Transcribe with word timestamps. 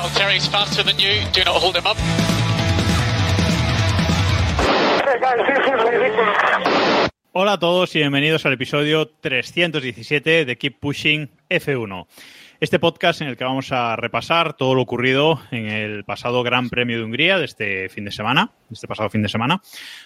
Valtteri's 0.00 0.46
faster 0.46 0.82
than 0.82 0.98
you. 0.98 1.20
Do 1.30 1.44
not 1.44 1.56
hold 1.60 1.76
him 1.76 1.86
up. 1.86 1.98
Hey 5.04 5.20
guys, 5.20 5.36
this 5.46 5.58
is 5.58 5.84
ridiculous. 5.84 7.10
Hola 7.32 7.52
a 7.52 7.58
todos 7.58 7.94
y 7.94 7.98
bienvenidos 7.98 8.46
al 8.46 8.54
episodio 8.54 9.08
317 9.20 10.46
de 10.46 10.56
Keep 10.56 10.80
Pushing 10.80 11.28
F1. 11.50 12.06
Este 12.60 12.78
podcast 12.78 13.22
en 13.22 13.28
el 13.28 13.38
que 13.38 13.44
vamos 13.44 13.72
a 13.72 13.96
repasar 13.96 14.52
todo 14.52 14.74
lo 14.74 14.82
ocurrido 14.82 15.40
en 15.50 15.68
el 15.68 16.04
pasado 16.04 16.42
Gran 16.42 16.68
Premio 16.68 16.98
de 16.98 17.04
Hungría 17.04 17.38
de 17.38 17.46
este 17.46 17.88
fin 17.88 18.04
de 18.04 18.10
semana, 18.10 18.52
de 18.68 18.74
este 18.74 18.86
pasado 18.86 19.08
fin 19.08 19.22
de 19.22 19.30
semana. 19.30 19.62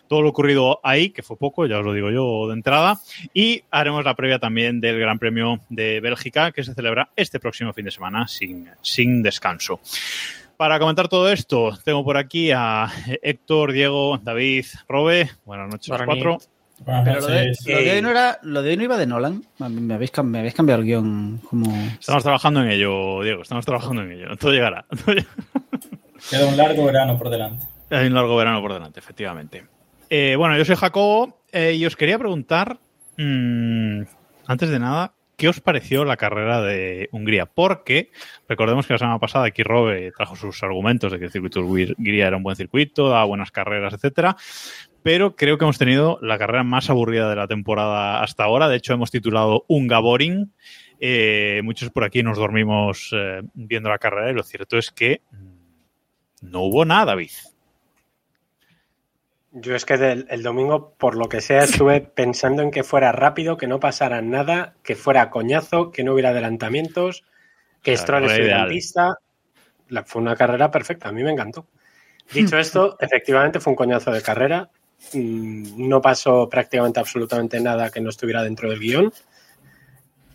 Todo 0.07 0.23
lo 0.23 0.29
ocurrido 0.29 0.79
ahí, 0.85 1.11
que 1.11 1.25
fue 1.25 1.37
poco, 1.37 1.67
ya 1.67 1.81
os 1.81 1.85
lo 1.85 1.93
digo 1.93 2.13
yo 2.13 2.47
de 2.47 2.55
entrada. 2.55 3.01
Y 3.33 3.65
haremos 3.73 4.05
la 4.05 4.15
previa 4.15 4.39
también 4.39 4.81
del 4.81 5.01
Gran 5.01 5.19
Premio 5.19 5.63
de 5.69 5.99
Bélgica, 5.99 6.53
que 6.53 6.63
se 6.63 6.75
celebra 6.75 7.11
este 7.17 7.41
próximo 7.41 7.73
fin 7.73 7.87
de 7.87 7.91
semana 7.91 8.29
sin, 8.29 8.71
sin 8.83 9.25
descanso. 9.25 9.81
Para 10.57 10.79
comentar 10.79 11.09
todo 11.09 11.33
esto, 11.33 11.77
tengo 11.85 12.05
por 12.05 12.17
aquí 12.17 12.53
a 12.53 12.87
Héctor, 13.21 13.73
Diego, 13.73 14.21
David, 14.23 14.67
Robe. 14.87 15.29
Buenas 15.45 15.69
noches 15.71 15.91
a 15.91 15.99
los 15.99 16.07
cuatro. 16.07 16.39
Pero 16.85 17.21
lo 17.21 17.27
de, 17.29 17.53
lo 17.67 17.79
de 17.79 17.93
hoy 17.93 18.03
no 18.03 18.11
era, 18.11 18.39
lo 18.43 18.63
de 18.63 18.71
hoy 18.71 18.77
no 18.77 18.83
iba 18.85 18.97
de 18.97 19.07
Nolan. 19.07 19.43
Me 19.59 19.95
habéis, 19.95 20.13
cam- 20.13 20.27
me 20.27 20.39
habéis 20.41 20.55
cambiado 20.55 20.81
el 20.81 20.87
guion 20.87 21.39
como. 21.49 21.75
Estamos 21.99 22.23
trabajando 22.23 22.63
en 22.63 22.71
ello, 22.71 23.23
Diego, 23.23 23.43
estamos 23.43 23.65
trabajando 23.65 24.03
en 24.03 24.13
ello. 24.13 24.37
Todo 24.37 24.53
llegará. 24.53 24.85
Todo 24.89 25.15
llegará. 25.15 25.31
Queda 26.31 26.47
un 26.47 26.57
largo 26.57 26.85
verano 26.85 27.17
por 27.19 27.31
delante. 27.31 27.67
Hay 27.91 28.07
un 28.07 28.15
largo 28.15 28.37
verano 28.37 28.61
por 28.61 28.73
delante, 28.73 28.99
efectivamente. 28.99 29.65
Eh, 30.11 30.35
bueno, 30.37 30.57
yo 30.57 30.65
soy 30.65 30.77
Jacobo 30.77 31.41
eh, 31.53 31.75
y 31.75 31.87
os 31.87 31.97
quería 31.97 32.19
preguntar, 32.19 32.79
mm, 33.17 34.03
antes 34.47 34.69
de 34.69 34.79
nada, 34.79 35.13
¿qué 35.37 35.49
os 35.49 35.61
pareció 35.61 36.05
la 36.05 36.17
carrera 36.17 36.61
de 36.61 37.09
Hungría? 37.13 37.47
Porque 37.47 38.11
recordemos 38.49 38.87
que 38.87 38.95
la 38.95 38.99
semana 38.99 39.19
pasada 39.19 39.47
aquí 39.47 39.63
Robe 39.63 40.13
trajo 40.17 40.35
sus 40.37 40.63
argumentos 40.63 41.13
de 41.13 41.19
que 41.19 41.27
el 41.27 41.31
circuito 41.33 41.61
de 41.61 41.95
Hungría 41.97 42.27
era 42.27 42.37
un 42.37 42.43
buen 42.43 42.57
circuito, 42.57 43.09
daba 43.09 43.25
buenas 43.25 43.51
carreras, 43.51 43.95
etcétera. 43.95 44.37
Pero 45.05 45.37
creo 45.37 45.59
que 45.59 45.65
hemos 45.67 45.77
tenido 45.77 46.19
la 46.23 46.39
carrera 46.39 46.65
más 46.65 46.89
aburrida 46.89 47.29
de 47.29 47.37
la 47.37 47.47
temporada 47.47 48.23
hasta 48.23 48.45
ahora. 48.45 48.69
De 48.69 48.77
hecho, 48.77 48.95
hemos 48.95 49.11
titulado 49.11 49.65
Unga 49.69 49.99
Boring. 49.99 50.51
Eh, 50.99 51.61
muchos 51.63 51.91
por 51.91 52.05
aquí 52.05 52.23
nos 52.23 52.39
dormimos 52.39 53.11
eh, 53.15 53.43
viendo 53.53 53.91
la 53.91 53.99
carrera 53.99 54.31
y 54.31 54.35
lo 54.35 54.43
cierto 54.43 54.79
es 54.79 54.91
que 54.91 55.21
no 56.41 56.63
hubo 56.63 56.87
nada, 56.87 57.05
David. 57.05 57.33
Yo 59.53 59.75
es 59.77 59.85
que 59.85 59.99
del, 59.99 60.27
el 60.31 60.43
domingo, 60.43 60.95
por 60.99 61.17
lo 61.17 61.29
que 61.29 61.43
sea, 61.43 61.65
estuve 61.65 62.01
pensando 62.15 62.63
en 62.63 62.71
que 62.71 62.83
fuera 62.83 63.13
rápido, 63.13 63.57
que 63.59 63.67
no 63.67 63.79
pasara 63.81 64.23
nada, 64.23 64.75
que 64.83 64.97
fuera 64.97 65.29
coñazo, 65.29 65.91
que 65.93 66.03
no 66.03 66.15
hubiera 66.15 66.31
adelantamientos, 66.31 67.25
que 67.83 67.95
Stroll 67.97 68.25
era 68.25 68.33
estuviera 68.33 68.63
en 68.63 68.69
pista. 68.71 69.19
La- 69.91 70.05
fue 70.05 70.23
una 70.23 70.35
carrera 70.35 70.71
perfecta, 70.71 71.11
a 71.11 71.13
mí 71.13 71.23
me 71.23 71.31
encantó. 71.31 71.67
Dicho 72.33 72.57
esto, 72.59 72.97
efectivamente 73.01 73.61
fue 73.61 73.73
un 73.73 73.77
coñazo 73.77 74.11
de 74.11 74.23
carrera. 74.23 74.71
Mm, 75.13 75.89
No 75.89 76.01
pasó 76.01 76.49
prácticamente 76.49 77.01
absolutamente 77.01 77.61
nada 77.61 77.91
que 77.91 78.01
no 78.01 78.11
estuviera 78.11 78.43
dentro 78.43 78.71
del 78.71 78.81
guion. 78.81 79.13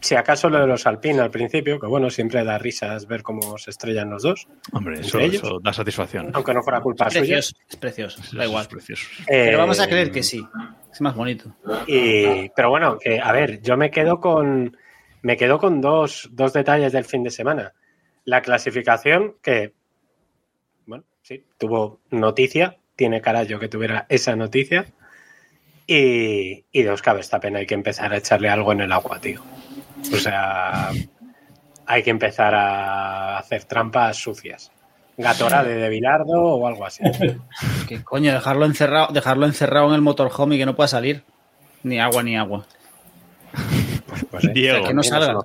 Si 0.01 0.15
acaso 0.15 0.49
lo 0.49 0.61
de 0.61 0.67
los 0.67 0.87
Alpine 0.87 1.19
al 1.19 1.29
principio, 1.29 1.77
que 1.77 1.85
bueno, 1.85 2.09
siempre 2.09 2.41
da 2.45 2.57
risas 2.57 3.05
ver 3.05 3.21
cómo 3.21 3.57
se 3.57 3.69
estrellan 3.71 4.09
los 4.09 4.23
dos, 4.23 4.47
Hombre, 4.71 4.95
¿Entre 4.95 5.07
eso, 5.09 5.19
ellos? 5.19 5.43
eso 5.43 5.59
da 5.61 5.73
satisfacción. 5.73 6.31
aunque 6.33 6.53
no 6.53 6.63
fuera 6.63 6.79
culpa 6.79 7.07
Es 7.07 7.13
suya. 7.15 7.21
precioso, 7.25 7.55
es 7.69 7.75
precioso, 7.75 8.21
da 8.37 8.43
es 8.43 8.49
igual. 8.49 8.67
Pero 8.69 8.93
Eh, 9.27 9.55
vamos 9.57 9.77
a 9.81 9.87
creer 9.87 10.09
que 10.09 10.23
sí. 10.23 10.41
Es 10.89 11.01
más 11.01 11.15
bonito. 11.15 11.53
Y, 11.85 12.47
pero 12.55 12.69
bueno, 12.69 12.97
que 12.97 13.19
a 13.19 13.31
ver, 13.33 13.61
yo 13.61 13.75
me 13.75 13.91
quedo 13.91 14.21
con 14.21 14.75
me 15.21 15.35
quedo 15.35 15.59
con 15.59 15.81
dos, 15.81 16.29
dos 16.31 16.53
detalles 16.53 16.93
del 16.93 17.03
fin 17.03 17.23
de 17.23 17.29
semana. 17.31 17.73
La 18.23 18.41
clasificación, 18.41 19.35
que 19.41 19.73
bueno, 20.85 21.03
sí, 21.21 21.43
tuvo 21.57 21.99
noticia, 22.11 22.77
tiene 22.99 23.21
carajo 23.21 23.57
que 23.59 23.69
tuviera 23.69 24.05
esa 24.09 24.35
noticia. 24.35 24.85
Y, 25.87 26.65
y 26.71 26.83
dos, 26.83 27.01
que 27.01 27.09
a 27.09 27.13
Verstappen 27.13 27.55
hay 27.55 27.65
que 27.65 27.73
empezar 27.75 28.11
a 28.13 28.17
echarle 28.17 28.49
algo 28.49 28.73
en 28.73 28.81
el 28.81 28.91
agua, 28.91 29.19
tío. 29.21 29.41
O 30.13 30.17
sea, 30.17 30.91
hay 31.87 32.03
que 32.03 32.09
empezar 32.11 32.53
a 32.53 33.37
hacer 33.39 33.63
trampas 33.63 34.17
sucias. 34.17 34.69
Gatorade 35.17 35.75
de 35.75 35.89
Bilardo 35.89 36.41
o 36.41 36.67
algo 36.67 36.85
así. 36.85 37.03
Que 37.87 38.03
coño, 38.03 38.31
dejarlo 38.33 38.65
encerrado, 38.65 39.13
dejarlo 39.13 39.45
encerrado 39.47 39.87
en 39.87 39.95
el 39.95 40.01
motorhome 40.01 40.55
y 40.55 40.59
que 40.59 40.65
no 40.65 40.75
pueda 40.75 40.87
salir. 40.89 41.23
Ni 41.83 41.99
agua 41.99 42.21
ni 42.21 42.37
agua. 42.37 42.65
Pues, 44.29 44.43
eh, 44.43 44.51
Diego, 44.53 44.85
que 44.85 44.93
no 44.93 45.01
salga. 45.01 45.35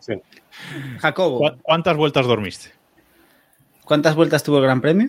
Jacobo, 0.99 1.39
¿cu- 1.39 1.59
¿cuántas 1.63 1.97
vueltas 1.97 2.27
dormiste? 2.27 2.71
¿cuántas 3.85 4.15
vueltas 4.15 4.43
tuvo 4.43 4.59
el 4.59 4.65
Gran 4.65 4.81
Premio? 4.81 5.09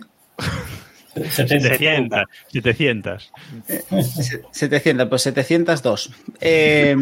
70. 1.24 2.24
700. 2.48 3.32
700. 3.68 4.52
700, 4.52 5.08
pues 5.08 5.22
702. 5.22 6.10
Eh, 6.40 6.96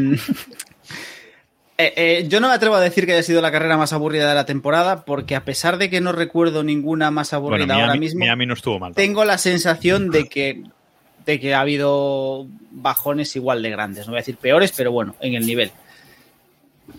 eh, 1.77 1.93
eh, 1.97 2.27
yo 2.29 2.39
no 2.39 2.49
me 2.49 2.55
atrevo 2.55 2.77
a 2.77 2.81
decir 2.81 3.05
que 3.05 3.15
haya 3.15 3.23
sido 3.25 3.43
la 3.43 3.51
carrera 3.51 3.77
más 3.77 3.93
aburrida 3.93 4.29
de 4.29 4.35
la 4.35 4.47
temporada, 4.47 5.05
porque 5.05 5.35
a 5.35 5.45
pesar 5.45 5.77
de 5.77 5.91
que 5.91 6.01
no 6.01 6.13
recuerdo 6.13 6.63
ninguna 6.63 7.11
más 7.11 7.33
aburrida 7.33 7.67
Bueno, 7.67 7.81
ahora 7.81 7.97
mismo, 7.97 8.21
Miami 8.21 8.47
no 8.47 8.55
estuvo 8.55 8.79
mal. 8.79 8.95
tengo 8.95 9.25
la 9.25 9.39
sensación 9.39 10.11
de 10.11 10.29
que, 10.29 10.63
de 11.27 11.41
que 11.41 11.53
ha 11.55 11.61
habido 11.61 12.47
bajones 12.71 13.35
igual 13.35 13.61
de 13.63 13.71
grandes. 13.71 14.07
No 14.07 14.13
voy 14.13 14.19
a 14.19 14.21
decir 14.21 14.37
peores, 14.37 14.73
pero 14.77 14.93
bueno, 14.93 15.17
en 15.21 15.35
el 15.35 15.47
nivel. 15.47 15.73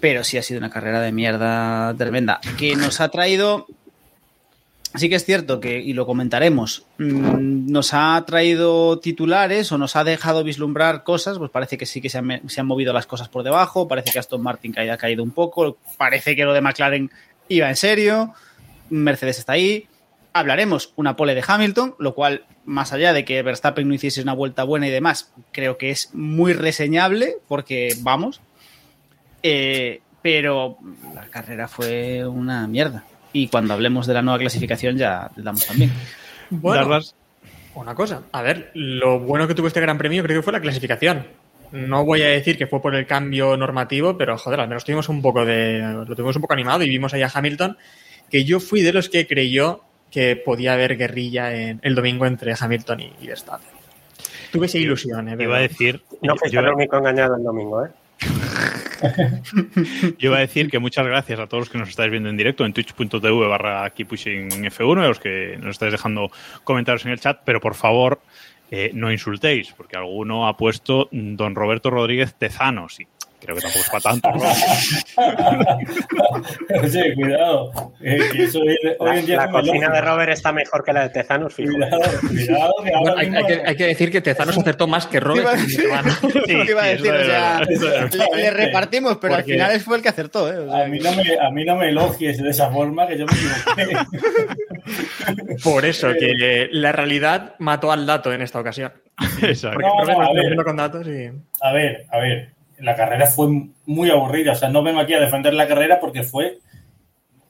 Pero 0.02 0.26
sí 0.26 0.38
ha 0.38 0.44
sido 0.44 0.58
una 0.58 0.70
carrera 0.70 1.00
de 1.00 1.14
mierda 1.14 1.94
tremenda. 1.98 2.42
Que 2.58 2.76
nos 2.76 3.00
ha 3.00 3.08
traído. 3.10 3.68
Sí 4.98 5.10
que 5.10 5.16
es 5.16 5.26
cierto 5.26 5.60
que, 5.60 5.80
y 5.80 5.94
lo 5.94 6.06
comentaremos, 6.06 6.86
mm, 6.98 7.72
nos 7.72 7.94
ha 7.94 8.24
traído 8.26 9.00
titulares 9.00 9.72
o 9.72 9.78
nos 9.78 9.96
ha 9.96 10.04
dejado 10.04 10.44
vislumbrar 10.44 11.04
cosas, 11.04 11.38
pues 11.38 11.52
parece 11.52 11.78
que 11.78 11.86
sí 11.86 12.02
que 12.02 12.10
se 12.10 12.20
han, 12.20 12.50
se 12.50 12.62
han 12.62 12.68
movido 12.68 12.94
las 12.94 13.06
cosas 13.06 13.28
por 13.30 13.44
debajo, 13.44 13.88
parece 13.88 14.12
que 14.12 14.20
Aston 14.20 14.42
Martin 14.42 14.78
ha 14.78 14.98
caído 14.98 15.24
un 15.24 15.32
poco, 15.32 15.78
parece 15.98 16.36
que 16.36 16.46
lo 16.46 16.54
de 16.54 16.62
McLaren 16.62 17.12
iba 17.50 17.70
en 17.70 17.76
serio, 17.76 18.34
Mercedes 18.90 19.40
está 19.40 19.54
ahí, 19.54 19.88
hablaremos 20.34 20.94
una 20.96 21.16
pole 21.16 21.36
de 21.36 21.44
Hamilton, 21.46 21.96
lo 21.98 22.14
cual, 22.14 22.46
más 22.66 22.94
allá 22.94 23.14
de 23.14 23.26
que 23.26 23.42
Verstappen 23.42 23.88
no 23.88 23.94
hiciese 23.94 24.22
una 24.22 24.34
vuelta 24.34 24.64
buena 24.64 24.88
y 24.88 24.92
demás, 24.92 25.32
creo 25.52 25.78
que 25.78 25.92
es 25.92 26.14
muy 26.14 26.54
reseñable, 26.54 27.38
porque 27.48 27.96
vamos, 28.02 28.42
eh, 29.44 30.02
pero 30.22 30.78
la 31.14 31.28
carrera 31.28 31.68
fue 31.68 32.28
una 32.28 32.68
mierda. 32.68 33.06
Y 33.36 33.50
cuando 33.50 33.74
hablemos 33.74 34.08
de 34.08 34.14
la 34.14 34.22
nueva 34.22 34.40
clasificación 34.40 34.96
ya 34.96 35.30
le 35.36 35.44
damos 35.44 35.68
también. 35.68 35.92
Bueno, 36.50 36.84
Darlas- 36.88 37.16
una 37.74 37.94
cosa. 37.94 38.22
A 38.32 38.42
ver, 38.42 38.72
lo 38.76 39.20
bueno 39.20 39.46
que 39.46 39.54
tuvo 39.54 39.68
este 39.68 39.82
Gran 39.82 39.98
Premio 39.98 40.24
creo 40.24 40.40
que 40.40 40.44
fue 40.44 40.54
la 40.54 40.62
clasificación. 40.62 41.28
No 41.74 42.06
voy 42.06 42.22
a 42.22 42.28
decir 42.28 42.58
que 42.58 42.66
fue 42.66 42.82
por 42.82 42.96
el 42.96 43.06
cambio 43.06 43.58
normativo, 43.58 44.18
pero 44.18 44.38
joder, 44.38 44.62
al 44.62 44.70
menos 44.70 44.86
tuvimos 44.86 45.10
un 45.10 45.22
poco 45.22 45.44
de. 45.44 45.80
Lo 45.82 46.16
tuvimos 46.16 46.38
un 46.38 46.44
poco 46.44 46.54
animado 46.54 46.84
y 46.86 46.90
vimos 46.90 47.14
ahí 47.14 47.24
a 47.24 47.32
Hamilton, 47.34 47.78
que 48.32 48.46
yo 48.46 48.62
fui 48.62 48.82
de 48.82 48.94
los 48.94 49.10
que 49.10 49.28
creyó 49.28 49.82
que 50.10 50.38
podía 50.38 50.72
haber 50.72 50.96
guerrilla 50.96 51.54
en, 51.54 51.82
el 51.84 51.94
domingo 51.94 52.26
entre 52.26 52.54
Hamilton 52.58 53.02
y, 53.02 53.14
y 53.20 53.28
Verstappen. 53.28 53.68
Tuve 54.54 54.68
esa 54.68 54.78
ilusión, 54.78 55.28
eh, 55.28 55.36
Iba 55.38 55.58
a 55.58 55.60
decir, 55.60 56.02
No 56.22 56.36
yo, 56.36 56.40
fuiste 56.40 56.56
iba, 56.56 56.70
el 56.70 56.76
único 56.76 56.96
engañado 56.96 57.36
el 57.36 57.44
domingo, 57.44 57.84
¿eh? 57.84 57.90
yo 60.18 60.30
iba 60.30 60.38
a 60.38 60.42
decir 60.42 60.70
que 60.70 60.80
muchas 60.80 61.06
gracias 61.06 61.40
a 61.40 61.48
todos 61.48 61.62
los 61.62 61.70
que 61.70 61.78
nos 61.78 61.90
estáis 61.90 62.12
viendo 62.12 62.30
en 62.30 62.38
directo 62.38 62.66
en 62.66 62.74
twitch.tv 62.74 63.48
barra 63.48 63.94
F1 63.94 65.02
y 65.02 65.06
a 65.06 65.08
los 65.08 65.20
que 65.20 65.58
nos 65.60 65.72
estáis 65.72 65.92
dejando 65.92 66.32
comentarios 66.64 67.06
en 67.06 67.12
el 67.12 67.20
chat, 67.20 67.42
pero 67.46 67.60
por 67.60 67.76
favor 67.76 68.22
eh, 68.72 68.92
no 68.94 69.12
insultéis, 69.12 69.72
porque 69.74 69.96
alguno 69.96 70.48
ha 70.48 70.58
puesto 70.58 71.08
don 71.12 71.56
Roberto 71.56 71.92
Rodríguez 71.92 72.34
Tezanos 72.36 73.00
y 73.00 73.08
Creo 73.42 73.56
que 73.56 73.62
tampoco 73.62 73.84
es 73.84 73.90
para 73.90 74.02
tanto. 74.02 74.30
¿no? 74.32 74.42
Oye, 76.82 77.14
cuidado. 77.14 77.94
eh, 78.02 78.20
que 78.32 78.44
eso 78.44 78.60
hoy, 78.60 78.76
hoy 78.98 79.08
La, 79.08 79.20
en 79.20 79.26
día 79.26 79.36
la 79.38 79.46
es 79.46 79.52
muy 79.52 79.62
cocina 79.62 79.90
de. 79.90 80.02
Robert 80.02 80.32
está 80.32 80.52
mejor 80.52 80.84
que 80.84 80.94
la 80.94 81.02
de 81.04 81.10
Tezanos, 81.10 81.54
fijo. 81.54 81.74
Cuidado, 81.74 82.02
cuidado, 82.28 82.74
que 82.84 82.90
ahora 82.94 83.00
Bueno, 83.14 83.18
hay, 83.18 83.30
mismo- 83.30 83.46
hay 83.48 83.56
que, 83.56 83.62
hay 83.70 83.76
que 83.76 83.86
decir 83.88 84.12
que 84.12 84.22
Tezanos 84.22 84.58
acertó 84.58 84.88
más 84.88 85.06
que 85.06 85.20
Robert. 85.20 85.48
Le, 88.36 88.50
repartimos, 88.52 89.18
pero 89.18 89.36
al 89.36 89.44
final 89.44 89.80
fue 89.82 89.98
el 89.98 90.04
que 90.04 90.10
acertó, 90.10 90.52
¿eh? 90.52 90.58
O 90.60 90.70
sea, 90.72 90.86
A 90.86 90.88
mí, 90.88 91.00
no 91.00 91.12
me, 91.12 91.24
a 91.40 91.50
mí 91.52 91.66
no 91.66 91.76
me 91.76 91.90
elogies 91.90 92.42
de 92.42 92.50
esa 92.50 92.70
forma 92.72 93.08
que 93.08 93.18
yo 93.18 93.26
me 93.26 93.34
equivoqué. 93.34 93.98
Por 95.64 95.86
eso, 95.86 96.10
que 96.20 96.68
la 96.72 96.92
realidad 96.92 97.56
mató 97.60 97.92
al 97.92 98.06
dato 98.06 98.32
en 98.34 98.42
esta 98.42 98.60
ocasión. 98.60 98.92
Exacto. 99.42 99.80
Porque 99.98 100.12
No, 100.14 100.20
no, 100.20 100.28
a 100.28 100.34
ver. 100.34 100.56
con 100.64 100.76
datos 100.78 101.08
y... 101.08 101.30
A 101.62 101.72
ver, 101.74 102.06
a 102.12 102.18
ver. 102.20 102.55
La 102.80 102.96
carrera 102.96 103.26
fue 103.28 103.48
muy 103.86 104.10
aburrida. 104.10 104.52
O 104.54 104.56
sea, 104.56 104.70
no 104.70 104.84
vengo 104.84 105.00
aquí 105.00 105.14
a 105.14 105.20
defender 105.20 105.54
la 105.54 105.68
carrera 105.68 106.00
porque 106.00 106.24
fue 106.24 106.60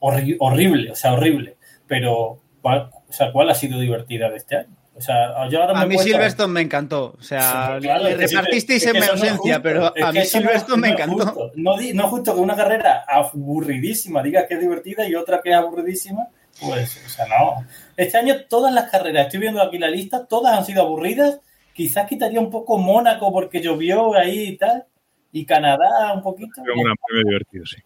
horri- 0.00 0.36
horrible. 0.38 0.90
O 0.92 0.94
sea, 0.94 1.14
horrible. 1.14 1.56
Pero, 1.86 2.40
¿cuál, 2.62 2.90
o 3.08 3.12
sea, 3.12 3.32
¿cuál 3.32 3.50
ha 3.50 3.54
sido 3.54 3.78
divertida 3.80 4.28
de 4.30 4.36
este 4.36 4.56
año? 4.56 4.76
O 4.94 5.00
sea, 5.00 5.46
yo 5.50 5.60
ahora 5.60 5.74
me 5.74 5.80
a 5.80 5.86
mí 5.86 5.98
Silverstone 5.98 6.52
me 6.54 6.60
encantó. 6.62 7.14
O 7.18 7.22
sea, 7.22 7.76
Claro, 7.82 8.04
le 8.04 8.12
es 8.12 8.16
que 8.18 8.28
sí, 8.28 8.34
repartisteis 8.36 8.86
en 8.86 8.92
mi 8.94 9.00
no 9.00 9.06
ausencia, 9.12 9.60
pero 9.62 9.94
Es 9.94 10.02
a 10.02 10.12
mí 10.12 10.18
no- 10.20 10.24
Silverstone 10.24 10.80
me 10.80 10.88
encantó. 10.88 11.52
No, 11.54 11.76
di- 11.76 11.92
no 11.92 12.04
es 12.04 12.10
justo 12.10 12.34
que 12.34 12.40
una 12.40 12.56
carrera 12.56 13.04
aburridísima 13.06 14.22
diga 14.22 14.46
que 14.46 14.54
es 14.54 14.60
divertida 14.60 15.06
y 15.06 15.14
otra 15.14 15.40
que 15.42 15.50
es 15.50 15.56
aburridísima. 15.56 16.28
Pues, 16.60 17.02
o 17.04 17.08
sea, 17.10 17.26
no. 17.26 17.66
Este 17.94 18.16
año 18.16 18.34
todas 18.48 18.72
las 18.72 18.90
carreras, 18.90 19.26
estoy 19.26 19.40
viendo 19.40 19.60
aquí 19.60 19.78
la 19.78 19.88
lista, 19.90 20.24
todas 20.26 20.56
han 20.56 20.64
sido 20.64 20.82
aburridas. 20.82 21.40
Quizás 21.74 22.06
quitaría 22.08 22.40
un 22.40 22.50
poco 22.50 22.78
Mónaco 22.78 23.30
porque 23.30 23.60
llovió 23.60 24.14
ahí 24.16 24.44
y 24.44 24.56
tal. 24.56 24.86
Y 25.32 25.44
Canadá 25.44 26.12
un 26.14 26.22
poquito. 26.22 26.62
Fue 26.64 26.72
un 26.74 26.84
gran 26.84 26.96
premio 27.06 27.24
divertido, 27.26 27.66
sí. 27.66 27.76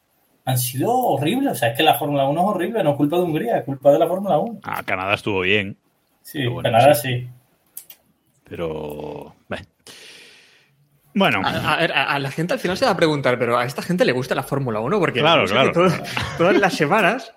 Han 0.45 0.59
sido 0.59 0.91
horribles. 0.93 1.53
O 1.53 1.55
sea, 1.55 1.69
es 1.71 1.77
que 1.77 1.83
la 1.83 1.95
Fórmula 1.99 2.25
1 2.29 2.41
es 2.41 2.47
horrible, 2.47 2.83
no 2.85 2.91
es 2.91 2.97
culpa 2.97 3.17
de 3.17 3.23
Hungría, 3.23 3.59
es 3.59 3.65
culpa 3.65 3.91
de 3.93 3.99
la 3.99 4.07
Fórmula 4.07 4.39
1. 4.39 4.61
Ah, 4.63 4.83
Canadá 4.85 5.15
estuvo 5.15 5.41
bien, 5.41 5.77
Sí, 6.23 6.47
bueno, 6.47 6.63
Canadá 6.71 6.95
sí. 6.95 7.21
sí. 7.23 7.29
pero. 8.45 9.35
Bueno, 11.13 11.43
A, 11.45 12.19
la 12.21 12.31
gente 12.31 12.55
al 12.55 12.61
final 12.61 12.77
se 12.77 12.85
va 12.85 12.93
a 12.93 12.97
preguntar, 12.97 13.37
pero 13.37 13.59
a 13.59 13.65
esta 13.65 13.83
gente 13.83 14.05
le 14.05 14.13
gusta 14.13 14.35
la 14.37 14.45
Fórmula 14.45 14.79
1 14.79 14.99
porque 15.01 15.19
Claro, 15.21 15.45
claro. 15.45 15.73
todo- 15.73 15.91
todas 16.39 16.57
las 16.57 16.73
semanas, 16.75 17.35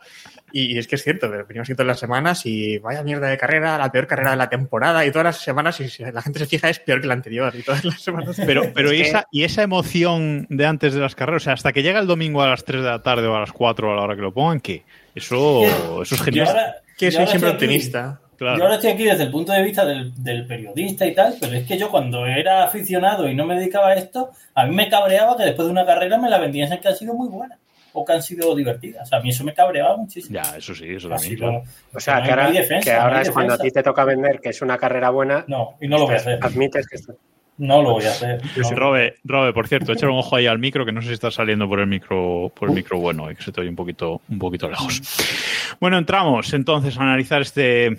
y, 0.53 0.75
y 0.75 0.77
es 0.77 0.87
que 0.87 0.95
es 0.95 1.03
cierto, 1.03 1.29
pero 1.29 1.45
venimos 1.45 1.67
aquí 1.67 1.73
todas 1.75 1.87
las 1.87 1.99
semanas 1.99 2.45
y 2.45 2.77
vaya 2.77 3.03
mierda 3.03 3.27
de 3.27 3.37
carrera, 3.37 3.77
la 3.77 3.91
peor 3.91 4.07
carrera 4.07 4.31
de 4.31 4.37
la 4.37 4.47
temporada, 4.49 5.05
y 5.05 5.09
todas 5.11 5.25
las 5.25 5.37
semanas, 5.39 5.75
si 5.75 6.03
la 6.03 6.21
gente 6.21 6.39
se 6.39 6.45
fija, 6.45 6.69
es 6.69 6.79
peor 6.79 7.01
que 7.01 7.07
la 7.07 7.15
anterior, 7.15 7.51
y 7.57 7.63
todas 7.63 7.83
las 7.83 7.99
semanas. 8.01 8.39
pero, 8.45 8.71
pero 8.73 8.91
Es 8.91 8.93
¿y, 8.93 9.01
que- 9.01 9.09
esa, 9.09 9.27
y 9.31 9.43
esa 9.43 9.63
emoción 9.63 10.45
de 10.49 10.65
antes 10.65 10.93
de 10.93 11.01
las 11.01 11.15
carreras, 11.15 11.41
o 11.41 11.45
sea, 11.45 11.53
hasta 11.53 11.73
que 11.73 11.83
llega 11.83 11.99
el 11.99 12.07
domingo 12.07 12.41
a 12.41 12.47
las 12.49 12.63
3 12.63 12.83
de 12.83 12.89
la 12.89 13.01
tarde 13.01 13.27
o 13.27 13.35
a 13.35 13.39
las 13.41 13.51
4 13.51 13.91
a 13.91 13.95
la 13.95 14.01
hora 14.03 14.15
que 14.15 14.21
lo 14.21 14.33
pongan, 14.33 14.59
¿qué? 14.61 14.83
Eso, 15.15 15.63
eso 16.01 16.15
es 16.15 16.21
genial. 16.21 16.47
ahora- 16.47 16.75
que 16.97 17.05
yo 17.07 17.11
soy 17.11 17.19
ahora 17.21 17.31
siempre 17.31 17.49
estoy 17.51 17.65
aquí- 17.67 17.75
optimista. 17.75 18.19
Claro. 18.37 18.57
Yo 18.57 18.63
ahora 18.63 18.75
estoy 18.75 18.91
aquí 18.91 19.03
desde 19.05 19.23
el 19.23 19.31
punto 19.31 19.51
de 19.53 19.63
vista 19.63 19.85
del, 19.85 20.11
del 20.23 20.45
periodista 20.45 21.05
y 21.05 21.13
tal, 21.13 21.35
pero 21.39 21.53
es 21.53 21.65
que 21.67 21.77
yo 21.77 21.89
cuando 21.89 22.25
era 22.25 22.63
aficionado 22.63 23.29
y 23.29 23.35
no 23.35 23.45
me 23.45 23.55
dedicaba 23.55 23.89
a 23.89 23.93
esto, 23.95 24.31
a 24.55 24.65
mí 24.65 24.75
me 24.75 24.89
cabreaba 24.89 25.37
que 25.37 25.43
después 25.43 25.67
de 25.67 25.71
una 25.71 25.85
carrera 25.85 26.17
me 26.17 26.29
la 26.29 26.39
vendían 26.39 26.77
que 26.79 26.87
han 26.87 26.95
sido 26.95 27.13
muy 27.13 27.29
buenas 27.29 27.59
o 27.93 28.03
que 28.05 28.13
han 28.13 28.21
sido 28.23 28.55
divertidas. 28.55 29.03
O 29.03 29.05
sea, 29.05 29.19
a 29.19 29.21
mí 29.21 29.29
eso 29.29 29.43
me 29.43 29.53
cabreaba 29.53 29.95
muchísimo. 29.97 30.33
Ya, 30.41 30.57
eso 30.57 30.73
sí, 30.75 30.85
eso 30.89 31.09
también. 31.09 31.35
claro. 31.37 31.63
O 31.93 31.99
sea, 31.99 32.19
no 32.19 32.23
que 32.25 32.29
ahora, 32.31 32.51
defensa, 32.51 32.83
que 32.83 32.91
ahora 32.97 33.21
es 33.21 33.31
cuando 33.31 33.53
a 33.53 33.57
ti 33.57 33.71
te 33.71 33.83
toca 33.83 34.03
vender 34.05 34.39
que 34.41 34.49
es 34.49 34.61
una 34.61 34.77
carrera 34.77 35.09
buena, 35.11 35.45
No, 35.47 35.75
y 35.81 35.87
no 35.87 35.97
lo 35.97 36.05
voy 36.05 36.15
a 36.15 36.17
hacer. 36.17 36.39
admites 36.41 36.87
que 36.87 36.95
esto- 36.97 37.15
No 37.57 37.83
lo 37.83 37.91
voy 37.91 38.05
a 38.05 38.09
hacer. 38.09 38.41
No. 38.57 38.71
Robe, 38.71 39.15
Robe, 39.23 39.53
por 39.53 39.67
cierto, 39.67 39.93
échale 39.93 40.11
un 40.11 40.17
ojo 40.17 40.35
ahí 40.35 40.47
al 40.47 40.57
micro, 40.57 40.85
que 40.85 40.91
no 40.91 41.01
sé 41.03 41.09
si 41.09 41.13
está 41.13 41.29
saliendo 41.29 41.67
por 41.69 41.79
el 41.79 41.87
micro, 41.87 42.51
por 42.57 42.69
el 42.69 42.75
micro 42.75 42.97
bueno, 42.99 43.29
y 43.29 43.35
que 43.35 43.43
se 43.43 43.51
te 43.51 43.61
oye 43.61 43.69
un 43.69 43.75
poquito, 43.75 44.21
un 44.27 44.39
poquito 44.39 44.67
lejos. 44.67 44.99
Bueno, 45.79 45.99
entramos 45.99 46.51
entonces 46.53 46.97
a 46.97 47.03
analizar 47.03 47.43
este, 47.43 47.95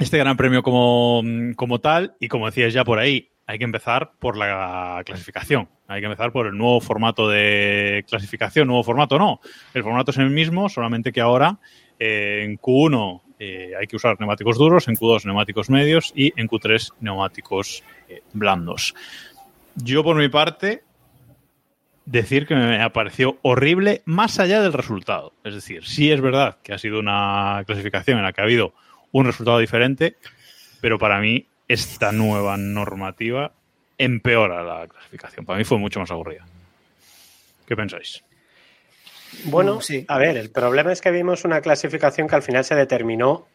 este 0.00 0.18
gran 0.18 0.36
premio 0.36 0.64
como, 0.64 1.22
como 1.54 1.78
tal, 1.78 2.14
y 2.18 2.26
como 2.26 2.46
decías 2.46 2.72
ya 2.72 2.82
por 2.84 2.98
ahí, 2.98 3.28
hay 3.46 3.58
que 3.58 3.64
empezar 3.64 4.12
por 4.18 4.36
la 4.36 5.00
clasificación. 5.04 5.68
Hay 5.92 6.00
que 6.00 6.06
empezar 6.06 6.32
por 6.32 6.46
el 6.46 6.56
nuevo 6.56 6.80
formato 6.80 7.28
de 7.28 8.04
clasificación. 8.08 8.66
Nuevo 8.66 8.82
formato 8.82 9.18
no. 9.18 9.40
El 9.74 9.82
formato 9.82 10.10
es 10.10 10.16
el 10.16 10.30
mismo, 10.30 10.70
solamente 10.70 11.12
que 11.12 11.20
ahora 11.20 11.58
eh, 11.98 12.44
en 12.44 12.58
Q1 12.58 13.20
eh, 13.38 13.72
hay 13.78 13.86
que 13.86 13.96
usar 13.96 14.16
neumáticos 14.18 14.56
duros, 14.56 14.88
en 14.88 14.96
Q2 14.96 15.26
neumáticos 15.26 15.68
medios 15.68 16.12
y 16.16 16.32
en 16.40 16.48
Q3 16.48 16.94
neumáticos 17.00 17.82
eh, 18.08 18.22
blandos. 18.32 18.94
Yo, 19.74 20.02
por 20.02 20.16
mi 20.16 20.30
parte, 20.30 20.82
decir 22.06 22.46
que 22.46 22.54
me 22.54 22.90
pareció 22.90 23.38
horrible 23.42 24.00
más 24.06 24.38
allá 24.38 24.62
del 24.62 24.72
resultado. 24.72 25.34
Es 25.44 25.54
decir, 25.54 25.84
sí 25.84 26.10
es 26.10 26.22
verdad 26.22 26.56
que 26.62 26.72
ha 26.72 26.78
sido 26.78 27.00
una 27.00 27.62
clasificación 27.66 28.16
en 28.16 28.24
la 28.24 28.32
que 28.32 28.40
ha 28.40 28.44
habido 28.44 28.72
un 29.12 29.26
resultado 29.26 29.58
diferente, 29.58 30.16
pero 30.80 30.98
para 30.98 31.20
mí 31.20 31.46
esta 31.68 32.12
nueva 32.12 32.56
normativa 32.56 33.52
empeora 34.04 34.62
la 34.62 34.86
clasificación. 34.86 35.44
Para 35.46 35.58
mí 35.58 35.64
fue 35.64 35.78
mucho 35.78 36.00
más 36.00 36.10
aburrida. 36.10 36.44
¿Qué 37.66 37.76
pensáis? 37.76 38.22
Bueno, 39.44 39.80
Sí. 39.80 40.04
a 40.08 40.18
ver, 40.18 40.36
el 40.36 40.50
problema 40.50 40.92
es 40.92 41.00
que 41.00 41.10
vimos 41.10 41.44
una 41.44 41.60
clasificación 41.60 42.28
que 42.28 42.34
al 42.34 42.42
final 42.42 42.64
se 42.64 42.74
determinó 42.74 43.46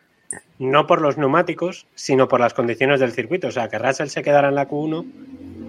no 0.59 0.87
por 0.87 1.01
los 1.01 1.17
neumáticos, 1.17 1.85
sino 1.95 2.27
por 2.27 2.39
las 2.39 2.53
condiciones 2.53 2.99
del 2.99 3.11
circuito. 3.11 3.47
O 3.47 3.51
sea, 3.51 3.69
que 3.69 3.77
Russell 3.77 4.07
se 4.07 4.23
quedara 4.23 4.49
en 4.49 4.55
la 4.55 4.67
Q1 4.67 5.05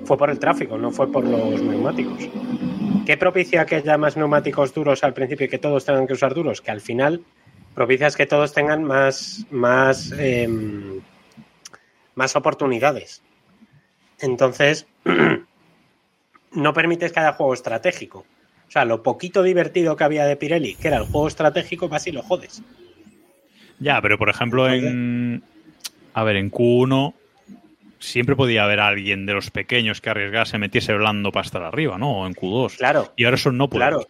fue 0.04 0.16
por 0.16 0.30
el 0.30 0.38
tráfico, 0.38 0.78
no 0.78 0.90
fue 0.90 1.12
por 1.12 1.25
los 1.25 1.60
neumáticos. 1.60 2.28
¿Qué 3.06 3.16
propicia 3.16 3.66
que 3.66 3.76
haya 3.76 3.96
más 3.98 4.16
neumáticos 4.16 4.72
duros 4.75 5.04
al 5.04 5.14
principio 5.14 5.46
y 5.46 5.48
que 5.48 5.58
todos 5.58 5.84
tengan 5.84 6.06
que 6.06 6.14
usar 6.14 6.34
duros? 6.34 6.60
Que 6.60 6.70
al 6.70 6.80
final 6.80 7.22
propicias 7.75 8.16
que 8.16 8.26
todos 8.26 8.52
tengan 8.52 8.82
más, 8.82 9.46
más, 9.50 10.12
em, 10.19 11.00
más 12.14 12.34
oportunidades. 12.34 13.22
Entonces, 14.20 14.86
no 16.52 16.72
permites 16.74 17.12
que 17.12 17.20
haya 17.20 17.32
juego 17.32 17.54
estratégico. 17.54 18.24
O 18.66 18.70
sea, 18.70 18.84
lo 18.84 19.02
poquito 19.02 19.42
divertido 19.42 19.96
que 19.96 20.04
había 20.04 20.26
de 20.26 20.36
Pirelli, 20.36 20.74
que 20.74 20.88
era 20.88 20.98
el 20.98 21.04
juego 21.04 21.28
estratégico, 21.28 21.88
vas 21.88 22.06
y 22.06 22.12
lo 22.12 22.22
jodes. 22.22 22.62
Ya, 23.78 24.00
pero 24.02 24.18
por 24.18 24.28
ejemplo 24.28 24.70
en... 24.70 25.42
A 26.12 26.24
ver, 26.24 26.36
en 26.36 26.50
Q1 26.50 27.14
siempre 27.98 28.36
podía 28.36 28.64
haber 28.64 28.80
alguien 28.80 29.24
de 29.26 29.34
los 29.34 29.50
pequeños 29.50 30.00
que 30.00 30.10
arriesgase, 30.10 30.58
metiese 30.58 30.92
blando 30.94 31.32
para 31.32 31.46
estar 31.46 31.62
arriba, 31.62 31.98
¿no? 31.98 32.20
O 32.20 32.26
en 32.26 32.34
Q2. 32.34 32.76
Claro, 32.76 33.12
Y 33.16 33.24
ahora 33.24 33.36
eso 33.36 33.52
no 33.52 33.68
puede 33.68 33.86
Claro. 33.86 34.06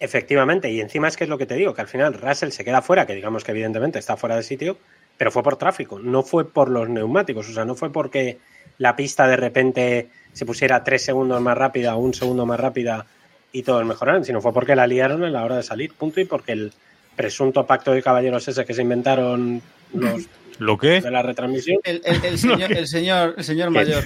efectivamente. 0.00 0.70
Y 0.70 0.80
encima 0.80 1.08
es 1.08 1.16
que 1.16 1.24
es 1.24 1.30
lo 1.30 1.38
que 1.38 1.46
te 1.46 1.54
digo, 1.54 1.74
que 1.74 1.80
al 1.80 1.88
final 1.88 2.14
Russell 2.14 2.50
se 2.50 2.64
queda 2.64 2.82
fuera, 2.82 3.06
que 3.06 3.14
digamos 3.14 3.44
que 3.44 3.52
evidentemente 3.52 3.98
está 3.98 4.16
fuera 4.16 4.36
de 4.36 4.42
sitio, 4.42 4.76
pero 5.16 5.30
fue 5.30 5.42
por 5.42 5.56
tráfico, 5.56 5.98
no 5.98 6.22
fue 6.22 6.48
por 6.50 6.68
los 6.70 6.88
neumáticos. 6.88 7.48
O 7.48 7.52
sea, 7.52 7.64
no 7.64 7.74
fue 7.74 7.90
porque 7.92 8.38
la 8.78 8.96
pista 8.96 9.26
de 9.28 9.36
repente 9.36 10.08
se 10.32 10.44
pusiera 10.46 10.82
tres 10.84 11.04
segundos 11.04 11.40
más 11.40 11.56
rápida 11.56 11.94
o 11.94 11.98
un 12.00 12.12
segundo 12.14 12.44
más 12.46 12.58
rápida 12.58 13.06
y 13.52 13.62
todos 13.62 13.84
mejoraron, 13.86 14.24
sino 14.24 14.40
fue 14.40 14.52
porque 14.52 14.74
la 14.74 14.86
liaron 14.86 15.22
a 15.22 15.30
la 15.30 15.44
hora 15.44 15.56
de 15.56 15.62
salir, 15.62 15.92
punto, 15.94 16.20
y 16.20 16.24
porque 16.24 16.52
el 16.52 16.72
presunto 17.14 17.64
pacto 17.66 17.92
de 17.92 18.02
caballeros 18.02 18.48
ese 18.48 18.64
que 18.64 18.74
se 18.74 18.82
inventaron 18.82 19.62
los 19.92 20.22
¿Lo 20.58 20.76
que? 20.78 21.00
de 21.00 21.10
la 21.10 21.22
retransmisión, 21.22 21.78
El, 21.84 22.02
el- 22.04 22.24
el 22.24 22.38
señor, 22.38 22.72
el 22.72 22.86
señor, 22.88 23.34
el 23.38 23.44
señor 23.44 23.70
mayor 23.70 24.02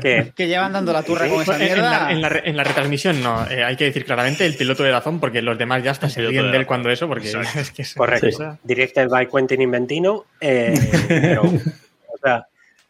que 0.00 0.32
que 0.36 0.46
llevan 0.46 0.72
dando 0.72 0.92
la 0.92 1.02
turra 1.02 1.28
con 1.28 1.42
esa 1.42 1.54
en 1.54 1.60
mierda. 1.64 1.90
la, 2.04 2.12
en 2.12 2.20
la 2.22 2.28
en 2.44 2.56
la 2.56 2.64
retransmisión 2.64 3.22
no, 3.22 3.46
eh, 3.50 3.64
hay 3.64 3.76
que 3.76 3.84
decir 3.84 4.04
claramente 4.04 4.44
el 4.44 4.54
piloto 4.56 4.82
de 4.82 4.90
Dazón 4.90 5.20
porque 5.20 5.40
los 5.42 5.56
demás 5.58 5.82
ya 5.82 5.90
hasta 5.92 6.08
se 6.10 6.20
ríen 6.26 6.50
de 6.52 6.58
él 6.58 6.66
cuando 6.66 6.90
eso 6.90 7.08
porque 7.08 7.30
es 7.56 7.70
que 7.70 7.82
es 7.82 7.94
Correcto. 7.94 8.26
cosa- 8.26 8.58
Directed 8.62 9.08
by 9.08 9.26
Quentin 9.28 9.62
Inventino. 9.62 10.24
eh, 10.40 10.74
pero, 11.08 11.42
o 11.44 12.18
sea, 12.22 12.46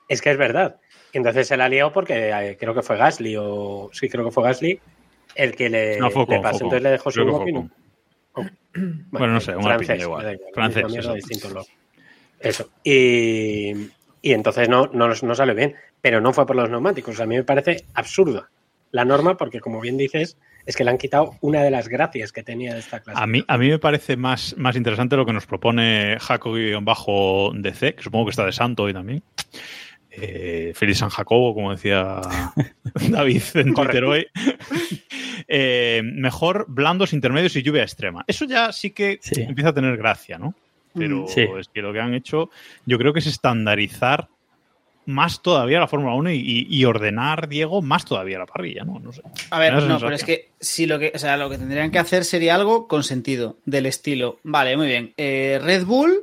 es 0.08 0.20
que 0.20 0.30
es 0.30 0.36
verdad. 0.36 0.76
Y 1.12 1.18
entonces 1.18 1.46
se 1.46 1.56
la 1.56 1.68
lió 1.68 1.92
porque 1.92 2.30
eh, 2.30 2.56
creo 2.58 2.74
que 2.74 2.82
fue 2.82 2.96
Gasly 2.96 3.36
o. 3.38 3.90
Sí, 3.92 4.08
creo 4.08 4.24
que 4.24 4.30
fue 4.30 4.42
Gasly 4.44 4.80
el 5.34 5.54
que 5.54 5.68
le, 5.70 5.98
No, 5.98 6.08
le 6.08 6.40
pasó. 6.40 6.64
Entonces 6.64 6.82
le 6.82 6.90
dejó 6.90 7.10
Creo 7.10 7.28
su 7.28 7.34
opinión. 7.36 7.72
Bueno, 9.10 9.34
no 9.34 9.40
sé, 9.40 9.54
una 9.54 9.74
francés, 9.76 9.88
opinión 9.90 10.00
igual. 10.08 10.40
Francés, 10.54 10.84
eso. 11.30 11.66
Eso. 12.40 12.70
Y, 12.82 13.74
y 14.22 14.32
entonces 14.32 14.68
no, 14.68 14.86
no, 14.92 15.08
no 15.08 15.34
salió 15.34 15.54
bien. 15.54 15.74
Pero 16.00 16.20
no 16.20 16.32
fue 16.32 16.46
por 16.46 16.56
los 16.56 16.70
neumáticos. 16.70 17.20
A 17.20 17.26
mí 17.26 17.36
me 17.36 17.44
parece 17.44 17.84
absurda 17.94 18.50
la 18.92 19.04
norma 19.04 19.36
porque, 19.36 19.60
como 19.60 19.80
bien 19.80 19.96
dices, 19.96 20.36
es 20.64 20.76
que 20.76 20.84
le 20.84 20.90
han 20.90 20.98
quitado 20.98 21.34
una 21.40 21.62
de 21.62 21.70
las 21.70 21.88
gracias 21.88 22.30
que 22.32 22.42
tenía 22.42 22.72
de 22.74 22.80
esta 22.80 23.00
clase. 23.00 23.20
A 23.20 23.26
mí, 23.26 23.44
a 23.48 23.58
mí 23.58 23.68
me 23.68 23.78
parece 23.78 24.16
más, 24.16 24.54
más 24.56 24.76
interesante 24.76 25.16
lo 25.16 25.26
que 25.26 25.32
nos 25.32 25.46
propone 25.46 26.16
Jaco-DC, 26.20 27.94
que 27.96 28.02
supongo 28.02 28.26
que 28.26 28.30
está 28.30 28.46
de 28.46 28.52
santo 28.52 28.84
hoy 28.84 28.92
también. 28.92 29.22
Eh, 30.10 30.72
feliz 30.74 30.98
San 30.98 31.08
Jacobo, 31.08 31.54
como 31.54 31.72
decía 31.72 32.20
David 33.08 33.42
en 33.54 33.72
Twitter 33.74 34.04
hoy. 34.04 34.26
Eh, 35.48 36.02
mejor 36.04 36.66
blandos, 36.68 37.12
intermedios 37.12 37.56
y 37.56 37.62
lluvia 37.62 37.82
extrema. 37.82 38.24
Eso 38.26 38.44
ya 38.44 38.72
sí 38.72 38.90
que 38.90 39.18
Sí. 39.22 39.40
empieza 39.42 39.70
a 39.70 39.74
tener 39.74 39.96
gracia, 39.96 40.38
¿no? 40.38 40.54
Pero 40.94 41.26
Sí. 41.28 41.46
es 41.58 41.68
que 41.68 41.80
lo 41.82 41.92
que 41.92 42.00
han 42.00 42.14
hecho, 42.14 42.50
yo 42.86 42.98
creo 42.98 43.12
que 43.12 43.20
es 43.20 43.26
estandarizar 43.26 44.28
más 45.04 45.42
todavía 45.42 45.80
la 45.80 45.88
Fórmula 45.88 46.14
1 46.14 46.30
y, 46.32 46.66
y 46.70 46.84
ordenar, 46.84 47.48
Diego, 47.48 47.82
más 47.82 48.04
todavía 48.04 48.38
la 48.38 48.46
parrilla, 48.46 48.84
¿no? 48.84 49.00
No 49.00 49.12
sé. 49.12 49.22
A 49.50 49.58
ver, 49.58 49.74
no, 49.82 49.98
pero 49.98 50.14
es 50.14 50.22
que 50.22 50.50
si 50.60 50.86
lo 50.86 50.98
que, 51.00 51.10
o 51.14 51.18
sea, 51.18 51.36
lo 51.36 51.50
que 51.50 51.58
tendrían 51.58 51.90
que 51.90 51.98
hacer 51.98 52.24
sería 52.24 52.54
algo 52.54 52.86
con 52.86 53.02
sentido, 53.02 53.56
del 53.64 53.86
estilo. 53.86 54.38
Vale, 54.44 54.76
muy 54.76 54.86
bien. 54.86 55.12
eh, 55.16 55.58
Red 55.60 55.86
Bull 55.86 56.20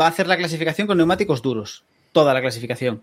va 0.00 0.04
a 0.04 0.08
hacer 0.08 0.28
la 0.28 0.36
clasificación 0.36 0.86
con 0.86 0.98
neumáticos 0.98 1.42
duros. 1.42 1.82
Toda 2.12 2.32
la 2.32 2.40
clasificación. 2.40 3.02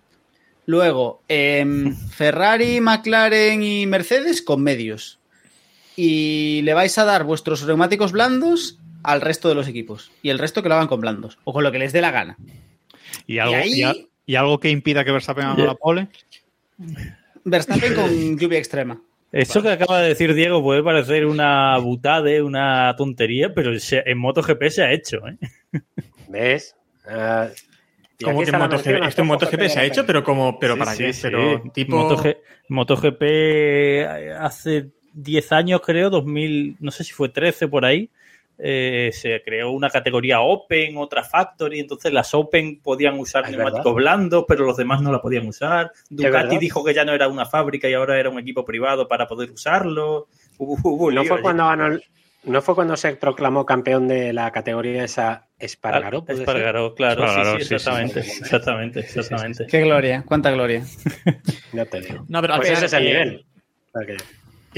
Luego, 0.66 1.22
em, 1.28 1.96
Ferrari, 2.12 2.80
McLaren 2.80 3.62
y 3.62 3.86
Mercedes 3.88 4.42
con 4.42 4.62
medios. 4.64 5.20
Y 5.98 6.62
le 6.64 6.74
vais 6.74 6.98
a 6.98 7.04
dar 7.04 7.26
vuestros 7.26 7.66
neumáticos 7.66 8.14
blandos 8.14 8.78
al 9.04 9.22
resto 9.22 9.50
de 9.50 9.56
los 9.56 9.68
equipos. 9.68 10.12
Y 10.22 10.30
el 10.30 10.40
resto 10.40 10.62
que 10.64 10.70
lo 10.70 10.76
hagan 10.76 10.88
con 10.88 11.00
blandos. 11.02 11.38
O 11.44 11.54
con 11.54 11.64
lo 11.64 11.72
que 11.72 11.80
les 11.80 11.94
dé 11.94 12.02
la 12.02 12.12
gana. 12.12 12.38
¿Y 13.28 13.40
algo, 13.40 13.54
y 13.54 13.58
ahí- 13.58 13.74
y 13.74 13.84
a- 13.84 13.96
y 14.26 14.36
algo 14.36 14.60
que 14.60 14.70
impida 14.70 15.04
que 15.04 15.12
Verstappen 15.12 15.46
haga 15.46 15.64
la 15.66 15.76
pole? 15.76 16.08
Verstappen 17.44 17.94
con 17.96 18.06
lluvia 18.40 18.60
extrema. 18.60 19.02
Eso 19.32 19.62
que 19.62 19.70
acaba 19.70 20.00
de 20.02 20.10
decir 20.10 20.34
Diego 20.34 20.62
puede 20.64 20.82
parecer 20.82 21.26
una 21.28 21.78
butade, 21.78 22.42
una 22.42 22.96
tontería, 22.98 23.54
pero 23.54 23.72
en 23.92 24.18
MotoGP 24.18 24.70
se 24.70 24.84
ha 24.84 24.92
hecho. 24.92 25.20
¿eh? 25.28 25.38
¿Ves? 26.28 26.76
Como 28.24 28.42
que 28.44 28.52
la 28.52 28.58
MotoGP, 28.60 29.04
esto 29.08 29.22
en 29.22 29.28
MotoGP 29.28 29.68
se 29.70 29.80
ha 29.80 29.86
hecho, 29.86 30.06
pero 30.06 30.24
como, 30.24 30.58
pero 30.60 30.74
Sí, 30.74 30.80
para 30.80 30.92
sí, 30.94 31.04
qué, 31.04 31.14
sí. 31.14 31.20
pero 31.24 31.62
tipo 31.74 32.10
MotoG- 32.10 32.38
MotoGP 32.70 34.34
hace 34.40 34.90
10 35.14 35.52
años, 35.52 35.82
creo, 35.86 36.10
2000, 36.10 36.78
no 36.80 36.90
sé 36.92 37.04
si 37.04 37.14
fue 37.14 37.30
13 37.30 37.68
por 37.68 37.86
ahí, 37.86 38.10
eh, 38.62 39.10
se 39.14 39.42
creó 39.42 39.72
una 39.72 39.90
categoría 39.90 40.42
Open, 40.42 40.98
otra 40.98 41.24
Factory, 41.24 41.80
entonces 41.80 42.12
las 42.12 42.34
Open 42.34 42.82
podían 42.82 43.18
usar 43.18 43.46
Es 43.46 43.52
neumáticos 43.52 43.96
verdad. 43.96 43.96
blandos, 43.96 44.46
pero 44.48 44.66
los 44.66 44.76
demás 44.78 45.02
no 45.02 45.12
la 45.12 45.22
podían 45.22 45.48
usar. 45.48 45.92
Ducati 46.10 46.58
dijo 46.58 46.84
que 46.84 46.94
ya 46.94 47.06
no 47.06 47.14
era 47.14 47.28
una 47.30 47.46
fábrica 47.46 47.88
y 47.90 47.94
ahora 47.94 48.20
era 48.20 48.30
un 48.30 48.38
equipo 48.40 48.66
privado 48.66 49.08
para 49.08 49.28
poder 49.28 49.50
usarlo. 49.52 50.28
No 50.60 51.24
fue 51.24 51.42
cuando 51.42 51.66
ganó 51.66 51.88
el- 51.88 52.04
no 52.44 52.62
fue 52.62 52.74
cuando 52.74 52.96
se 52.96 53.16
proclamó 53.16 53.66
campeón 53.66 54.08
de 54.08 54.32
la 54.34 54.52
categoría 54.52 55.04
esa 55.04 55.48
Espargaró. 55.58 56.24
Espargaró, 56.28 56.96
claro, 56.96 57.26
Espargaró, 57.26 57.52
sí, 57.52 57.58
sí, 57.58 57.64
sí, 57.64 57.68
sí, 57.68 57.76
exactamente, 57.76 58.24
sí. 58.24 58.40
exactamente, 58.42 59.00
exactamente. 59.02 59.68
Qué 59.68 59.82
gloria, 59.82 60.24
cuánta 60.26 60.50
gloria. 60.52 60.84
No 61.74 61.86
te 61.86 62.00
digo. 62.02 62.26
No, 62.30 62.40
pero 62.42 62.56
Pues 62.56 62.70
ese 62.72 62.86
es 62.86 62.94
el 62.94 63.04
nivel. 63.04 63.46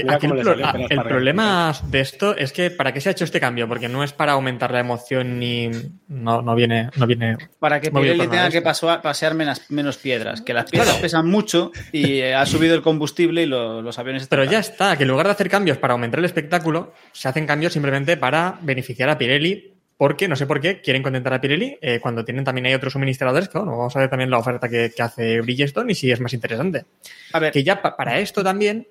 Mira 0.04 0.16
aquí 0.16 0.28
cómo 0.28 0.40
el, 0.40 0.46
pro- 0.46 0.56
ah, 0.64 0.74
el 0.88 1.02
problema 1.02 1.72
de 1.88 2.00
esto 2.00 2.36
es 2.36 2.52
que 2.52 2.70
para 2.70 2.92
qué 2.92 3.00
se 3.00 3.08
ha 3.08 3.12
hecho 3.12 3.24
este 3.24 3.40
cambio, 3.40 3.68
porque 3.68 3.88
no 3.88 4.02
es 4.04 4.12
para 4.12 4.32
aumentar 4.32 4.70
la 4.72 4.80
emoción 4.80 5.38
ni 5.38 5.70
no, 6.08 6.42
no 6.42 6.54
viene, 6.54 6.90
no 6.96 7.06
viene. 7.06 7.36
Para 7.58 7.80
que 7.80 7.90
Pirelli 7.90 8.26
tenga 8.28 8.50
que 8.50 8.62
pasua- 8.62 9.00
pasear 9.02 9.34
menos, 9.34 9.62
menos 9.70 9.96
piedras, 9.98 10.40
que 10.42 10.54
las 10.54 10.70
piedras 10.70 10.96
pesan 10.96 11.26
mucho 11.28 11.72
y 11.92 12.20
eh, 12.20 12.34
ha 12.34 12.46
subido 12.46 12.74
el 12.74 12.82
combustible 12.82 13.42
y 13.42 13.46
lo- 13.46 13.82
los 13.82 13.98
aviones 13.98 14.22
están 14.22 14.38
Pero 14.38 14.50
ya 14.50 14.58
está, 14.58 14.96
que 14.96 15.04
en 15.04 15.08
lugar 15.10 15.26
de 15.26 15.32
hacer 15.32 15.48
cambios 15.48 15.78
para 15.78 15.92
aumentar 15.94 16.18
el 16.18 16.24
espectáculo, 16.24 16.92
se 17.12 17.28
hacen 17.28 17.46
cambios 17.46 17.72
simplemente 17.72 18.16
para 18.16 18.58
beneficiar 18.62 19.08
a 19.08 19.18
Pirelli, 19.18 19.68
porque 19.98 20.26
no 20.26 20.34
sé 20.34 20.46
por 20.46 20.60
qué 20.60 20.80
quieren 20.80 21.00
contentar 21.02 21.32
a 21.32 21.40
Pirelli 21.40 21.78
eh, 21.80 22.00
cuando 22.00 22.24
tienen 22.24 22.42
también 22.44 22.66
hay 22.66 22.74
otros 22.74 22.92
suministradores. 22.94 23.48
que, 23.48 23.58
bueno, 23.58 23.76
vamos 23.78 23.94
a 23.94 24.00
ver 24.00 24.10
también 24.10 24.30
la 24.30 24.38
oferta 24.38 24.68
que, 24.68 24.90
que 24.96 25.00
hace 25.02 25.40
Bridgestone 25.40 25.92
y 25.92 25.94
si 25.94 26.10
es 26.10 26.18
más 26.18 26.32
interesante. 26.32 26.84
A 27.32 27.38
ver, 27.38 27.52
Que 27.52 27.62
ya 27.62 27.80
pa- 27.80 27.96
para 27.96 28.18
esto 28.18 28.42
también 28.42 28.88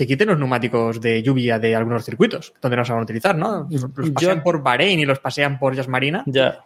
que 0.00 0.06
quiten 0.06 0.28
los 0.28 0.38
neumáticos 0.38 1.00
de 1.00 1.22
lluvia 1.22 1.58
de 1.58 1.76
algunos 1.76 2.04
circuitos 2.04 2.54
donde 2.62 2.76
no 2.78 2.84
se 2.84 2.92
van 2.92 3.00
a 3.00 3.04
utilizar, 3.04 3.36
¿no? 3.36 3.68
Los 3.70 4.10
pasean 4.10 4.42
por 4.42 4.62
Bahrein 4.62 4.98
y 4.98 5.04
los 5.04 5.18
pasean 5.18 5.58
por 5.58 5.74
Yas 5.76 5.88
Marina. 5.88 6.22
Ya, 6.26 6.60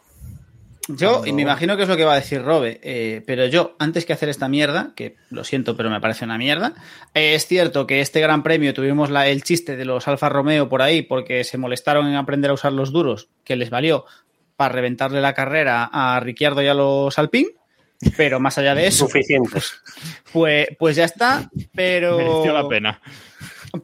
yo, 0.87 1.25
y 1.25 1.33
me 1.33 1.43
imagino 1.43 1.77
que 1.77 1.85
es 1.85 1.89
lo 1.89 1.97
que 1.97 2.05
va 2.05 2.13
a 2.13 2.17
decir 2.17 2.43
Robe, 2.43 2.79
eh, 2.83 3.23
pero 3.27 3.47
yo, 3.47 3.75
antes 3.79 4.05
que 4.05 4.13
hacer 4.13 4.29
esta 4.29 4.49
mierda, 4.49 4.93
que 4.95 5.17
lo 5.31 5.43
siento, 5.43 5.77
pero 5.79 5.89
me 5.91 5.99
parece 6.01 6.27
una 6.27 6.37
mierda, 6.37 6.75
eh, 7.15 7.35
es 7.35 7.47
cierto 7.47 7.87
que 7.87 8.01
este 8.03 8.21
gran 8.21 8.43
premio 8.43 8.75
tuvimos 8.75 9.09
la- 9.11 9.27
el 9.27 9.43
chiste 9.43 9.77
de 9.77 9.85
los 9.87 10.07
Alfa 10.09 10.29
Romeo 10.29 10.69
por 10.69 10.83
ahí 10.83 11.01
porque 11.03 11.43
se 11.43 11.57
molestaron 11.59 12.07
en 12.07 12.17
aprender 12.17 12.51
a 12.51 12.55
usar 12.55 12.73
los 12.73 12.93
duros, 12.93 13.29
que 13.45 13.57
les 13.57 13.71
valió 13.71 14.05
para 14.57 14.75
reventarle 14.75 15.21
la 15.23 15.33
carrera 15.33 15.89
a 15.91 16.21
Ricciardo 16.21 16.63
y 16.63 16.69
a 16.69 16.75
los 16.75 17.19
Alpine, 17.19 17.49
pero 18.17 18.41
más 18.41 18.59
allá 18.59 18.75
de 18.75 18.87
eso, 18.87 19.07
Suficientes. 19.07 19.75
pues, 20.33 20.69
pues 20.79 20.97
ya 20.97 21.05
está, 21.05 21.51
pero... 21.75 22.19
Mereció 22.19 22.53
la 22.53 22.69
pena. 22.69 23.01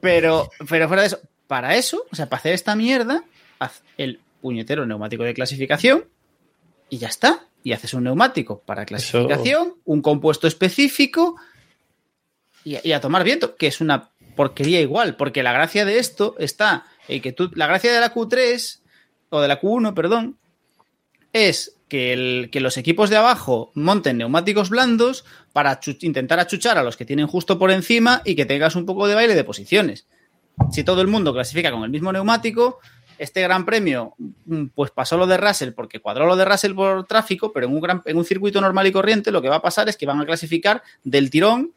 Pero, 0.00 0.50
pero 0.68 0.88
fuera 0.88 1.02
de 1.02 1.08
eso, 1.08 1.20
para 1.46 1.76
eso, 1.76 2.06
o 2.10 2.16
sea, 2.16 2.28
para 2.28 2.38
hacer 2.38 2.54
esta 2.54 2.76
mierda, 2.76 3.24
haz 3.58 3.82
el 3.96 4.20
puñetero 4.40 4.86
neumático 4.86 5.24
de 5.24 5.34
clasificación 5.34 6.04
y 6.88 6.98
ya 6.98 7.08
está. 7.08 7.46
Y 7.62 7.72
haces 7.72 7.92
un 7.92 8.04
neumático 8.04 8.60
para 8.60 8.86
clasificación, 8.86 9.74
un 9.84 10.00
compuesto 10.00 10.46
específico 10.46 11.36
y, 12.64 12.88
y 12.88 12.92
a 12.92 13.00
tomar 13.00 13.22
viento, 13.22 13.56
que 13.56 13.66
es 13.66 13.80
una 13.82 14.12
porquería 14.34 14.80
igual, 14.80 15.16
porque 15.16 15.42
la 15.42 15.52
gracia 15.52 15.84
de 15.84 15.98
esto 15.98 16.36
está 16.38 16.86
en 17.08 17.20
que 17.20 17.32
tú, 17.32 17.50
la 17.54 17.66
gracia 17.66 17.92
de 17.92 18.00
la 18.00 18.14
Q3 18.14 18.80
o 19.30 19.40
de 19.40 19.48
la 19.48 19.60
Q1, 19.60 19.92
perdón, 19.92 20.38
es 21.32 21.76
que, 21.90 22.48
los 22.54 22.78
equipos 22.78 23.10
de 23.10 23.18
abajo 23.18 23.70
monten 23.74 24.16
neumáticos 24.16 24.70
blandos 24.70 25.26
para 25.52 25.78
intentar 26.00 26.40
achuchar 26.40 26.78
a 26.78 26.82
los 26.82 26.96
que 26.96 27.04
tienen 27.04 27.26
justo 27.26 27.58
por 27.58 27.70
encima 27.70 28.22
y 28.24 28.34
que 28.34 28.46
tengas 28.46 28.76
un 28.76 28.86
poco 28.86 29.06
de 29.06 29.14
baile 29.14 29.34
de 29.34 29.44
posiciones. 29.44 30.06
Si 30.70 30.84
todo 30.84 31.02
el 31.02 31.08
mundo 31.08 31.34
clasifica 31.34 31.70
con 31.70 31.84
el 31.84 31.90
mismo 31.90 32.12
neumático, 32.12 32.78
este 33.18 33.42
gran 33.42 33.66
premio, 33.66 34.14
mm, 34.18 34.66
pues 34.74 34.90
pasó 34.92 35.18
lo 35.18 35.26
de 35.26 35.36
Russell 35.36 35.72
porque 35.72 36.00
cuadró 36.00 36.26
lo 36.26 36.36
de 36.36 36.46
Russell 36.46 36.74
por 36.74 37.06
tráfico, 37.06 37.52
pero 37.52 37.66
en 37.66 37.74
un, 37.74 37.80
gran, 37.80 38.02
en 38.06 38.16
un 38.16 38.24
circuito 38.24 38.60
normal 38.60 38.86
y 38.86 38.92
corriente 38.92 39.30
lo 39.30 39.42
que 39.42 39.50
va 39.50 39.56
a 39.56 39.62
pasar 39.62 39.88
es 39.90 39.98
que 39.98 40.06
van 40.06 40.20
a 40.20 40.26
clasificar 40.26 40.82
del 41.04 41.28
tirón, 41.28 41.72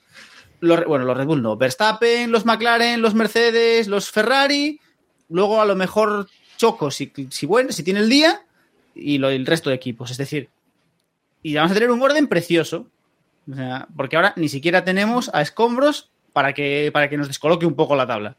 los, 0.62 0.86
bueno, 0.86 1.04
los 1.04 1.18
Red 1.18 1.26
Bull 1.26 1.42
no, 1.42 1.58
Verstappen, 1.58 2.32
los 2.32 2.46
McLaren, 2.46 3.02
los 3.02 3.16
Mercedes, 3.16 3.88
los 3.88 4.10
Ferrari, 4.10 4.80
luego 5.28 5.60
a 5.60 5.66
lo 5.66 5.76
mejor 5.76 6.28
Choco 6.56 6.92
si, 6.92 7.12
si, 7.30 7.46
bueno, 7.46 7.72
si 7.72 7.84
tiene 7.84 8.00
el 8.00 8.10
día 8.10 8.46
y 8.96 9.18
lo, 9.18 9.30
el 9.30 9.46
resto 9.46 9.70
de 9.70 9.76
equipos. 9.76 10.12
Es 10.12 10.18
decir, 10.18 10.50
y 11.42 11.56
vamos 11.56 11.72
a 11.72 11.74
tener 11.76 11.92
un 11.92 12.02
orden 12.02 12.28
precioso. 12.28 12.88
O 13.52 13.56
sea, 13.56 13.88
porque 13.96 14.16
ahora 14.16 14.34
ni 14.38 14.48
siquiera 14.50 14.84
tenemos 14.86 15.30
a 15.34 15.42
escombros 15.42 16.10
para 16.32 16.54
que, 16.54 16.90
para 16.94 17.10
que 17.10 17.18
nos 17.18 17.28
descoloque 17.28 17.66
un 17.66 17.76
poco 17.76 17.96
la 17.96 18.08
tabla. 18.08 18.36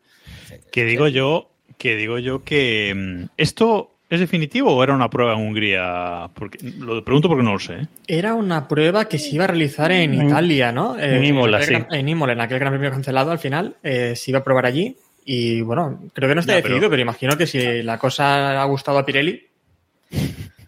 Que 0.73 0.85
digo 0.85 1.09
yo, 1.09 1.51
que 1.79 1.97
digo 1.97 2.19
yo 2.19 2.43
que 2.43 2.93
mm, 2.97 3.25
esto 3.37 3.91
es 4.09 4.21
definitivo 4.21 4.75
o 4.75 4.83
era 4.83 4.95
una 4.95 5.11
prueba 5.11 5.35
en 5.35 5.41
Hungría, 5.41 6.31
porque 6.35 6.59
lo 6.79 7.05
pregunto 7.05 7.29
porque 7.29 7.43
no 7.45 7.53
lo 7.55 7.59
sé. 7.59 7.75
¿eh? 7.75 7.87
Era 8.07 8.35
una 8.35 8.67
prueba 8.69 9.07
que 9.09 9.19
se 9.19 9.35
iba 9.35 9.45
a 9.45 9.49
realizar 9.49 9.91
en 9.93 10.15
En- 10.15 10.27
Italia, 10.29 10.73
¿no? 10.73 10.97
Eh, 10.99 11.17
en 11.19 11.25
Imola, 11.25 11.59
aquel 11.59 11.69
sí. 11.69 11.75
gran- 11.75 11.95
En 11.95 12.09
Imola, 12.09 12.33
en 12.33 12.41
aquel 12.41 12.59
gran 12.59 12.73
premio 12.73 12.91
cancelado 12.91 13.31
al 13.31 13.39
final, 13.39 13.77
eh, 13.83 14.15
se 14.17 14.31
iba 14.31 14.39
a 14.41 14.45
probar 14.45 14.67
allí. 14.67 14.97
Y 15.27 15.61
bueno, 15.63 16.01
creo 16.13 16.29
que 16.29 16.35
no 16.35 16.41
está 16.41 16.53
Ya, 16.55 16.63
pero- 16.63 16.75
decidido, 16.75 16.91
pero... 16.91 17.03
imagino 17.03 17.37
que 17.37 17.47
si 17.47 17.83
la 17.83 17.99
cosa 17.99 18.61
ha 18.61 18.65
gustado 18.67 18.99
a 18.99 19.07
Pirelli, 19.07 19.47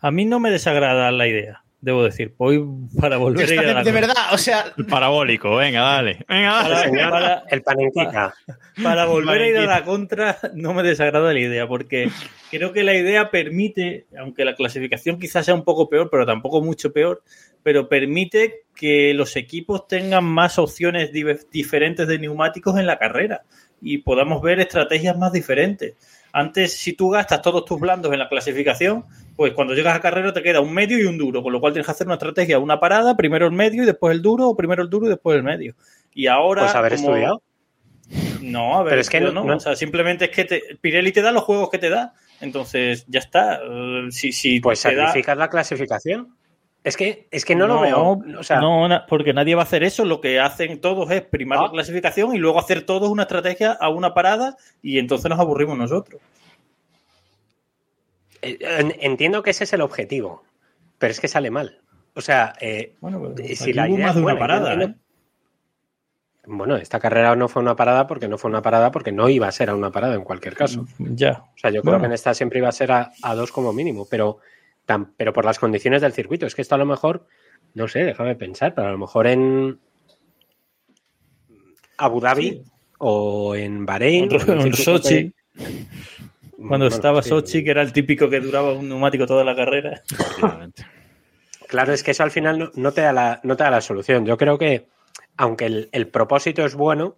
a 0.00 0.10
mí 0.10 0.24
no 0.24 0.40
me 0.40 0.50
desagrada 0.50 1.10
la 1.10 1.26
idea, 1.26 1.62
debo 1.80 2.04
decir. 2.04 2.34
Voy 2.38 2.64
para 3.00 3.16
volver 3.16 3.48
a 3.48 3.52
ir 3.54 3.58
a 3.60 3.74
la 3.74 3.82
de 3.84 3.92
verdad, 3.92 4.14
o 4.32 4.38
sea, 4.38 4.66
El 4.76 4.86
parabólico, 4.86 5.56
venga, 5.56 5.80
dale. 5.82 6.24
Venga, 6.28 6.68
dale. 6.68 6.90
Para- 6.98 7.10
para- 7.10 7.42
el 7.50 7.62
panenquica. 7.62 8.34
Para 8.82 9.06
volver 9.06 9.42
a 9.42 9.48
ir 9.48 9.56
a 9.58 9.66
la 9.66 9.84
contra, 9.84 10.38
no 10.54 10.74
me 10.74 10.82
desagrada 10.82 11.32
la 11.32 11.38
idea, 11.40 11.66
porque 11.66 12.10
creo 12.50 12.72
que 12.72 12.84
la 12.84 12.94
idea 12.94 13.30
permite, 13.30 14.06
aunque 14.18 14.44
la 14.44 14.54
clasificación 14.54 15.18
quizás 15.18 15.46
sea 15.46 15.54
un 15.54 15.64
poco 15.64 15.88
peor, 15.88 16.08
pero 16.10 16.26
tampoco 16.26 16.60
mucho 16.62 16.92
peor, 16.92 17.22
pero 17.62 17.88
permite 17.88 18.64
que 18.76 19.12
los 19.14 19.34
equipos 19.36 19.88
tengan 19.88 20.24
más 20.24 20.58
opciones 20.58 21.10
diferentes 21.50 22.06
de 22.06 22.18
neumáticos 22.18 22.78
en 22.78 22.86
la 22.86 22.98
carrera 22.98 23.42
y 23.82 23.98
podamos 23.98 24.40
ver 24.42 24.60
estrategias 24.60 25.16
más 25.18 25.32
diferentes. 25.32 25.94
Antes, 26.32 26.74
si 26.74 26.92
tú 26.92 27.10
gastas 27.10 27.40
todos 27.42 27.64
tus 27.64 27.80
blandos 27.80 28.12
en 28.12 28.18
la 28.18 28.28
clasificación, 28.28 29.04
pues 29.36 29.52
cuando 29.52 29.74
llegas 29.74 29.94
a 29.94 30.00
carrera 30.00 30.32
te 30.32 30.42
queda 30.42 30.60
un 30.60 30.72
medio 30.72 30.98
y 30.98 31.04
un 31.04 31.18
duro, 31.18 31.42
con 31.42 31.52
lo 31.52 31.60
cual 31.60 31.72
tienes 31.72 31.86
que 31.86 31.92
hacer 31.92 32.06
una 32.06 32.14
estrategia, 32.14 32.58
una 32.58 32.80
parada, 32.80 33.16
primero 33.16 33.46
el 33.46 33.52
medio 33.52 33.82
y 33.82 33.86
después 33.86 34.14
el 34.14 34.22
duro, 34.22 34.48
o 34.48 34.56
primero 34.56 34.82
el 34.82 34.88
duro 34.90 35.06
y 35.06 35.10
después 35.10 35.36
el 35.36 35.42
medio. 35.42 35.74
Y 36.14 36.26
ahora. 36.26 36.62
Pues 36.62 36.74
haber 36.74 36.96
como- 36.96 37.08
estudiado. 37.10 37.42
no, 38.40 38.78
a 38.78 38.82
ver, 38.82 38.90
Pero 38.90 39.00
es 39.00 39.10
que 39.10 39.20
no- 39.20 39.32
no, 39.32 39.44
no- 39.44 39.56
O 39.56 39.60
sea, 39.60 39.74
simplemente 39.76 40.26
es 40.26 40.30
que 40.30 40.44
te- 40.44 40.62
Pirelli 40.80 41.12
te 41.12 41.22
da 41.22 41.32
los 41.32 41.42
juegos 41.44 41.68
que 41.70 41.78
te 41.78 41.90
da. 41.90 42.14
Entonces, 42.40 43.04
ya 43.08 43.18
está. 43.20 43.60
Eh, 43.62 44.06
si, 44.10 44.32
si 44.32 44.60
Pues 44.60 44.80
te 44.82 44.94
da- 44.94 45.06
sacrificas 45.06 45.36
la 45.36 45.48
clasificación. 45.50 46.36
Es 46.84 46.96
que, 46.96 47.26
es 47.32 47.44
que 47.44 47.56
no, 47.56 47.66
lo 47.66 47.80
veo. 47.80 48.22
O 48.38 48.42
sea, 48.44 48.60
no, 48.60 48.88
porque 49.08 49.32
nadie 49.32 49.56
va 49.56 49.62
a 49.62 49.64
hacer 49.64 49.82
eso. 49.82 50.04
Lo 50.04 50.20
que 50.20 50.38
hacen 50.38 50.80
todos 50.80 51.10
es 51.10 51.22
primar 51.22 51.58
Ah. 51.58 51.62
la 51.64 51.70
clasificación 51.70 52.34
y 52.36 52.38
luego 52.38 52.60
hacer 52.60 52.82
todos 52.82 53.08
una 53.10 53.22
estrategia 53.24 53.72
a 53.72 53.88
una 53.88 54.14
parada 54.14 54.56
y 54.82 55.00
entonces 55.00 55.28
nos 55.28 55.40
aburrimos 55.40 55.76
nosotros. 55.76 56.20
Eh, 58.46 58.58
en- 58.60 58.94
entiendo 59.00 59.42
que 59.42 59.50
ese 59.50 59.64
es 59.64 59.72
el 59.72 59.80
objetivo. 59.80 60.42
Pero 60.98 61.10
es 61.10 61.20
que 61.20 61.28
sale 61.28 61.50
mal. 61.50 61.80
O 62.14 62.20
sea, 62.20 62.54
eh, 62.60 62.94
Bueno, 63.00 63.20
pues, 63.34 63.58
si 63.58 63.72
la 63.72 63.86
hubo 63.86 63.94
idea 63.96 64.06
más 64.06 64.14
de 64.14 64.20
es 64.20 64.24
una 64.24 64.34
buena, 64.34 64.38
parada. 64.38 64.82
¿eh? 64.84 64.94
bueno, 66.48 66.76
esta 66.76 67.00
carrera 67.00 67.34
no 67.36 67.48
fue 67.48 67.60
una 67.60 67.74
parada 67.76 68.06
porque 68.06 68.28
no 68.28 68.38
fue 68.38 68.48
una 68.50 68.62
parada 68.62 68.90
porque 68.92 69.10
no 69.12 69.28
iba 69.28 69.48
a 69.48 69.52
ser 69.52 69.68
a 69.68 69.74
una 69.74 69.90
parada 69.90 70.14
en 70.14 70.22
cualquier 70.24 70.54
caso. 70.54 70.86
Ya. 70.98 71.44
O 71.54 71.58
sea, 71.58 71.70
yo 71.70 71.82
creo 71.82 71.92
Bueno. 71.94 72.00
que 72.02 72.06
en 72.06 72.12
esta 72.12 72.32
siempre 72.34 72.60
iba 72.60 72.68
a 72.68 72.72
ser 72.72 72.92
a, 72.92 73.10
a 73.22 73.34
dos 73.34 73.50
como 73.52 73.72
mínimo, 73.72 74.06
pero, 74.08 74.38
tan- 74.86 75.12
pero 75.16 75.32
por 75.32 75.44
las 75.44 75.58
condiciones 75.58 76.02
del 76.02 76.12
circuito. 76.12 76.46
Es 76.46 76.54
que 76.54 76.62
esto 76.62 76.74
a 76.76 76.78
lo 76.78 76.86
mejor 76.86 77.26
no 77.74 77.88
sé, 77.88 78.04
déjame 78.04 78.36
pensar, 78.36 78.74
pero 78.74 78.88
a 78.88 78.92
lo 78.92 78.98
mejor 78.98 79.26
en 79.26 79.78
Abu 81.98 82.20
Dhabi 82.20 82.62
o 82.98 83.54
en 83.54 83.84
Bahrein. 83.84 84.28
O 84.32 84.52
en 84.52 84.60
en 84.60 84.72
Sochi. 84.74 85.34
Cuando 86.56 86.68
Bueno, 86.86 86.86
estaba 86.86 87.22
sí. 87.22 87.28
Sochi, 87.28 87.62
que 87.62 87.70
era 87.70 87.82
el 87.82 87.92
típico 87.92 88.28
que 88.30 88.40
duraba 88.40 88.72
un 88.72 88.88
neumático 88.88 89.26
toda 89.26 89.44
la 89.44 89.54
carrera. 89.54 90.02
Claro, 91.68 91.92
es 91.92 92.02
que 92.02 92.12
eso 92.12 92.22
al 92.22 92.30
final 92.30 92.58
no, 92.58 92.70
no 92.74 92.92
te, 92.92 93.00
da 93.02 93.12
la, 93.12 93.40
no 93.42 93.56
te 93.56 93.64
da 93.64 93.70
la 93.70 93.80
solución. 93.80 94.24
Yo 94.24 94.36
creo 94.36 94.56
que, 94.56 94.86
aunque 95.36 95.66
el, 95.66 95.88
el 95.92 96.06
propósito 96.08 96.64
es 96.64 96.74
bueno, 96.74 97.16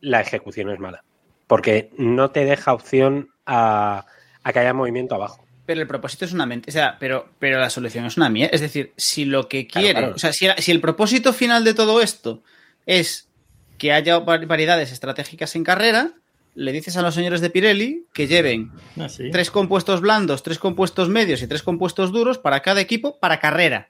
la 0.00 0.20
ejecución 0.20 0.70
es 0.70 0.78
mala. 0.78 1.02
Porque 1.46 1.90
no 1.96 2.30
te 2.30 2.44
deja 2.44 2.72
opción 2.74 3.30
a, 3.46 4.04
a 4.42 4.52
que 4.52 4.58
haya 4.58 4.74
movimiento 4.74 5.14
abajo. 5.14 5.44
Pero 5.64 5.80
el 5.80 5.86
propósito 5.88 6.24
es 6.24 6.32
una 6.32 6.44
mente. 6.46 6.70
O 6.70 6.72
sea, 6.72 6.96
pero, 7.00 7.28
pero 7.38 7.58
la 7.58 7.70
solución 7.70 8.04
es 8.04 8.16
una 8.16 8.28
mierda. 8.28 8.54
Es 8.54 8.60
decir, 8.60 8.92
si 8.96 9.24
lo 9.24 9.48
que 9.48 9.66
quiere. 9.66 9.98
claro. 9.98 10.14
O 10.14 10.18
sea, 10.18 10.32
si, 10.32 10.46
si 10.58 10.70
el 10.70 10.80
propósito 10.80 11.32
final 11.32 11.64
de 11.64 11.74
todo 11.74 12.02
esto 12.02 12.42
es 12.84 13.28
que 13.78 13.92
haya 13.92 14.18
va- 14.18 14.38
variedades 14.44 14.92
estratégicas 14.92 15.56
en 15.56 15.64
carrera, 15.64 16.12
le 16.56 16.72
dices 16.72 16.96
a 16.96 17.02
los 17.02 17.14
señores 17.14 17.40
de 17.40 17.50
Pirelli 17.50 18.06
que 18.12 18.26
lleven 18.26 18.72
Ah, 18.98 19.08
sí. 19.08 19.30
tres 19.30 19.50
compuestos 19.50 20.00
blandos, 20.00 20.42
tres 20.42 20.58
compuestos 20.58 21.08
medios 21.08 21.40
y 21.42 21.46
tres 21.46 21.62
compuestos 21.62 22.10
duros 22.12 22.38
para 22.38 22.60
cada 22.62 22.80
equipo 22.80 23.18
para 23.20 23.38
carrera. 23.38 23.88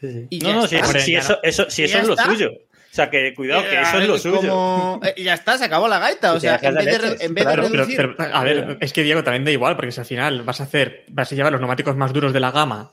Sí, 0.00 0.10
sí. 0.10 0.26
Y 0.30 0.38
no, 0.40 0.52
no, 0.54 0.66
si, 0.66 0.76
eso, 0.76 1.38
eso, 1.42 1.70
si 1.70 1.82
Y 1.82 1.84
eso 1.84 1.98
es 1.98 2.06
lo 2.08 2.14
está. 2.14 2.26
suyo. 2.26 2.50
O 2.50 2.94
sea, 2.96 3.10
que 3.10 3.34
cuidado, 3.34 3.62
que 3.62 3.80
eso 3.80 3.98
es 3.98 4.06
lo 4.08 4.14
Eh, 4.16 4.18
suyo. 4.18 4.40
como- 4.40 5.00
eh, 5.04 5.14
ya 5.22 5.34
está, 5.34 5.58
se 5.58 5.64
acabó 5.64 5.88
la 5.88 5.98
gaita. 5.98 6.32
O 6.32 6.36
Y 6.36 6.40
sea, 6.40 6.58
en 6.62 6.74
vez 6.74 6.84
de, 6.86 6.98
re- 6.98 7.08
leches, 7.10 7.20
en 7.26 7.34
vez 7.34 7.44
de 7.44 7.52
claro, 7.52 7.62
Pero, 7.70 7.84
reducir. 7.84 7.96
pero, 8.16 8.34
a 8.34 8.44
ver, 8.44 8.78
es 8.80 8.92
que 8.92 9.02
Diego 9.02 9.24
también 9.24 9.44
da 9.44 9.50
igual, 9.50 9.76
porque 9.76 9.90
si 9.92 10.00
al 10.00 10.06
final 10.06 10.42
vas 10.42 10.60
a 10.60 10.64
hacer, 10.64 11.04
vas 11.08 11.30
a 11.30 11.34
llevar 11.34 11.52
los 11.52 11.60
neumáticos 11.60 11.96
más 11.96 12.12
duros 12.12 12.32
de 12.32 12.40
la 12.40 12.50
gama 12.52 12.92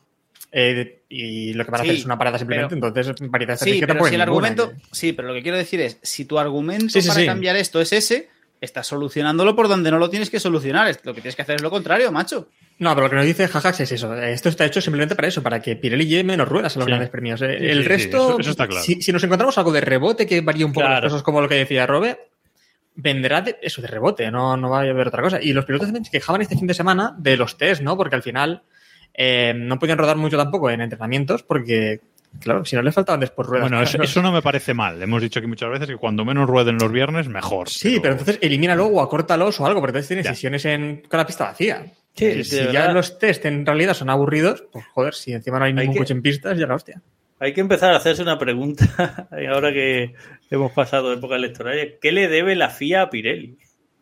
eh, 0.51 1.03
y 1.07 1.53
lo 1.53 1.63
que 1.65 1.71
van 1.71 1.81
a 1.81 1.83
Sí, 1.83 1.89
hacer 1.91 1.99
es 1.99 2.05
una 2.05 2.17
parada 2.17 2.37
simplemente, 2.39 2.75
pero- 2.75 2.87
entonces 2.87 3.29
variedad 3.29 3.53
Sí, 3.57 3.69
estratégica 3.69 3.87
pero 3.87 3.99
si 4.05 4.15
el 4.15 4.19
ninguna, 4.21 4.23
argumento. 4.47 4.71
que- 4.71 4.77
Sí, 4.91 5.13
pero 5.13 5.27
lo 5.27 5.33
que 5.35 5.43
quiero 5.43 5.57
decir 5.57 5.79
es: 5.81 5.97
si 6.01 6.25
tu 6.25 6.39
argumento 6.39 6.89
Sí, 6.89 7.01
sí, 7.03 7.07
para 7.07 7.19
sí. 7.21 7.25
cambiar 7.27 7.55
esto 7.55 7.79
es 7.79 7.93
ese, 7.93 8.27
estás 8.61 8.87
solucionándolo 8.87 9.55
por 9.55 9.67
donde 9.67 9.91
no 9.91 9.97
lo 9.97 10.09
tienes 10.09 10.29
que 10.29 10.39
solucionar. 10.39 10.87
Es- 10.87 11.03
Lo 11.03 11.13
que 11.13 11.21
tienes 11.21 11.35
que 11.35 11.41
hacer 11.41 11.55
es 11.55 11.61
lo 11.61 11.69
contrario, 11.69 12.11
macho. 12.11 12.47
No, 12.79 12.91
pero 12.95 13.07
lo 13.07 13.09
que 13.09 13.15
nos 13.17 13.25
dice 13.25 13.47
Jajax 13.47 13.79
es 13.81 13.91
eso. 13.91 14.15
Esto 14.15 14.49
está 14.49 14.65
hecho 14.65 14.79
simplemente 14.81 15.15
para 15.15 15.27
eso, 15.27 15.43
para 15.43 15.61
que 15.61 15.75
Pirelli 15.75 16.05
lleve 16.07 16.23
menos 16.23 16.47
ruedas 16.47 16.75
a 16.75 16.79
los 16.79 16.85
Sí. 16.85 16.89
grandes 16.91 17.09
premios. 17.09 17.39
Sí, 17.39 17.45
el 17.47 17.77
sí, 17.77 17.83
sí, 17.83 17.87
resto, 17.89 18.17
eso- 18.29 18.39
eso 18.39 18.51
está 18.51 18.67
claro. 18.67 18.83
si, 18.83 19.01
si 19.01 19.11
nos 19.11 19.23
encontramos 19.23 19.57
algo 19.57 19.71
de 19.71 19.81
rebote 19.81 20.25
que 20.25 20.41
varía 20.41 20.65
un 20.65 20.73
poco 20.73 20.85
Claro. 20.85 21.01
las 21.03 21.11
cosas, 21.11 21.23
como 21.23 21.41
lo 21.41 21.49
que 21.49 21.55
decía 21.55 21.85
Robe, 21.87 22.19
vendrá 22.95 23.41
de 23.41 23.57
eso 23.61 23.81
de 23.81 23.87
rebote, 23.87 24.29
no, 24.31 24.57
no 24.57 24.69
va 24.69 24.79
a 24.79 24.81
haber 24.81 25.07
otra 25.07 25.21
cosa. 25.23 25.41
Y 25.41 25.53
los 25.53 25.65
pilotos 25.65 25.87
también 25.87 26.05
se 26.05 26.11
quejaban 26.11 26.41
este 26.41 26.55
fin 26.57 26.67
de 26.67 26.73
semana 26.73 27.15
de 27.17 27.37
los 27.37 27.57
test, 27.57 27.81
¿no? 27.81 27.97
Porque 27.97 28.15
al 28.15 28.23
final 28.23 28.63
eh, 29.13 29.53
no 29.55 29.77
podían 29.77 29.97
rodar 29.97 30.15
mucho 30.17 30.37
tampoco 30.37 30.69
en 30.69 30.81
entrenamientos, 30.81 31.43
porque, 31.43 31.99
claro, 32.39 32.65
si 32.65 32.75
no 32.75 32.81
les 32.81 32.93
faltaban 32.95 33.19
después 33.19 33.47
ruedas. 33.47 33.69
Bueno, 33.69 33.83
eso, 33.83 33.93
claro. 33.93 34.03
eso 34.05 34.21
no 34.21 34.31
me 34.31 34.41
parece 34.41 34.73
mal. 34.73 35.01
Hemos 35.01 35.21
dicho 35.21 35.39
aquí 35.39 35.47
muchas 35.47 35.69
veces 35.69 35.87
que 35.87 35.97
cuando 35.97 36.23
menos 36.25 36.47
rueden 36.49 36.77
los 36.79 36.91
viernes, 36.91 37.27
mejor. 37.27 37.69
Sí, 37.69 37.99
pero 38.01 38.13
entonces 38.13 38.39
elimínalo 38.41 38.85
o 38.87 39.01
acórtalos 39.01 39.59
o 39.59 39.65
algo, 39.65 39.79
porque 39.79 39.91
entonces 39.91 40.07
tienes 40.07 40.25
Ya. 40.25 40.33
sesiones 40.33 40.65
en, 40.65 41.01
con 41.09 41.17
la 41.17 41.25
pista 41.25 41.45
vacía. 41.45 41.85
Sí, 42.15 42.25
Eh, 42.25 42.43
sí, 42.43 42.57
si 42.57 42.57
ya 42.57 42.71
verdad. 42.81 42.93
los 42.93 43.17
test 43.19 43.45
en 43.45 43.65
realidad 43.65 43.93
son 43.93 44.09
aburridos, 44.09 44.65
pues 44.71 44.85
joder, 44.93 45.13
si 45.13 45.31
encima 45.33 45.59
no 45.59 45.65
hay 45.65 45.73
ningún 45.73 45.93
que- 45.93 45.99
coche 45.99 46.13
en 46.13 46.21
pistas, 46.21 46.57
ya 46.57 46.67
la 46.67 46.75
hostia. 46.75 47.01
Hay 47.39 47.53
que 47.53 47.61
empezar 47.61 47.91
a 47.93 47.97
hacerse 47.97 48.21
una 48.21 48.37
pregunta, 48.37 48.85
ahora 49.51 49.73
que 49.73 50.13
hemos 50.51 50.71
pasado 50.73 51.11
época 51.13 51.37
electoral. 51.37 51.95
¿Qué 51.99 52.11
le 52.11 52.27
debe 52.27 52.55
la 52.55 52.69
FIA 52.69 53.03
a 53.03 53.09
Pirelli? 53.09 53.57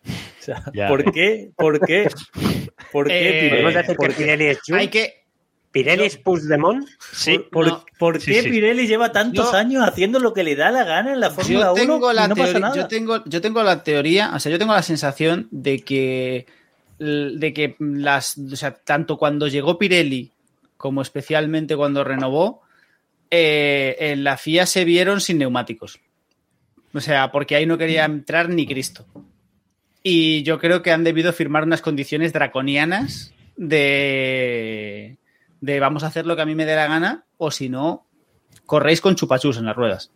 O 0.06 0.12
sea, 0.42 0.64
Ya. 0.74 0.88
¿por 0.90 1.10
qué? 1.12 1.52
¿Por 1.56 1.80
qué? 1.86 2.10
¿Por 2.92 3.08
qué 3.08 3.30
Eh, 3.30 3.50
Pirelli? 3.50 3.96
¿Por 3.96 4.08
que 4.10 4.14
qué? 4.16 4.24
Pirelli 4.24 4.46
es 4.48 4.60
Hay 4.74 4.88
que. 4.90 5.24
Pirelli 5.72 6.06
es 6.06 6.18
Puigdemont. 6.18 6.88
Sí, 7.12 7.40
¿Por, 7.52 7.68
No. 7.68 7.86
qué 8.14 8.42
sí. 8.42 8.50
Pirelli 8.50 8.88
lleva 8.88 9.12
tantos 9.12 9.54
años 9.54 9.88
haciendo 9.88 10.20
lo 10.20 10.34
que 10.34 10.44
le 10.44 10.56
da 10.56 10.72
la 10.72 10.84
gana 10.84 11.14
en 11.14 11.20
la 11.20 11.30
Fórmula 11.30 11.66
Yo 11.66 11.74
1 11.74 11.82
tengo, 11.82 12.14
la 12.14 12.26
y 12.26 12.28
no 12.30 12.36
pasa 12.36 12.60
nada? 12.60 12.76
yo, 12.76 12.88
tengo, 12.88 13.24
yo 13.26 13.42
tengo 13.42 13.62
la 13.62 13.84
teoría, 13.84 14.32
o 14.34 14.40
sea, 14.40 14.52
yo 14.52 14.58
tengo 14.58 14.74
la 14.74 14.82
sensación 14.82 15.48
de 15.52 15.80
que, 15.80 16.48
de 16.98 17.54
que 17.54 17.76
las, 17.80 18.38
o 18.38 18.56
sea, 18.56 18.74
tanto 18.74 19.18
cuando 19.18 19.48
llegó 19.48 19.78
Pirelli 19.78 20.32
como 20.78 21.02
especialmente 21.02 21.76
cuando 21.76 22.04
renovó, 22.04 22.62
eh, 23.30 23.96
en 24.00 24.24
la 24.24 24.38
FIA 24.38 24.66
se 24.66 24.86
vieron 24.86 25.22
sin 25.22 25.38
neumáticos. 25.38 26.00
O 26.94 27.02
sea, 27.02 27.32
porque 27.32 27.56
ahí 27.56 27.66
no 27.66 27.78
quería 27.78 28.06
entrar 28.06 28.50
ni 28.50 28.66
Cristo. 28.66 29.06
Y 30.02 30.42
yo 30.44 30.58
creo 30.58 30.82
que 30.82 30.92
han 30.92 31.04
debido 31.04 31.32
firmar 31.34 31.64
unas 31.64 31.82
condiciones 31.82 32.34
draconianas 32.34 33.34
de, 33.58 35.19
de 35.62 35.80
vamos 35.80 36.04
a 36.04 36.08
hacer 36.08 36.26
lo 36.26 36.36
que 36.36 36.42
a 36.42 36.46
mí 36.46 36.56
me 36.56 36.66
dé 36.66 36.76
la 36.76 36.88
gana, 36.88 37.26
o 37.38 37.52
si 37.52 37.70
no, 37.70 38.06
corréis 38.66 39.02
con 39.02 39.16
chupachus 39.16 39.58
en 39.58 39.66
las 39.66 39.76
ruedas. 39.76 40.12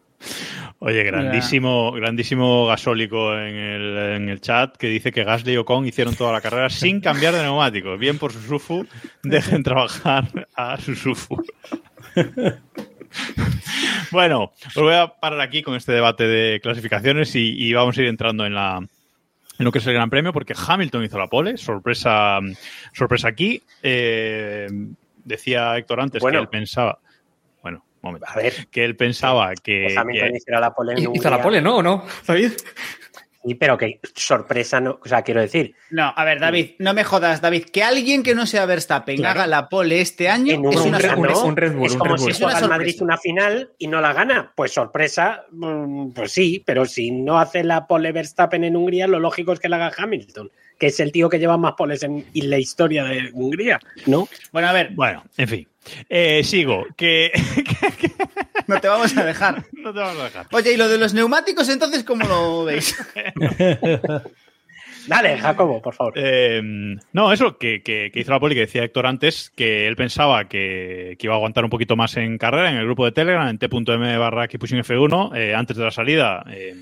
Oye, 0.80 1.04
grandísimo, 1.04 1.92
grandísimo 1.92 2.66
gasólico 2.68 3.34
en 3.38 3.56
el, 3.56 3.98
en 3.98 4.30
el 4.30 4.42
chat 4.42 4.76
que 4.76 4.88
dice 4.88 5.12
que 5.12 5.24
Gasly 5.24 5.54
y 5.54 5.58
Ocon 5.58 5.86
hicieron 5.86 6.16
toda 6.16 6.32
la 6.34 6.42
carrera 6.42 6.70
sin 6.72 7.00
cambiar 7.02 7.34
de 7.34 7.42
neumáticos. 7.42 7.98
Bien 8.00 8.18
por 8.18 8.34
Susufu, 8.34 8.86
dejen 9.24 9.64
trabajar 9.64 10.48
a 10.56 10.78
Susufu. 10.78 11.42
bueno, 14.12 14.52
os 14.68 14.82
voy 14.82 14.94
a 14.94 15.08
parar 15.08 15.42
aquí 15.42 15.62
con 15.62 15.76
este 15.76 15.94
debate 15.94 16.28
de 16.28 16.60
clasificaciones 16.62 17.36
y, 17.36 17.56
y 17.58 17.74
vamos 17.74 17.98
a 17.98 18.02
ir 18.02 18.08
entrando 18.08 18.46
en 18.46 18.54
la 18.54 18.86
en 19.60 19.66
lo 19.66 19.72
que 19.72 19.80
es 19.80 19.88
el 19.88 19.94
Gran 19.94 20.10
Premio 20.10 20.34
porque 20.34 20.56
Hamilton 20.56 21.04
hizo 21.04 21.20
la 21.20 21.28
pole, 21.28 21.58
sorpresa, 21.58 22.40
sorpresa 22.92 23.28
aquí. 23.28 23.62
Eh, 23.82 24.68
decía 25.24 25.78
Héctor 25.78 26.02
antes 26.02 26.22
Bueno. 26.22 26.40
que 26.40 26.44
él 26.44 26.50
pensaba, 26.50 27.00
bueno, 27.62 27.84
un 28.02 28.10
momento, 28.10 28.28
A 28.30 28.36
ver, 28.36 28.68
que 28.70 28.84
él 28.84 28.96
pensaba 28.96 29.54
que, 29.56 29.88
que 29.88 29.98
Hamilton 29.98 30.30
que- 30.32 30.38
hiciera 30.38 30.60
la 30.60 30.74
pole 30.74 30.94
en 30.94 31.16
Hizo 31.16 31.30
la 31.30 31.42
pole, 31.42 31.62
¿no? 31.62 31.78
¿O 31.78 31.84
no, 31.84 32.06
David? 32.28 32.52
Sí, 33.46 33.56
pero 33.56 33.78
que 33.78 34.00
sorpresa 34.16 34.80
no. 34.80 35.00
O 35.04 35.08
sea, 35.08 35.22
quiero 35.22 35.42
decir, 35.42 35.76
No, 35.90 36.14
a 36.16 36.24
ver, 36.24 36.40
David, 36.40 36.72
no 36.80 36.94
me 36.94 37.04
jodas, 37.04 37.42
David. 37.42 37.66
Que 37.66 37.84
alguien 37.84 38.24
que 38.24 38.36
no 38.36 38.46
sea 38.46 38.66
Verstappen 38.66 39.18
Claro. 39.18 39.42
haga 39.42 39.48
la 39.48 39.68
pole 39.70 40.00
este 40.02 40.30
año 40.30 40.54
en 40.54 40.66
es 40.66 40.78
un, 40.80 40.88
una 40.90 40.98
un 40.98 41.04
Red 41.58 41.74
Bull, 41.74 41.86
es 41.88 41.94
un 41.94 42.00
como 42.00 42.16
Red 42.16 42.20
si 42.20 42.26
Bull. 42.26 42.34
juega 42.36 42.58
Es 42.58 42.64
el 42.64 42.70
Madrid 42.70 43.02
una 43.02 43.18
final 43.18 43.70
y 43.78 43.88
no 43.88 44.00
la 44.02 44.14
gana. 44.14 44.52
Pues 44.56 44.72
sorpresa, 44.72 45.44
mm, 45.52 46.12
pues 46.12 46.32
sí, 46.32 46.64
pero 46.66 46.86
si 46.86 47.12
no 47.12 47.38
hace 47.40 47.64
la 47.64 47.86
pole 47.88 48.12
Verstappen 48.12 48.64
en 48.64 48.76
Hungría, 48.78 49.08
lo 49.08 49.20
lógico 49.20 49.52
es 49.54 49.60
que 49.60 49.68
la 49.70 49.76
haga 49.76 49.92
Hamilton, 49.98 50.50
que 50.80 50.88
es 50.88 51.00
el 51.00 51.12
tío 51.12 51.30
que 51.30 51.40
lleva 51.40 51.58
más 51.58 51.74
poles 51.74 52.04
en, 52.04 52.26
en 52.34 52.50
la 52.50 52.58
historia 52.60 53.04
de 53.04 53.30
Hungría, 53.34 53.80
¿no? 54.06 54.28
Bueno, 54.52 54.68
a 54.70 54.74
ver, 54.74 54.92
Bueno, 54.94 55.24
en 55.38 55.48
fin. 55.48 55.68
Eh, 56.08 56.42
sigo, 56.46 56.86
que, 56.96 57.30
no 58.68 58.80
te 58.80 58.88
vamos 58.88 59.16
a 59.18 59.24
dejar. 59.26 59.64
no 59.74 59.94
te 59.94 60.00
vamos 60.00 60.20
a 60.20 60.24
dejar. 60.26 60.48
Oye, 60.52 60.74
¿y 60.74 60.78
lo 60.78 60.88
de 60.88 60.98
los 60.98 61.14
neumáticos 61.14 61.70
entonces 61.70 62.04
cómo 62.04 62.26
lo 62.28 62.66
veis? 62.66 62.96
Dale, 65.08 65.38
Jacobo, 65.38 65.82
por 65.82 65.94
favor. 65.94 66.14
Eh, 66.16 66.62
no, 67.12 67.34
eso, 67.34 67.58
que, 67.58 67.82
que- 67.84 68.10
que 68.14 68.20
hizo 68.22 68.32
la 68.32 68.40
poli, 68.40 68.56
que 68.56 68.62
decía 68.62 68.84
Héctor 68.86 69.06
antes, 69.06 69.52
que 69.54 69.86
él 69.86 69.98
pensaba 69.98 70.46
que, 70.48 71.18
que 71.20 71.28
iba 71.28 71.34
a 71.34 71.38
aguantar 71.38 71.66
un 71.66 71.70
poquito 71.70 71.98
más 71.98 72.16
en 72.16 72.38
carrera 72.38 72.70
en 72.70 72.78
el 72.78 72.86
grupo 72.86 73.04
de 73.04 73.12
Telegram, 73.12 73.50
en 73.50 73.58
t.m 73.58 74.18
barra 74.18 74.48
Keeppushing 74.48 74.80
F1, 74.80 75.36
eh, 75.36 75.54
antes 75.56 75.76
de 75.76 75.84
la 75.84 75.92
salida. 75.92 76.46
eh, 76.50 76.74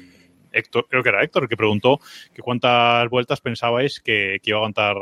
Héctor, 0.54 0.86
creo 0.89 1.02
que 1.02 1.10
era 1.10 1.24
Héctor 1.24 1.44
el 1.44 1.50
que 1.50 1.56
preguntó 1.58 2.00
que 2.36 2.41
cuántas 2.41 3.10
vueltas 3.10 3.39
pensabais 3.41 4.02
que, 4.02 4.39
que 4.44 4.50
iba 4.52 4.58
a 4.58 4.60
aguantar, 4.60 4.96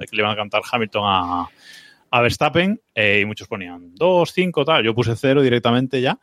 que 0.00 0.16
le 0.16 0.20
iban 0.20 0.30
a 0.30 0.32
aguantar 0.34 0.62
Hamilton 0.70 1.02
a, 1.06 1.46
a 2.10 2.20
Verstappen, 2.20 2.80
eh, 2.94 3.20
y 3.22 3.24
muchos 3.24 3.46
ponían 3.46 3.94
dos, 3.94 4.32
cinco, 4.32 4.64
tal. 4.64 4.84
Yo 4.84 4.94
puse 4.94 5.14
cero 5.16 5.42
directamente 5.42 6.00
ya. 6.00 6.18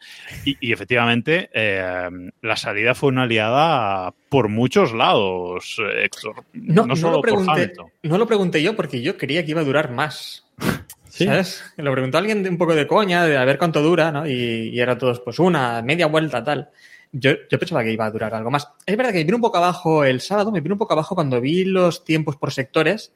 Y, 0.46 0.58
y 0.60 0.74
efectivamente, 0.74 1.50
eh, 1.54 2.10
la 2.42 2.56
salida 2.58 2.94
fue 2.94 3.10
una 3.10 3.24
aliada 3.24 4.14
por 4.30 4.50
muchos 4.50 4.94
lados, 4.94 5.78
Héctor. 5.98 6.44
No, 6.54 6.82
No, 6.82 6.88
no 6.88 6.96
solo 6.96 7.12
lo 7.14 7.18
por 7.18 7.26
pregunté, 7.30 7.52
Hamilton. 7.52 7.86
no 8.04 8.18
lo 8.18 8.28
pregunté 8.28 8.62
yo 8.62 8.76
porque 8.76 9.02
yo 9.02 9.18
creía 9.18 9.46
que 9.46 9.52
iba 9.52 9.62
a 9.62 9.66
durar 9.66 9.92
más. 9.92 10.46
Sí. 11.10 11.26
¿Sabes? 11.26 11.64
Lo 11.78 11.92
preguntó 11.94 12.20
alguien 12.20 12.44
de 12.44 12.50
un 12.50 12.60
poco 12.60 12.76
de 12.76 12.86
coña, 12.86 13.26
de 13.26 13.38
a 13.38 13.46
ver 13.46 13.58
cuánto 13.58 13.82
dura, 13.82 14.12
¿no? 14.12 14.28
Y, 14.28 14.70
y 14.72 14.80
era 14.80 15.00
todos, 15.00 15.20
pues 15.22 15.40
una, 15.40 15.82
media 15.82 16.06
vuelta, 16.06 16.44
tal. 16.44 16.70
Yo, 17.12 17.32
yo 17.50 17.58
pensaba 17.58 17.82
que 17.84 17.92
iba 17.92 18.06
a 18.06 18.12
durar 18.12 18.36
algo 18.36 18.52
más. 18.52 18.68
Es 18.86 18.96
verdad 18.96 19.14
que 19.14 19.20
me 19.20 19.24
vino 19.24 19.38
un 19.38 19.42
poco 19.42 19.58
abajo 19.58 20.04
el 20.04 20.22
sábado, 20.22 20.52
me 20.52 20.62
vino 20.62 20.76
un 20.76 20.80
poco 20.80 20.94
abajo 20.94 21.16
cuando 21.16 21.42
vi 21.42 21.66
los 21.66 22.04
tiempos 22.04 22.36
por 22.36 22.52
sectores 22.54 23.14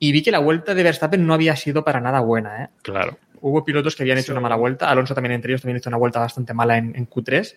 y 0.00 0.10
vi 0.10 0.22
que 0.22 0.32
la 0.32 0.40
vuelta 0.40 0.74
de 0.74 0.82
Verstappen 0.82 1.24
no 1.24 1.34
había 1.34 1.54
sido 1.54 1.84
para 1.84 2.00
nada 2.00 2.18
buena, 2.20 2.64
¿eh? 2.64 2.68
Claro. 2.82 3.18
Hubo 3.42 3.64
pilotos 3.64 3.94
que 3.94 4.02
habían 4.02 4.18
hecho 4.18 4.32
una 4.32 4.40
mala 4.40 4.56
vuelta. 4.56 4.90
Alonso 4.90 5.14
también 5.14 5.32
entre 5.32 5.52
ellos 5.52 5.62
también 5.62 5.76
hizo 5.78 5.88
una 5.88 5.96
vuelta 5.98 6.18
bastante 6.18 6.52
mala 6.52 6.76
en, 6.78 6.96
en 6.96 7.08
Q3. 7.08 7.56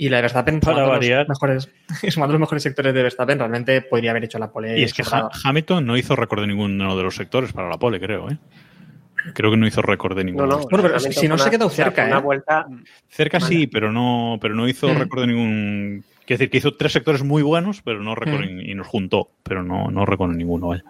Y 0.00 0.08
la 0.10 0.16
de 0.18 0.22
Verstappen, 0.22 0.60
Para 0.60 0.84
variar. 0.86 1.26
los, 1.26 1.28
mejores, 1.30 1.68
sumando 2.14 2.32
los 2.34 2.40
mejores 2.40 2.62
sectores 2.62 2.94
de 2.94 3.02
Verstappen, 3.02 3.36
realmente 3.38 3.82
podría 3.82 4.12
haber 4.12 4.24
hecho 4.24 4.38
la 4.38 4.50
pole. 4.52 4.78
Y 4.78 4.84
es 4.84 4.94
que. 4.94 5.02
Ha- 5.10 5.28
Hamilton 5.44 5.84
no 5.84 5.96
hizo 5.96 6.14
récord 6.14 6.42
de 6.42 6.46
ninguno 6.46 6.96
de 6.96 7.02
los 7.02 7.16
sectores 7.16 7.52
para 7.52 7.68
la 7.68 7.78
pole, 7.78 7.98
creo, 7.98 8.30
¿eh? 8.30 8.38
Creo 9.34 9.50
que 9.50 9.56
no 9.56 9.66
hizo 9.66 9.82
récord 9.82 10.16
de 10.16 10.22
No, 10.24 10.30
ninguno. 10.30 10.46
no. 10.46 10.58
Bueno, 10.70 10.82
pero 10.84 11.00
si 11.00 11.08
no 11.08 11.36
se 11.36 11.48
una- 11.56 11.66
o 11.66 11.70
sea, 11.70 11.84
cerca, 11.86 12.06
Una 12.06 12.18
¿eh? 12.18 12.22
vuelta. 12.22 12.66
Cerca 13.08 13.40
sí, 13.40 13.66
pero 13.66 13.90
no, 13.90 14.38
pero 14.40 14.54
no 14.54 14.68
hizo 14.68 14.88
Mm. 14.88 14.98
récord 14.98 15.20
de 15.22 15.26
ningún. 15.26 16.04
Quiero 16.24 16.38
decir 16.38 16.50
que 16.50 16.58
hizo 16.58 16.74
tres 16.76 16.92
sectores 16.92 17.24
muy 17.24 17.42
buenos, 17.42 17.82
pero 17.82 18.00
no 18.00 18.14
récord 18.14 18.44
Mm. 18.44 18.60
y 18.60 18.74
nos 18.76 18.86
juntó, 18.86 19.30
pero 19.42 19.62
no, 19.64 19.90
no 19.90 20.06
récord 20.06 20.30
en 20.30 20.38
ninguno, 20.38 20.68
vaya. 20.68 20.84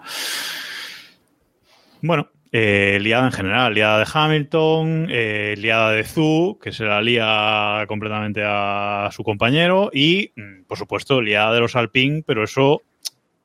Bueno, 2.01 2.29
eh, 2.53 2.99
liada 3.01 3.27
en 3.27 3.33
general, 3.33 3.75
liada 3.75 3.99
de 3.99 4.07
Hamilton, 4.13 5.07
eh, 5.11 5.55
liada 5.59 5.91
de 5.91 6.05
Zhu, 6.05 6.59
que 6.63 6.73
se 6.73 6.85
la 6.85 7.03
lía 7.03 7.85
completamente 7.89 8.43
a 8.45 9.11
su 9.13 9.23
compañero, 9.23 9.91
y, 9.93 10.33
mm, 10.35 10.65
por 10.67 10.79
supuesto, 10.79 11.21
liada 11.21 11.53
de 11.53 11.61
los 11.61 11.77
Alpine, 11.77 12.23
pero 12.27 12.45
eso 12.45 12.83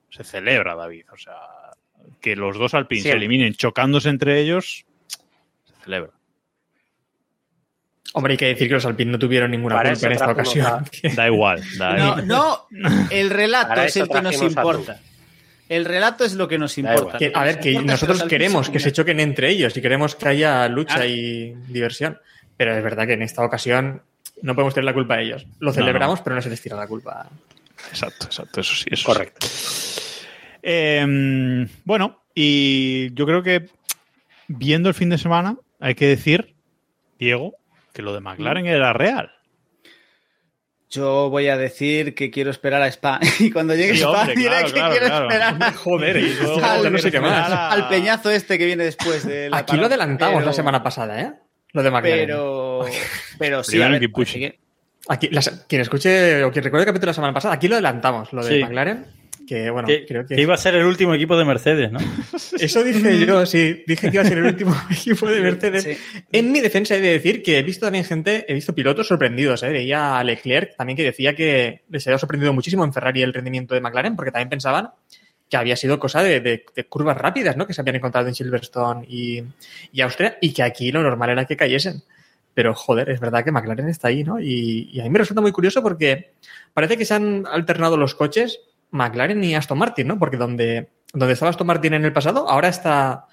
se 0.09 0.23
celebra, 0.23 0.75
David. 0.75 1.05
O 1.11 1.17
sea, 1.17 1.35
que 2.21 2.35
los 2.35 2.57
dos 2.57 2.73
Alpine 2.73 3.01
se 3.01 3.11
eliminen 3.11 3.53
chocándose 3.53 4.09
entre 4.09 4.39
ellos, 4.39 4.85
se 5.65 5.73
celebra. 5.83 6.11
Hombre, 8.15 8.33
hay 8.33 8.37
que 8.37 8.45
decir 8.45 8.67
que 8.67 8.75
los 8.75 8.85
Alpine 8.85 9.11
no 9.11 9.19
tuvieron 9.19 9.49
ninguna 9.49 9.75
Para 9.75 9.91
culpa 9.93 10.05
en 10.05 10.11
esta 10.13 10.31
ocasión. 10.31 10.85
Da 11.15 11.27
igual, 11.27 11.61
da 11.79 11.97
No, 11.97 12.05
igual. 12.05 12.27
no, 12.27 12.67
el 13.09 13.31
relato 13.31 13.69
Para 13.69 13.85
es 13.85 13.97
el 13.97 14.07
que 14.07 14.21
nos 14.21 14.39
importa. 14.41 15.01
El 15.69 15.85
relato 15.85 16.23
es 16.25 16.33
lo 16.35 16.47
que 16.47 16.57
nos 16.57 16.77
importa. 16.77 17.17
Que, 17.17 17.31
a 17.33 17.43
ver, 17.43 17.59
que 17.59 17.79
nosotros 17.81 18.23
queremos 18.23 18.69
que 18.69 18.79
se 18.79 18.91
choquen 18.91 19.19
entre 19.19 19.49
ellos 19.49 19.75
y 19.77 19.81
queremos 19.81 20.15
que 20.15 20.27
haya 20.27 20.67
lucha 20.67 20.99
Ah. 21.01 21.05
y 21.07 21.53
diversión. 21.67 22.19
Pero 22.57 22.75
es 22.75 22.83
verdad 22.83 23.07
que 23.07 23.13
en 23.13 23.21
esta 23.23 23.43
ocasión 23.43 24.01
no 24.41 24.53
podemos 24.55 24.73
tener 24.73 24.85
la 24.85 24.93
culpa 24.93 25.15
a 25.15 25.21
ellos. 25.21 25.45
Lo 25.59 25.67
No, 25.69 25.73
celebramos, 25.73 26.21
pero 26.21 26.35
no 26.35 26.41
se 26.41 26.49
les 26.49 26.61
tira 26.61 26.75
la 26.75 26.87
culpa. 26.87 27.27
Exacto, 27.89 28.25
exacto, 28.27 28.61
eso 28.61 28.75
sí. 28.75 28.85
Eso 28.91 28.97
sí. 29.01 29.05
Correcto. 29.05 29.47
Eh, 30.61 31.67
bueno, 31.83 32.23
y 32.35 33.13
yo 33.13 33.25
creo 33.25 33.43
que 33.43 33.65
viendo 34.47 34.89
el 34.89 34.95
fin 34.95 35.09
de 35.09 35.17
semana, 35.17 35.57
hay 35.79 35.95
que 35.95 36.07
decir, 36.07 36.55
Diego, 37.19 37.55
que 37.93 38.01
lo 38.01 38.13
de 38.13 38.21
McLaren 38.21 38.65
era 38.65 38.93
real. 38.93 39.31
Yo 40.93 41.29
voy 41.29 41.47
a 41.47 41.57
decir 41.57 42.13
que 42.15 42.29
quiero 42.29 42.51
esperar 42.51 42.81
a 42.81 42.87
Spa. 42.87 43.19
Y 43.39 43.51
cuando 43.51 43.73
llegue 43.75 43.93
Sí, 43.93 43.99
Spa, 44.01 44.09
hombre, 44.21 44.35
diré 44.35 44.49
claro, 44.49 44.65
que 44.67 44.73
claro, 44.73 44.91
quiero 44.91 45.05
claro. 45.07 45.27
esperar 45.29 45.73
Joder, 45.75 46.17
y 46.17 46.33
luego 46.35 46.55
Al- 46.65 46.91
no 46.93 46.97
sé 46.99 47.11
qué 47.11 47.19
más. 47.19 47.51
a- 47.51 47.71
al 47.71 47.87
peñazo 47.89 48.29
este 48.29 48.57
que 48.57 48.65
viene 48.65 48.83
después 48.83 49.25
de 49.25 49.49
la 49.49 49.57
Aquí 49.57 49.75
lo 49.77 49.85
adelantamos 49.87 50.35
Pero- 50.37 50.45
la 50.47 50.53
semana 50.53 50.83
pasada, 50.83 51.19
¿eh? 51.21 51.33
Lo 51.71 51.81
de 51.83 51.89
McLaren. 51.91 52.25
Pero, 52.27 52.85
pero 53.39 53.63
sí, 53.63 53.81
a 53.81 53.87
ver, 53.89 53.99
keep 53.99 54.11
pushing. 54.11 54.43
así 54.45 54.51
que- 54.51 54.59
Aquí, 55.09 55.27
las- 55.31 55.65
quien 55.67 55.81
escuche 55.81 56.43
o 56.43 56.51
quien 56.51 56.63
recuerde 56.63 56.83
el 56.83 56.87
capítulo 56.87 57.07
de 57.07 57.11
la 57.11 57.13
semana 57.15 57.33
pasada, 57.33 57.55
aquí 57.55 57.67
lo 57.67 57.75
adelantamos, 57.75 58.31
lo 58.31 58.43
de 58.45 58.55
Sí. 58.57 58.63
McLaren. 58.63 59.05
Que 59.47 59.69
bueno, 59.69 59.87
que, 59.87 60.05
creo 60.05 60.25
que. 60.25 60.35
que 60.35 60.41
iba 60.41 60.53
a 60.53 60.57
ser 60.57 60.75
el 60.75 60.85
último 60.85 61.13
equipo 61.13 61.35
de 61.37 61.43
Mercedes, 61.45 61.91
¿no? 61.91 61.99
Eso 62.59 62.83
dije 62.83 63.25
yo, 63.25 63.45
sí. 63.45 63.83
Dije 63.85 64.09
que 64.09 64.15
iba 64.15 64.23
a 64.23 64.27
ser 64.27 64.37
el 64.37 64.45
último 64.45 64.75
equipo 64.91 65.27
de 65.27 65.41
Mercedes. 65.41 65.83
Sí. 65.83 65.97
En 66.31 66.51
mi 66.51 66.61
defensa 66.61 66.95
he 66.95 67.01
de 67.01 67.09
decir 67.09 67.43
que 67.43 67.59
he 67.59 67.63
visto 67.63 67.85
también 67.85 68.05
gente, 68.05 68.45
he 68.47 68.53
visto 68.53 68.73
pilotos 68.73 69.07
sorprendidos. 69.07 69.61
¿eh? 69.63 69.69
Veía 69.69 70.17
a 70.17 70.23
Leclerc 70.23 70.75
también 70.77 70.95
que 70.95 71.03
decía 71.03 71.35
que 71.35 71.81
les 71.89 72.07
había 72.07 72.17
sorprendido 72.17 72.53
muchísimo 72.53 72.83
en 72.85 72.93
Ferrari 72.93 73.21
el 73.21 73.33
rendimiento 73.33 73.75
de 73.75 73.81
McLaren, 73.81 74.15
porque 74.15 74.31
también 74.31 74.49
pensaban 74.49 74.89
que 75.49 75.57
había 75.57 75.75
sido 75.75 75.99
cosa 75.99 76.23
de, 76.23 76.39
de- 76.39 76.65
de 76.75 76.83
curvas 76.85 77.17
rápidas, 77.17 77.57
¿no? 77.57 77.67
Que 77.67 77.73
se 77.73 77.81
habían 77.81 77.97
encontrado 77.97 78.27
en 78.27 78.33
Silverstone 78.35 79.05
y, 79.07 79.43
y 79.91 80.01
Austria, 80.01 80.37
y 80.41 80.53
que 80.53 80.63
aquí 80.63 80.91
lo 80.91 81.03
normal 81.03 81.29
era 81.31 81.45
que 81.45 81.57
cayesen. 81.57 82.01
Pero 82.55 82.73
joder, 82.75 83.09
es 83.09 83.19
verdad 83.19 83.43
que 83.43 83.51
McLaren 83.51 83.89
está 83.89 84.07
ahí, 84.07 84.23
¿no? 84.23 84.39
Y, 84.39 84.89
y 84.91 84.99
a 84.99 85.03
mí 85.03 85.09
me 85.09 85.19
resulta 85.19 85.41
muy 85.41 85.51
curioso 85.51 85.83
porque 85.83 86.31
parece 86.73 86.97
que 86.97 87.05
se 87.05 87.13
han 87.15 87.45
alternado 87.45 87.97
los 87.97 88.15
coches 88.15 88.61
McLaren 88.93 89.43
y 89.43 89.55
Aston 89.55 89.77
Martin, 89.77 90.07
¿no? 90.07 90.19
Porque 90.19 90.37
donde, 90.37 90.89
donde 91.13 91.33
estaba 91.33 91.49
Aston 91.49 91.67
Martin 91.67 91.95
en 91.95 92.05
el 92.05 92.13
pasado, 92.13 92.47
ahora 92.49 92.69
está 92.69 93.25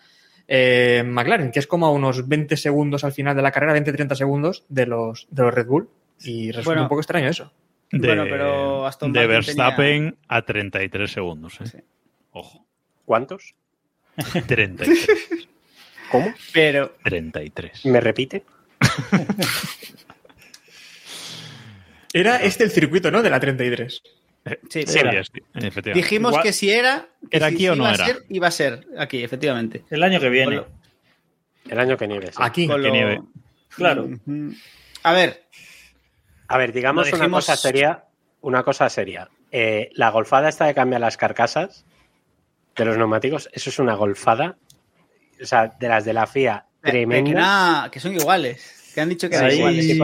eh, 0.48 1.04
McLaren, 1.06 1.52
que 1.52 1.60
es 1.60 1.66
como 1.66 1.86
a 1.86 1.92
unos 1.92 2.26
20 2.26 2.56
segundos 2.56 3.04
al 3.04 3.12
final 3.12 3.36
de 3.36 3.42
la 3.42 3.52
carrera, 3.52 3.76
20-30 3.76 4.14
segundos 4.16 4.64
de 4.68 4.86
los, 4.86 5.28
de 5.30 5.42
los 5.42 5.54
Red 5.54 5.66
Bull. 5.66 5.88
Y 6.22 6.48
resulta 6.50 6.70
Bueno. 6.70 6.82
un 6.82 6.88
poco 6.88 7.00
extraño 7.02 7.28
eso. 7.28 7.52
De, 7.92 8.06
Bueno, 8.06 8.24
pero 8.24 8.86
Aston 8.86 9.12
de 9.12 9.26
Verstappen 9.26 10.16
a 10.28 10.42
33 10.42 11.10
segundos. 11.10 11.60
¿eh? 11.60 11.66
Sí. 11.66 11.78
Ojo. 12.32 12.64
¿Cuántos? 13.04 13.54
33. 14.46 15.08
¿Cómo? 16.10 16.32
pero 16.52 16.92
33. 17.04 17.86
¿Me 17.86 18.00
repite? 18.00 18.44
Era 22.12 22.36
este 22.38 22.64
el 22.64 22.70
circuito, 22.70 23.10
¿no? 23.10 23.22
De 23.22 23.30
la 23.30 23.38
33. 23.38 24.02
Sí, 24.68 24.82
Sí, 24.86 24.98
era. 24.98 25.24
sí, 25.24 25.30
efectivamente. 25.54 25.92
dijimos 25.94 26.32
Igual- 26.32 26.42
que 26.42 26.52
si 26.52 26.70
era, 26.70 27.08
que 27.30 27.36
¿Era 27.36 27.48
si 27.48 27.54
aquí 27.54 27.68
o 27.68 27.76
no 27.76 27.82
iba 27.84 27.90
a 27.90 27.94
era? 27.94 28.06
ser, 28.06 28.16
iba 28.28 28.46
a 28.48 28.50
ser 28.50 28.86
aquí, 28.98 29.22
efectivamente. 29.22 29.84
El 29.90 30.02
año 30.02 30.20
que 30.20 30.28
viene. 30.28 30.56
Lo- 30.56 30.68
El 31.68 31.78
año 31.78 31.96
que 31.96 32.08
nieve. 32.08 32.28
sí. 32.28 32.38
Aquí. 32.38 32.66
Con 32.66 32.80
que 32.80 32.88
lo- 32.88 32.94
nieve. 32.94 33.20
Claro. 33.74 34.08
A 35.02 35.12
ver, 35.12 35.44
A 36.48 36.58
ver, 36.58 36.72
digamos 36.72 37.08
Lo 37.12 37.16
una 37.16 37.30
cosa 37.30 37.56
seria. 37.56 38.04
Una 38.40 38.62
cosa 38.64 38.88
seria. 38.90 39.28
Eh, 39.52 39.90
la 39.94 40.10
golfada 40.10 40.48
esta 40.48 40.64
de 40.66 40.74
cambiar 40.74 41.00
las 41.00 41.16
carcasas 41.16 41.84
de 42.74 42.84
los 42.84 42.96
neumáticos, 42.98 43.48
eso 43.52 43.70
es 43.70 43.78
una 43.78 43.94
golfada. 43.94 44.56
O 45.40 45.46
sea, 45.46 45.68
de 45.78 45.88
las 45.88 46.04
de 46.04 46.12
la 46.12 46.26
FIA, 46.26 46.64
eh, 46.66 46.80
que, 46.82 46.90
tremenda. 46.90 47.32
nada, 47.32 47.90
que 47.92 48.00
son 48.00 48.14
iguales. 48.14 48.90
Que 48.94 49.00
han 49.00 49.08
dicho 49.10 49.30
que 49.30 49.36
eran 49.36 49.52
iguales. 49.52 49.96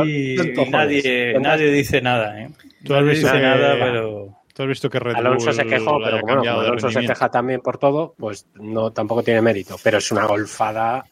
nadie, 0.71 1.39
nadie 1.41 1.73
dice 1.73 2.01
nada, 2.01 2.41
¿eh? 2.41 2.51
Tú 2.87 2.95
has 2.95 3.05
visto 3.05 3.33
que- 3.33 3.41
nada, 3.41 3.75
pero... 3.79 4.37
Tú 4.55 4.63
has 4.63 4.69
visto 4.69 4.89
que 4.89 4.99
Red 4.99 5.17
Alonso 5.17 5.47
Bull 5.47 5.55
se 5.55 5.67
quejó, 5.67 5.99
pero 6.03 6.21
bueno, 6.23 6.41
como 6.43 6.61
Alonso 6.61 6.91
se 6.91 7.01
queja 7.01 7.31
también 7.31 7.61
por 7.61 7.77
todo, 7.77 8.15
pues 8.17 8.47
no 8.55 8.91
tampoco 8.91 9.23
tiene 9.23 9.43
mérito. 9.43 9.77
Pero 9.83 9.99
es 9.99 10.11
una 10.11 10.25
golfada. 10.27 11.05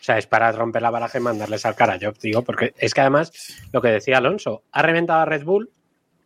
O 0.00 0.02
sea, 0.02 0.18
es 0.18 0.26
para 0.26 0.50
romper 0.50 0.82
la 0.82 0.90
baraja 0.90 1.18
y 1.18 1.20
mandarles 1.20 1.64
al 1.64 1.76
cara. 1.76 1.96
Yo 1.96 2.10
digo, 2.20 2.42
porque 2.42 2.74
es 2.76 2.94
que 2.94 3.00
además, 3.00 3.30
lo 3.72 3.80
que 3.80 3.88
decía 3.88 4.18
Alonso, 4.18 4.64
ha 4.72 4.82
reventado 4.82 5.20
a 5.20 5.24
Red 5.26 5.44
Bull 5.44 5.70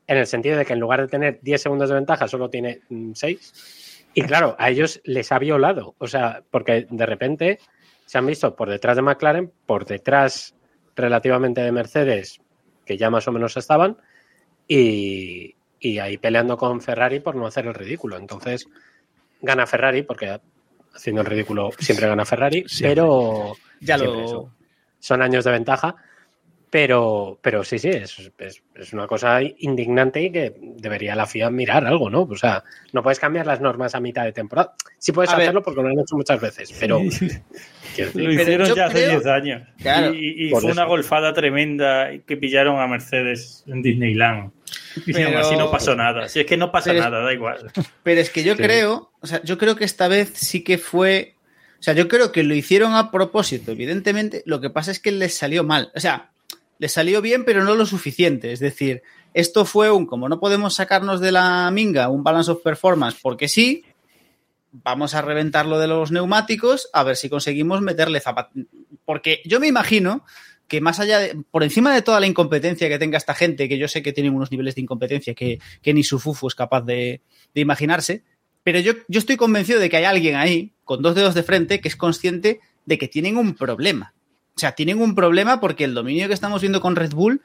en 0.07 0.17
el 0.17 0.27
sentido 0.27 0.57
de 0.57 0.65
que 0.65 0.73
en 0.73 0.81
lugar 0.81 1.03
de 1.03 1.09
tener 1.09 1.41
10 1.43 1.61
segundos 1.61 1.91
de 1.91 1.95
ventaja, 1.97 2.27
solo 2.27 2.49
tiene 2.49 2.81
6. 3.15 4.07
Y 4.15 4.23
claro, 4.23 4.57
a 4.59 4.71
ellos 4.71 5.01
les 5.05 5.31
ha 5.31 5.39
violado. 5.39 5.95
O 5.99 6.07
sea, 6.07 6.43
porque 6.51 6.87
de 6.89 7.07
repente 7.07 7.59
se 8.07 8.17
han 8.17 8.27
visto 8.27 8.57
por 8.57 8.71
detrás 8.71 8.97
de 8.97 9.03
McLaren, 9.03 9.53
por 9.67 9.85
detrás 9.85 10.55
relativamente 10.97 11.61
de 11.61 11.73
Mercedes, 11.73 12.41
que 12.87 12.97
ya 12.97 13.11
más 13.11 13.29
o 13.29 13.33
menos 13.33 13.57
estaban, 13.59 13.99
y, 14.75 15.55
y 15.81 15.99
ahí 15.99 16.19
peleando 16.19 16.57
con 16.57 16.81
Ferrari 16.81 17.21
por 17.21 17.35
no 17.37 17.47
hacer 17.47 17.67
el 17.67 17.75
ridículo. 17.75 18.17
Entonces, 18.17 18.67
gana 19.41 19.67
Ferrari, 19.67 20.03
porque 20.03 20.39
haciendo 20.95 21.23
el 21.23 21.27
ridículo 21.27 21.71
siempre 21.79 22.07
gana 22.07 22.25
Ferrari, 22.25 22.65
Siempre. 22.67 22.91
pero 22.97 23.53
Ya 23.81 23.97
lo. 23.99 24.25
eso. 24.25 24.53
son 24.99 25.23
años 25.23 25.45
de 25.45 25.51
ventaja. 25.53 25.97
Pero, 26.71 27.39
pero 27.43 27.65
sí, 27.65 27.79
sí, 27.79 27.91
es, 27.91 28.31
es- 28.39 28.63
es 28.75 28.93
una 28.95 29.07
cosa 29.07 29.41
indignante 29.43 30.23
y 30.23 30.33
que 30.33 30.55
debería 30.59 31.15
la 31.15 31.27
FIA 31.27 31.51
mirar 31.51 31.85
algo, 31.87 32.09
¿no? 32.09 32.23
O 32.23 32.35
sea, 32.37 32.65
no 32.95 33.03
puedes 33.03 33.21
cambiar 33.21 33.47
las 33.47 33.61
normas 33.61 33.95
a 33.95 34.01
mitad 34.01 34.25
de 34.25 34.33
temporada. 34.33 34.73
Sí 34.97 35.13
puedes 35.13 35.31
A 35.33 35.37
ver. 35.37 35.43
hacerlo 35.43 35.63
porque 35.63 35.83
lo 35.83 35.89
han 35.89 35.99
hecho 36.01 36.17
muchas 36.17 36.41
veces, 36.41 36.75
pero 36.81 36.99
Lo 37.99 38.13
Pero 38.15 38.33
hicieron 38.33 38.69
yo 38.69 38.75
ya 38.75 38.87
hace 38.87 39.05
creo- 39.05 39.11
10 39.21 39.27
años. 39.27 39.69
Claro. 39.83 40.15
y 40.15 40.47
y 40.47 40.49
fue 40.51 40.61
eso. 40.61 40.69
una 40.69 40.87
golfada 40.87 41.35
tremenda 41.35 42.09
que 42.27 42.39
pillaron 42.39 42.81
a 42.81 42.87
Mercedes 42.87 43.65
en 43.67 43.83
Disneyland. 43.83 44.51
Y 45.07 45.13
Pero- 45.13 45.39
así 45.39 45.57
no 45.57 45.71
pasó 45.71 45.95
nada. 45.97 46.29
Si 46.29 46.41
es 46.41 46.47
que 46.47 46.57
no 46.57 46.71
pasa 46.73 46.91
Pero 46.91 46.99
es- 46.99 47.05
nada, 47.11 47.25
da 47.25 47.33
igual. 47.33 47.71
Pero 48.03 48.21
es 48.21 48.31
que 48.31 48.43
yo 48.45 48.55
Sí. 48.57 48.63
creo, 48.63 49.13
o 49.21 49.27
sea, 49.27 49.43
yo 49.43 49.59
creo 49.59 49.77
que 49.77 49.85
esta 49.85 50.09
vez 50.09 50.33
sí 50.35 50.63
que 50.65 50.79
fue. 50.79 51.35
O 51.79 51.83
sea, 51.83 51.95
yo 51.95 52.07
creo 52.09 52.31
que 52.33 52.43
lo 52.45 52.55
hicieron 52.55 52.95
a 52.95 53.11
propósito, 53.11 53.73
evidentemente. 53.73 54.43
Lo 54.47 54.61
que 54.61 54.71
pasa 54.71 54.91
es 54.93 55.01
que 55.01 55.11
les 55.13 55.35
salió 55.35 55.65
mal. 55.65 55.91
O 55.97 56.01
sea, 56.01 56.31
les 56.79 56.93
salió 56.93 57.21
bien, 57.21 57.45
pero 57.45 57.65
no 57.65 57.75
lo 57.75 57.87
suficiente. 57.87 58.53
Es 58.53 58.61
decir, 58.61 59.03
esto 59.35 59.65
fue 59.65 59.91
un, 59.91 60.07
como 60.07 60.29
no 60.29 60.39
podemos 60.39 60.75
sacarnos 60.75 61.21
de 61.21 61.33
la 61.33 61.71
minga 61.73 62.09
un 62.09 62.23
balance 62.23 62.51
of 62.53 62.63
performance 62.63 63.17
porque 63.21 63.49
sí, 63.49 63.85
vamos 64.71 65.15
a 65.15 65.23
reventar 65.23 65.67
lo 65.67 65.79
de 65.79 65.87
los 65.89 66.11
neumáticos 66.13 66.89
a 66.93 67.03
ver 67.03 67.17
si 67.17 67.29
conseguimos 67.29 67.81
meterle 67.81 68.21
zapat. 68.21 68.51
Porque 69.05 69.43
yo 69.45 69.59
me 69.61 69.67
imagino 69.67 70.25
que 70.73 70.81
más 70.81 71.01
allá 71.01 71.19
de, 71.19 71.37
por 71.51 71.65
encima 71.65 71.95
de 71.95 72.01
toda 72.01 72.19
la 72.19 72.27
incompetencia 72.27 72.89
que 72.89 72.99
tenga 72.99 73.19
esta 73.19 73.35
gente, 73.35 73.69
que 73.69 73.77
yo 73.77 73.89
sé 73.89 74.03
que 74.03 74.15
tienen 74.15 74.35
unos 74.35 74.51
niveles 74.51 74.75
de 74.75 74.81
incompetencia 74.81 75.35
que, 75.35 75.59
ni 75.85 76.03
su 76.03 76.19
fufu 76.19 76.49
es 76.49 76.55
capaz 76.55 76.81
de, 76.81 77.21
de 77.55 77.61
imaginarse, 77.61 78.23
pero 78.63 78.81
yo, 78.81 78.95
yo 79.07 79.19
estoy 79.19 79.37
convencido 79.37 79.81
de 79.81 79.91
que 79.91 79.99
hay 79.99 80.05
alguien 80.05 80.35
ahí, 80.35 80.73
con 80.85 81.03
dos 81.03 81.15
dedos 81.15 81.35
de 81.35 81.43
frente, 81.43 81.83
que 81.83 81.89
es 81.89 81.97
consciente 81.97 82.61
de 82.87 82.97
que 82.97 83.07
tienen 83.07 83.37
un 83.37 83.55
problema. 83.55 84.15
O 84.57 84.59
sea, 84.59 84.73
tienen 84.73 85.03
un 85.03 85.15
problema 85.15 85.61
porque 85.61 85.85
el 85.85 85.93
dominio 85.93 86.27
que 86.27 86.33
estamos 86.33 86.63
viendo 86.63 86.81
con 86.81 86.97
Red 86.97 87.13
Bull 87.13 87.43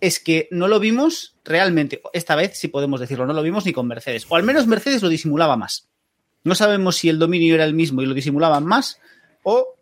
es 0.00 0.18
que 0.18 0.48
no 0.50 0.66
lo 0.66 0.80
vimos 0.80 1.36
realmente, 1.44 2.00
esta 2.14 2.36
vez 2.36 2.58
sí 2.58 2.68
podemos 2.68 3.00
decirlo, 3.00 3.26
no 3.26 3.34
lo 3.34 3.42
vimos 3.42 3.66
ni 3.66 3.74
con 3.74 3.86
Mercedes, 3.86 4.24
o 4.30 4.36
al 4.36 4.44
menos 4.44 4.66
Mercedes 4.66 5.02
lo 5.02 5.10
disimulaba 5.10 5.58
más. 5.58 5.90
No 6.42 6.54
sabemos 6.54 6.96
si 6.96 7.10
el 7.10 7.18
dominio 7.18 7.54
era 7.54 7.66
el 7.66 7.74
mismo 7.74 8.00
y 8.00 8.06
lo 8.06 8.14
disimulaban 8.14 8.64
más 8.64 8.98
o 9.42 9.76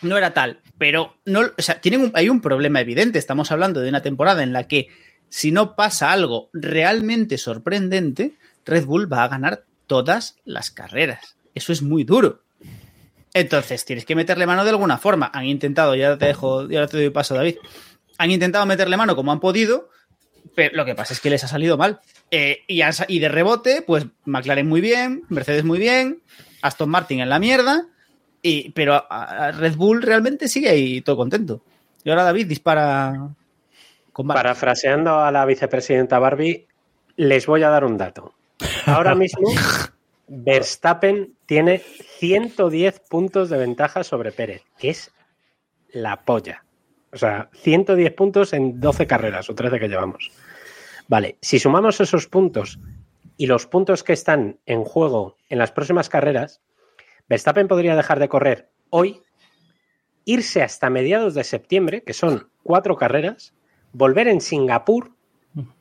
no 0.00 0.16
era 0.16 0.32
tal, 0.32 0.61
pero 0.82 1.14
no, 1.26 1.42
o 1.56 1.62
sea, 1.62 1.80
tienen 1.80 2.00
un- 2.00 2.10
hay 2.12 2.28
un 2.28 2.40
problema 2.40 2.80
evidente. 2.80 3.16
Estamos 3.20 3.52
hablando 3.52 3.78
de 3.80 3.88
una 3.88 4.02
temporada 4.02 4.42
en 4.42 4.52
la 4.52 4.66
que 4.66 4.88
si 5.28 5.52
no 5.52 5.76
pasa 5.76 6.10
algo 6.10 6.50
realmente 6.52 7.38
sorprendente, 7.38 8.32
Red 8.66 8.86
Bull 8.86 9.10
va 9.12 9.22
a 9.22 9.28
ganar 9.28 9.62
todas 9.86 10.34
las 10.44 10.72
carreras. 10.72 11.36
Eso 11.54 11.72
es 11.72 11.82
muy 11.82 12.02
duro. 12.02 12.40
Entonces, 13.32 13.84
tienes 13.84 14.04
que 14.04 14.16
meterle 14.16 14.44
mano 14.44 14.64
de 14.64 14.70
alguna 14.70 14.98
forma. 14.98 15.30
Han 15.32 15.44
intentado, 15.44 15.94
ya 15.94 16.18
te 16.18 16.26
dejo, 16.26 16.68
ya 16.68 16.84
te 16.88 16.96
doy 16.96 17.10
paso, 17.10 17.36
David. 17.36 17.58
Han 18.18 18.32
intentado 18.32 18.66
meterle 18.66 18.96
mano 18.96 19.14
como 19.14 19.30
han 19.30 19.38
podido, 19.38 19.88
pero 20.56 20.74
lo 20.76 20.84
que 20.84 20.96
pasa 20.96 21.14
es 21.14 21.20
que 21.20 21.30
les 21.30 21.44
ha 21.44 21.48
salido 21.48 21.78
mal. 21.78 22.00
Eh, 22.32 22.64
y, 22.66 22.80
y 23.06 23.18
de 23.20 23.28
rebote, 23.28 23.82
pues 23.82 24.06
McLaren 24.24 24.68
muy 24.68 24.80
bien, 24.80 25.22
Mercedes 25.28 25.62
muy 25.62 25.78
bien, 25.78 26.22
Aston 26.60 26.90
Martin 26.90 27.20
en 27.20 27.28
la 27.28 27.38
mierda, 27.38 27.86
Y, 28.42 28.70
pero 28.72 28.94
a- 28.94 29.46
a 29.46 29.52
Red 29.52 29.76
Bull 29.76 30.02
realmente 30.02 30.48
sigue 30.48 30.68
ahí 30.68 31.00
todo 31.00 31.16
contento. 31.16 31.62
Y 32.04 32.10
ahora 32.10 32.24
David 32.24 32.46
dispara 32.48 33.30
con. 34.12 34.26
Parafraseando 34.28 35.20
a 35.20 35.30
la 35.30 35.44
vicepresidenta 35.46 36.18
Barbie, 36.18 36.66
les 37.16 37.46
voy 37.46 37.62
a 37.62 37.68
dar 37.70 37.84
un 37.84 37.96
dato. 37.96 38.34
Ahora 38.86 39.14
mismo, 39.14 39.48
Verstappen 40.28 41.34
tiene 41.46 41.78
110 41.78 43.00
puntos 43.08 43.50
de 43.50 43.58
ventaja 43.58 44.02
sobre 44.04 44.32
Pérez, 44.32 44.62
que 44.78 44.90
es 44.90 45.12
la 45.92 46.22
polla. 46.24 46.64
O 47.12 47.16
sea, 47.18 47.50
110 47.52 48.12
puntos 48.14 48.52
en 48.54 48.80
12 48.80 49.06
carreras 49.06 49.50
o 49.50 49.54
13 49.54 49.78
que 49.78 49.88
llevamos. 49.88 50.30
Vale, 51.08 51.36
si 51.42 51.58
sumamos 51.58 52.00
esos 52.00 52.26
puntos 52.26 52.78
y 53.36 53.46
los 53.46 53.66
puntos 53.66 54.02
que 54.02 54.14
están 54.14 54.58
en 54.66 54.84
juego 54.84 55.36
en 55.50 55.58
las 55.58 55.72
próximas 55.72 56.08
carreras, 56.08 56.60
Verstappen 57.32 57.66
podría 57.66 57.96
dejar 57.96 58.18
de 58.18 58.28
correr 58.28 58.68
hoy, 58.90 59.22
irse 60.26 60.62
hasta 60.62 60.90
mediados 60.90 61.32
de 61.32 61.44
septiembre, 61.44 62.02
que 62.02 62.12
son 62.12 62.50
cuatro 62.62 62.98
carreras, 62.98 63.54
volver 63.94 64.28
en 64.28 64.42
Singapur 64.42 65.12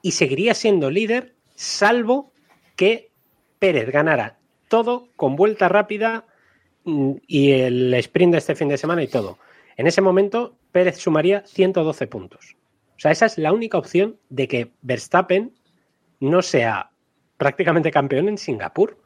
y 0.02 0.12
seguiría 0.12 0.54
siendo 0.54 0.90
líder, 0.90 1.36
salvo 1.56 2.32
que 2.78 3.12
Pérez 3.60 3.92
ganara 3.92 4.40
todo 4.70 5.10
con 5.18 5.36
vuelta 5.36 5.68
rápida 5.68 6.26
mm, 6.86 7.16
y 7.28 7.52
el 7.52 7.94
sprint 7.96 8.32
de 8.32 8.38
este 8.38 8.56
fin 8.56 8.70
de 8.70 8.78
semana 8.78 9.04
y 9.04 9.10
todo. 9.10 9.38
En 9.76 9.88
ese 9.88 10.00
momento, 10.00 10.56
Pérez 10.72 11.00
sumaría 11.00 11.44
112 11.46 12.08
puntos. 12.08 12.56
O 12.96 13.00
sea, 13.02 13.12
esa 13.12 13.26
es 13.26 13.38
la 13.38 13.52
única 13.52 13.78
opción 13.78 14.18
de 14.30 14.48
que 14.48 14.72
Verstappen 14.84 15.54
no 16.22 16.44
sea 16.44 16.92
prácticamente 17.36 17.92
campeón 17.92 18.30
en 18.30 18.38
Singapur. 18.38 19.01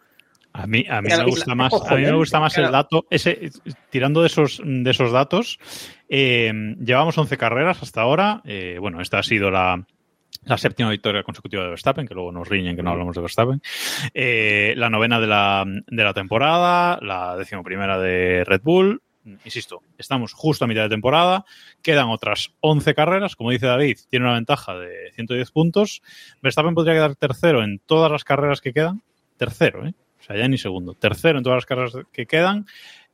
A 0.58 0.68
mí, 0.68 0.86
a 0.90 1.02
mí 1.02 1.10
me 1.10 1.26
gusta 1.26 1.54
más, 1.54 1.74
a 1.74 1.96
mí 1.96 2.04
me 2.04 2.10
¿eh? 2.10 2.14
gusta 2.14 2.40
más 2.40 2.58
el 2.58 2.72
dato, 2.72 3.06
ese, 3.10 3.50
tirando 3.90 4.22
de 4.22 4.28
esos, 4.28 4.62
de 4.64 4.90
esos 4.90 5.12
datos, 5.12 5.60
eh, 6.08 6.54
llevamos 6.80 7.18
11 7.18 7.38
carreras 7.38 7.84
hasta 7.84 8.02
ahora. 8.02 8.42
eh, 8.46 8.78
bueno, 8.80 9.02
esta 9.02 9.20
ha 9.20 9.24
sido 9.24 9.52
la, 9.52 9.86
la 10.46 10.58
séptima 10.58 10.90
victoria 10.90 11.24
consecutiva 11.24 11.64
de 11.64 11.70
Verstappen, 11.70 12.08
que 12.08 12.14
luego 12.14 12.32
nos 12.32 12.48
riñen 12.48 12.76
que 12.76 12.84
no 12.84 12.92
hablamos 12.92 13.16
de 13.16 13.22
Verstappen. 13.22 13.62
Eh, 14.14 14.74
la 14.78 14.90
novena 14.90 15.20
de 15.20 15.28
la, 15.28 15.66
de 15.66 16.04
la 16.04 16.14
temporada, 16.14 17.00
la 17.02 17.36
decimoprimera 17.36 18.00
de 18.00 18.44
Red 18.46 18.62
Bull. 18.64 19.02
Insisto, 19.44 19.82
estamos 19.98 20.34
justo 20.34 20.66
a 20.66 20.68
mitad 20.68 20.84
de 20.84 20.90
temporada, 20.90 21.46
quedan 21.82 22.10
otras 22.10 22.52
11 22.60 22.94
carreras, 22.94 23.36
como 23.36 23.50
dice 23.50 23.66
David, 23.66 23.98
tiene 24.08 24.26
una 24.26 24.36
ventaja 24.36 24.76
de 24.76 25.12
110 25.16 25.52
puntos. 25.52 26.04
Verstappen 26.44 26.76
podría 26.76 26.94
quedar 26.94 27.16
tercero 27.16 27.64
en 27.64 27.80
todas 27.80 28.12
las 28.12 28.24
carreras 28.24 28.62
que 28.62 28.72
quedan, 28.72 29.02
tercero, 29.38 29.88
¿eh? 29.88 29.96
O 30.26 30.28
sea, 30.28 30.38
ya 30.38 30.48
ni 30.48 30.58
segundo, 30.58 30.96
tercero 30.96 31.38
en 31.38 31.44
todas 31.44 31.58
las 31.58 31.66
carreras 31.66 31.94
que 32.12 32.26
quedan. 32.26 32.66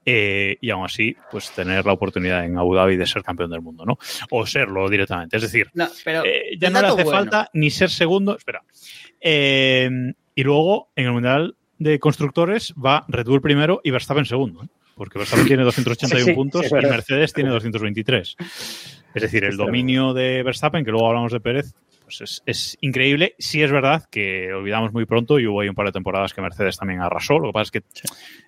eh, 0.05 0.57
y 0.61 0.69
aún 0.71 0.85
así, 0.85 1.15
pues 1.29 1.51
tener 1.51 1.85
la 1.85 1.93
oportunidad 1.93 2.43
en 2.45 2.57
Abu 2.57 2.73
Dhabi 2.73 2.95
de 2.97 3.05
ser 3.05 3.21
campeón 3.21 3.51
del 3.51 3.61
mundo, 3.61 3.85
¿no? 3.85 3.99
O 4.31 4.47
serlo 4.47 4.89
directamente. 4.89 5.35
Es 5.37 5.43
decir, 5.43 5.69
No, 5.75 5.87
pero 6.03 6.23
eh, 6.25 6.57
ya 6.59 6.69
no 6.71 6.81
le 6.81 6.87
hace 6.87 7.03
bueno. 7.03 7.11
falta 7.19 7.49
ni 7.53 7.69
ser 7.69 7.89
segundo. 7.91 8.35
Espera. 8.35 8.63
Eh, 9.19 9.89
y 10.33 10.43
luego, 10.43 10.89
en 10.95 11.05
el 11.05 11.11
Mundial 11.11 11.55
de 11.77 11.99
Constructores, 11.99 12.73
va 12.83 13.05
Red 13.09 13.25
Bull 13.27 13.41
primero 13.41 13.81
y 13.83 13.91
Verstappen 13.91 14.25
segundo. 14.25 14.67
Porque 14.95 15.19
Verstappen 15.19 15.45
tiene 15.47 15.63
281 15.65 16.25
Sí, 16.25 16.33
puntos 16.33 16.61
sí, 16.65 16.69
y. 16.71 16.89
Mercedes 16.89 17.33
tiene 17.33 17.49
223. 17.51 18.35
Es 19.13 19.21
decir, 19.21 19.43
el 19.43 19.57
dominio 19.57 20.13
de 20.13 20.41
Verstappen, 20.43 20.83
que 20.85 20.91
luego 20.91 21.07
hablamos 21.09 21.31
de 21.31 21.39
Pérez, 21.41 21.73
pues 22.17 22.21
es, 22.21 22.43
es 22.45 22.77
increíble. 22.81 23.35
Sí 23.39 23.61
es 23.63 23.71
verdad 23.71 24.03
que 24.11 24.51
olvidamos 24.53 24.91
muy 24.93 25.05
pronto 25.05 25.39
y 25.39 25.47
hubo 25.47 25.61
ahí 25.61 25.69
un 25.69 25.75
par 25.75 25.85
de 25.85 25.91
temporadas 25.91 26.33
que 26.33 26.41
Mercedes 26.41 26.77
también 26.77 27.01
arrasó. 27.01 27.39
Lo 27.39 27.47
que 27.49 27.53
pasa 27.53 27.63
es 27.63 27.71
que 27.71 27.81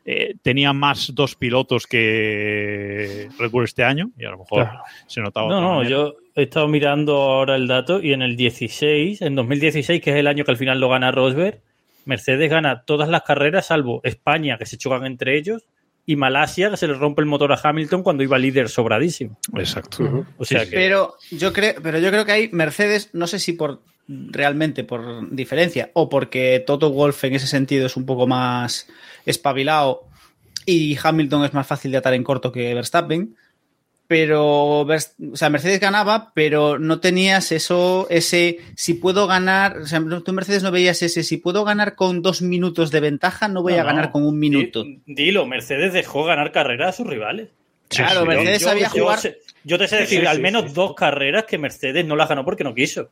eh, 0.06 0.36
tenía 0.42 0.74
más 0.74 1.12
dos 1.16 1.36
pilotos 1.36 1.88
que 1.88 3.30
Red 3.40 3.52
Bull 3.52 3.64
este 3.66 3.84
año 3.84 4.12
y 4.18 4.26
a 4.26 4.32
lo 4.32 4.40
mejor 4.40 4.64
Claro. 4.64 4.80
se 5.08 5.22
notaba. 5.22 5.50
No, 5.50 5.62
no, 5.62 5.70
manera. 5.76 5.90
yo 5.90 6.16
he 6.36 6.44
estado 6.44 6.68
mirando 6.68 7.16
ahora 7.16 7.56
el 7.56 7.68
dato 7.68 8.02
y 8.02 8.14
en 8.14 8.22
el 8.22 8.36
16, 8.36 9.22
en 9.22 9.36
2016, 9.36 10.02
que 10.02 10.12
es 10.12 10.16
el 10.18 10.28
año 10.28 10.44
que 10.44 10.52
al 10.52 10.58
final 10.58 10.80
lo 10.80 10.90
gana 10.90 11.12
Rosberg, 11.12 11.62
Mercedes 12.06 12.50
gana 12.50 12.84
todas 12.84 13.08
las 13.10 13.22
carreras, 13.24 13.68
salvo 13.68 14.02
España, 14.04 14.58
que 14.58 14.66
se 14.66 14.78
chocan 14.78 15.06
entre 15.06 15.38
ellos, 15.38 15.64
y 16.06 16.16
Malasia, 16.16 16.70
que 16.70 16.78
se 16.78 16.88
le 16.88 16.94
rompe 16.94 17.22
el 17.22 17.28
motor 17.28 17.52
a 17.54 17.60
Hamilton 17.62 18.04
cuando 18.04 18.24
iba 18.24 18.38
líder 18.38 18.70
sobradísimo. 18.70 19.38
Exacto. 19.56 20.26
O 20.38 20.46
sea 20.46 20.60
Sí, 20.60 20.66
sí. 20.66 20.72
que 20.72 20.78
Pero 20.78 21.16
yo 21.32 21.54
creo, 21.54 21.76
pero 21.82 22.00
yo 22.00 22.10
creo 22.10 22.26
que 22.26 22.32
hay 22.32 22.50
Mercedes, 22.52 23.10
no 23.14 23.28
sé 23.28 23.40
si 23.40 23.54
por 23.54 23.82
realmente 24.08 24.84
por 24.84 25.34
diferencia 25.34 25.90
o 25.94 26.10
porque 26.10 26.62
Toto 26.66 26.92
Wolf 26.92 27.24
en 27.24 27.36
ese 27.36 27.48
sentido 27.48 27.86
es 27.86 27.96
un 27.96 28.06
poco 28.06 28.28
más 28.28 28.88
espabilado 29.26 30.04
y 30.66 30.98
Hamilton 31.02 31.46
es 31.46 31.54
más 31.54 31.68
fácil 31.68 31.92
de 31.92 31.98
atar 31.98 32.14
en 32.14 32.24
corto 32.24 32.52
que 32.52 32.74
Verstappen. 32.74 33.36
Pero, 34.08 34.82
o 34.82 34.98
sea, 35.34 35.50
Mercedes 35.50 35.80
ganaba, 35.80 36.34
pero 36.36 36.78
no 36.78 37.00
tenías 37.00 37.52
eso, 37.52 38.06
ese, 38.10 38.60
si 38.76 38.94
puedo 38.96 39.28
ganar, 39.28 39.78
o 39.78 39.86
sea, 39.88 40.00
tú 40.02 40.24
en 40.28 40.36
Mercedes 40.36 40.62
no 40.62 40.72
veías 40.72 41.02
ese, 41.02 41.24
si 41.24 41.38
puedo 41.38 41.64
ganar 41.64 41.96
con 41.96 42.22
dos 42.22 42.42
minutos 42.42 42.92
de 42.92 43.00
ventaja, 43.00 43.48
no 43.48 43.64
voy 43.64 43.74
No, 43.74 43.80
a 43.82 43.84
ganar 43.84 44.06
no. 44.08 44.12
con 44.12 44.26
un 44.26 44.38
minuto. 44.38 44.84
Di- 44.84 45.02
Dilo, 45.08 45.46
Mercedes 45.46 45.94
dejó 45.94 46.26
ganar 46.26 46.52
carreras 46.52 46.90
a 46.90 46.98
sus 46.98 47.08
rivales. 47.08 47.50
Claro, 47.88 48.22
sí. 48.22 48.28
Mercedes 48.28 48.60
Yo- 48.62 48.68
sabía 48.68 48.92
yo 48.94 49.04
jugar. 49.04 49.20
Yo 49.64 49.78
te 49.78 49.88
sé 49.88 49.96
decir 49.98 50.20
sí, 50.20 50.26
al 50.26 50.42
menos 50.42 50.64
sí. 50.66 50.72
dos 50.74 50.94
carreras 50.96 51.46
que 51.46 51.58
Mercedes 51.58 52.06
no 52.06 52.16
las 52.18 52.28
ganó 52.28 52.44
porque 52.44 52.66
no 52.66 52.76
quiso. 52.76 53.04
Eh, 53.04 53.08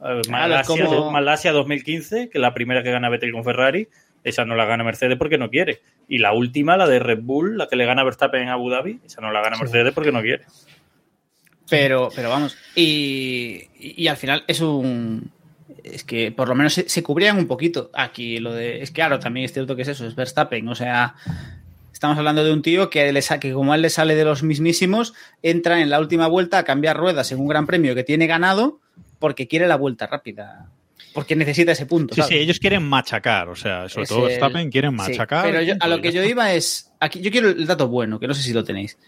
Claro, 0.00 0.20
Malasia, 0.30 0.84
como- 0.86 1.10
Malasia 1.10 1.52
2015, 1.52 2.30
que 2.30 2.38
es 2.38 2.40
la 2.42 2.54
primera 2.54 2.82
que 2.82 2.90
gana 2.90 3.08
Vettel 3.10 3.32
con 3.32 3.44
Ferrari, 3.44 3.88
esa 4.24 4.44
no 4.44 4.56
la 4.56 4.64
gana 4.64 4.82
Mercedes 4.82 5.16
porque 5.18 5.38
no 5.38 5.50
quiere. 5.50 5.80
Y 6.08 6.18
la 6.18 6.32
última, 6.32 6.76
la 6.76 6.86
de 6.88 6.98
Red 6.98 7.20
Bull, 7.22 7.56
la 7.58 7.68
que 7.68 7.76
le 7.76 7.86
gana 7.86 8.02
Verstappen 8.04 8.42
en 8.42 8.48
Abu 8.48 8.70
Dhabi, 8.70 9.00
esa 9.06 9.20
no 9.20 9.30
la 9.30 9.40
gana 9.42 9.56
Mercedes 9.58 9.92
porque 9.94 10.10
no 10.12 10.20
quiere. 10.22 10.44
Pero, 11.68 12.10
pero 12.14 12.28
vamos, 12.28 12.56
y, 12.74 13.62
y 13.78 14.06
al 14.08 14.16
final 14.16 14.44
es 14.46 14.60
un. 14.60 15.30
Es 15.82 16.04
que 16.04 16.30
por 16.30 16.48
lo 16.48 16.54
menos 16.54 16.74
se, 16.74 16.88
se 16.88 17.02
cubrían 17.02 17.38
un 17.38 17.46
poquito. 17.46 17.90
Aquí 17.94 18.38
lo 18.38 18.52
de. 18.52 18.82
Es 18.82 18.90
que 18.90 18.96
claro, 18.96 19.18
también 19.18 19.44
es 19.44 19.52
cierto 19.52 19.74
que 19.74 19.82
es 19.82 19.88
eso, 19.88 20.06
es 20.06 20.14
Verstappen. 20.14 20.68
O 20.68 20.74
sea, 20.74 21.14
estamos 21.92 22.18
hablando 22.18 22.44
de 22.44 22.52
un 22.52 22.60
tío 22.60 22.90
que, 22.90 23.10
le 23.12 23.22
sa- 23.22 23.40
que 23.40 23.52
como 23.52 23.72
a 23.72 23.76
él 23.76 23.82
le 23.82 23.88
sale 23.90 24.14
de 24.14 24.24
los 24.26 24.42
mismísimos, 24.42 25.14
entra 25.42 25.80
en 25.80 25.88
la 25.88 26.00
última 26.00 26.26
vuelta 26.26 26.58
a 26.58 26.64
cambiar 26.64 26.98
ruedas 26.98 27.32
en 27.32 27.40
un 27.40 27.48
gran 27.48 27.66
premio 27.66 27.94
que 27.94 28.04
tiene 28.04 28.26
ganado 28.26 28.80
porque 29.18 29.48
quiere 29.48 29.66
la 29.66 29.76
vuelta 29.76 30.06
rápida. 30.06 30.66
Porque 31.14 31.36
necesita 31.36 31.72
ese 31.72 31.86
punto. 31.86 32.14
Sí, 32.14 32.20
¿sabes? 32.20 32.36
sí, 32.36 32.42
ellos 32.42 32.58
quieren 32.58 32.82
machacar, 32.82 33.48
o 33.48 33.54
sea, 33.56 33.88
sobre 33.88 34.02
Es 34.02 34.08
todo 34.08 34.18
el- 34.22 34.28
Verstappen 34.30 34.70
quieren 34.70 34.90
Sí, 34.90 34.96
machacar. 34.96 35.44
pero 35.44 35.62
yo- 35.62 35.74
a 35.78 35.86
lo 35.88 36.00
que 36.02 36.10
yo 36.12 36.22
iba 36.24 36.52
es. 36.52 36.92
Aquí, 37.00 37.20
yo 37.20 37.30
quiero 37.30 37.48
el 37.50 37.66
dato 37.66 37.88
bueno, 37.88 38.18
que 38.20 38.26
no 38.26 38.34
sé 38.34 38.42
si 38.42 38.52
lo 38.52 38.64
tenéis. 38.64 38.98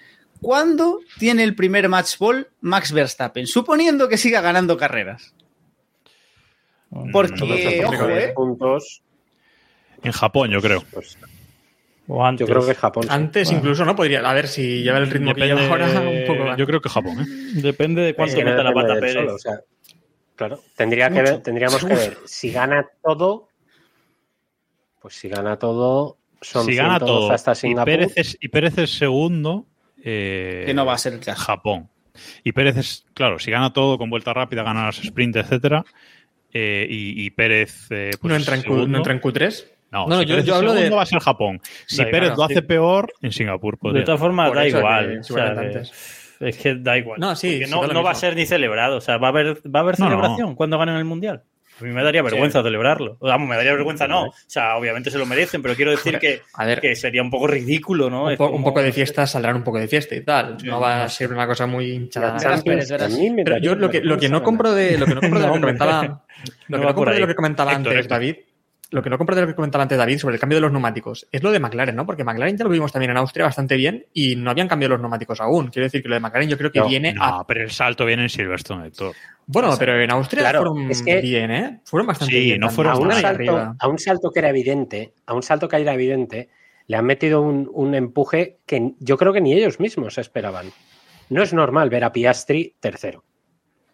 ¿Cuándo 0.41 1.01
tiene 1.19 1.43
el 1.43 1.55
primer 1.57 1.89
match 1.89 2.17
ball 2.19 2.49
Max 2.61 2.93
Verstappen? 2.93 3.47
Suponiendo 3.47 4.09
que 4.09 4.17
siga 4.19 4.41
ganando 4.41 4.77
carreras. 4.77 5.35
Porque, 7.13 7.83
ojo, 7.85 8.09
¿eh? 8.09 8.33
puntos, 8.35 9.03
En 10.03 10.13
Japón, 10.13 10.51
yo 10.51 10.61
creo. 10.61 10.85
pues, 10.93 11.19
O 12.07 12.25
antes. 12.25 12.47
yo 12.47 12.55
creo 12.55 12.67
que 12.67 12.75
Japón. 12.75 13.03
sí. 13.05 13.09
Antes 13.11 13.51
incluso 13.51 13.85
no 13.85 13.97
podría. 13.97 14.21
A 14.21 14.33
ver 14.33 14.47
si 14.47 14.83
lleva 14.83 14.99
el 14.99 15.11
ritmo 15.11 15.35
que 15.35 15.41
Depende- 15.43 15.63
lleva 15.63 15.73
ahora 15.75 16.01
un 16.09 16.25
poco 16.27 16.45
más. 16.45 16.57
Yo 16.57 16.67
creo 16.67 16.81
que 16.81 16.89
Japón, 16.89 17.21
¿eh? 17.21 17.61
Depende 17.61 18.03
de 18.03 18.15
cuánto 18.15 18.37
que 18.37 18.45
no 18.45 18.51
meta 18.51 18.63
la 18.63 18.73
pata 18.73 18.95
Pérez. 18.95 19.15
solo, 19.15 19.35
o 19.35 19.39
sea, 19.39 19.61
claro, 20.37 20.61
tendría 20.77 21.11
que 21.11 21.23
ver, 21.23 21.43
tendríamos 21.43 21.85
que 21.85 21.95
ver 21.95 22.19
si 22.27 22.51
gana 22.53 22.87
todo. 23.03 23.49
Pues 25.01 25.15
si 25.15 25.29
gana 25.29 25.59
todo, 25.59 26.19
son 26.41 26.67
si 26.67 26.75
gana 26.75 26.99
112 26.99 27.07
todo 27.07 27.33
hasta 27.33 27.53
y 27.53 27.55
Singapur. 27.57 27.85
Pérez, 27.85 28.13
es, 28.17 28.39
y 28.41 28.49
Pérez 28.49 28.79
es 28.79 28.91
segundo, 28.99 29.67
eh, 30.03 30.65
Que 30.67 30.75
no 30.75 30.85
va 30.87 30.95
a 30.95 30.99
ser 30.99 31.15
el 31.15 31.21
caso. 31.21 31.41
Japón. 31.43 31.89
Y 32.45 32.53
Pérez 32.53 32.77
es, 32.77 33.07
claro, 33.15 33.39
si 33.39 33.51
gana 33.51 33.73
todo 33.73 33.99
con 33.99 34.09
vuelta 34.11 34.33
rápida, 34.33 34.63
gana 34.63 34.87
las 34.87 34.99
sprint, 34.99 35.37
etcétera. 35.37 35.85
eh, 36.53 36.87
y, 36.89 37.25
y 37.27 37.31
Pérez. 37.31 37.87
eh, 37.91 38.13
pues, 38.21 38.31
no, 38.31 38.37
entra 38.37 38.57
en 38.57 38.63
Q, 38.63 38.87
no 38.89 38.97
entra 38.99 39.13
en 39.13 39.21
Q3. 39.21 39.67
No, 39.93 40.07
No, 40.09 40.19
si 40.21 40.25
yo- 40.27 40.35
Pérez 40.35 40.47
yo 40.47 40.55
hablo 40.57 40.73
de- 40.73 40.79
segundo, 40.79 40.97
va 40.97 41.03
a 41.03 41.07
ser 41.07 41.19
Japón. 41.21 41.61
Si 41.87 41.99
Da 42.03 42.11
Pérez 42.11 42.31
lo 42.31 42.37
sí. 42.37 42.43
hace 42.53 42.63
peor, 42.63 43.13
en 43.23 43.31
Singapur 43.33 43.75
De 43.75 43.79
podría. 43.79 44.05
todas 44.05 44.21
formas, 44.21 44.53
da 44.55 44.67
igual. 44.67 45.07
que 45.13 45.19
o 45.19 45.23
sea. 45.23 45.55
Es 46.41 46.57
que 46.57 46.75
da 46.77 46.97
igual. 46.99 47.21
No, 47.21 47.35
sí, 47.37 47.61
no, 47.69 48.03
va 48.03 48.11
a 48.11 48.15
ser 48.15 48.37
ni 48.37 48.47
celebrado. 48.47 48.97
O 48.97 49.01
sea, 49.01 49.17
va 49.19 49.29
a 49.29 49.31
haber, 49.31 49.57
va 49.69 49.81
a 49.81 49.83
haber 49.83 49.99
No, 49.99 50.07
no. 50.07 50.11
celebración 50.17 50.55
cuando 50.55 50.79
ganen 50.79 50.97
el 50.97 51.05
mundial. 51.05 51.43
A 51.79 51.85
mí 51.85 51.91
me 51.91 52.03
daría 52.03 52.23
vergüenza 52.23 52.63
celebrarlo. 52.63 53.19
Vamos, 53.21 53.47
me 53.51 53.55
daría 53.55 53.75
vergüenza, 53.75 54.09
no. 54.09 54.23
O 54.29 54.33
sea, 54.47 54.77
obviamente 54.79 55.11
se 55.11 55.19
lo 55.19 55.27
merecen, 55.27 55.61
pero 55.61 55.75
quiero 55.75 55.91
decir 55.91 56.19
que, 56.19 56.41
A 56.55 56.65
ver, 56.65 56.81
que 56.81 56.97
sería 56.97 57.21
un 57.21 57.29
poco 57.31 57.47
ridículo, 57.49 58.09
¿no? 58.09 58.25
un, 58.25 58.33
Es 58.33 58.39
po- 58.39 58.47
como- 58.47 58.57
un 58.57 58.65
poco 58.65 58.81
de 58.83 58.93
fiesta 58.93 59.27
saldrán 59.27 59.57
un 59.57 59.63
poco 59.63 59.79
de 59.79 59.87
fiesta 59.87 60.15
y 60.15 60.23
tal. 60.25 60.57
no 60.65 60.81
va 60.81 61.03
a 61.05 61.09
ser 61.11 61.31
una 61.35 61.47
cosa 61.47 61.67
muy 61.67 61.91
hinchada. 61.91 62.39
Pero 62.65 63.59
yo 63.59 63.75
lo 63.75 63.91
que, 63.91 64.01
lo 64.01 64.17
que 64.19 64.29
no 64.31 64.43
compro 64.43 64.73
de 64.73 64.97
lo 64.97 65.05
que 65.05 65.15
no 65.17 65.21
compro 65.21 65.39
de 65.41 65.47
lo 65.47 65.53
que 65.53 65.57
hombre. 65.59 65.77
comentaba, 65.79 66.25
lo 66.69 66.79
No 66.79 66.87
que 66.89 66.95
compro 66.95 67.13
de 67.15 67.21
lo 67.21 67.27
que 67.27 67.35
comentaba 67.35 67.73
antes 67.73 67.93
Héctor. 67.93 68.09
David, 68.09 68.37
lo 68.91 69.03
que 69.03 69.11
no 69.11 69.19
compro 69.19 69.35
de 69.35 69.43
lo 69.43 69.49
que 69.49 69.55
comentaba 69.55 69.83
antes 69.83 69.99
David 69.99 70.19
sobre 70.19 70.35
el 70.37 70.41
cambio 70.41 70.57
de 70.59 70.63
los 70.63 70.71
neumáticos 70.73 71.27
es 71.33 71.43
lo 71.43 71.51
de 71.51 71.59
McLaren, 71.59 71.97
¿no? 71.97 72.07
Porque 72.07 72.23
McLaren 72.25 72.57
ya 72.57 72.65
lo 72.65 72.71
vimos 72.71 72.93
también 72.93 73.11
en 73.11 73.17
Austria 73.17 73.45
bastante 73.47 73.75
bien 73.77 74.07
y 74.13 74.37
no 74.37 74.51
habían 74.51 74.69
cambiado 74.69 74.95
los 74.95 75.01
neumáticos 75.01 75.41
aún. 75.41 75.69
Quiero 75.69 75.87
decir 75.87 76.03
que 76.03 76.09
lo 76.09 76.15
de 76.15 76.21
McLaren 76.21 76.49
yo 76.49 76.57
creo 76.57 76.71
que 76.71 76.79
No, 76.79 76.87
viene 76.89 77.15
a 77.19 77.31
No, 77.39 77.45
pero 77.47 77.63
el 77.65 77.71
salto 77.71 78.05
viene 78.05 78.23
en 78.23 78.29
Silverstone, 78.29 78.87
Héctor. 78.87 79.15
bueno, 79.47 79.75
pero 79.79 80.01
en 80.01 80.11
Austria 80.13 80.43
Claro, 80.43 80.59
fueron 80.61 80.91
es 80.91 81.03
que- 81.03 81.21
bien, 81.21 81.51
¿eh? 81.51 81.81
Fueron 81.85 82.07
bastante 82.07 82.35
Sí, 82.35 82.45
bien. 82.45 82.61
no 82.61 82.71
fueron 82.71 82.93
a 82.93 82.97
un, 82.99 83.11
salto, 83.13 83.29
arriba. 83.29 83.77
a 83.79 83.89
un 83.89 83.99
salto 83.99 84.31
que 84.31 84.39
era 84.39 84.51
evidente, 84.51 85.13
a 85.27 85.35
un 85.35 85.43
salto 85.43 85.69
que 85.69 85.77
era 85.77 85.93
evidente, 85.95 86.49
le 86.87 86.97
han 86.97 87.05
metido 87.05 87.43
un, 87.43 87.69
un 87.73 87.95
empuje 87.97 88.59
que 88.67 88.93
yo 89.01 89.17
creo 89.17 89.33
que 89.33 89.41
ni 89.41 89.53
ellos 89.53 89.81
mismos 89.81 90.17
esperaban. 90.19 90.67
No 91.29 91.43
es 91.43 91.53
normal 91.53 91.91
ver 91.91 92.05
a 92.05 92.13
Piastri 92.13 92.77
tercero. 92.79 93.25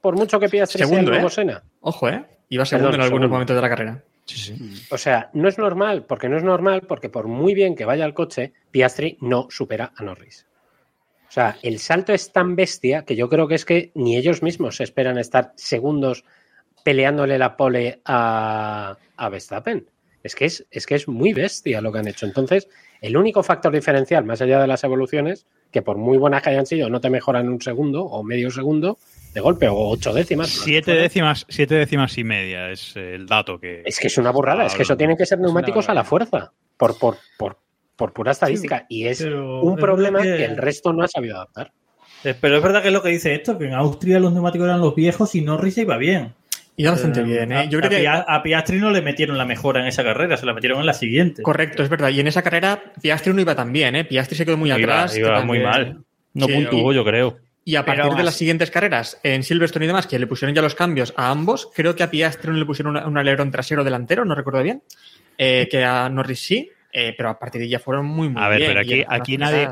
Por 0.03 0.17
mucho 0.17 0.39
que 0.39 0.51
Piastri 0.51 0.79
sea 0.79 0.85
el 0.85 0.91
Segundo, 0.91 1.13
nuevo 1.13 1.29
¿eh? 1.29 1.61
Ojo, 1.81 2.09
¿eh? 2.11 2.25
Iba 2.51 2.67
segundo 2.67 2.89
Perdón, 2.91 3.01
en 3.01 3.05
algunos 3.05 3.21
segundo. 3.21 3.29
momentos 3.29 3.57
de 3.57 3.63
la 3.63 3.69
carrera. 3.71 4.05
Sí. 4.25 4.55
O 4.91 4.99
sea, 4.99 5.31
no 5.33 5.49
es 5.49 5.59
normal, 5.59 6.05
porque 6.07 6.29
no 6.29 6.37
es 6.37 6.45
normal, 6.45 6.83
porque 6.83 7.09
por 7.09 7.27
muy 7.27 7.55
bien 7.55 7.75
que 7.75 7.85
vaya 7.85 8.05
el 8.05 8.15
coche, 8.15 8.53
Piastri 8.71 9.19
no 9.21 9.49
supera 9.51 9.93
a 9.97 10.03
Norris. 10.05 10.47
O 11.29 11.33
sea, 11.33 11.57
el 11.63 11.79
salto 11.79 12.13
es 12.13 12.31
tan 12.31 12.57
bestia 12.57 13.05
que 13.05 13.17
yo 13.17 13.29
creo 13.29 13.49
que 13.49 13.55
es 13.55 13.65
que 13.65 13.91
ni 13.95 14.17
ellos 14.17 14.43
mismos 14.43 14.81
esperan 14.81 15.19
estar 15.19 15.53
segundos 15.57 16.25
peleándole 16.85 17.39
la 17.39 17.57
pole 17.57 18.01
a, 18.05 18.97
a 19.17 19.29
Verstappen. 19.29 19.89
Es 20.23 20.35
que 20.35 20.45
es, 20.45 20.67
es 20.71 20.87
que 20.87 20.95
es 20.95 21.09
muy 21.09 21.33
bestia 21.33 21.81
lo 21.81 21.91
que 21.91 21.99
han 21.99 22.09
hecho. 22.09 22.27
Entonces, 22.27 22.69
el 23.01 23.17
único 23.17 23.43
factor 23.43 23.73
diferencial, 23.73 24.25
más 24.25 24.41
allá 24.41 24.61
de 24.61 24.67
las 24.67 24.85
evoluciones, 24.85 25.47
que 25.71 25.83
por 25.83 25.97
muy 25.97 26.19
buenas 26.19 26.43
que 26.43 26.51
hayan 26.51 26.67
sido, 26.67 26.91
no 26.91 27.01
te 27.01 27.11
mejoran 27.11 27.49
un 27.49 27.61
segundo 27.61 28.05
o 28.05 28.23
medio 28.23 28.51
segundo 28.51 28.99
de 29.35 29.41
golpe 29.41 29.69
o 29.69 29.75
ocho 29.89 30.13
décimas. 30.13 30.49
Siete 30.51 30.93
décimas, 30.95 31.47
siete 31.49 31.75
décimas 31.75 32.17
y 32.19 32.25
media 32.25 32.71
es 32.71 32.95
el 32.97 33.27
dato 33.27 33.59
que. 33.59 33.83
Es 33.85 33.99
que 33.99 34.09
es 34.09 34.19
una 34.19 34.31
burrada, 34.31 34.67
es 34.67 34.75
que 34.75 34.83
eso 34.83 34.97
tiene 34.97 35.17
que 35.17 35.27
ser 35.27 35.39
neumáticos 35.39 35.89
a 35.89 35.95
la 35.95 36.05
fuerza, 36.05 36.53
por, 36.77 36.99
por, 36.99 37.17
por, 37.39 37.57
por 37.97 38.13
pura 38.13 38.33
estadística. 38.33 38.87
y 38.89 39.07
es 39.07 39.21
un 39.23 39.77
problema 39.77 40.21
que... 40.23 40.37
que- 40.37 40.45
el 40.45 40.57
resto 40.57 40.93
no 40.93 41.03
ha 41.05 41.09
sabido 41.09 41.37
adaptar. 41.37 41.73
Eh, 42.25 42.35
Pero 42.41 42.57
es 42.59 42.63
verdad 42.63 42.83
que 42.83 42.89
es 42.89 42.95
lo 42.95 43.03
que 43.03 43.09
dice 43.09 43.35
esto, 43.35 43.59
que 43.59 43.65
en 43.65 43.75
Austria 43.75 44.21
los 44.21 44.33
neumáticos 44.33 44.67
eran 44.67 44.81
los 44.81 44.95
viejos 44.95 45.35
y 45.35 45.41
Norris 45.41 45.77
iba 45.79 45.97
bien. 45.97 46.35
Iba 46.77 46.93
bastante 46.93 47.21
Eh, 47.21 47.25
bien, 47.25 47.53
a- 47.53 47.65
¿eh? 47.65 47.69
Yo 47.69 47.79
creo 47.81 47.89
a, 47.89 47.91
que... 47.91 48.01
Pia- 48.01 48.25
a 48.29 48.43
Piastri 48.43 48.79
no 48.79 48.91
le 48.91 49.03
metieron 49.03 49.37
la 49.37 49.45
mejora 49.45 49.81
en 49.81 49.87
esa 49.89 50.05
carrera, 50.05 50.37
se 50.37 50.47
la 50.47 50.55
metieron 50.55 50.79
en 50.81 50.87
la 50.87 50.93
siguiente. 50.95 51.43
Correcto, 51.43 51.83
es 51.83 51.89
verdad. 51.89 52.11
Y 52.11 52.21
en 52.21 52.29
esa 52.29 52.43
carrera 52.43 52.81
Piastri 53.03 53.33
no 53.35 53.41
iba 53.41 53.55
tan 53.57 53.73
bien, 53.73 53.97
¿eh? 53.97 54.05
Piastri 54.05 54.37
se 54.37 54.45
quedó 54.47 54.57
muy 54.57 54.69
Iba- 54.71 54.77
atrás. 54.79 55.17
iba 55.17 55.43
muy 55.45 55.59
mal. 55.61 55.99
No 56.35 56.47
Sí, 56.47 56.53
puntuó, 56.55 56.93
y- 56.93 56.95
yo 56.97 57.05
creo. 57.05 57.39
Y 57.65 57.77
a 57.77 57.85
Pero 57.85 57.99
partir 58.03 58.17
de 58.19 58.25
las 58.25 58.35
siguientes 58.35 58.71
carreras, 58.71 59.21
en 59.23 59.43
Silverstone 59.45 59.85
y 59.85 59.89
demás, 59.89 60.07
que 60.09 60.19
le 60.19 60.27
pusieron 60.27 60.55
ya 60.55 60.63
los 60.63 60.75
cambios 60.75 61.15
a 61.17 61.31
ambos, 61.31 61.69
creo 61.75 61.95
que 61.95 62.03
a 62.03 62.11
Piastri 62.11 62.51
no 62.51 62.57
le 62.59 62.65
pusieron 62.67 62.97
una- 62.97 63.07
un 63.07 63.17
alerón 63.17 63.51
trasero 63.53 63.85
delantero, 63.85 64.25
no 64.25 64.35
recuerdo 64.35 64.63
bien, 64.63 64.83
eh, 65.39 65.69
que 65.71 65.85
a 65.85 66.09
Norris 66.09 66.41
sí, 66.45 66.71
eh, 66.93 67.15
pero 67.17 67.29
a 67.31 67.39
partir 67.39 67.61
de 67.61 67.67
ahí 67.67 67.71
ya 67.71 67.79
fueron 67.79 68.07
muy, 68.07 68.29
muy 68.29 68.43
A 68.43 68.49
ver, 68.49 68.59
bien. 68.59 68.71
pero 68.73 68.83
Y 68.83 68.93
aquí- 69.03 69.05
aquí 69.09 69.39
nadie- 69.39 69.69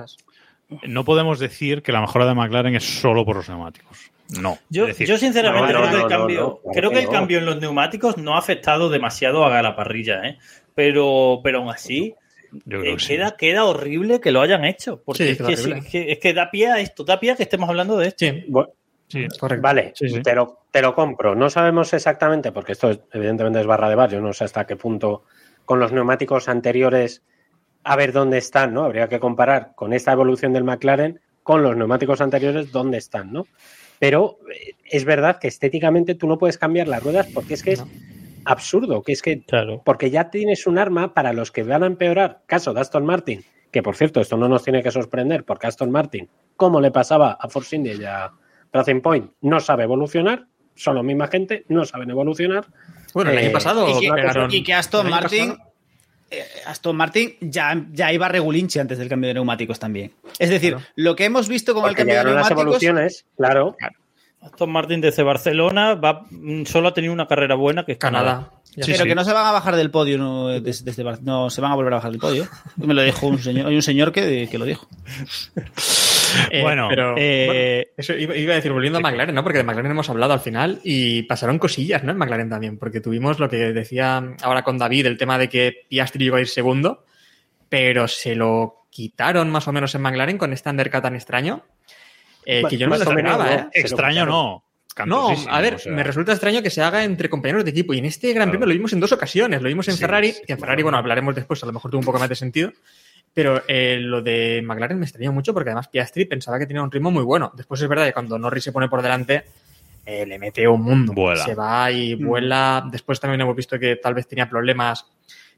No 0.83 1.05
podemos 1.05 1.41
decir 1.41 1.83
que 1.83 1.91
la 1.91 2.01
mejora 2.01 2.27
de 2.27 2.35
McLaren 2.35 2.77
es 2.77 2.85
solo 2.85 3.25
por 3.25 3.35
los 3.35 3.49
neumáticos. 3.49 3.99
No. 4.41 4.57
Yo, 4.69 4.87
decir, 4.87 5.09
yo 5.09 5.19
sinceramente 5.19 5.73
no, 5.73 5.81
creo 5.81 5.81
no, 5.81 5.91
que 5.91 5.97
el 5.97 6.03
no, 6.03 6.09
cambio, 6.09 6.41
no, 6.41 6.47
no, 6.47 6.57
claro 6.59 6.73
creo 6.75 6.91
que 6.91 6.95
que 6.95 7.01
el 7.01 7.07
no. 7.07 7.13
cambio 7.13 7.39
en 7.39 7.47
los 7.47 7.61
neumáticos 7.61 8.17
no 8.19 8.37
ha 8.37 8.39
afectado 8.39 8.89
demasiado 8.89 9.45
a 9.45 9.61
la 9.63 9.75
parrilla, 9.75 10.25
¿eh? 10.29 10.39
Pero, 10.77 11.41
pero 11.43 11.59
aún 11.59 11.71
así 11.71 12.15
yo 12.53 12.81
creo 12.81 12.93
eh, 12.95 12.97
que 12.97 13.01
sí. 13.01 13.19
queda, 13.39 13.65
horrible 13.65 14.21
que 14.21 14.31
lo 14.33 14.41
hayan 14.41 14.65
hecho. 14.65 15.03
Porque 15.05 15.25
Sí, 15.25 15.31
es, 15.31 15.39
que, 15.39 15.53
es 15.53 15.85
que- 15.91 16.13
es 16.13 16.19
que 16.19 16.33
da 16.35 16.51
pie 16.51 16.69
a 16.69 16.81
esto, 16.81 17.05
da 17.05 17.19
pie 17.21 17.33
a 17.33 17.37
que 17.37 17.43
estemos 17.45 17.69
hablando 17.69 17.97
de 17.97 18.09
esto. 18.09 18.19
Sí, 18.25 18.45
Bu- 18.49 18.71
Sí. 19.09 19.27
correcto. 19.41 19.63
Vale, 19.63 19.93
Sí, 19.97 20.09
sí. 20.09 20.23
Te, 20.23 20.35
lo, 20.37 20.59
te 20.71 20.81
lo 20.81 20.95
compro. 20.95 21.35
No 21.35 21.51
sabemos 21.51 21.93
exactamente, 21.93 22.53
porque 22.53 22.73
esto 22.73 22.91
es- 22.91 23.01
evidentemente 23.13 23.61
es 23.61 23.67
barra 23.67 23.89
de 23.89 23.97
bar, 23.97 24.09
yo 24.11 24.21
no 24.21 24.33
sé 24.33 24.45
hasta 24.45 24.67
qué 24.67 24.77
punto 24.77 25.25
con 25.65 25.81
los 25.81 25.91
neumáticos 25.93 26.49
anteriores 26.49 27.23
a 27.83 27.97
ver 27.97 28.13
dónde 28.13 28.39
están, 28.39 28.73
¿no? 28.75 28.85
Habría 28.85 29.09
que 29.09 29.19
comparar 29.19 29.73
con 29.75 29.93
esta 29.93 30.13
evolución 30.13 30.53
del 30.53 30.65
McLaren 30.65 31.21
con 31.43 31.63
los 31.63 31.77
neumáticos 31.77 32.21
anteriores 32.21 32.71
dónde 32.71 32.99
están, 32.99 33.33
¿no? 33.33 33.47
Pero 33.99 34.39
eh, 34.55 34.75
es 34.85 35.05
verdad 35.05 35.39
que 35.41 35.49
estéticamente 35.49 36.15
tú 36.15 36.27
no 36.29 36.39
puedes 36.39 36.57
cambiar 36.59 36.87
las 36.87 37.03
ruedas 37.03 37.27
porque 37.33 37.55
es 37.55 37.63
que 37.63 37.73
es. 37.73 37.85
Absurdo, 38.45 39.03
que 39.03 39.13
es 39.13 39.23
que 39.23 39.43
Claro. 39.43 39.83
porque 39.85 40.11
ya 40.11 40.31
tienes 40.31 40.67
un 40.67 40.79
arma 40.79 41.15
para 41.15 41.33
los 41.33 41.51
que 41.51 41.63
van 41.63 41.83
a 41.83 41.87
empeorar. 41.87 42.41
Caso 42.47 42.73
de 42.75 42.81
Aston 42.81 43.05
Martin, 43.05 43.45
que 43.71 43.83
por 43.83 43.97
cierto, 43.97 44.21
esto 44.21 44.37
no 44.37 44.49
nos 44.49 44.63
tiene 44.65 44.83
que 44.83 44.91
sorprender, 44.91 45.45
porque 45.45 45.67
Aston 45.67 45.91
Martin, 45.91 46.29
como 46.57 46.81
le 46.81 46.91
pasaba 46.91 47.33
a 47.41 47.49
Force 47.49 47.77
India 47.77 47.95
y 47.95 48.05
a 48.05 48.31
Racing 48.73 49.01
Point, 49.01 49.31
no 49.43 49.61
sabe 49.61 49.85
evolucionar, 49.85 50.47
son 50.75 50.97
la 50.97 51.03
misma 51.03 51.29
gente, 51.29 51.65
no 51.69 51.85
saben 51.85 52.11
evolucionar. 52.11 52.67
Bueno, 53.13 53.31
el 53.31 53.39
Eh, 53.39 53.41
año 53.47 53.53
pasado 53.53 53.89
Y 53.89 54.01
que, 54.01 54.13
pegaron- 54.13 54.53
y 54.53 54.63
que 54.63 54.73
Aston 54.75 55.11
Martin, 55.11 55.57
eh, 56.31 56.45
Aston 56.67 56.97
Martin 56.97 57.35
ya, 57.41 57.75
ya 57.93 58.13
iba 58.13 58.29
regulinche 58.29 58.81
antes 58.81 58.97
del 58.99 59.09
cambio 59.09 59.29
de 59.29 59.35
neumáticos 59.35 59.79
también. 59.81 60.13
Es 60.39 60.49
decir, 60.49 60.75
Claro. 60.75 60.87
lo 60.95 61.17
que 61.17 61.25
hemos 61.25 61.49
visto 61.49 61.75
con 61.75 61.89
el 61.89 61.97
cambio 61.97 62.15
de 62.15 62.21
llegaron 62.21 62.35
las 62.37 62.49
neumáticos. 62.51 62.63
evoluciones, 62.83 63.27
claro. 63.37 63.77
Aston 64.41 64.71
Martin 64.71 65.01
desde 65.01 65.23
Barcelona 65.23 65.95
va, 65.95 66.25
mm, 66.31 66.65
solo 66.65 66.89
ha 66.89 66.95
tenido 66.95 67.13
una 67.13 67.27
carrera 67.27 67.55
buena 67.55 67.85
que 67.85 67.93
es 67.93 67.99
Canadá. 67.99 68.25
Canadá. 68.25 68.53
Ya 68.77 68.85
Sí, 68.85 68.93
pero 68.93 69.05
que 69.05 69.15
no 69.17 69.25
se 69.25 69.33
van 69.33 69.47
a 69.47 69.53
bajar 69.53 69.75
del 69.75 69.91
podio, 69.91 70.17
no, 70.17 70.49
desde, 70.61 70.85
desde 70.85 71.05
no 71.23 71.51
se 71.51 71.61
van 71.61 71.73
a 71.73 71.75
volver 71.75 71.93
a 71.93 71.97
bajar 71.97 72.13
del 72.13 72.21
podio. 72.21 72.47
Me 72.77 72.95
lo 72.95 73.03
dijo 73.03 73.27
un 73.27 73.39
señor, 73.41 73.67
hay 73.67 73.75
un 73.75 73.83
señor 73.83 74.13
que, 74.13 74.49
que 74.51 74.59
lo 74.59 74.65
dijo. 74.65 74.89
Eh, 76.51 76.63
Bueno, 76.63 76.87
pero, 76.89 77.17
eh, 77.19 77.47
bueno, 77.47 77.95
eso 77.97 78.15
iba, 78.15 78.37
iba 78.37 78.53
a 78.53 78.55
decir, 78.57 78.73
volviendo 78.73 79.01
a 79.01 79.03
McLaren, 79.03 79.35
¿no? 79.35 79.43
Porque 79.43 79.59
de 79.59 79.65
McLaren 79.65 79.91
hemos 79.91 80.11
hablado 80.11 80.33
al 80.33 80.39
final 80.39 80.79
y 80.85 81.25
pasaron 81.25 81.59
cosillas, 81.59 82.05
¿no? 82.05 82.13
En 82.13 82.19
McLaren 82.19 82.49
también, 82.49 82.79
porque 82.79 83.01
tuvimos 83.01 83.41
lo 83.41 83.49
que 83.49 83.73
decía 83.73 84.23
ahora 84.41 84.63
con 84.63 84.79
David, 84.79 85.07
el 85.07 85.19
tema 85.19 85.39
de 85.39 85.49
que 85.49 85.87
Piastri 85.89 86.27
iba 86.27 86.39
a 86.39 86.41
ir 86.41 86.47
segundo, 86.47 87.05
pero 87.69 88.07
se 88.07 88.37
lo 88.37 88.87
quitaron 88.91 89.51
más 89.51 89.67
o 89.67 89.73
menos 89.73 89.93
en 89.97 90.03
McLaren 90.03 90.39
con 90.39 90.53
este 90.53 90.71
undercut 90.71 91.03
tan 91.03 91.17
extraño, 91.17 91.65
eh, 92.59 92.63
que 92.69 92.77
yo 92.77 92.87
no 92.87 92.93
me 92.93 92.99
Más 92.99 93.07
lo 93.07 93.13
esperaba. 93.13 93.55
¿eh? 93.55 93.67
Extraño 93.73 94.27
no. 94.27 94.65
No, 95.07 95.31
a 95.49 95.61
ver, 95.63 95.75
o 95.77 95.79
sea. 95.79 95.93
me 95.93 96.03
resulta 96.03 96.33
extraño 96.33 96.63
que 96.63 96.69
se 96.69 96.83
haga 96.83 97.05
entre 97.05 97.31
compañeros 97.31 97.65
de 97.65 97.71
equipo. 97.71 97.95
Y 97.95 97.99
en 97.99 98.05
este 98.07 98.29
Gran 98.35 98.49
Claro. 98.49 98.51
Premio 98.51 98.67
lo 98.67 98.73
vimos 98.75 98.93
en 98.93 99.01
dos 99.01 99.13
ocasiones. 99.13 99.63
Lo 99.63 99.69
vimos 99.69 99.89
en 99.89 99.95
Sí, 99.95 100.01
Ferrari, 100.01 100.33
sí, 100.33 100.43
que 100.47 100.53
en 100.55 100.59
Ferrari, 100.59 100.83
bueno, 100.83 100.99
hablaremos 100.99 101.35
después, 101.35 101.63
a 101.63 101.67
lo 101.67 101.73
mejor 101.73 101.91
tuvo 101.91 102.01
un 102.01 102.05
poco 102.05 102.19
más 102.19 102.29
de 102.29 102.35
sentido. 102.35 102.71
Pero 103.33 103.63
eh, 103.69 103.99
lo 104.01 104.21
de 104.21 104.61
McLaren 104.65 104.99
me 104.99 105.05
extrañó 105.07 105.33
mucho 105.33 105.55
porque 105.55 105.71
además 105.71 105.89
Piastri 105.89 106.25
pensaba 106.27 106.59
que 106.59 106.67
tenía 106.67 106.83
un 106.83 106.91
ritmo 106.91 107.11
muy 107.13 107.23
bueno. 107.23 107.53
Después 107.57 107.81
es 107.81 107.89
verdad 107.89 108.05
que 108.07 108.13
cuando 108.13 108.39
Norris 108.39 108.65
se 108.65 108.73
pone 108.73 108.89
por 108.89 109.01
delante, 109.01 109.45
eh, 110.05 110.27
le 110.27 110.39
mete 110.39 110.67
un 110.67 110.83
mundo. 110.83 111.13
Vuela. 111.15 111.45
Se 111.45 111.55
va 111.55 111.91
y 111.93 112.17
Mm. 112.17 112.27
vuela. 112.27 112.85
Después 112.91 113.21
también 113.21 113.41
hemos 113.41 113.55
visto 113.57 113.79
que 113.79 113.97
tal 113.97 114.13
vez 114.15 114.27
tenía 114.27 114.51
problemas 114.51 115.07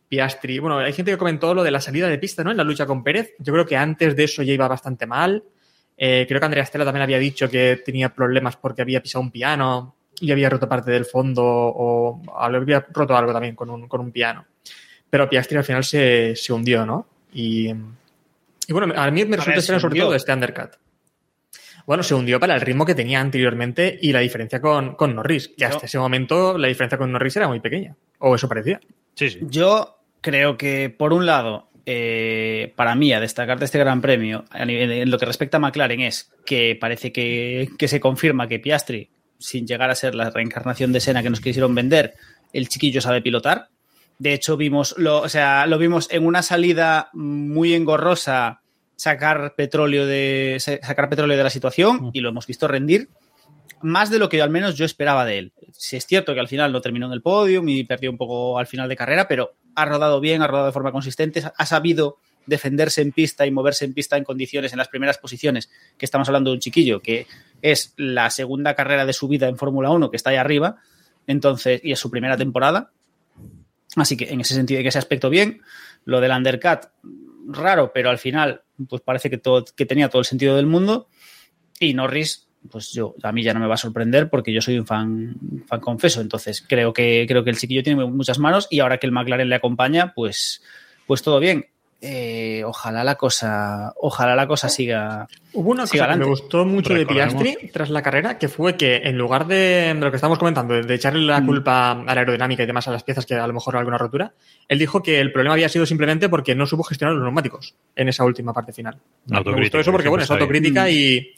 Piastri. 0.09 0.59
Bueno, 0.59 0.79
hay 0.79 0.93
gente 0.93 1.11
que 1.11 1.17
comentó 1.17 1.55
lo 1.55 1.63
de 1.65 1.71
la 1.71 1.81
salida 1.81 2.07
de 2.09 2.19
pista, 2.19 2.45
¿no? 2.45 2.51
En 2.51 2.59
la 2.59 2.65
lucha 2.65 2.85
con 2.87 3.03
Pérez. 3.03 3.33
Yo 3.39 3.53
creo 3.55 3.65
que 3.67 3.77
antes 3.79 4.15
de 4.15 4.25
eso 4.25 4.43
ya 4.43 4.53
iba 4.53 4.69
bastante 4.69 5.07
mal. 5.07 5.43
Eh, 5.97 6.25
creo 6.29 6.41
que 6.41 6.47
Andrea 6.47 6.65
Stella 6.67 6.85
también 6.85 7.03
había 7.03 7.19
dicho 7.19 7.49
que 7.49 7.81
tenía 7.85 8.09
problemas 8.15 8.57
porque 8.57 8.83
había 8.83 9.03
pisado 9.03 9.23
un 9.23 9.31
piano 9.31 9.95
y 10.21 10.31
había 10.33 10.49
roto 10.51 10.69
parte 10.69 10.91
del 10.91 11.05
fondo 11.05 11.43
o 11.45 12.23
había 12.39 12.85
roto 12.93 13.17
algo 13.17 13.33
también 13.33 13.55
con 13.55 13.71
un, 13.71 13.87
con 13.89 14.01
un 14.01 14.11
piano. 14.13 14.45
Pero 15.11 15.29
Piastri 15.29 15.59
al 15.59 15.65
final 15.65 15.85
se, 15.85 16.35
se 16.37 16.53
hundió, 16.53 16.87
¿no? 16.87 17.07
Y, 17.35 17.69
y 17.69 18.73
bueno, 18.73 18.93
a 18.97 19.11
mí 19.11 19.25
me 19.25 19.37
resulta 19.37 19.59
extraño 19.59 19.81
sobre 19.81 20.01
todo 20.01 20.15
este 20.15 20.33
undercut. 20.33 20.71
Bueno, 21.87 22.03
se 22.03 22.15
hundió 22.15 22.39
para 22.39 22.55
el 22.55 22.61
ritmo 22.61 22.87
que 22.87 22.95
tenía 22.95 23.21
anteriormente 23.21 23.99
y 24.01 24.13
la 24.13 24.21
diferencia 24.21 24.61
con, 24.61 24.95
con 24.95 25.15
Norris, 25.17 25.49
que 25.57 25.65
hasta 25.65 25.81
Yo- 25.81 25.87
ese 25.87 25.99
momento 25.99 26.57
la 26.57 26.69
diferencia 26.69 26.97
con 26.97 27.11
Norris 27.11 27.37
era 27.37 27.49
muy 27.49 27.61
pequeña. 27.61 27.97
O 28.19 28.35
eso 28.37 28.49
parecía. 28.49 28.81
Sí, 29.15 29.31
sí. 29.31 29.41
Yo 29.43 29.99
creo 30.21 30.57
que, 30.57 30.91
por 30.91 31.13
un 31.13 31.27
lado, 31.27 31.69
eh, 31.87 32.73
para 32.77 32.95
mí, 32.95 33.13
a 33.13 33.21
destacar 33.21 33.59
de 33.59 33.65
este 33.65 33.79
Gran 33.79 34.01
Premio, 34.01 34.45
en 34.55 35.11
lo 35.11 35.19
que 35.19 35.27
respecta 35.27 35.57
a 35.57 35.61
McLaren, 35.61 36.01
es 36.01 36.31
que 36.47 36.77
parece 36.81 37.13
que, 37.13 37.69
que 37.79 37.89
se 37.89 38.01
confirma 38.01 38.49
que 38.49 38.59
Piastri, 38.59 39.11
sin 39.39 39.67
llegar 39.67 39.91
a 39.91 39.95
ser 39.95 40.15
la 40.15 40.31
reencarnación 40.31 40.93
de 40.93 41.01
Senna 41.01 41.23
que 41.23 41.31
nos 41.31 41.41
quisieron 41.41 41.75
vender, 41.75 42.15
el 42.53 42.69
chiquillo 42.69 43.01
sabe 43.01 43.23
pilotar. 43.23 43.69
De 44.19 44.33
hecho, 44.35 44.57
vimos 44.57 44.95
lo, 44.99 45.21
o 45.21 45.29
sea, 45.29 45.67
lo 45.67 45.79
vimos 45.79 46.09
en 46.13 46.25
una 46.27 46.43
salida 46.43 47.09
muy 47.13 47.75
engorrosa 47.75 48.61
sacar 48.95 49.55
petróleo 49.57 50.07
de 50.07 50.59
sa- 50.61 50.79
sacar 50.83 51.09
petróleo 51.09 51.37
de 51.37 51.43
la 51.43 51.51
situación 51.51 52.11
y 52.13 52.21
lo 52.21 52.29
hemos 52.29 52.47
visto 52.47 52.69
rendir 52.69 53.09
más 53.83 54.11
de 54.11 54.19
lo 54.19 54.29
que 54.29 54.43
al 54.43 54.51
menos 54.51 54.77
yo 54.77 54.85
esperaba 54.85 55.25
de 55.25 55.39
él. 55.39 55.53
Si 55.73 55.97
es 55.97 56.07
cierto 56.07 56.35
que 56.35 56.41
al 56.41 56.49
final 56.49 56.73
no 56.73 56.81
terminó 56.81 57.07
en 57.07 57.13
el 57.13 57.23
podio 57.23 57.63
y 57.67 57.85
perdió 57.85 58.11
un 58.11 58.17
poco 58.17 58.59
al 58.59 58.67
final 58.67 58.89
de 58.89 58.97
carrera, 58.97 59.29
pero 59.29 59.55
ha 59.75 59.85
rodado 59.85 60.21
bien, 60.21 60.43
ha 60.43 60.47
rodado 60.47 60.67
de 60.67 60.73
forma 60.73 60.93
consistente, 60.93 61.43
ha 61.57 61.67
sabido 61.67 62.19
defenderse 62.47 63.03
en 63.03 63.13
pista 63.13 63.47
y 63.47 63.51
moverse 63.51 63.85
en 63.85 63.95
pista 63.95 64.17
en 64.17 64.25
condiciones 64.25 64.73
en 64.73 64.79
las 64.79 64.89
primeras 64.89 65.19
posiciones, 65.19 65.71
que 65.97 66.05
estamos 66.05 66.29
hablando 66.29 66.51
de 66.51 66.55
un 66.55 66.61
chiquillo 66.61 67.01
que 67.01 67.27
es 67.61 67.95
la 67.97 68.31
segunda 68.31 68.75
carrera 68.75 69.07
de 69.07 69.13
su 69.13 69.29
vida 69.29 69.49
en 69.49 69.57
Fórmula 69.57 69.91
1 69.91 70.11
que 70.11 70.17
está 70.17 70.31
ahí 70.31 70.37
arriba, 70.37 70.79
entonces, 71.27 71.81
y 71.85 71.93
es 71.93 71.99
su 72.01 72.11
primera 72.11 72.37
temporada. 72.37 72.91
Así 73.97 74.17
que 74.17 74.33
en 74.33 74.41
ese 74.41 74.55
sentido, 74.55 74.81
en 74.81 74.87
ese 74.87 74.99
aspecto 74.99 75.31
bien, 75.31 75.63
lo 76.05 76.21
del 76.21 76.33
undercut 76.33 76.89
raro, 77.47 77.93
pero 77.93 78.11
al 78.11 78.19
final 78.19 78.63
pues 78.89 79.03
parece 79.03 79.31
que 79.31 79.39
todo 79.39 79.65
que 79.77 79.87
tenía 79.87 80.09
todo 80.09 80.21
el 80.21 80.27
sentido 80.27 80.57
del 80.57 80.67
mundo 80.67 81.09
y 81.79 81.95
Norris 81.95 82.49
pues 82.71 82.93
yo 82.93 83.15
a 83.23 83.33
mí 83.33 83.43
ya 83.43 83.53
no 83.55 83.61
me 83.61 83.67
va 83.67 83.75
a 83.75 83.79
sorprender 83.79 84.31
porque 84.31 84.53
yo 84.53 84.61
soy 84.61 84.79
un 84.79 84.87
fan 84.87 85.35
fan 85.67 85.81
confeso, 85.81 86.21
entonces 86.21 86.65
creo 86.67 86.93
que 86.93 87.25
creo 87.29 87.43
que 87.45 87.51
el 87.51 87.59
chiquillo 87.59 87.83
tiene 87.83 88.05
muchas 88.07 88.39
manos 88.39 88.69
y 88.71 88.81
ahora 88.81 88.99
que 88.99 89.07
el 89.07 89.13
McLaren 89.13 89.49
le 89.49 89.57
acompaña, 89.57 90.13
pues 90.15 90.63
pues 91.07 91.23
todo 91.23 91.41
bien. 91.41 91.67
eh, 92.05 92.65
ojalá 92.65 93.05
la 93.05 93.15
cosa, 93.15 93.93
ojalá 93.97 94.35
la 94.35 94.49
cosa 94.49 94.69
siga. 94.69 95.29
Hubo 95.53 95.71
una 95.71 95.87
siga 95.87 96.07
cosa 96.07 96.15
que 96.15 96.19
me 96.21 96.27
gustó 96.27 96.65
mucho 96.65 96.95
de. 96.95 97.07
Piastri 97.07 97.57
tras 97.73 97.91
la 97.91 98.03
carrera, 98.03 98.39
que 98.39 98.49
fue 98.49 98.77
que 98.77 98.97
en 99.05 99.17
lugar 99.17 99.47
de, 99.47 99.57
de 99.57 99.95
lo 99.95 100.11
que 100.11 100.17
estábamos 100.17 100.41
comentando, 100.41 100.75
de 100.83 100.95
echarle 100.95 101.23
Mm. 101.25 101.29
la 101.29 101.45
culpa 101.47 101.91
a 101.93 102.05
la 102.15 102.21
aerodinámica 102.23 102.65
y 102.65 102.67
demás 102.67 102.89
a 102.89 102.91
las 102.91 103.05
piezas 103.05 103.25
que 103.25 103.35
a 103.35 103.47
lo 103.47 103.53
mejor 103.53 103.77
alguna 103.77 103.99
rotura, 103.99 104.33
él 104.69 104.79
dijo 104.81 105.01
que 105.01 105.21
el 105.21 105.31
problema 105.33 105.55
había 105.55 105.69
sido 105.69 105.87
simplemente 105.87 106.29
porque 106.29 106.57
no 106.57 106.67
supo 106.67 106.83
gestionar 106.83 107.15
los 107.15 107.23
neumáticos 107.23 107.77
en 107.95 108.09
esa 108.09 108.25
última 108.25 108.53
parte 108.53 108.73
final. 108.73 108.97
Me 109.27 109.37
Autocrítica, 109.37 109.63
gustó 109.63 109.79
eso 109.81 109.93
porque, 109.93 110.09
bueno, 110.09 110.25
es 110.25 110.31
autocrítica 110.33 110.87
Mm. 110.87 110.91
y 110.91 111.31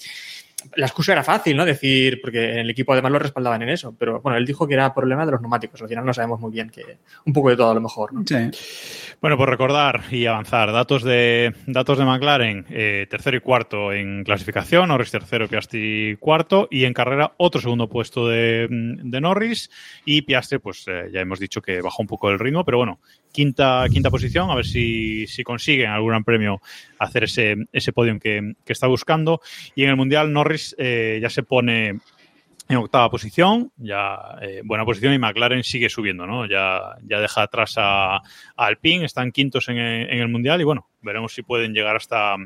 la 0.77 0.87
excusa 0.87 1.13
era 1.13 1.23
fácil, 1.23 1.57
¿no? 1.57 1.65
Decir, 1.65 2.21
porque 2.21 2.53
en 2.53 2.59
el 2.59 2.71
equipo 2.71 2.93
además 2.93 3.13
lo 3.13 3.19
respaldaban 3.19 3.63
en 3.63 3.69
eso, 3.69 3.95
pero 3.99 4.21
bueno, 4.21 4.39
él 4.39 4.47
dijo 4.47 4.67
que 4.67 4.75
era 4.75 4.95
problema 4.95 5.25
de 5.25 5.33
los 5.33 5.41
neumáticos. 5.41 5.81
Al 5.83 5.89
final 5.89 6.05
no 6.05 6.15
sabemos 6.15 6.41
muy 6.41 6.53
bien 6.53 6.71
que 6.71 6.99
un 7.25 7.33
poco 7.33 7.51
de 7.51 7.57
todo 7.57 7.71
a 7.71 7.75
lo 7.75 7.81
mejor, 7.81 8.13
¿no? 8.13 8.23
Sí. 8.27 8.51
Bueno, 9.21 9.37
por 9.37 9.49
recordar 9.49 10.03
y 10.11 10.27
avanzar, 10.27 10.73
datos 10.73 11.03
de 11.03 11.55
datos 11.67 11.99
de 11.99 12.05
McLaren, 12.05 12.67
eh, 12.71 13.07
tercero 13.09 13.37
y 13.37 13.41
cuarto 13.41 13.93
en 13.93 14.25
clasificación, 14.25 14.89
Norris 14.89 15.11
tercero, 15.11 15.49
Piastri 15.49 16.17
cuarto, 16.21 16.69
y 16.71 16.85
en 16.85 16.93
carrera 16.93 17.33
otro 17.37 17.61
segundo 17.61 17.89
puesto 17.89 18.29
de, 18.29 18.67
de 18.71 19.21
Norris, 19.21 19.71
y 20.05 20.23
Piastri, 20.23 20.59
pues 20.59 20.85
eh, 20.89 21.09
ya 21.13 21.21
hemos 21.21 21.39
dicho 21.39 21.63
que 21.63 21.81
bajó 21.81 22.03
un 22.03 22.09
poco 22.09 22.31
el 22.31 22.39
ritmo, 22.39 22.65
pero 22.65 22.79
bueno, 22.79 23.01
quinta, 23.35 23.85
quinta 23.91 24.11
posición, 24.11 24.49
a 24.49 24.55
ver 24.55 24.65
si, 24.65 25.27
si 25.27 25.43
consiguen 25.43 25.91
algún 25.91 26.11
gran 26.11 26.25
premio 26.25 26.63
hacer 27.01 27.25
ese, 27.25 27.57
ese 27.73 27.93
podium 27.93 28.21
que, 28.21 28.55
que 28.65 28.73
está 28.73 28.87
buscando, 28.87 29.41
y 29.75 29.83
en 29.83 29.91
el 29.91 29.97
Mundial 29.97 30.33
Norris 30.33 30.77
eh, 30.79 31.19
ya 31.21 31.29
se 31.29 31.43
pone 31.43 31.99
en 32.69 32.77
octava 32.77 33.11
posición, 33.11 33.73
ya 33.77 34.39
eh, 34.41 34.63
buena 34.65 34.85
posición 34.85 35.13
y 35.13 35.19
McLaren 35.19 35.65
sigue 35.65 35.91
subiendo, 35.91 36.27
¿no? 36.27 36.47
Ya, 36.47 36.97
ya 37.03 37.19
deja 37.19 37.43
atrás 37.43 37.75
a, 37.77 38.17
a 38.17 38.23
Alpine, 38.57 39.05
están 39.05 39.33
quintos 39.33 39.69
en, 39.69 39.79
en 39.79 40.19
el 40.21 40.29
Mundial 40.29 40.61
y 40.61 40.65
bueno, 40.65 40.89
veremos 41.03 41.35
si 41.35 41.43
pueden 41.43 41.75
llegar 41.75 41.97
hasta, 41.97 42.37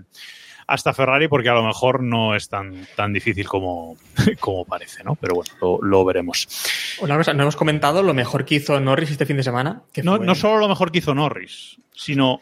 hasta 0.69 0.95
Ferrari 0.95 1.27
porque 1.27 1.49
a 1.49 1.55
lo 1.55 1.65
mejor 1.65 2.03
no 2.03 2.37
es 2.37 2.49
tan, 2.49 2.87
tan 2.95 3.13
difícil 3.13 3.49
como, 3.49 3.97
como 4.39 4.65
parece, 4.65 5.03
¿no? 5.03 5.17
Pero 5.17 5.35
bueno, 5.35 5.51
lo, 5.61 5.79
lo 5.83 6.05
veremos. 6.05 6.47
Una 7.01 7.17
cosa, 7.17 7.33
no 7.35 7.43
hemos 7.43 7.57
comentado 7.57 8.03
lo 8.03 8.15
mejor 8.15 8.45
que 8.45 8.55
hizo 8.57 8.79
Norris 8.79 9.11
este 9.11 9.27
fin 9.27 9.37
de 9.39 9.43
semana. 9.43 9.83
Que 9.93 10.03
No, 10.05 10.19
fue- 10.19 10.27
no 10.27 10.35
solo 10.37 10.59
lo 10.59 10.69
mejor 10.69 10.93
que 10.93 10.99
hizo 10.99 11.15
Norris, 11.15 11.79
sino 11.95 12.41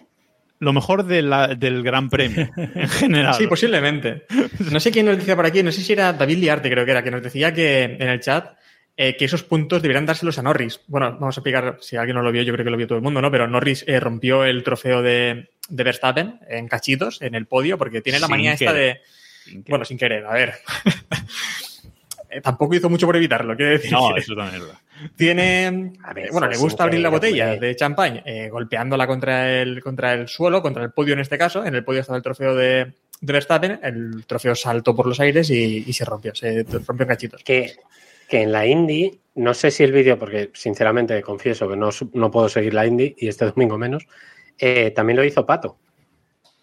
lo 0.59 0.73
mejor 0.73 1.05
de 1.05 1.23
la- 1.23 1.49
del 1.55 1.83
Gran 1.83 2.09
Premio 2.11 2.49
en 2.57 2.89
general. 2.89 3.35
Sí, 3.35 3.47
posiblemente. 3.47 4.27
No 4.71 4.81
sé 4.81 4.91
quién 4.91 5.07
nos 5.07 5.17
decía 5.19 5.37
por 5.37 5.47
aquí, 5.47 5.63
no 5.63 5.71
sé 5.71 5.81
si 5.83 5.93
era 5.93 6.13
David 6.13 6.39
Liarte, 6.39 6.69
creo 6.71 6.85
que 6.85 6.91
era, 6.91 7.03
que 7.05 7.11
nos 7.11 7.23
decía 7.23 7.53
que 7.55 7.85
en 7.85 8.09
el 8.09 8.21
chat 8.21 8.57
eh, 8.99 9.17
que 9.17 9.27
esos 9.27 9.43
puntos 9.43 9.83
deberían 9.83 10.07
dárselos 10.07 10.39
a 10.39 10.43
Norris. 10.43 10.81
Bueno, 10.87 11.13
vamos 11.13 11.37
a 11.37 11.41
explicar, 11.41 11.79
si 11.81 11.97
alguien 11.97 12.17
no 12.17 12.23
lo 12.23 12.33
vio, 12.33 12.43
yo 12.43 12.53
creo 12.55 12.65
que 12.65 12.71
lo 12.71 12.77
vio 12.79 12.87
todo 12.87 12.99
el 12.99 13.05
mundo, 13.05 13.21
¿no? 13.21 13.31
Pero 13.31 13.47
Norris 13.47 13.85
eh, 13.87 14.01
rompió 14.01 14.45
el 14.45 14.63
trofeo 14.65 15.03
de, 15.03 15.51
de 15.69 15.85
Verstappen 15.85 16.41
en 16.49 16.67
cachitos, 16.67 17.21
en 17.21 17.35
el 17.35 17.47
podio, 17.47 17.77
porque 17.77 18.01
tiene 18.01 18.19
la 18.21 18.27
Sin 18.27 18.31
manía 18.31 18.53
esta 18.55 18.73
querer. 18.73 18.97
de... 18.97 19.01
Sin 19.45 19.65
Bueno, 19.69 19.85
sin 19.85 19.99
querer, 19.99 20.25
a 20.25 20.33
ver. 20.33 20.55
Eh, 22.29 22.41
Tampoco 22.41 22.75
hizo 22.75 22.91
mucho 22.91 23.07
por 23.07 23.17
evitarlo, 23.17 23.55
quiero 23.55 23.71
decir. 23.71 23.93
no, 23.93 24.17
eso 24.17 24.35
también 24.35 24.57
es 24.57 24.67
verdad. 24.67 24.81
tiene 25.15 25.93
A 26.03 26.13
ver, 26.13 26.33
bueno 26.33 26.49
le 26.49 26.57
gusta 26.57 26.83
abrir 26.83 27.01
la 27.01 27.09
botella 27.09 27.55
de 27.55 27.77
champán 27.77 28.21
eh, 28.27 28.49
golpeándola 28.49 29.07
contra 29.07 29.61
el 29.61 29.81
contra 29.81 30.13
el 30.13 30.27
suelo 30.27 30.61
contra 30.61 30.83
el 30.83 30.91
podio 30.91 31.13
en 31.13 31.21
este 31.21 31.39
caso 31.39 31.65
en 31.65 31.77
el 31.77 31.85
podio 31.85 32.01
estaba 32.01 32.17
el 32.17 32.25
trofeo 32.25 32.57
de, 32.57 32.93
de 33.21 33.33
Verstappen 33.33 33.79
el 33.81 34.25
trofeo 34.27 34.57
saltó 34.57 34.97
por 34.97 35.07
los 35.07 35.21
aires 35.21 35.51
y, 35.51 35.85
y 35.87 35.93
se 35.93 36.05
rompió 36.05 36.35
se 36.35 36.65
rompió 36.65 37.05
en 37.05 37.09
cachitos 37.09 37.45
que, 37.45 37.77
que 38.29 38.43
en 38.43 38.53
la 38.53 38.67
Indy, 38.67 39.21
no 39.37 39.55
sé 39.55 39.71
si 39.71 39.83
el 39.85 39.93
vídeo, 39.93 40.19
porque 40.19 40.51
sinceramente 40.55 41.21
confieso 41.23 41.69
que 41.69 41.77
no, 41.77 41.91
no 42.15 42.31
puedo 42.31 42.49
seguir 42.49 42.75
la 42.75 42.87
Indy 42.87 43.15
y 43.19 43.29
este 43.29 43.45
domingo 43.51 43.79
menos, 43.79 44.07
eh, 44.59 44.91
también 44.93 45.17
lo 45.17 45.25
hizo 45.25 45.45
Pato. 45.47 45.79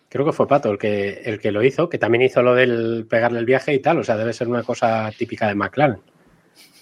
Creo 0.09 0.25
que 0.25 0.31
fue 0.33 0.47
Pato 0.47 0.71
el 0.71 0.77
que, 0.77 1.21
el 1.25 1.39
que 1.39 1.51
lo 1.51 1.63
hizo, 1.63 1.89
que 1.89 1.97
también 1.97 2.21
hizo 2.23 2.43
lo 2.43 2.53
del 2.53 3.05
pegarle 3.09 3.39
el 3.39 3.45
viaje 3.45 3.73
y 3.73 3.79
tal, 3.79 3.97
o 3.99 4.03
sea, 4.03 4.15
debe 4.17 4.33
ser 4.33 4.47
una 4.47 4.61
cosa 4.63 5.11
típica 5.17 5.47
de 5.47 5.55
McLaren. 5.55 5.97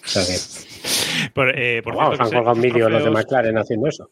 O 0.04 0.06
sea 0.06 0.22
que, 0.24 1.30
Por, 1.32 1.58
eh, 1.58 1.80
por 1.82 1.94
cierto, 1.94 2.22
han 2.24 2.30
colgado 2.30 2.52
un 2.52 2.58
esos 2.58 2.62
vídeo 2.74 2.88
los 2.90 3.04
de 3.04 3.10
trofeos- 3.10 3.24
McLaren 3.24 3.56
haciendo 3.58 3.88
eso. 3.88 4.10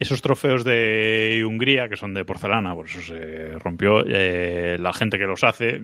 esos 0.00 0.22
trofeos 0.22 0.64
de 0.64 1.44
Hungría, 1.46 1.88
que 1.88 1.96
son 1.96 2.14
de 2.14 2.24
porcelana, 2.24 2.74
por 2.74 2.86
eso 2.86 3.00
se 3.02 3.50
rompió, 3.58 4.02
eh, 4.06 4.78
la 4.80 4.92
gente 4.94 5.18
que 5.18 5.26
los 5.26 5.44
hace, 5.44 5.80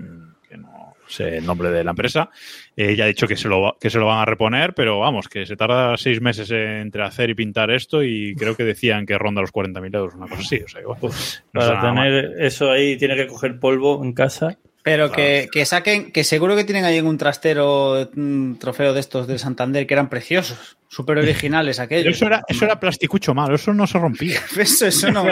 sé 1.09 1.39
el 1.39 1.47
nombre 1.47 1.71
de 1.71 1.85
la 1.85 1.91
empresa, 1.91 2.31
eh, 2.77 2.95
ya 2.97 3.05
ha 3.05 3.09
dicho 3.09 3.27
que 3.27 3.37
se, 3.37 3.49
lo, 3.49 3.77
que 3.81 3.91
se 3.91 3.99
lo 3.99 4.07
van 4.07 4.19
a 4.19 4.25
reponer, 4.25 4.75
pero 4.75 4.99
vamos, 4.99 5.29
que 5.29 5.47
se 5.47 5.57
tarda 5.57 5.97
seis 5.97 6.21
meses 6.21 6.51
entre 6.51 7.03
hacer 7.03 7.31
y 7.31 7.35
pintar 7.35 7.71
esto 7.71 8.03
y 8.03 8.35
creo 8.37 8.57
que 8.57 8.65
decían 8.65 9.07
que 9.07 9.19
ronda 9.19 9.41
los 9.41 9.53
40.000 9.53 9.97
euros, 9.97 10.15
una 10.15 10.27
cosa 10.27 10.43
así. 10.43 10.57
O 10.65 10.69
sea, 10.69 10.83
bueno, 10.85 11.15
no 11.53 11.61
Para 11.61 11.93
mal. 11.93 12.09
tener 12.09 12.45
eso 12.45 12.71
ahí 12.71 12.97
tiene 12.97 13.17
que 13.17 13.27
coger 13.27 13.59
polvo 13.59 14.03
en 14.05 14.13
casa. 14.13 14.59
Pero 14.87 15.11
que, 15.11 15.49
que 15.51 15.67
saquen, 15.67 16.13
que 16.13 16.23
seguro 16.23 16.55
que 16.55 16.63
tienen 16.63 16.85
ahí 16.85 16.97
en 16.97 17.09
un 17.09 17.19
trastero 17.19 18.09
un 18.15 18.57
trofeo 18.61 18.95
de 18.95 19.01
estos 19.01 19.27
de 19.27 19.37
Santander 19.37 19.85
que 19.85 19.95
eran 19.95 20.09
preciosos, 20.09 20.77
súper 20.87 21.19
originales 21.19 21.79
Pero 21.79 21.85
aquellos. 21.87 22.15
eso 22.15 22.27
era, 22.27 22.45
eso 22.47 22.65
era 22.65 22.79
plasticucho 22.79 23.35
malo, 23.35 23.57
eso 23.57 23.75
no 23.75 23.89
se 23.89 23.99
rompía. 23.99 24.41
Eso, 24.57 24.87
eso 24.87 25.11
no. 25.11 25.25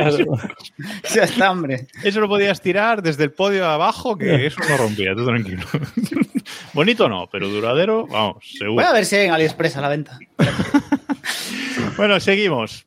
ya 1.14 1.22
está, 1.22 1.52
hombre. 1.52 1.86
Eso 2.02 2.18
lo 2.18 2.26
podías 2.28 2.60
tirar 2.60 3.00
desde 3.00 3.22
el 3.22 3.30
podio 3.30 3.64
abajo, 3.64 4.18
que 4.18 4.44
eso 4.44 4.58
no 4.68 4.76
rompía, 4.76 5.14
tú 5.14 5.24
tranquilo. 5.24 5.62
Bonito 6.72 7.08
no, 7.08 7.28
pero 7.30 7.48
duradero, 7.48 8.08
vamos, 8.08 8.44
seguro. 8.58 8.82
Voy 8.82 8.84
a 8.84 8.92
ver 8.92 9.06
si 9.06 9.14
hay 9.14 9.26
en 9.26 9.34
AliExpress 9.34 9.76
a 9.76 9.80
la 9.82 9.88
venta. 9.88 10.18
Bueno, 11.96 12.18
seguimos. 12.18 12.86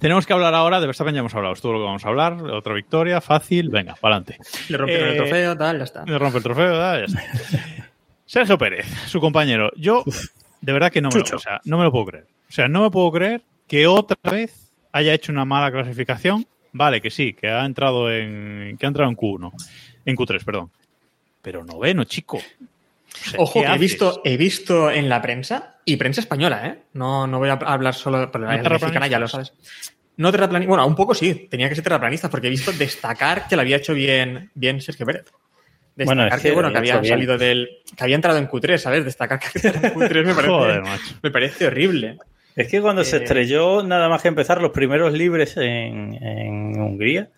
Tenemos 0.00 0.26
que 0.26 0.32
hablar 0.32 0.54
ahora 0.54 0.80
de 0.80 0.86
Verstappen, 0.86 1.14
ya 1.14 1.20
hemos 1.20 1.34
hablado, 1.34 1.52
es 1.52 1.60
todo 1.60 1.74
lo 1.74 1.78
que 1.80 1.84
vamos 1.84 2.04
a 2.04 2.08
hablar. 2.08 2.42
Otra 2.44 2.72
victoria, 2.72 3.20
fácil, 3.20 3.68
venga, 3.68 3.94
para 3.96 4.16
adelante. 4.16 4.38
le 4.68 4.78
rompieron 4.78 5.08
Eh, 5.08 5.10
el 5.10 5.16
trofeo 5.18 5.56
tal 5.56 5.78
ya 5.78 5.84
está 5.84 6.04
Le 6.06 6.18
rompe 6.18 6.38
el 6.38 6.44
trofeo, 6.44 6.72
¿verdad? 6.72 6.98
ya 7.00 7.04
está. 7.04 7.90
Sergio 8.26 8.56
Pérez, 8.56 8.86
su 9.06 9.20
compañero. 9.20 9.70
Yo, 9.76 10.02
de 10.62 10.72
verdad 10.72 10.90
que 10.90 11.02
no 11.02 11.10
me, 11.10 11.18
lo, 11.20 11.36
o 11.36 11.38
sea, 11.38 11.60
no 11.64 11.78
me 11.78 11.84
lo 11.84 11.92
puedo 11.92 12.06
creer. 12.06 12.26
O 12.48 12.52
sea, 12.52 12.68
no 12.68 12.82
me 12.82 12.90
puedo 12.90 13.12
creer 13.12 13.42
que 13.66 13.86
otra 13.86 14.16
vez 14.30 14.72
haya 14.92 15.12
hecho 15.12 15.32
una 15.32 15.44
mala 15.44 15.70
clasificación. 15.70 16.46
Vale, 16.72 17.00
que 17.00 17.10
sí, 17.10 17.34
que 17.34 17.48
ha 17.48 17.64
entrado 17.64 18.10
en, 18.10 18.76
que 18.78 18.86
ha 18.86 18.88
entrado 18.88 19.10
en 19.10 19.16
Q1, 19.16 19.52
en 20.06 20.16
Q3, 20.16 20.44
perdón. 20.44 20.70
Pero 21.42 21.64
noveno, 21.64 22.04
chico. 22.04 22.40
O 23.26 23.30
sea, 23.30 23.40
Ojo, 23.40 23.60
¿qué 23.60 23.66
que 23.66 23.72
he 23.74 23.78
visto, 23.78 24.22
he 24.24 24.36
visto 24.36 24.90
en 24.90 25.08
la 25.08 25.20
prensa, 25.22 25.76
y 25.84 25.96
prensa 25.96 26.20
española, 26.20 26.66
¿eh? 26.66 26.78
No, 26.94 27.26
no 27.26 27.38
voy 27.38 27.48
a 27.48 27.52
hablar 27.54 27.94
solo 27.94 28.30
por 28.30 28.40
la 28.40 28.56
¿No 28.56 28.70
mexicana, 28.70 29.06
ya 29.06 29.18
lo 29.18 29.28
sabes. 29.28 29.52
No 30.16 30.30
terraplanista, 30.30 30.68
bueno, 30.68 30.86
un 30.86 30.94
poco 30.94 31.14
sí, 31.14 31.48
tenía 31.50 31.68
que 31.68 31.74
ser 31.74 31.84
terraplanista, 31.84 32.28
porque 32.30 32.46
he 32.48 32.50
visto 32.50 32.72
destacar 32.72 33.48
que 33.48 33.56
lo 33.56 33.62
había 33.62 33.76
hecho 33.76 33.94
bien, 33.94 34.50
bien 34.54 34.80
Sergio 34.80 35.06
Pérez. 35.06 35.24
Destacar 35.96 36.04
Bueno, 36.06 36.26
es 36.28 36.42
que, 36.42 36.48
que 36.48 36.54
bueno, 36.54 36.68
que 36.70 36.76
ha 36.76 36.78
había 36.78 36.98
bien. 37.00 37.12
salido 37.14 37.36
del. 37.38 37.68
que 37.96 38.04
había 38.04 38.16
entrado 38.16 38.38
en 38.38 38.48
Q3, 38.48 38.78
¿sabes? 38.78 39.04
Destacar 39.04 39.38
que 39.38 39.46
había 39.46 39.70
entrado 39.78 39.86
en 39.86 39.94
Q3 40.10 40.24
me 40.26 40.34
parece, 40.34 40.48
Joder, 40.52 40.82
macho. 40.82 41.14
me 41.22 41.30
parece 41.30 41.66
horrible. 41.66 42.18
Es 42.56 42.68
que 42.68 42.80
cuando 42.80 43.02
se 43.04 43.16
Eh, 43.16 43.20
estrelló, 43.22 43.82
nada 43.82 44.08
más 44.08 44.22
que 44.22 44.28
empezar 44.28 44.60
los 44.60 44.70
primeros 44.72 45.12
libres 45.12 45.56
en, 45.56 46.14
en 46.22 46.80
Hungría, 46.80 47.28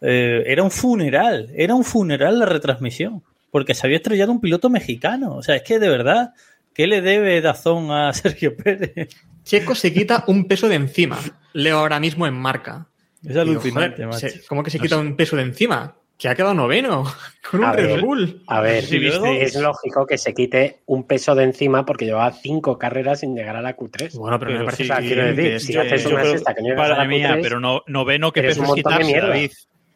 eh, 0.00 0.42
era 0.46 0.62
un 0.62 0.70
funeral, 0.70 1.50
era 1.54 1.74
un 1.74 1.84
funeral 1.84 2.38
la 2.38 2.46
retransmisión, 2.46 3.22
porque 3.50 3.74
se 3.74 3.86
había 3.86 3.96
estrellado 3.98 4.32
un 4.32 4.40
piloto 4.40 4.70
mexicano. 4.70 5.34
O 5.36 5.42
sea, 5.42 5.56
es 5.56 5.62
que 5.62 5.78
de 5.78 5.88
verdad, 5.88 6.34
¿qué 6.74 6.86
le 6.86 7.00
debe 7.00 7.40
Dazón 7.40 7.90
a 7.90 8.12
Sergio 8.14 8.56
Pérez? 8.56 9.08
Checo 9.44 9.74
se 9.74 9.92
quita 9.92 10.24
un 10.26 10.46
peso 10.46 10.68
de 10.68 10.74
encima. 10.76 11.18
Leo 11.54 11.78
ahora 11.78 11.98
mismo 12.00 12.26
en 12.26 12.34
marca. 12.34 12.86
Es 13.26 13.36
alucinante, 13.36 14.04
joder, 14.04 14.06
macho. 14.08 14.28
se- 14.28 14.46
¿Cómo 14.46 14.62
que 14.62 14.70
se 14.70 14.78
quita 14.78 14.96
un 14.98 15.16
peso 15.16 15.36
de 15.36 15.42
encima? 15.42 15.94
Que 16.18 16.28
ha 16.28 16.34
quedado 16.34 16.52
noveno 16.54 17.04
con 17.50 17.60
un 17.60 17.66
A 17.66 17.72
Red 17.72 17.86
ver. 17.86 18.00
Bull. 18.00 18.42
A 18.48 18.60
ver, 18.60 18.84
Sí, 18.84 19.00
es 19.06 19.54
lógico 19.56 20.04
que 20.06 20.18
se 20.18 20.34
quite 20.34 20.80
un 20.86 21.04
peso 21.04 21.34
de 21.34 21.44
encima 21.44 21.84
porque 21.86 22.04
llevaba 22.04 22.32
cinco 22.32 22.76
carreras 22.78 23.20
sin 23.20 23.34
llegar 23.34 23.56
a 23.56 23.62
la 23.62 23.76
Q3. 23.76 24.14
Bueno, 24.18 24.38
pero, 24.38 24.50
Pero 24.50 24.58
me 24.60 24.64
parece 24.66 24.84
sí, 24.84 24.90
o 24.90 24.94
sea, 24.94 25.02
quiero 25.04 25.24
decir, 25.26 25.44
que 25.52 25.60
si 25.60 25.72
es 25.72 25.78
haces 25.78 26.06
que- 26.06 26.12
una 26.14 26.24
sexta 26.24 26.54
que 26.54 26.62
no 26.62 26.68
llegas 26.68 26.90
a 26.90 26.96
la 26.96 27.04
mía, 27.06 27.36
Q3, 27.36 27.42
pero 27.42 27.60
no, 27.60 27.82
noveno 27.86 28.32
que 28.32 28.40
Eres 28.40 28.58
peso 28.58 28.68
es 28.68 28.74
quitarse. 28.74 29.20
David. 29.20 29.50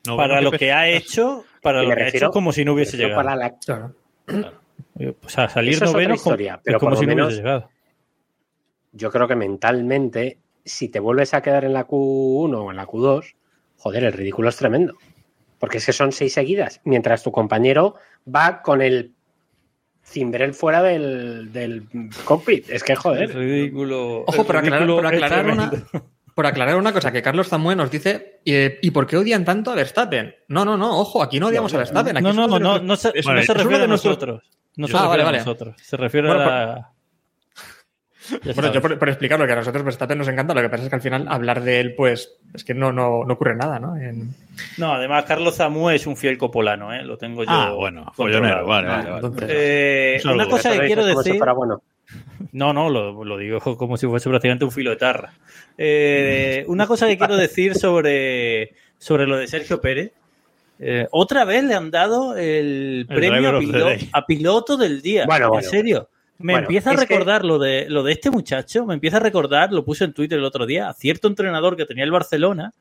Noveno 0.07 0.17
Para 0.17 0.41
lo 0.41 0.51
peso- 0.51 0.59
que 0.61 0.73
ha 0.73 0.89
hecho, 0.89 1.45
para 1.63 1.83
lo 1.83 1.95
que 1.95 2.03
ha 2.03 2.09
hecho, 2.09 2.31
como 2.31 2.53
si 2.53 2.65
no 2.65 2.75
hubiese 2.75 2.97
llegado. 2.97 3.17
para 3.23 3.37
la- 3.37 3.57
Claro. 3.59 3.95
O 5.25 5.29
sea, 5.29 5.49
salir 5.49 5.75
Eso 5.75 5.85
es 5.85 5.91
otra 5.91 6.01
noveno 6.03 6.15
historia, 6.15 6.53
como- 6.55 6.63
pero 6.65 6.77
es 6.77 6.81
como 6.81 6.97
si 6.97 7.07
no 7.07 7.15
hubiese 7.15 7.37
llegado. 7.43 7.71
yo 8.93 9.11
creo 9.11 9.27
que 9.29 9.37
mentalmente, 9.37 10.39
si 10.65 10.89
te 10.89 11.01
vuelves 11.01 11.33
a 11.35 11.41
quedar 11.43 11.65
en 11.65 11.73
la 11.73 11.87
Q1 11.87 12.55
o 12.55 12.71
en 12.71 12.77
la 12.77 12.87
Q2, 12.87 13.35
joder, 13.79 14.05
el 14.05 14.13
ridículo 14.13 14.49
es 14.51 14.57
tremendo. 14.57 14.95
Porque 15.59 15.79
es 15.79 15.87
que 15.87 15.93
son 15.93 16.13
seis 16.13 16.33
seguidas, 16.33 16.81
mientras 16.85 17.23
tu 17.23 17.31
compañero 17.33 17.95
va 18.33 18.63
con 18.63 18.83
el 18.83 19.13
cimbrel 20.05 20.53
fuera 20.55 20.83
del, 20.83 21.53
del 21.53 21.87
cockpit. 22.25 22.69
Es 22.69 22.83
que, 22.83 22.95
Es 22.95 22.99
joder, 22.99 23.35
ridículo. 23.35 24.23
Ojo, 24.23 24.41
es 24.41 24.45
por 24.45 24.57
aclarar, 24.57 24.89
es 24.91 25.05
aclarar 25.23 25.47
una. 25.47 25.73
Por 26.35 26.47
aclarar 26.47 26.77
una 26.77 26.93
cosa, 26.93 27.13
que 27.13 27.23
Carlos 27.23 27.49
Zamue 27.49 27.77
nos 27.77 27.91
dice, 27.91 28.41
eh, 28.45 28.79
¿y 28.83 28.91
por 28.91 29.07
qué 29.07 29.17
odian 29.17 29.45
tanto 29.45 29.71
a 29.71 29.75
Verstappen? 29.75 30.35
No, 30.49 30.65
no, 30.65 30.77
no, 30.77 30.99
ojo, 30.99 31.23
aquí 31.23 31.39
no 31.41 31.49
odiamos 31.49 31.73
a 31.75 31.79
Verstappen. 31.79 32.17
Aquí 32.17 32.25
No, 32.25 32.33
no, 32.33 32.47
no, 32.47 32.59
nuestros- 32.59 32.83
no 32.85 32.97
se, 32.97 33.09
es- 33.19 33.27
no 33.27 33.33
Vale, 33.33 33.47
se 33.47 33.55
refiere 33.55 33.85
a 33.85 33.87
nosotros. 33.87 34.43
No 34.77 34.87
se 34.89 34.97
Ah, 34.97 35.01
refiere 35.03 35.09
vale, 35.09 35.23
a 35.23 35.25
vale. 35.27 35.39
nosotros. 35.39 35.75
Se 35.83 35.97
refiere 35.97 36.29
Bueno, 36.29 36.43
a 36.43 36.47
la. 36.47 36.89
Ya 38.31 38.39
Bueno, 38.39 38.55
sabes. 38.55 38.73
yo 38.73 38.81
por, 38.81 38.99
por 38.99 39.09
explicarlo, 39.09 39.47
que 39.47 39.53
a 39.53 39.57
nosotros 39.57 39.85
Verstappen 39.85 40.17
nos 40.17 40.29
encanta, 40.29 40.55
lo 40.55 40.63
que 40.63 40.69
pasa 40.69 40.85
es 40.85 40.89
que 40.89 40.95
al 40.95 41.03
final 41.03 41.27
hablar 41.29 41.61
de 41.63 41.81
él, 41.81 41.95
pues, 41.97 42.37
es 42.55 42.63
que 42.65 42.73
no, 42.73 42.93
no, 42.93 43.25
no 43.27 43.35
ocurre 43.35 43.57
nada, 43.57 43.79
¿no? 43.81 43.97
En- 43.97 44.31
No, 44.79 44.93
además 44.95 45.25
Carlos 45.25 45.57
Zamú 45.57 45.91
es 45.91 46.07
un 46.07 46.17
fiel 46.17 46.39
copolano, 46.39 46.95
¿eh? 46.95 47.03
Lo 47.03 47.19
tengo 47.19 47.43
yo. 47.43 47.51
Ah, 47.51 47.73
bueno, 47.73 48.11
follonero, 48.15 48.65
vale, 48.67 48.89
Ah, 48.89 48.91
vale, 48.97 49.11
vale. 49.11 49.27
entonces- 49.27 49.49
Eh, 49.53 50.21
una 50.33 50.47
cosa 50.47 50.71
que 50.73 50.87
quiero 50.87 51.05
decir. 51.05 51.39
bueno. 51.57 51.83
No, 52.53 52.73
no, 52.73 52.89
lo, 52.91 53.25
lo 53.25 53.39
digo 53.39 53.61
como 53.77 53.97
si 53.97 54.07
fuese 54.07 54.29
prácticamente 54.29 54.65
un 54.65 54.71
filo 54.73 54.91
de 54.91 54.97
tarra. 54.97 55.33
Eh, 55.79 56.65
una 56.69 56.87
cosa 56.87 57.07
que 57.07 57.17
quiero 57.19 57.37
decir 57.37 57.75
sobre, 57.75 58.75
sobre 58.99 59.27
lo 59.27 59.37
de 59.37 59.47
Sergio 59.47 59.81
Pérez. 59.81 60.13
Eh, 60.79 61.07
otra 61.13 61.45
vez 61.45 61.63
le 61.65 61.75
han 61.75 61.91
dado 61.91 62.37
el, 62.37 63.07
premio 63.09 63.51
a, 63.51 63.61
pilo- 63.61 64.27
piloto 64.27 64.77
del 64.77 65.01
día. 65.01 65.25
Bueno, 65.27 65.45
en 65.47 65.51
bueno, 65.51 65.69
serio. 65.69 66.09
Me 66.39 66.55
Bueno, 66.55 66.67
empieza 66.67 66.91
a 66.91 66.95
que- 66.95 67.01
recordar 67.07 67.45
lo, 67.45 67.59
de, 67.59 67.89
lo 67.89 68.03
de 68.03 68.13
este 68.13 68.31
muchacho, 68.31 68.85
me 68.85 68.95
empieza 68.95 69.19
a 69.19 69.21
recordar, 69.21 69.73
lo 69.73 69.85
puse 69.85 70.05
en 70.05 70.13
Twitter 70.13 70.39
el 70.39 70.45
otro 70.45 70.67
día, 70.67 70.89
a 70.89 70.95
cierto 70.95 71.29
entrenador 71.29 71.77
que 71.77 71.87
tenía 71.87 72.03
el 72.05 72.11
Barcelona, 72.11 72.73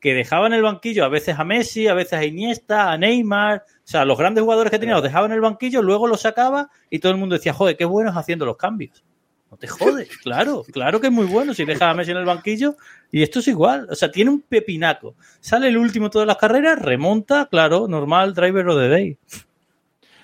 que 0.00 0.14
dejaba 0.14 0.46
en 0.46 0.54
el 0.54 0.62
banquillo 0.62 1.04
a 1.04 1.08
veces 1.08 1.38
a 1.38 1.44
Messi, 1.44 1.88
a 1.88 1.94
veces 1.94 2.14
a 2.14 2.24
Iniesta, 2.24 2.90
a 2.90 2.96
Neymar, 2.96 3.64
sea, 3.92 4.04
los 4.04 4.18
grandes 4.18 4.42
jugadores 4.42 4.70
que 4.70 4.78
tenía 4.78 4.94
los 4.94 5.02
dejaba 5.02 5.26
en 5.26 5.32
el 5.32 5.40
banquillo, 5.40 5.82
luego 5.82 6.06
los 6.06 6.22
sacaba 6.22 6.70
y 6.90 6.98
todo 6.98 7.12
el 7.12 7.18
mundo 7.18 7.34
decía, 7.34 7.52
joder, 7.52 7.76
qué 7.76 7.84
buenos 7.84 8.16
haciendo 8.16 8.46
los 8.46 8.56
cambios. 8.56 9.04
No 9.50 9.58
te 9.58 9.66
jodes, 9.66 10.08
claro, 10.22 10.64
claro 10.72 11.00
que 11.00 11.08
es 11.08 11.12
muy 11.12 11.26
bueno 11.26 11.52
si 11.52 11.64
dejas 11.64 11.82
a 11.82 11.94
Messi 11.94 12.12
en 12.12 12.16
el 12.16 12.24
banquillo 12.24 12.76
y 13.10 13.22
esto 13.22 13.40
es 13.40 13.48
igual, 13.48 13.86
o 13.90 13.94
sea, 13.94 14.10
tiene 14.10 14.30
un 14.30 14.40
pepinaco. 14.40 15.14
Sale 15.40 15.68
el 15.68 15.76
último 15.76 16.06
de 16.06 16.10
todas 16.10 16.26
las 16.26 16.38
carreras, 16.38 16.80
remonta, 16.80 17.46
claro, 17.50 17.86
normal, 17.86 18.32
driver 18.32 18.66
of 18.68 18.78
the 18.78 18.88
day. 18.88 19.18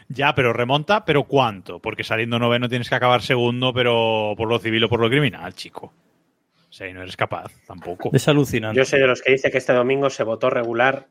Ya, 0.08 0.34
pero 0.34 0.54
remonta, 0.54 1.04
pero 1.04 1.24
¿cuánto? 1.24 1.78
Porque 1.80 2.02
saliendo 2.02 2.38
noveno 2.38 2.70
tienes 2.70 2.88
que 2.88 2.94
acabar 2.94 3.20
segundo, 3.20 3.74
pero 3.74 4.32
por 4.36 4.48
lo 4.48 4.58
civil 4.58 4.84
o 4.84 4.88
por 4.88 5.00
lo 5.00 5.10
criminal, 5.10 5.52
chico. 5.52 5.92
O 6.70 6.72
sea, 6.72 6.88
y 6.88 6.94
no 6.94 7.02
eres 7.02 7.16
capaz 7.16 7.52
tampoco. 7.66 8.10
Es 8.12 8.26
alucinante. 8.28 8.78
Yo 8.78 8.84
soy 8.86 9.00
de 9.00 9.06
los 9.06 9.20
que 9.20 9.32
dice 9.32 9.50
que 9.50 9.58
este 9.58 9.74
domingo 9.74 10.08
se 10.08 10.22
votó 10.22 10.48
regular 10.48 11.06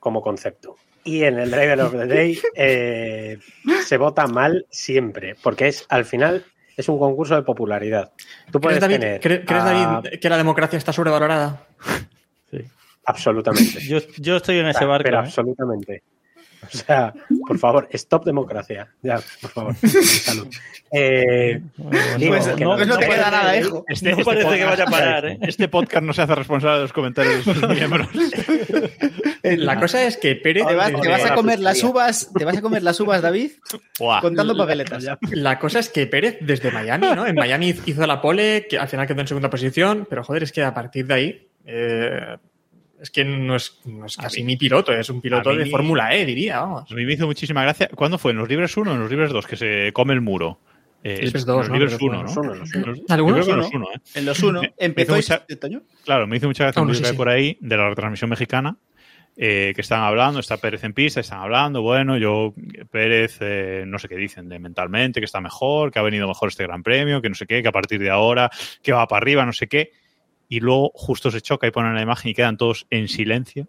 como 0.00 0.22
concepto. 0.22 0.76
Y 1.06 1.22
en 1.24 1.38
el 1.38 1.50
Driver 1.50 1.80
of 1.80 1.92
the 1.92 2.06
Day 2.06 2.38
eh, 2.54 3.38
se 3.84 3.96
vota 3.96 4.26
mal 4.26 4.66
siempre, 4.70 5.36
porque 5.42 5.68
es 5.68 5.86
al 5.88 6.04
final 6.04 6.44
es 6.76 6.88
un 6.90 6.98
concurso 6.98 7.34
de 7.36 7.42
popularidad. 7.42 8.12
Tú 8.52 8.60
puedes 8.60 8.78
¿Crees, 8.78 9.00
David, 9.00 9.00
tener 9.00 9.20
cre- 9.20 9.46
crees, 9.46 9.62
a- 9.62 9.72
David, 10.02 10.18
que 10.20 10.28
la 10.28 10.36
democracia 10.36 10.76
está 10.76 10.92
sobrevalorada? 10.92 11.64
absolutamente. 13.04 13.80
Yo, 13.86 13.98
yo 14.18 14.36
estoy 14.36 14.58
en 14.58 14.66
ese 14.66 14.84
barco. 14.84 15.04
Pero 15.04 15.18
¿eh? 15.18 15.20
absolutamente. 15.20 16.02
O 16.74 16.76
sea, 16.78 17.12
por 17.46 17.58
favor, 17.58 17.88
stop 17.92 18.24
democracia. 18.24 18.88
Ya, 19.02 19.20
por 19.40 19.50
favor. 19.50 19.74
Salud. 20.04 20.48
Eh, 20.92 21.60
Pues 22.28 22.48
que 22.48 22.64
no, 22.64 22.70
no- 22.70 22.76
pues 22.76 22.88
no 22.88 22.98
te 22.98 23.06
queda 23.06 23.30
nada, 23.30 23.56
hijo. 23.58 23.84
no 24.02 24.24
parece 24.24 24.56
que 24.58 24.64
vaya 24.64 24.84
a 24.84 24.86
parar, 24.90 25.26
¿eh? 25.26 25.38
Este 25.42 25.68
podcast 25.68 26.04
no 26.04 26.12
se 26.12 26.22
hace 26.22 26.34
responsable 26.34 26.76
de 26.76 26.82
los 26.82 26.92
comentarios 26.92 27.44
de 27.44 27.54
sus 27.54 27.68
miembros. 27.68 28.08
La 29.42 29.78
cosa 29.80 30.04
es 30.04 30.16
que 30.16 30.34
Pérez. 30.36 30.66
Te 30.66 30.74
vas, 30.74 30.92
te 31.00 31.08
vas 31.08 31.24
a 31.24 31.28
Eh, 31.28 31.34
comer 31.34 31.58
las 31.60 31.82
uvas, 31.82 32.30
te 32.36 32.44
vas 32.44 32.56
a 32.56 32.62
comer 32.62 32.82
las 32.82 32.98
uvas, 33.00 33.22
David, 33.22 33.52
Buah. 33.98 34.20
contando 34.20 34.56
papeletas. 34.56 35.04
La 35.30 35.58
cosa 35.58 35.78
es 35.80 35.88
que 35.88 36.06
Pérez 36.06 36.38
desde 36.40 36.70
Miami, 36.70 37.08
¿no? 37.14 37.26
En 37.26 37.34
Miami 37.34 37.74
hizo 37.86 38.06
la 38.06 38.20
pole, 38.20 38.66
que 38.68 38.78
al 38.78 38.88
final 38.88 39.06
quedó 39.06 39.20
en 39.20 39.28
segunda 39.28 39.50
posición, 39.50 40.06
pero 40.08 40.24
joder, 40.24 40.42
es 40.44 40.52
que 40.52 40.62
a 40.62 40.74
partir 40.74 41.06
de 41.06 41.14
ahí. 41.14 41.48
eh, 41.64 42.36
es 43.06 43.10
que 43.10 43.24
no 43.24 43.56
es, 43.56 43.80
no 43.84 44.04
es 44.06 44.16
casi 44.16 44.42
ni 44.44 44.56
piloto, 44.56 44.92
es 44.92 45.08
un 45.10 45.20
piloto 45.20 45.50
mí- 45.50 45.58
de 45.58 45.66
Fórmula 45.66 46.14
E, 46.14 46.26
diría, 46.26 46.60
vamos. 46.60 46.90
A 46.90 46.94
mí 46.94 47.04
me 47.06 47.12
hizo 47.14 47.26
muchísima 47.26 47.62
gracia. 47.62 47.88
¿Cuándo 47.94 48.18
fue? 48.18 48.32
¿En 48.32 48.38
los 48.38 48.48
libres 48.48 48.76
1 48.76 48.90
o 48.90 48.94
en 48.94 49.00
los 49.00 49.10
libres 49.10 49.30
2? 49.30 49.46
Que 49.46 49.56
se 49.56 49.90
come 49.92 50.12
el 50.14 50.20
muro. 50.20 50.58
Eh, 51.04 51.30
dos, 51.32 51.44
los 51.46 51.68
¿no? 51.68 51.74
libres 51.74 51.94
Pero 51.94 52.06
1, 52.06 52.22
los 52.24 52.34
¿no? 52.36 52.94
¿Algunos 53.08 53.46
que 53.46 53.52
en 53.52 53.56
los 53.58 53.72
no? 53.72 53.78
1, 53.78 53.86
¿eh? 53.94 54.00
En 54.14 54.24
los 54.26 54.42
uno. 54.42 54.60
Me- 54.60 54.68
me 54.68 54.74
Empezó 54.86 55.16
hizo 55.18 55.34
y- 55.34 55.38
mucha- 55.38 55.58
Toño. 55.60 55.82
Claro, 56.04 56.26
me 56.26 56.36
hizo 56.36 56.46
mucha 56.48 56.64
gracia 56.64 56.82
un 56.82 56.92
sí, 56.94 57.04
sí. 57.04 57.16
por 57.16 57.28
ahí 57.28 57.56
de 57.60 57.76
la 57.76 57.88
retransmisión 57.88 58.28
mexicana 58.30 58.76
eh, 59.36 59.72
que 59.74 59.82
están 59.82 60.00
hablando, 60.00 60.40
está 60.40 60.56
Pérez 60.56 60.82
en 60.82 60.94
pista, 60.94 61.20
están 61.20 61.40
hablando, 61.40 61.82
bueno, 61.82 62.16
yo, 62.16 62.54
Pérez, 62.90 63.36
eh, 63.40 63.84
no 63.86 63.98
sé 63.98 64.08
qué 64.08 64.16
dicen 64.16 64.48
de 64.48 64.58
mentalmente, 64.58 65.20
que 65.20 65.26
está 65.26 65.40
mejor, 65.42 65.92
que 65.92 65.98
ha 65.98 66.02
venido 66.02 66.26
mejor 66.26 66.48
este 66.48 66.62
gran 66.64 66.82
premio, 66.82 67.20
que 67.20 67.28
no 67.28 67.34
sé 67.34 67.46
qué, 67.46 67.60
que 67.62 67.68
a 67.68 67.72
partir 67.72 68.00
de 68.00 68.08
ahora, 68.10 68.50
que 68.82 68.92
va 68.92 69.06
para 69.06 69.18
arriba, 69.22 69.44
no 69.44 69.52
sé 69.52 69.68
qué. 69.68 69.92
Y 70.48 70.60
luego 70.60 70.92
justo 70.94 71.30
se 71.30 71.40
choca 71.40 71.66
y 71.66 71.70
ponen 71.70 71.94
la 71.94 72.02
imagen 72.02 72.30
y 72.30 72.34
quedan 72.34 72.56
todos 72.56 72.86
en 72.90 73.08
silencio 73.08 73.66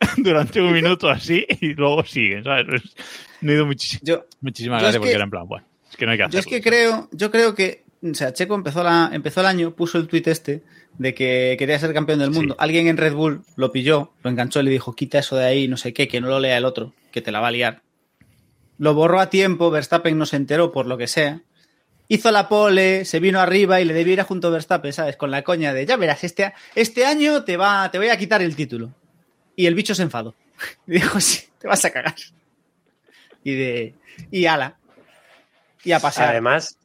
durante 0.16 0.60
un 0.60 0.72
minuto 0.72 1.08
así 1.08 1.46
y 1.60 1.74
luego 1.74 2.04
siguen, 2.04 2.44
¿sabes? 2.44 2.66
Es- 2.82 2.94
Me 3.40 3.52
dio 3.54 3.66
muchísima, 3.66 4.00
Yo, 4.02 4.24
muchísima 4.40 4.76
yo 4.78 4.82
gracia 4.82 4.96
es 4.96 4.98
porque 4.98 5.10
que- 5.10 5.14
era 5.16 5.24
en 5.24 5.30
plan, 5.30 5.46
bueno, 5.48 5.66
es 5.90 5.96
que 5.96 6.06
no 6.06 6.12
hay 6.12 6.18
que 6.18 6.22
yo 6.22 6.26
hacerlo. 6.28 6.40
es 6.40 6.46
que 6.46 6.60
creo, 6.62 7.08
yo 7.12 7.30
creo 7.30 7.54
que, 7.54 7.84
o 8.02 8.14
sea, 8.14 8.32
Checo 8.32 8.54
empezó, 8.54 8.82
la, 8.82 9.10
empezó 9.12 9.40
el 9.40 9.46
año, 9.46 9.72
puso 9.74 9.98
el 9.98 10.06
tuit 10.08 10.26
este 10.28 10.62
de 10.98 11.12
que 11.14 11.56
quería 11.58 11.78
ser 11.78 11.92
campeón 11.92 12.18
del 12.20 12.30
mundo. 12.30 12.54
Sí. 12.54 12.58
Alguien 12.60 12.86
en 12.88 12.96
Red 12.96 13.12
Bull 13.12 13.42
lo 13.56 13.70
pilló, 13.70 14.12
lo 14.22 14.30
enganchó 14.30 14.60
y 14.60 14.62
le 14.64 14.70
dijo, 14.70 14.94
quita 14.94 15.18
eso 15.18 15.36
de 15.36 15.44
ahí, 15.44 15.68
no 15.68 15.76
sé 15.76 15.92
qué, 15.92 16.08
que 16.08 16.20
no 16.22 16.28
lo 16.28 16.40
lea 16.40 16.56
el 16.56 16.64
otro, 16.64 16.94
que 17.12 17.20
te 17.20 17.30
la 17.32 17.40
va 17.40 17.48
a 17.48 17.50
liar. 17.50 17.82
Lo 18.78 18.94
borró 18.94 19.20
a 19.20 19.28
tiempo, 19.30 19.70
Verstappen 19.70 20.16
no 20.16 20.24
se 20.26 20.36
enteró 20.36 20.72
por 20.72 20.86
lo 20.86 20.96
que 20.96 21.06
sea. 21.06 21.42
Hizo 22.08 22.30
la 22.30 22.48
pole, 22.48 23.04
se 23.04 23.20
vino 23.20 23.40
arriba 23.40 23.80
y 23.80 23.84
le 23.84 23.94
debió 23.94 24.12
ir 24.12 24.20
a 24.20 24.24
junto 24.24 24.48
a 24.48 24.50
Verstappen, 24.50 24.92
¿sabes? 24.92 25.16
Con 25.16 25.30
la 25.30 25.42
coña 25.42 25.72
de, 25.72 25.86
ya 25.86 25.96
verás, 25.96 26.22
este, 26.24 26.52
este 26.74 27.04
año 27.04 27.44
te, 27.44 27.56
va, 27.56 27.90
te 27.90 27.98
voy 27.98 28.08
a 28.08 28.16
quitar 28.16 28.42
el 28.42 28.54
título. 28.54 28.92
Y 29.56 29.66
el 29.66 29.74
bicho 29.74 29.94
se 29.94 30.02
enfadó. 30.02 30.34
Y 30.86 30.92
dijo, 30.92 31.18
sí, 31.20 31.46
te 31.58 31.66
vas 31.68 31.84
a 31.84 31.90
cagar. 31.90 32.14
Y 33.42 33.54
de, 33.54 33.94
y 34.30 34.46
ala. 34.46 34.76
Y 35.82 35.92
a 35.92 36.00
pasar. 36.00 36.28
Además, 36.28 36.78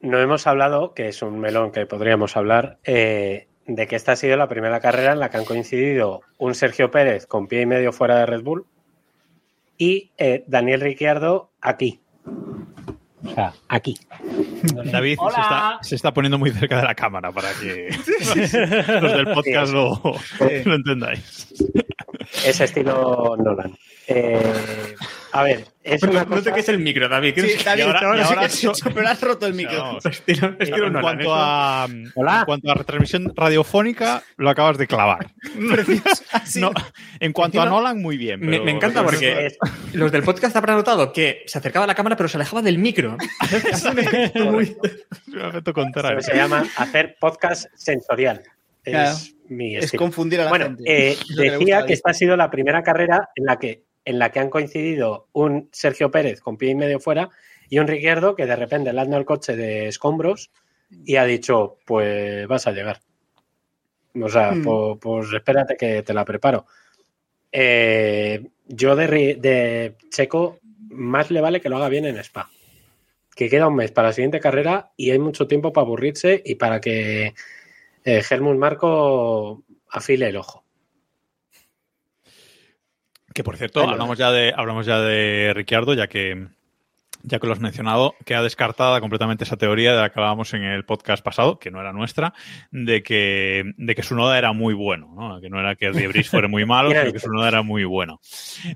no 0.00 0.20
hemos 0.20 0.46
hablado, 0.46 0.94
que 0.94 1.08
es 1.08 1.22
un 1.22 1.38
melón 1.38 1.72
que 1.72 1.86
podríamos 1.86 2.36
hablar, 2.36 2.78
eh, 2.84 3.48
de 3.66 3.86
que 3.86 3.96
esta 3.96 4.12
ha 4.12 4.16
sido 4.16 4.36
la 4.36 4.48
primera 4.48 4.80
carrera 4.80 5.12
en 5.12 5.20
la 5.20 5.30
que 5.30 5.36
han 5.36 5.44
coincidido 5.44 6.22
un 6.38 6.54
Sergio 6.54 6.90
Pérez 6.90 7.26
con 7.26 7.46
pie 7.46 7.62
y 7.62 7.66
medio 7.66 7.92
fuera 7.92 8.18
de 8.18 8.26
Red 8.26 8.42
Bull 8.42 8.66
y 9.76 10.10
eh, 10.18 10.44
Daniel 10.46 10.80
Ricciardo 10.80 11.50
aquí. 11.60 12.00
O 13.30 13.34
sea, 13.34 13.52
aquí. 13.68 13.96
David 14.92 15.18
se 15.18 15.40
está, 15.40 15.78
se 15.82 15.94
está 15.94 16.14
poniendo 16.14 16.38
muy 16.38 16.50
cerca 16.50 16.78
de 16.78 16.84
la 16.84 16.94
cámara 16.94 17.30
para 17.32 17.48
que 17.60 17.88
los 19.00 19.12
del 19.12 19.32
podcast 19.32 19.72
lo, 19.72 20.00
lo 20.64 20.74
entendáis. 20.74 21.54
Ese 22.44 22.64
estilo 22.64 23.36
Nolan. 23.38 23.76
Eh, 24.06 24.94
a 25.32 25.42
ver, 25.42 25.64
es 25.82 26.02
No, 26.02 26.10
una 26.10 26.24
no 26.24 26.28
cosa- 26.28 26.50
toques 26.50 26.68
el 26.68 26.78
micro, 26.78 27.08
David. 27.08 27.34
Sí, 27.36 27.54
no 27.58 27.64
David, 27.64 27.82
ahora- 27.82 28.24
ahora 28.26 28.48
sí 28.48 28.66
hecho, 28.66 28.90
pero 28.94 29.08
has 29.08 29.20
roto 29.20 29.46
el 29.46 29.54
micro. 29.54 29.78
Vamos. 29.82 30.04
Estilo- 30.06 30.56
estilo 30.58 30.86
en, 30.86 31.00
cuanto 31.00 31.34
a, 31.34 31.86
Hola. 32.14 32.38
en 32.40 32.44
cuanto 32.44 32.70
a 32.70 32.74
retransmisión 32.74 33.32
radiofónica, 33.34 34.22
lo 34.36 34.50
acabas 34.50 34.78
de 34.78 34.86
clavar. 34.86 35.32
No, 36.56 36.72
en 37.20 37.32
cuanto 37.32 37.60
a 37.60 37.66
Nolan, 37.66 38.00
muy 38.00 38.16
bien. 38.16 38.40
Me, 38.40 38.52
pero- 38.52 38.64
me 38.64 38.70
encanta 38.72 39.02
porque 39.04 39.46
es- 39.46 39.58
los 39.94 40.10
del 40.12 40.22
podcast 40.22 40.56
habrán 40.56 40.76
notado 40.76 41.12
que 41.12 41.42
se 41.46 41.58
acercaba 41.58 41.84
a 41.84 41.86
la 41.86 41.94
cámara 41.94 42.16
pero 42.16 42.28
se 42.28 42.36
alejaba 42.36 42.62
del 42.62 42.78
micro. 42.78 43.16
Es 43.72 43.84
un 43.84 43.98
efecto 43.98 44.44
muy- 44.46 44.76
un 45.28 45.40
efecto 45.40 45.70
Eso 45.70 45.72
contrario. 45.74 46.20
se 46.22 46.34
llama 46.34 46.64
hacer 46.76 47.16
podcast 47.20 47.66
sensorial. 47.74 48.42
Es 48.84 48.92
Claro. 48.92 49.16
mi 49.48 49.76
Es 49.76 49.92
confundir 49.92 50.40
a 50.40 50.44
la 50.44 50.50
Bueno, 50.50 50.66
gente. 50.66 51.10
eh, 51.10 51.16
decía 51.36 51.84
que 51.84 51.92
esta 51.92 52.10
ha 52.10 52.14
sido 52.14 52.36
la 52.36 52.50
primera 52.50 52.82
carrera 52.82 53.28
en 53.34 53.44
la 53.44 53.58
que 53.58 53.82
en 54.08 54.18
la 54.18 54.32
que 54.32 54.40
han 54.40 54.48
coincidido 54.48 55.28
un 55.32 55.68
Sergio 55.70 56.10
Pérez 56.10 56.40
con 56.40 56.56
pie 56.56 56.70
y 56.70 56.74
medio 56.74 56.98
fuera 56.98 57.28
y 57.68 57.78
un 57.78 57.86
Ricciardo 57.86 58.34
que 58.34 58.46
de 58.46 58.56
repente 58.56 58.90
le 58.90 59.00
han 59.00 59.10
dado 59.10 59.20
el 59.20 59.26
coche 59.26 59.54
de 59.54 59.88
escombros 59.88 60.50
y 61.04 61.16
ha 61.16 61.24
dicho, 61.26 61.76
pues 61.84 62.46
vas 62.48 62.66
a 62.66 62.72
llegar. 62.72 63.00
O 64.18 64.28
sea, 64.30 64.52
Mm. 64.52 64.64
pues, 64.64 64.98
pues 64.98 65.32
espérate 65.34 65.76
que 65.76 66.02
te 66.02 66.14
la 66.14 66.24
preparo. 66.24 66.64
Eh, 67.52 68.46
yo 68.66 68.96
de, 68.96 69.06
de 69.36 69.94
Checo, 70.10 70.58
más 70.88 71.30
le 71.30 71.42
vale 71.42 71.60
que 71.60 71.68
lo 71.68 71.76
haga 71.76 71.90
bien 71.90 72.06
en 72.06 72.16
Spa. 72.16 72.48
Que 73.36 73.50
queda 73.50 73.68
un 73.68 73.76
mes 73.76 73.92
para 73.92 74.08
la 74.08 74.14
siguiente 74.14 74.40
carrera 74.40 74.92
y 74.96 75.10
hay 75.10 75.18
mucho 75.18 75.46
tiempo 75.46 75.70
para 75.70 75.84
aburrirse 75.84 76.42
y 76.42 76.54
para 76.54 76.80
que 76.80 77.34
eh, 78.04 78.22
Helmut 78.30 78.56
Marco 78.56 79.64
afile 79.90 80.28
el 80.28 80.36
ojo. 80.38 80.64
Que 83.38 83.44
por 83.44 83.56
cierto, 83.56 83.88
hablamos 83.88 84.18
ya 84.18 84.32
de, 84.32 84.52
hablamos 84.56 84.84
ya 84.84 84.98
de 84.98 85.52
Ricciardo, 85.54 85.94
ya 85.94 86.08
que 86.08 86.48
ya 87.22 87.38
que 87.38 87.46
lo 87.46 87.52
has 87.52 87.60
mencionado, 87.60 88.16
queda 88.24 88.42
descartada 88.42 89.00
completamente 89.00 89.44
esa 89.44 89.56
teoría 89.56 89.92
de 89.92 90.00
la 90.00 90.10
que 90.10 90.18
hablábamos 90.18 90.52
en 90.54 90.64
el 90.64 90.84
podcast 90.84 91.22
pasado, 91.22 91.56
que 91.56 91.70
no 91.70 91.80
era 91.80 91.92
nuestra, 91.92 92.34
de 92.72 93.04
que, 93.04 93.62
de 93.76 93.94
que 93.94 94.02
su 94.02 94.16
noda 94.16 94.38
era 94.38 94.52
muy 94.52 94.74
bueno, 94.74 95.14
¿no? 95.14 95.40
Que 95.40 95.50
no 95.50 95.60
era 95.60 95.76
que 95.76 95.86
el 95.86 95.94
de 95.94 96.08
Brice 96.08 96.30
fuera 96.30 96.48
muy 96.48 96.64
malo, 96.64 96.90
sino 97.00 97.12
que 97.12 97.20
su 97.20 97.30
noda 97.30 97.46
era 97.46 97.62
muy 97.62 97.84
bueno. 97.84 98.18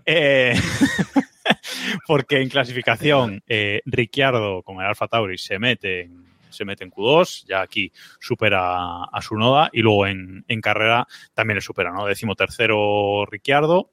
Eh, 0.06 0.54
porque 2.06 2.40
en 2.40 2.48
clasificación, 2.48 3.42
eh, 3.48 3.82
Ricciardo 3.84 4.62
con 4.62 4.76
el 4.76 4.86
Alfa 4.86 5.08
Tauri 5.08 5.38
se 5.38 5.58
mete 5.58 6.02
en, 6.02 6.24
se 6.50 6.64
mete 6.64 6.84
en 6.84 6.92
Q2, 6.92 7.46
ya 7.48 7.62
aquí 7.62 7.90
supera 8.20 9.06
a 9.06 9.22
su 9.22 9.34
noda, 9.34 9.70
y 9.72 9.80
luego 9.82 10.06
en, 10.06 10.44
en 10.46 10.60
carrera 10.60 11.08
también 11.34 11.56
le 11.56 11.62
supera, 11.62 11.90
¿no? 11.90 12.06
Décimo 12.06 12.36
tercero 12.36 13.26
Ricciardo, 13.26 13.90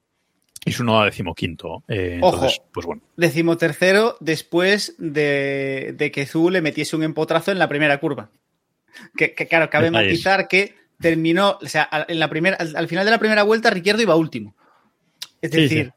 Y 0.66 0.72
su 0.74 0.84
noda 0.84 1.06
decimoquinto. 1.06 1.84
Eh, 1.88 2.20
Ojo. 2.22 2.36
entonces, 2.36 2.62
pues 2.74 2.86
bueno. 2.86 3.02
Decimotercero 3.16 4.18
después 4.20 4.96
de, 4.98 5.94
de 5.98 6.12
que 6.12 6.26
Zhu 6.26 6.50
le 6.50 6.62
metiese 6.62 6.96
un 6.96 7.04
empotrazo 7.04 7.52
en 7.52 7.60
la 7.60 7.70
primera 7.70 7.98
curva. 8.00 8.30
Que, 9.16 9.34
que, 9.34 9.48
claro, 9.48 9.70
cabe 9.70 9.90
matizar 9.92 10.48
que 10.48 10.76
terminó, 11.00 11.58
o 11.62 11.68
sea, 11.68 11.84
al- 11.84 12.06
en 12.10 12.20
la 12.20 12.30
primera, 12.30 12.58
al, 12.58 12.76
al 12.76 12.88
final 12.88 13.06
de 13.06 13.12
la 13.12 13.20
primera 13.20 13.44
vuelta, 13.44 13.70
Ricciardo 13.70 14.02
iba 14.02 14.16
último. 14.16 14.54
Es 15.42 15.52
Sí, 15.52 15.62
decir, 15.62 15.94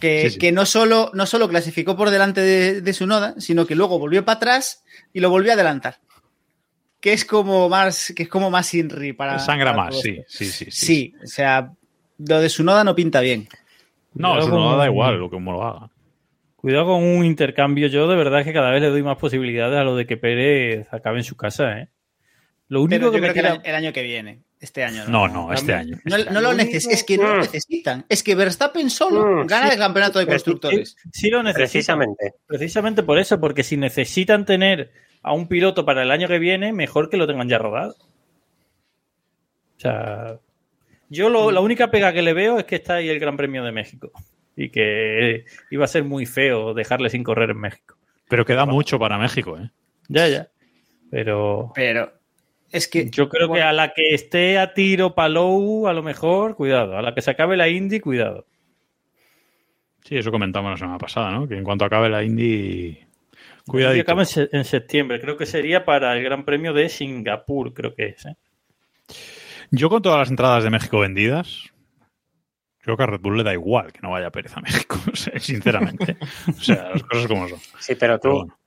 Que, 0.00 0.28
Sí, 0.30 0.38
que 0.38 0.52
no, 0.52 0.66
solo, 0.66 1.10
no 1.14 1.24
solo 1.24 1.48
clasificó 1.48 1.96
por 1.96 2.10
delante 2.10 2.42
de, 2.42 2.80
de 2.82 2.92
su 2.92 3.06
noda, 3.06 3.34
sino 3.38 3.66
que 3.66 3.74
luego 3.74 3.98
volvió 3.98 4.22
para 4.24 4.36
atrás 4.36 4.84
y 5.14 5.20
lo 5.20 5.30
volvió 5.30 5.52
a 5.52 5.54
adelantar. 5.54 5.98
Que 7.00 7.14
es 7.14 7.24
como 7.24 7.68
más, 7.70 8.12
que 8.14 8.24
es 8.24 8.28
como 8.28 8.50
más 8.50 8.72
Inri 8.74 9.12
para. 9.14 9.38
Sangra 9.38 9.72
para 9.74 9.84
más, 9.90 10.00
sí, 10.00 10.18
sí, 10.26 10.44
sí, 10.46 10.64
sí. 10.66 10.86
Sí, 10.86 11.14
o 11.22 11.26
sea, 11.26 11.70
lo 12.18 12.40
de 12.40 12.48
su 12.50 12.64
noda 12.64 12.84
no 12.84 12.94
pinta 12.94 13.20
bien. 13.20 13.48
No, 14.14 14.36
noda 14.36 14.50
con- 14.50 14.78
da 14.78 14.86
igual 14.86 15.18
lo 15.18 15.30
que 15.30 15.36
uno 15.36 15.52
lo 15.52 15.62
haga. 15.64 15.90
Cuidado 16.56 16.86
con 16.86 17.02
un 17.04 17.24
intercambio. 17.24 17.88
Yo 17.88 18.08
de 18.08 18.16
verdad 18.16 18.42
que 18.44 18.52
cada 18.52 18.70
vez 18.70 18.80
le 18.80 18.88
doy 18.88 19.02
más 19.02 19.18
posibilidades 19.18 19.78
a 19.78 19.84
lo 19.84 19.96
de 19.96 20.06
que 20.06 20.16
Pérez 20.16 20.86
acabe 20.92 21.18
en 21.18 21.24
su 21.24 21.36
casa, 21.36 21.78
¿eh? 21.80 21.88
Lo 22.68 22.80
único 22.80 22.96
Pero 22.98 23.06
yo 23.08 23.12
que 23.12 23.20
me 23.20 23.28
creo 23.32 23.34
que 23.62 23.68
el, 23.68 23.74
año- 23.74 23.92
que 23.92 24.02
viene. 24.02 24.40
Este 24.58 24.82
año 24.82 25.04
No, 25.08 25.28
no, 25.28 25.52
este 25.52 25.74
año. 25.74 25.98
No, 26.04 26.16
no 26.16 26.40
lo 26.40 26.54
neces 26.54 26.86
es 26.88 27.04
que 27.04 27.18
no 27.18 27.34
lo 27.34 27.36
necesitan. 27.42 28.06
Es 28.08 28.22
que 28.22 28.34
Verstappen 28.34 28.88
solo 28.88 29.44
gana 29.44 29.66
sí. 29.66 29.74
el 29.74 29.78
campeonato 29.78 30.18
de 30.18 30.26
constructores. 30.26 30.96
Sí, 31.02 31.08
sí 31.12 31.30
lo 31.30 31.42
necesitan. 31.42 31.98
Precisamente. 31.98 32.32
Precisamente 32.46 33.02
por 33.02 33.18
eso, 33.18 33.38
porque 33.38 33.62
si 33.62 33.76
necesitan 33.76 34.46
tener 34.46 34.90
a 35.22 35.34
un 35.34 35.48
piloto 35.48 35.84
para 35.84 36.02
el 36.02 36.10
año 36.10 36.28
que 36.28 36.38
viene, 36.38 36.72
mejor 36.72 37.10
que 37.10 37.18
lo 37.18 37.26
tengan 37.26 37.46
ya 37.50 37.58
rodado. 37.58 37.94
O 39.76 39.80
sea, 39.80 40.38
yo 41.08 41.28
lo- 41.28 41.50
la 41.50 41.60
única 41.60 41.90
pega 41.90 42.12
que 42.12 42.22
le 42.22 42.32
veo 42.32 42.58
es 42.58 42.64
que 42.64 42.76
está 42.76 42.94
ahí 42.96 43.08
el 43.08 43.18
Gran 43.20 43.36
Premio 43.36 43.62
de 43.64 43.72
México 43.72 44.10
y 44.56 44.70
que 44.70 45.44
iba 45.70 45.84
a 45.84 45.88
ser 45.88 46.04
muy 46.04 46.26
feo 46.26 46.74
dejarle 46.74 47.10
sin 47.10 47.22
correr 47.24 47.50
en 47.50 47.58
México. 47.60 47.96
Pero 48.28 48.44
queda 48.44 48.64
mucho 48.66 48.98
para 48.98 49.18
México, 49.18 49.58
¿eh? 49.58 49.70
Ya, 50.08 50.28
ya. 50.28 50.48
Pero 51.10 51.72
Pero 51.74 52.12
es 52.72 52.88
que 52.88 53.08
yo 53.10 53.28
creo 53.28 53.52
que 53.52 53.62
a 53.62 53.72
la 53.72 53.92
que 53.92 54.14
esté 54.14 54.58
a 54.58 54.74
tiro 54.74 55.14
Palou, 55.14 55.86
a 55.86 55.92
lo 55.92 56.02
mejor, 56.02 56.56
cuidado. 56.56 56.96
A 56.96 57.02
la 57.02 57.14
que 57.14 57.22
se 57.22 57.30
acabe 57.30 57.56
la 57.56 57.68
Indy, 57.68 58.00
cuidado. 58.00 58.46
Sí, 60.04 60.16
eso 60.18 60.30
comentamos 60.30 60.70
la 60.72 60.76
semana 60.76 60.98
pasada, 60.98 61.30
¿no? 61.30 61.48
Que 61.48 61.56
en 61.56 61.64
cuanto 61.64 61.84
acabe 61.84 62.08
la 62.08 62.22
Indy. 62.22 62.98
Y 63.66 63.70
Cuidadito. 63.70 64.02
acaba 64.02 64.22
en, 64.22 64.26
se- 64.26 64.48
en 64.52 64.64
septiembre. 64.64 65.20
Creo 65.20 65.36
que 65.38 65.46
sería 65.46 65.84
para 65.86 66.14
el 66.16 66.22
Gran 66.22 66.44
Premio 66.44 66.72
de 66.74 66.88
Singapur, 66.90 67.72
creo 67.72 67.94
que 67.94 68.08
es. 68.08 68.26
¿eh? 68.26 68.36
Yo 69.70 69.88
con 69.90 70.02
todas 70.02 70.18
las 70.18 70.30
entradas 70.30 70.64
de 70.64 70.70
México 70.70 70.98
vendidas, 71.00 71.72
creo 72.80 72.96
que 72.96 73.02
a 73.02 73.06
Red 73.06 73.20
Bull 73.20 73.36
le 73.38 73.44
da 73.44 73.52
igual 73.52 73.92
que 73.92 74.00
no 74.02 74.10
vaya 74.10 74.30
Pérez 74.30 74.56
a 74.56 74.60
México, 74.60 74.96
sinceramente. 75.38 76.16
O 76.48 76.60
sea, 76.62 76.90
las 76.90 77.02
cosas 77.02 77.26
como 77.26 77.48
son. 77.48 77.58
Sí, 77.80 77.94
pero 77.94 78.18
tú, 78.18 78.22
Pero 78.22 78.34
bueno. 78.38 78.58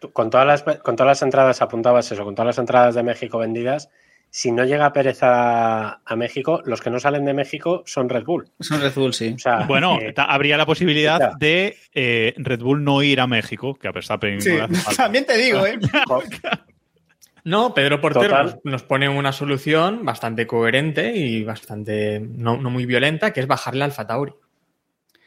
tú 0.00 0.12
con, 0.12 0.30
todas 0.30 0.46
las, 0.46 0.62
con 0.80 0.96
todas 0.96 1.08
las 1.10 1.22
entradas 1.22 1.60
apuntabas 1.62 2.10
eso, 2.12 2.24
con 2.24 2.34
todas 2.34 2.46
las 2.46 2.58
entradas 2.58 2.94
de 2.94 3.02
México 3.02 3.38
vendidas, 3.38 3.90
si 4.32 4.52
no 4.52 4.64
llega 4.64 4.92
Pérez 4.92 5.24
a, 5.24 6.02
a 6.04 6.14
México, 6.16 6.62
los 6.64 6.80
que 6.80 6.88
no 6.90 7.00
salen 7.00 7.24
de 7.24 7.34
México 7.34 7.82
son 7.84 8.08
Red 8.08 8.22
Bull. 8.24 8.48
son 8.60 8.80
Red 8.80 8.92
Bull, 8.94 9.12
sí. 9.12 9.32
O 9.34 9.38
sea, 9.40 9.64
Bueno, 9.66 9.98
eh, 10.00 10.12
ta- 10.12 10.26
habría 10.26 10.56
la 10.56 10.66
posibilidad 10.66 11.32
de 11.36 11.76
eh, 11.92 12.34
Red 12.36 12.60
Bull 12.60 12.84
no 12.84 13.02
ir 13.02 13.18
a 13.20 13.26
México, 13.26 13.74
que 13.74 13.88
a 13.88 13.92
Sí, 13.92 14.50
le 14.50 14.62
hace 14.62 14.74
falta. 14.76 15.02
También 15.02 15.26
te 15.26 15.36
digo, 15.36 15.66
¿eh? 15.66 15.80
No, 17.44 17.74
Pedro 17.74 18.00
Portero 18.00 18.28
Total. 18.28 18.60
nos, 18.64 18.82
pone 18.82 19.08
una 19.08 19.32
solución 19.32 20.04
bastante 20.04 20.46
coherente 20.46 21.16
y 21.16 21.42
bastante 21.44 22.20
no, 22.20 22.56
no 22.56 22.70
muy 22.70 22.86
violenta, 22.86 23.32
que 23.32 23.40
es 23.40 23.46
bajarle 23.46 23.84
al 23.84 23.94
Tauri. 23.94 24.32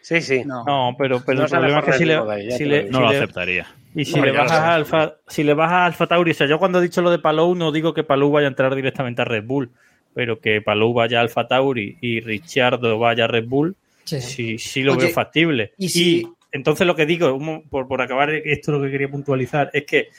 sí, 0.01 0.21
sí. 0.21 0.43
No. 0.45 0.63
No, 0.65 0.95
pero, 0.97 1.21
pero 1.25 1.39
No 1.39 1.45
el 1.45 1.49
problema 1.49 1.79
es 1.79 1.85
que 1.85 1.93
si 1.93 2.05
le, 2.05 2.51
si 2.57 2.65
le-. 2.65 2.83
No 2.89 2.97
si 2.99 3.03
lo 3.03 3.09
le- 3.11 3.17
aceptaría. 3.17 3.67
y 3.95 4.05
si 4.05 4.13
Hombre, 4.15 4.31
le 4.31 4.37
bajas 4.37 4.59
a 4.59 4.65
sé. 4.65 4.69
Alfa, 4.71 5.15
si 5.27 5.43
le 5.43 5.53
bajas 5.53 5.73
a 5.73 5.85
Alfa 5.85 6.07
Tauri, 6.07 6.31
o 6.31 6.33
sea, 6.33 6.47
yo 6.47 6.59
cuando 6.59 6.79
he 6.79 6.83
dicho 6.83 7.01
lo 7.01 7.11
de 7.11 7.19
Palou 7.19 7.55
no 7.55 7.71
digo 7.71 7.93
que 7.93 8.03
Palou 8.03 8.31
vaya 8.31 8.47
a 8.47 8.49
entrar 8.49 8.73
directamente 8.75 9.21
a 9.21 9.25
Red 9.25 9.45
Bull, 9.45 9.71
pero 10.13 10.39
que 10.39 10.61
Palou 10.61 10.93
vaya 10.93 11.19
a 11.19 11.21
Alfa 11.21 11.47
Tauri 11.47 11.97
y 12.01 12.19
Ricciardo 12.19 12.99
vaya 12.99 13.25
a 13.25 13.27
Red 13.27 13.47
Bull, 13.47 13.75
sí, 14.03 14.57
sí 14.59 14.83
lo 14.83 14.93
Oye, 14.93 15.05
veo 15.05 15.13
factible. 15.13 15.73
y 15.77 15.89
si- 15.89 16.27
entonces 16.51 16.85
lo 16.85 16.95
que 16.95 17.07
digo, 17.07 17.39
por, 17.69 17.87
por 17.87 17.99
acabar 18.01 18.29
esto 18.31 18.71
lo 18.71 18.81
que 18.83 18.91
quería 18.91 19.09
puntualizar, 19.09 19.71
es 19.73 19.85
que 19.85 20.09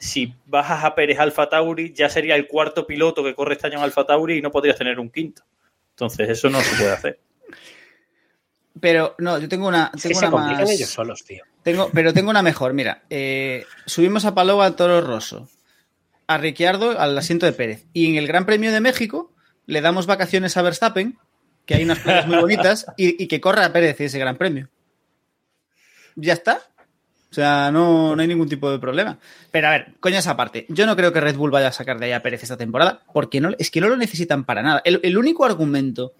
si 0.00 0.34
bajas 0.46 0.82
a 0.82 0.94
Pérez 0.94 1.18
Alfa 1.18 1.50
Tauri, 1.50 1.92
ya 1.92 2.08
sería 2.08 2.34
el 2.34 2.48
cuarto 2.48 2.86
piloto 2.86 3.22
que 3.22 3.34
corre 3.34 3.52
este 3.54 3.66
año 3.66 3.76
en 3.76 3.84
Alfa 3.84 4.06
Tauri 4.06 4.38
y 4.38 4.42
no 4.42 4.50
podrías 4.50 4.78
tener 4.78 4.98
un 4.98 5.10
quinto. 5.10 5.42
Entonces 5.90 6.30
eso 6.30 6.48
no 6.48 6.58
se 6.62 6.74
puede 6.76 6.90
hacer. 6.90 7.20
Pero 8.80 9.14
no, 9.18 9.38
yo 9.38 9.46
tengo 9.46 9.68
una, 9.68 9.90
Es 9.94 10.02
que 10.02 10.08
tengo 10.08 10.20
se 10.20 10.26
una 10.26 10.36
complican 10.36 10.64
más. 10.64 10.70
ellos 10.72 10.88
solos, 10.88 11.24
tío. 11.24 11.44
Tengo, 11.62 11.90
pero 11.92 12.14
tengo 12.14 12.30
una 12.30 12.40
mejor. 12.42 12.72
Mira, 12.72 13.02
eh, 13.10 13.66
subimos 13.84 14.24
a 14.24 14.34
Palou 14.34 14.62
a 14.62 14.74
Toro 14.74 15.02
Rosso, 15.02 15.50
a 16.26 16.38
Ricciardo 16.38 16.98
al 16.98 17.18
asiento 17.18 17.44
de 17.44 17.52
Pérez. 17.52 17.84
Y 17.92 18.08
en 18.08 18.16
el 18.16 18.26
Gran 18.26 18.46
Premio 18.46 18.72
de 18.72 18.80
México 18.80 19.30
le 19.66 19.82
damos 19.82 20.06
vacaciones 20.06 20.56
a 20.56 20.62
Verstappen, 20.62 21.18
que 21.66 21.74
hay 21.74 21.84
unas 21.84 21.98
playas 21.98 22.26
muy 22.26 22.38
bonitas, 22.38 22.86
y, 22.96 23.22
y 23.22 23.28
que 23.28 23.42
corra 23.42 23.66
a 23.66 23.72
Pérez 23.74 24.00
ese 24.00 24.18
Gran 24.18 24.38
Premio. 24.38 24.70
Ya 26.16 26.32
está. 26.32 26.62
O 27.30 27.34
sea, 27.34 27.70
no, 27.70 28.16
no 28.16 28.22
hay 28.22 28.26
ningún 28.26 28.48
tipo 28.48 28.70
de 28.70 28.78
problema. 28.78 29.18
Pero 29.50 29.68
a 29.68 29.70
ver, 29.70 29.94
coñas 30.00 30.26
aparte, 30.26 30.66
yo 30.68 30.84
no 30.84 30.96
creo 30.96 31.12
que 31.12 31.20
Red 31.20 31.36
Bull 31.36 31.52
vaya 31.52 31.68
a 31.68 31.72
sacar 31.72 31.98
de 31.98 32.06
ahí 32.06 32.12
a 32.12 32.22
Pérez 32.22 32.42
esta 32.42 32.56
temporada, 32.56 33.02
porque 33.12 33.40
no, 33.40 33.50
es 33.58 33.70
que 33.70 33.80
no 33.80 33.88
lo 33.88 33.96
necesitan 33.96 34.44
para 34.44 34.62
nada. 34.62 34.82
El, 34.84 35.00
el 35.04 35.16
único 35.16 35.44
argumento 35.44 36.12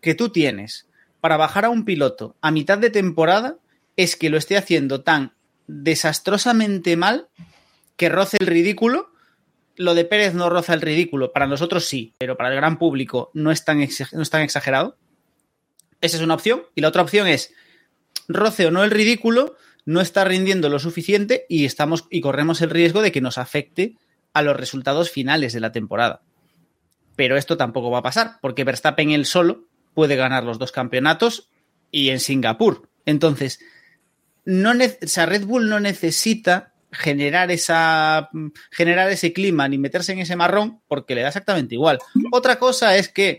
que 0.00 0.14
tú 0.14 0.28
tienes 0.28 0.86
para 1.20 1.36
bajar 1.36 1.64
a 1.64 1.70
un 1.70 1.84
piloto 1.84 2.36
a 2.40 2.52
mitad 2.52 2.78
de 2.78 2.90
temporada 2.90 3.56
es 3.96 4.14
que 4.14 4.30
lo 4.30 4.36
esté 4.36 4.56
haciendo 4.56 5.02
tan 5.02 5.32
desastrosamente 5.66 6.96
mal 6.96 7.28
que 7.96 8.08
roce 8.08 8.36
el 8.38 8.46
ridículo. 8.46 9.10
Lo 9.76 9.94
de 9.94 10.04
Pérez 10.04 10.34
no 10.34 10.48
roza 10.48 10.74
el 10.74 10.80
ridículo, 10.80 11.32
para 11.32 11.46
nosotros 11.46 11.84
sí, 11.84 12.14
pero 12.18 12.36
para 12.36 12.50
el 12.50 12.56
gran 12.56 12.78
público 12.78 13.30
no 13.34 13.50
es 13.50 13.64
tan, 13.64 13.78
no 13.78 14.22
es 14.22 14.30
tan 14.30 14.42
exagerado. 14.42 14.96
Esa 16.00 16.18
es 16.18 16.22
una 16.22 16.34
opción. 16.34 16.62
Y 16.74 16.80
la 16.82 16.88
otra 16.88 17.02
opción 17.02 17.26
es, 17.26 17.52
roce 18.28 18.66
o 18.66 18.70
no 18.70 18.84
el 18.84 18.90
ridículo, 18.90 19.56
no 19.86 20.00
está 20.00 20.24
rindiendo 20.24 20.68
lo 20.68 20.78
suficiente 20.78 21.46
y, 21.48 21.64
estamos, 21.64 22.06
y 22.10 22.20
corremos 22.20 22.60
el 22.60 22.70
riesgo 22.70 23.00
de 23.00 23.12
que 23.12 23.22
nos 23.22 23.38
afecte 23.38 23.96
a 24.34 24.42
los 24.42 24.56
resultados 24.56 25.10
finales 25.10 25.54
de 25.54 25.60
la 25.60 25.72
temporada. 25.72 26.20
Pero 27.14 27.38
esto 27.38 27.56
tampoco 27.56 27.90
va 27.90 28.00
a 28.00 28.02
pasar, 28.02 28.38
porque 28.42 28.64
Verstappen 28.64 29.10
él 29.12 29.24
solo 29.24 29.64
puede 29.94 30.16
ganar 30.16 30.44
los 30.44 30.58
dos 30.58 30.72
campeonatos 30.72 31.48
y 31.90 32.10
en 32.10 32.20
Singapur. 32.20 32.90
Entonces, 33.06 33.60
no 34.44 34.72
o 34.72 35.06
sea, 35.06 35.24
Red 35.24 35.46
Bull 35.46 35.70
no 35.70 35.80
necesita 35.80 36.74
generar 36.90 37.50
esa 37.50 38.30
generar 38.70 39.10
ese 39.10 39.32
clima 39.32 39.68
ni 39.68 39.78
meterse 39.78 40.12
en 40.12 40.20
ese 40.20 40.36
marrón 40.36 40.80
porque 40.88 41.14
le 41.14 41.22
da 41.22 41.28
exactamente 41.28 41.74
igual. 41.74 41.98
Otra 42.32 42.58
cosa 42.58 42.96
es 42.96 43.08
que 43.08 43.38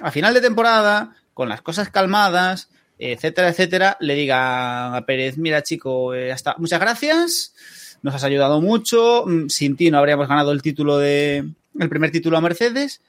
a 0.00 0.10
final 0.10 0.34
de 0.34 0.40
temporada, 0.40 1.16
con 1.32 1.48
las 1.48 1.62
cosas 1.62 1.88
calmadas, 1.90 2.68
etcétera, 2.98 3.48
etcétera, 3.48 3.96
le 4.00 4.14
diga 4.14 4.96
a 4.96 5.06
Pérez, 5.06 5.36
mira 5.36 5.62
chico, 5.62 6.14
eh, 6.14 6.32
hasta 6.32 6.54
muchas 6.58 6.80
gracias, 6.80 7.54
nos 8.02 8.14
has 8.14 8.24
ayudado 8.24 8.60
mucho, 8.60 9.24
mm, 9.26 9.48
sin 9.48 9.76
ti 9.76 9.90
no 9.90 9.98
habríamos 9.98 10.28
ganado 10.28 10.52
el 10.52 10.62
título 10.62 10.98
de 10.98 11.44
el 11.78 11.88
primer 11.88 12.10
título 12.10 12.36
a 12.36 12.40
Mercedes, 12.40 13.00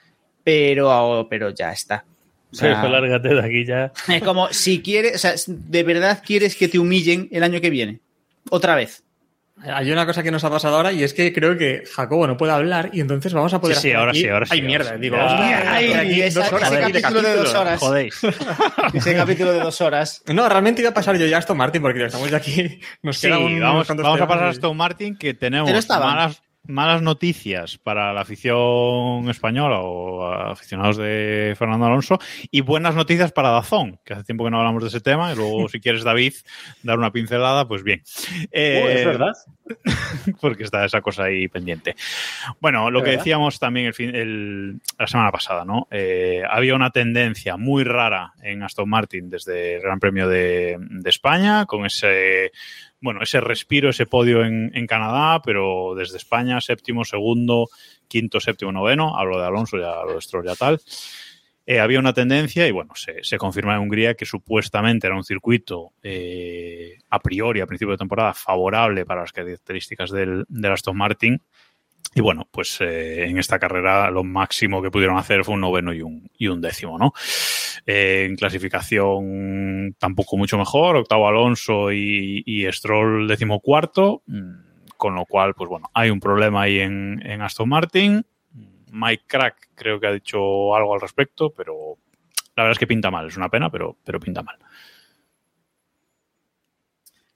pero 0.43 1.27
pero 1.29 1.49
ya 1.51 1.71
está. 1.71 2.05
O 2.51 2.55
sea, 2.55 2.88
lárgate 2.88 3.29
de 3.29 3.41
aquí 3.41 3.65
ya. 3.65 3.91
es 4.07 4.23
como 4.23 4.47
si 4.51 4.81
quieres, 4.81 5.15
o 5.15 5.17
sea, 5.17 5.33
de 5.47 5.83
verdad 5.83 6.23
quieres 6.25 6.55
que 6.55 6.67
te 6.67 6.79
humillen 6.79 7.27
el 7.31 7.43
año 7.43 7.59
que 7.59 7.69
viene. 7.69 7.99
Otra 8.49 8.75
vez. 8.75 9.05
Hay 9.64 9.89
una 9.89 10.06
cosa 10.06 10.22
que 10.22 10.32
nos 10.32 10.43
ha 10.43 10.49
pasado 10.49 10.76
ahora 10.76 10.91
y 10.91 11.01
es 11.03 11.14
que 11.14 11.32
creo 11.34 11.58
que 11.58 11.84
Jacobo 11.91 12.28
no 12.28 12.36
puede 12.36 12.51
hablar 12.51 12.89
y 12.91 12.99
entonces 12.99 13.34
vamos 13.34 13.53
a 13.53 13.62
poder 13.62 13.78
Sí, 13.78 13.93
ahora 13.93 14.12
aquí- 14.12 14.22
sí, 14.22 14.28
ahora 14.28 14.45
sí, 14.45 14.51
Ay, 14.53 14.62
mierda, 14.62 14.93
sí. 14.95 14.99
digo, 14.99 15.16
Ay, 15.20 15.93
aquí 15.93 16.22
esa- 16.22 16.41
dos 16.41 16.53
horas 16.53 16.72
ese 16.74 16.82
capítulo 17.01 17.22
de 17.22 17.36
dos 17.38 17.53
horas. 17.56 17.80
Jodéis. 17.80 18.20
Ese 18.93 19.16
capítulo 19.16 19.53
de 19.53 19.60
dos 19.62 19.80
horas. 19.82 20.22
No, 20.28 20.47
realmente 20.49 20.82
iba 20.82 20.89
a 20.91 20.93
pasar 20.93 21.18
yo 21.18 21.26
ya 21.26 21.38
a 21.38 21.39
Aston 21.39 21.58
Martin 21.58 21.82
porque 21.82 21.99
ya 21.99 22.06
estamos 22.08 22.30
ya 22.30 22.38
aquí. 22.38 22.80
Nos 23.01 23.18
Sí, 23.18 23.28
queda 23.28 23.39
un- 23.39 23.60
vamos, 23.60 23.89
a 23.89 24.28
pasar 24.28 24.43
a 24.43 24.51
Stone 24.51 24.76
Martin, 24.76 25.16
que 25.18 25.34
Pero 25.34 25.39
tenemos 25.39 25.72
estaban. 25.72 26.16
malas, 26.16 26.41
malas 26.68 27.01
noticias 27.01 27.78
para 27.78 28.13
la 28.13 28.22
afición 28.22 29.30
española 29.30 29.80
o 29.82 30.26
aficionados 30.32 30.97
de 30.97 31.55
Fernando 31.57 31.86
Alonso 31.86 32.20
y 32.51 32.61
buenas 32.61 32.95
noticias 32.95 33.32
para 33.32 33.49
Dazón, 33.49 33.99
que 34.03 34.13
hace 34.13 34.24
tiempo 34.24 34.43
que 34.45 34.51
no 34.51 34.59
hablamos 34.59 34.82
de 34.84 34.89
ese 34.89 35.01
tema. 35.01 35.32
Y 35.32 35.36
luego, 35.36 35.68
si 35.70 35.80
quieres, 35.80 36.03
David, 36.03 36.34
dar 36.84 36.97
una 36.97 37.11
pincelada, 37.11 37.68
pues 37.68 37.84
bien. 37.84 38.01
Eh, 38.51 38.82
Uh, 38.86 38.88
es 38.89 39.05
verdad. 39.05 39.34
porque 40.41 40.63
está 40.63 40.86
esa 40.86 41.01
cosa 41.01 41.24
ahí 41.24 41.47
pendiente. 41.47 41.95
Bueno, 42.59 42.91
lo 42.91 42.99
¿De 42.99 43.05
que 43.05 43.09
verdad? 43.11 43.24
decíamos 43.24 43.59
también 43.59 43.88
el 43.88 43.93
fin- 43.93 44.16
el- 44.16 44.80
la 44.97 45.07
semana 45.07 45.32
pasada, 45.32 45.66
¿no? 45.66 45.88
Eh, 45.91 46.43
había 46.49 46.76
una 46.76 46.91
tendencia 46.91 47.57
muy 47.57 47.84
rara 47.84 48.34
en 48.43 48.61
Aston 48.63 48.89
Martin 48.89 49.30
desde 49.30 49.76
el 49.78 49.82
Gran 49.82 49.99
Premio 49.99 50.28
de, 50.28 50.78
de 50.80 51.09
España, 51.09 51.66
con 51.66 51.86
ese, 51.86 52.51
bueno, 53.01 53.21
ese 53.21 53.41
respiro, 53.41 53.89
ese 53.89 54.05
podio 54.05 54.43
en, 54.43 54.87
Canadá, 54.87 55.41
pero 55.43 55.93
desde 55.95 56.17
España, 56.17 56.59
séptimo, 56.61 57.05
segundo, 57.05 57.67
quinto, 58.07 58.39
séptimo, 58.39 58.71
noveno. 58.71 59.17
Hablo 59.17 59.39
de 59.39 59.45
Alonso, 59.45 59.77
ya 59.77 60.03
lo 60.05 60.15
de 60.15 60.21
Stroll, 60.21 60.45
ya 60.45 60.55
tal. 60.55 60.79
eh, 61.65 61.79
había 61.79 61.99
una 61.99 62.13
tendencia 62.13 62.67
y 62.67 62.71
bueno, 62.71 62.93
se, 62.95 63.23
se, 63.23 63.37
confirma 63.37 63.75
en 63.75 63.81
Hungría 63.81 64.15
que 64.15 64.25
supuestamente 64.25 65.07
era 65.07 65.15
un 65.15 65.23
circuito 65.23 65.93
eh, 66.03 66.97
a 67.09 67.19
priori, 67.19 67.61
a 67.61 67.67
principio 67.67 67.91
de 67.91 67.97
temporada, 67.97 68.33
favorable 68.33 69.05
para 69.05 69.21
las 69.21 69.31
características 69.31 70.11
del, 70.11 70.45
del 70.47 70.71
Aston 70.71 70.97
Martin. 70.97 71.41
Y 72.18 72.22
bueno, 72.22 72.47
pues 72.49 72.80
eh, 72.80 73.26
en 73.26 73.38
esta 73.38 73.59
carrera 73.59 74.09
lo 74.09 74.24
máximo 74.24 74.82
que 74.82 74.89
pudieron 74.89 75.18
hacer 75.18 75.43
fue 75.43 75.55
un 75.55 75.59
noveno 75.59 75.93
y 75.93 76.01
un, 76.01 76.32
y 76.38 76.47
un 76.47 76.61
décimo, 76.61 76.97
¿no? 76.97 77.11
Eh, 77.86 78.24
en 78.26 78.38
clasificación 78.38 79.97
tampoco 79.99 80.38
mucho 80.38 80.57
mejor, 80.57 80.95
octavo 80.95 81.28
Alonso 81.28 81.91
y, 81.91 82.41
y 82.45 82.72
Stroll 82.72 83.28
decimocuarto, 83.28 84.24
con 84.95 85.13
lo 85.13 85.26
cual, 85.26 85.55
pues 85.55 85.70
bueno, 85.70 85.91
hay 85.93 86.09
un 86.09 86.22
problema 86.22 86.61
ahí 86.61 86.80
en, 86.80 87.22
en 87.26 87.41
Aston 87.41 87.68
Martin. 87.68 88.26
Mike 88.93 89.26
Crack 89.28 89.72
creo 89.76 89.99
que 89.99 90.07
ha 90.07 90.13
dicho 90.13 90.74
algo 90.74 90.93
al 90.93 91.01
respecto, 91.01 91.49
pero 91.49 91.97
la 92.55 92.63
verdad 92.63 92.72
es 92.72 92.80
que 92.80 92.88
pinta 92.88 93.11
mal, 93.11 93.28
es 93.28 93.36
una 93.36 93.49
pena, 93.49 93.70
pero, 93.70 93.97
pero 94.05 94.22
pinta 94.22 94.41
mal. 94.41 94.55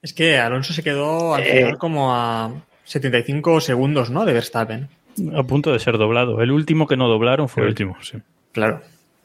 Es 0.01 0.13
que 0.13 0.37
Alonso 0.37 0.71
se 0.71 0.83
quedó 0.83 1.35
al 1.35 1.43
final 1.43 1.77
como 1.77 2.15
a 2.15 2.49
75 2.89 3.61
segundos, 3.61 4.09
¿no? 4.09 4.25
De 4.25 4.33
Verstappen. 4.33 4.89
A 5.35 5.43
punto 5.43 5.71
de 5.71 5.79
ser 5.79 5.97
doblado. 5.97 6.41
El 6.41 6.51
último 6.51 6.87
que 6.87 6.97
no 6.97 7.07
doblaron 7.07 7.47
fue 7.47 7.63
el 7.63 7.69
último, 7.69 7.97
sí. 8.01 8.17
Claro. 8.51 8.81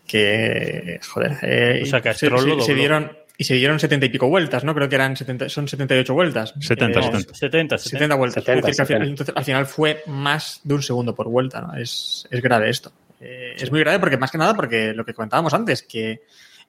Que, 0.07 1.01
joder. 1.09 1.39
Eh, 1.43 1.81
O 1.83 1.87
sea, 1.87 2.03
que 2.03 2.13
se, 2.13 2.29
dieron 2.75 3.11
y 3.39 3.45
se 3.45 3.55
dieron 3.55 3.81
70 3.81 4.07
y 4.07 4.09
pico 4.11 4.29
vueltas, 4.29 4.65
¿no? 4.65 4.75
Creo 4.75 4.89
que 4.89 4.97
eran 4.97 5.17
70, 5.17 5.49
son 5.49 5.67
78 5.67 6.13
vueltas. 6.13 6.53
70, 6.61 7.01
Eh, 7.01 7.03
70. 7.03 7.35
70, 7.35 7.79
70 7.79 8.15
vueltas. 8.17 8.45
70, 8.45 8.69
Es 8.71 8.77
decir, 8.77 8.77
que 8.77 8.83
al, 8.83 8.87
70. 8.87 8.87
final, 8.87 9.09
entonces, 9.09 9.35
al 9.37 9.45
final 9.45 9.67
fue 9.67 10.03
más 10.07 10.61
de 10.63 10.75
un 10.75 10.83
segundo 10.83 11.15
por 11.15 11.29
vuelta, 11.29 11.63
¿no? 11.63 11.75
Es, 11.75 12.29
es 12.31 12.43
grave 12.43 12.69
esto. 12.69 12.93
Eh, 13.21 13.55
Es 13.59 13.71
muy 13.71 13.81
grave 13.81 13.99
porque, 13.99 14.19
más 14.19 14.31
que 14.31 14.39
nada, 14.39 14.55
porque 14.55 14.93
lo 14.93 15.05
que 15.07 15.15
comentábamos 15.15 15.55
antes, 15.55 15.83
que 15.83 16.21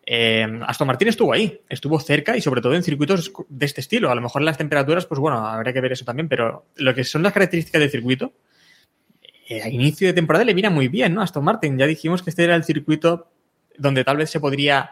eh, 0.06 0.48
Aston 0.68 0.88
Martin 0.88 1.08
estuvo 1.08 1.34
ahí, 1.34 1.62
estuvo 1.68 2.00
cerca 2.00 2.38
y 2.38 2.42
sobre 2.42 2.62
todo 2.62 2.76
en 2.76 2.84
circuitos 2.84 3.32
de 3.50 3.66
este 3.66 3.82
estilo. 3.82 4.12
A 4.12 4.16
lo 4.16 4.22
mejor 4.22 4.44
las 4.44 4.58
temperaturas, 4.58 5.06
pues 5.06 5.20
bueno, 5.20 5.38
habría 5.38 5.74
que 5.74 5.82
ver 5.82 5.94
eso 5.94 6.06
también, 6.06 6.30
pero 6.30 6.68
lo 6.76 6.94
que 6.94 7.04
son 7.04 7.24
las 7.24 7.34
características 7.34 7.82
del 7.82 7.90
circuito, 7.90 8.34
eh, 9.50 9.64
a 9.64 9.70
inicio 9.70 10.08
de 10.08 10.14
temporada 10.14 10.46
le 10.46 10.54
viene 10.54 10.70
muy 10.70 10.88
bien, 10.90 11.14
¿no? 11.14 11.22
Aston 11.22 11.44
Martin, 11.44 11.78
ya 11.78 11.88
dijimos 11.88 12.22
que 12.22 12.30
este 12.30 12.44
era 12.44 12.56
el 12.56 12.64
circuito 12.64 13.32
donde 13.78 14.04
tal 14.04 14.18
vez 14.18 14.30
se 14.30 14.40
podría, 14.40 14.92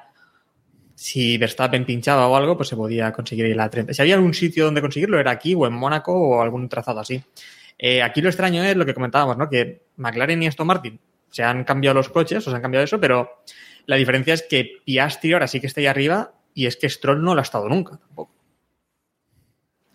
si 0.95 1.37
Verstappen 1.37 1.85
pinchaba 1.85 2.27
o 2.27 2.35
algo, 2.35 2.57
pues 2.57 2.69
se 2.69 2.75
podía 2.75 3.11
conseguir 3.11 3.45
ir 3.45 3.53
a 3.53 3.63
la 3.63 3.69
30. 3.69 3.93
Si 3.93 4.01
había 4.01 4.15
algún 4.15 4.33
sitio 4.33 4.65
donde 4.65 4.81
conseguirlo, 4.81 5.19
era 5.19 5.31
aquí 5.31 5.53
o 5.55 5.67
en 5.67 5.73
Mónaco 5.73 6.13
o 6.13 6.41
algún 6.41 6.67
trazado 6.67 6.99
así. 6.99 7.21
Eh, 7.77 8.01
aquí 8.01 8.21
lo 8.21 8.29
extraño 8.29 8.63
es 8.63 8.75
lo 8.75 8.85
que 8.85 8.93
comentábamos, 8.93 9.37
¿no? 9.37 9.49
Que 9.49 9.83
McLaren 9.97 10.41
y 10.41 10.47
Aston 10.47 10.67
Martin 10.67 10.99
se 11.29 11.43
han 11.43 11.63
cambiado 11.63 11.95
los 11.95 12.09
coches, 12.09 12.45
o 12.47 12.51
se 12.51 12.55
han 12.55 12.61
cambiado 12.61 12.85
eso, 12.85 12.99
pero 12.99 13.43
la 13.85 13.95
diferencia 13.95 14.33
es 14.33 14.43
que 14.43 14.77
Piastri 14.85 15.33
ahora 15.33 15.47
sí 15.47 15.59
que 15.59 15.67
está 15.67 15.81
ahí 15.81 15.87
arriba 15.87 16.33
y 16.53 16.65
es 16.67 16.77
que 16.77 16.89
Stroll 16.89 17.23
no 17.23 17.33
lo 17.33 17.39
ha 17.39 17.43
estado 17.43 17.67
nunca 17.67 17.97
tampoco. 17.97 18.33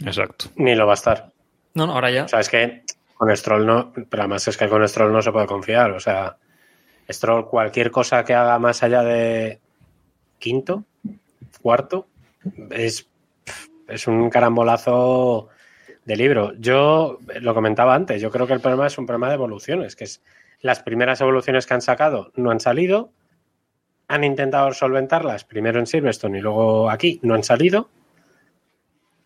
Exacto. 0.00 0.46
Ni 0.56 0.74
lo 0.74 0.86
va 0.86 0.92
a 0.92 0.94
estar. 0.94 1.32
No, 1.74 1.86
no, 1.86 1.94
ahora 1.94 2.10
ya. 2.10 2.24
O 2.24 2.28
sea, 2.28 2.40
es 2.40 2.48
que 2.48 2.82
con 3.14 3.34
Stroll 3.36 3.66
no, 3.66 3.92
pero 3.92 4.22
además 4.22 4.46
es 4.48 4.56
que 4.56 4.68
con 4.68 4.86
Stroll 4.86 5.12
no 5.12 5.22
se 5.22 5.32
puede 5.32 5.46
confiar. 5.46 5.90
O 5.92 6.00
sea, 6.00 6.36
Stroll, 7.10 7.48
cualquier 7.48 7.90
cosa 7.90 8.24
que 8.24 8.34
haga 8.34 8.58
más 8.58 8.82
allá 8.82 9.02
de 9.02 9.60
quinto, 10.38 10.84
cuarto, 11.60 12.06
es, 12.70 13.08
es 13.88 14.06
un 14.06 14.30
carambolazo 14.30 15.48
de 16.04 16.16
libro. 16.16 16.52
Yo 16.58 17.18
lo 17.40 17.54
comentaba 17.54 17.94
antes, 17.94 18.20
yo 18.20 18.30
creo 18.30 18.46
que 18.46 18.52
el 18.54 18.60
problema 18.60 18.86
es 18.86 18.98
un 18.98 19.06
problema 19.06 19.28
de 19.28 19.34
evoluciones, 19.34 19.96
que 19.96 20.04
es 20.04 20.22
las 20.60 20.80
primeras 20.82 21.20
evoluciones 21.20 21.66
que 21.66 21.74
han 21.74 21.82
sacado 21.82 22.32
no 22.34 22.50
han 22.50 22.60
salido, 22.60 23.12
han 24.08 24.24
intentado 24.24 24.72
solventarlas 24.72 25.44
primero 25.44 25.78
en 25.78 25.86
Silverstone 25.86 26.38
y 26.38 26.40
luego 26.40 26.90
aquí, 26.90 27.20
no 27.22 27.34
han 27.34 27.44
salido. 27.44 27.90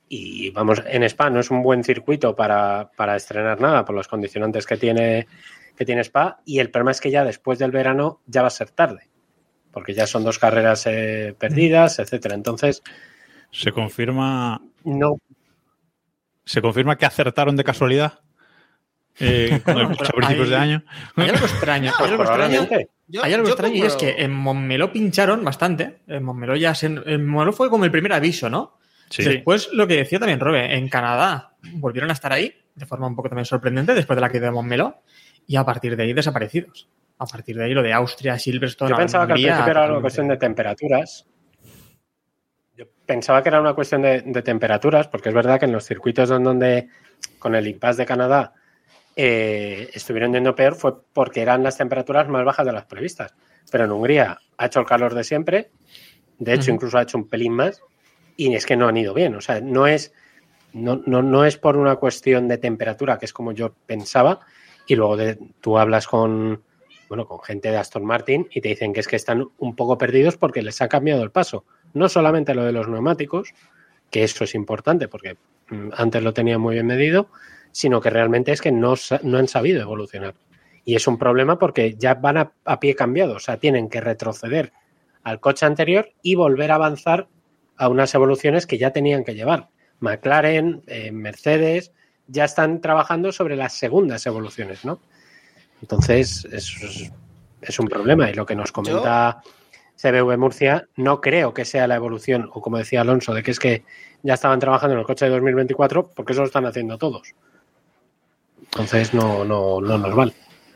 Y 0.08 0.50
vamos, 0.50 0.82
en 0.86 1.04
Spa 1.04 1.30
no 1.30 1.40
es 1.40 1.50
un 1.50 1.62
buen 1.62 1.84
circuito 1.84 2.36
para, 2.36 2.90
para 2.96 3.16
estrenar 3.16 3.60
nada 3.60 3.84
por 3.84 3.94
los 3.94 4.08
condicionantes 4.08 4.66
que 4.66 4.76
tiene, 4.76 5.26
que 5.76 5.86
tiene 5.86 6.02
Spa. 6.02 6.40
Y 6.44 6.58
el 6.58 6.70
problema 6.70 6.90
es 6.90 7.00
que 7.00 7.10
ya 7.10 7.24
después 7.24 7.58
del 7.58 7.70
verano 7.70 8.20
ya 8.26 8.42
va 8.42 8.48
a 8.48 8.50
ser 8.50 8.70
tarde, 8.70 9.08
porque 9.70 9.94
ya 9.94 10.06
son 10.06 10.24
dos 10.24 10.38
carreras 10.38 10.86
eh, 10.86 11.34
perdidas, 11.38 11.98
etcétera. 11.98 12.34
Entonces, 12.34 12.82
Se 13.50 13.72
confirma, 13.72 14.60
no, 14.84 15.16
se 16.44 16.60
confirma 16.60 16.98
que 16.98 17.06
acertaron 17.06 17.56
de 17.56 17.64
casualidad 17.64 18.20
eh, 19.20 19.60
Bueno, 19.64 19.80
a 19.90 20.12
principios 20.12 20.46
hay- 20.46 20.50
de 20.50 20.56
año. 20.56 20.82
Hay 21.16 21.28
algo 21.28 21.46
extraño. 21.46 21.92
Hay 21.98 22.10
algo 22.10 22.22
extraño, 22.22 22.48
probablemente. 22.66 22.88
Yo- 23.08 23.22
hay 23.24 23.32
algo 23.34 23.46
yo 23.46 23.52
extraño 23.52 23.74
y 23.76 23.82
es 23.82 23.96
que 23.96 24.22
en 24.22 24.32
Montmeló 24.32 24.92
pincharon 24.92 25.44
bastante. 25.44 26.00
En 26.06 26.22
Montmeló 26.24 26.56
ya 26.56 26.74
se, 26.74 26.86
en 26.86 27.26
Montmeló 27.26 27.52
fue 27.52 27.68
como 27.70 27.84
el 27.84 27.90
primer 27.90 28.12
aviso, 28.12 28.48
¿no? 28.48 28.78
Sí. 29.10 29.22
Después, 29.24 29.68
lo 29.72 29.86
que 29.86 29.96
decía 29.96 30.18
también 30.18 30.40
Robe, 30.40 30.74
en 30.74 30.88
Canadá 30.88 31.52
volvieron 31.74 32.08
a 32.10 32.14
estar 32.14 32.32
ahí 32.32 32.54
de 32.74 32.86
forma 32.86 33.06
un 33.06 33.14
poco 33.14 33.28
también 33.28 33.44
sorprendente 33.44 33.92
después 33.94 34.16
de 34.16 34.22
la 34.22 34.30
caída 34.30 34.46
de 34.46 34.52
Montmeló 34.52 35.02
y 35.46 35.56
a 35.56 35.64
partir 35.64 35.96
de 35.96 36.04
ahí 36.04 36.12
desaparecidos. 36.14 36.88
A 37.18 37.26
partir 37.26 37.56
de 37.56 37.64
ahí 37.64 37.74
lo 37.74 37.82
de 37.82 37.92
Austria, 37.92 38.38
Silverstone, 38.38 38.90
Yo 38.90 38.96
pensaba 38.96 39.26
que 39.26 39.32
al 39.34 39.38
principio 39.38 39.70
era 39.70 39.90
una 39.92 40.00
cuestión 40.00 40.28
de 40.28 40.36
temperaturas. 40.38 41.26
Yo 42.76 42.86
pensaba 43.06 43.42
que 43.42 43.48
era 43.50 43.60
una 43.60 43.74
cuestión 43.74 44.02
de, 44.02 44.22
de 44.22 44.42
temperaturas, 44.42 45.08
porque 45.08 45.28
es 45.28 45.34
verdad 45.34 45.58
que 45.60 45.66
en 45.66 45.72
los 45.72 45.84
circuitos 45.84 46.28
donde, 46.30 46.88
con 47.38 47.54
el 47.54 47.68
impasse 47.68 47.98
de 48.02 48.06
Canadá, 48.06 48.54
eh, 49.16 49.90
estuvieron 49.92 50.32
yendo 50.32 50.54
peor 50.54 50.74
fue 50.74 50.94
porque 51.12 51.42
eran 51.42 51.62
las 51.62 51.76
temperaturas 51.76 52.28
más 52.28 52.44
bajas 52.44 52.66
de 52.66 52.72
las 52.72 52.86
previstas. 52.86 53.34
Pero 53.70 53.84
en 53.84 53.92
Hungría 53.92 54.38
ha 54.56 54.66
hecho 54.66 54.80
el 54.80 54.86
calor 54.86 55.14
de 55.14 55.24
siempre, 55.24 55.70
de 56.38 56.54
hecho 56.54 56.70
incluso 56.70 56.98
ha 56.98 57.02
hecho 57.02 57.18
un 57.18 57.28
pelín 57.28 57.52
más, 57.52 57.80
y 58.36 58.54
es 58.54 58.66
que 58.66 58.76
no 58.76 58.88
han 58.88 58.96
ido 58.96 59.14
bien. 59.14 59.34
O 59.34 59.40
sea, 59.40 59.60
no 59.60 59.86
es, 59.86 60.12
no, 60.72 61.02
no, 61.06 61.22
no 61.22 61.44
es 61.44 61.56
por 61.56 61.76
una 61.76 61.96
cuestión 61.96 62.48
de 62.48 62.58
temperatura, 62.58 63.18
que 63.18 63.26
es 63.26 63.32
como 63.32 63.52
yo 63.52 63.74
pensaba, 63.86 64.40
y 64.86 64.96
luego 64.96 65.16
de, 65.16 65.38
tú 65.60 65.78
hablas 65.78 66.06
con, 66.06 66.62
bueno, 67.08 67.26
con 67.26 67.40
gente 67.42 67.70
de 67.70 67.76
Aston 67.76 68.04
Martin 68.04 68.48
y 68.50 68.60
te 68.60 68.70
dicen 68.70 68.92
que 68.92 69.00
es 69.00 69.06
que 69.06 69.16
están 69.16 69.48
un 69.58 69.76
poco 69.76 69.98
perdidos 69.98 70.36
porque 70.36 70.62
les 70.62 70.80
ha 70.82 70.88
cambiado 70.88 71.22
el 71.22 71.30
paso. 71.30 71.64
No 71.94 72.08
solamente 72.08 72.54
lo 72.54 72.64
de 72.64 72.72
los 72.72 72.88
neumáticos, 72.88 73.52
que 74.10 74.24
eso 74.24 74.44
es 74.44 74.54
importante 74.54 75.08
porque 75.08 75.36
mm, 75.68 75.90
antes 75.96 76.22
lo 76.22 76.32
tenían 76.32 76.60
muy 76.60 76.74
bien 76.74 76.86
medido, 76.86 77.28
sino 77.72 78.00
que 78.00 78.10
realmente 78.10 78.52
es 78.52 78.60
que 78.60 78.70
no, 78.72 78.94
no 79.22 79.38
han 79.38 79.48
sabido 79.48 79.80
evolucionar. 79.82 80.34
Y 80.84 80.94
es 80.94 81.06
un 81.06 81.18
problema 81.18 81.58
porque 81.58 81.94
ya 81.94 82.14
van 82.14 82.36
a, 82.36 82.52
a 82.64 82.80
pie 82.80 82.94
cambiado, 82.94 83.34
o 83.36 83.40
sea, 83.40 83.56
tienen 83.56 83.88
que 83.88 84.00
retroceder 84.00 84.72
al 85.22 85.40
coche 85.40 85.66
anterior 85.66 86.10
y 86.22 86.34
volver 86.34 86.70
a 86.72 86.76
avanzar 86.76 87.28
a 87.76 87.88
unas 87.88 88.14
evoluciones 88.14 88.66
que 88.66 88.78
ya 88.78 88.90
tenían 88.90 89.24
que 89.24 89.34
llevar. 89.34 89.68
McLaren, 90.00 90.82
eh, 90.86 91.12
Mercedes, 91.12 91.92
ya 92.26 92.44
están 92.44 92.80
trabajando 92.80 93.32
sobre 93.32 93.56
las 93.56 93.74
segundas 93.74 94.26
evoluciones, 94.26 94.84
¿no? 94.84 95.00
Entonces, 95.80 96.46
es, 96.52 97.10
es 97.60 97.78
un 97.78 97.86
problema. 97.86 98.30
Y 98.30 98.34
lo 98.34 98.46
que 98.46 98.54
nos 98.54 98.72
comenta 98.72 99.42
CBV 99.96 100.36
Murcia, 100.36 100.88
no 100.96 101.20
creo 101.20 101.54
que 101.54 101.64
sea 101.64 101.86
la 101.86 101.94
evolución, 101.94 102.50
o 102.52 102.60
como 102.60 102.78
decía 102.78 103.00
Alonso, 103.00 103.34
de 103.34 103.42
que 103.42 103.52
es 103.52 103.58
que 103.58 103.84
ya 104.22 104.34
estaban 104.34 104.58
trabajando 104.58 104.94
en 104.94 105.00
el 105.00 105.06
coche 105.06 105.26
de 105.26 105.30
2024, 105.30 106.10
porque 106.14 106.32
eso 106.32 106.42
lo 106.42 106.46
están 106.46 106.66
haciendo 106.66 106.98
todos. 106.98 107.34
Entonces, 108.72 109.12
no, 109.14 109.44
no, 109.44 109.80
no 109.80 109.98
nos 109.98 110.14
vale. 110.14 110.32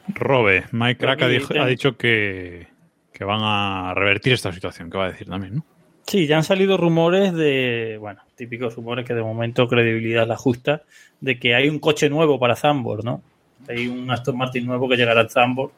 Robe, 0.08 0.64
Mike 0.72 0.98
Crack 0.98 1.22
ha, 1.22 1.28
dijo- 1.28 1.54
ha 1.58 1.66
dicho 1.66 1.96
que, 1.96 2.68
que 3.12 3.24
van 3.24 3.40
a 3.42 3.94
revertir 3.94 4.34
esta 4.34 4.52
situación, 4.52 4.90
que 4.90 4.98
va 4.98 5.06
a 5.06 5.10
decir 5.10 5.28
también, 5.28 5.56
¿no? 5.56 5.64
Sí, 6.06 6.26
ya 6.28 6.36
han 6.36 6.44
salido 6.44 6.76
rumores 6.76 7.32
de, 7.34 7.96
bueno, 7.98 8.20
típicos 8.36 8.76
rumores 8.76 9.04
que 9.04 9.14
de 9.14 9.22
momento 9.22 9.66
credibilidad 9.66 10.26
la 10.28 10.36
justa, 10.36 10.82
de 11.20 11.38
que 11.38 11.54
hay 11.56 11.68
un 11.68 11.80
coche 11.80 12.08
nuevo 12.08 12.38
para 12.38 12.54
Zambor, 12.54 13.04
¿no? 13.04 13.22
Hay 13.68 13.88
un 13.88 14.08
Aston 14.10 14.36
Martin 14.36 14.66
nuevo 14.66 14.88
que 14.88 14.96
llegará 14.96 15.22
a 15.22 15.28
Zambor. 15.28 15.72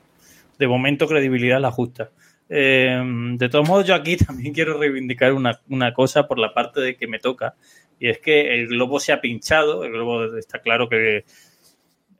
De 0.58 0.66
momento 0.66 1.06
credibilidad 1.08 1.60
la 1.60 1.70
justa. 1.70 2.10
Eh, 2.50 3.00
de 3.36 3.48
todos 3.48 3.66
modos, 3.66 3.86
yo 3.86 3.94
aquí 3.94 4.16
también 4.26 4.52
quiero 4.52 4.76
reivindicar 4.78 5.32
una, 5.32 5.60
una 5.70 5.94
cosa 5.94 6.26
por 6.26 6.38
la 6.38 6.52
parte 6.52 6.80
de 6.80 6.96
que 6.96 7.06
me 7.06 7.20
toca, 7.20 7.54
y 7.98 8.08
es 8.08 8.18
que 8.18 8.54
el 8.54 8.66
globo 8.68 9.00
se 9.00 9.12
ha 9.12 9.20
pinchado, 9.22 9.84
el 9.84 9.92
globo 9.92 10.36
está 10.36 10.58
claro 10.60 10.88
que 10.90 11.24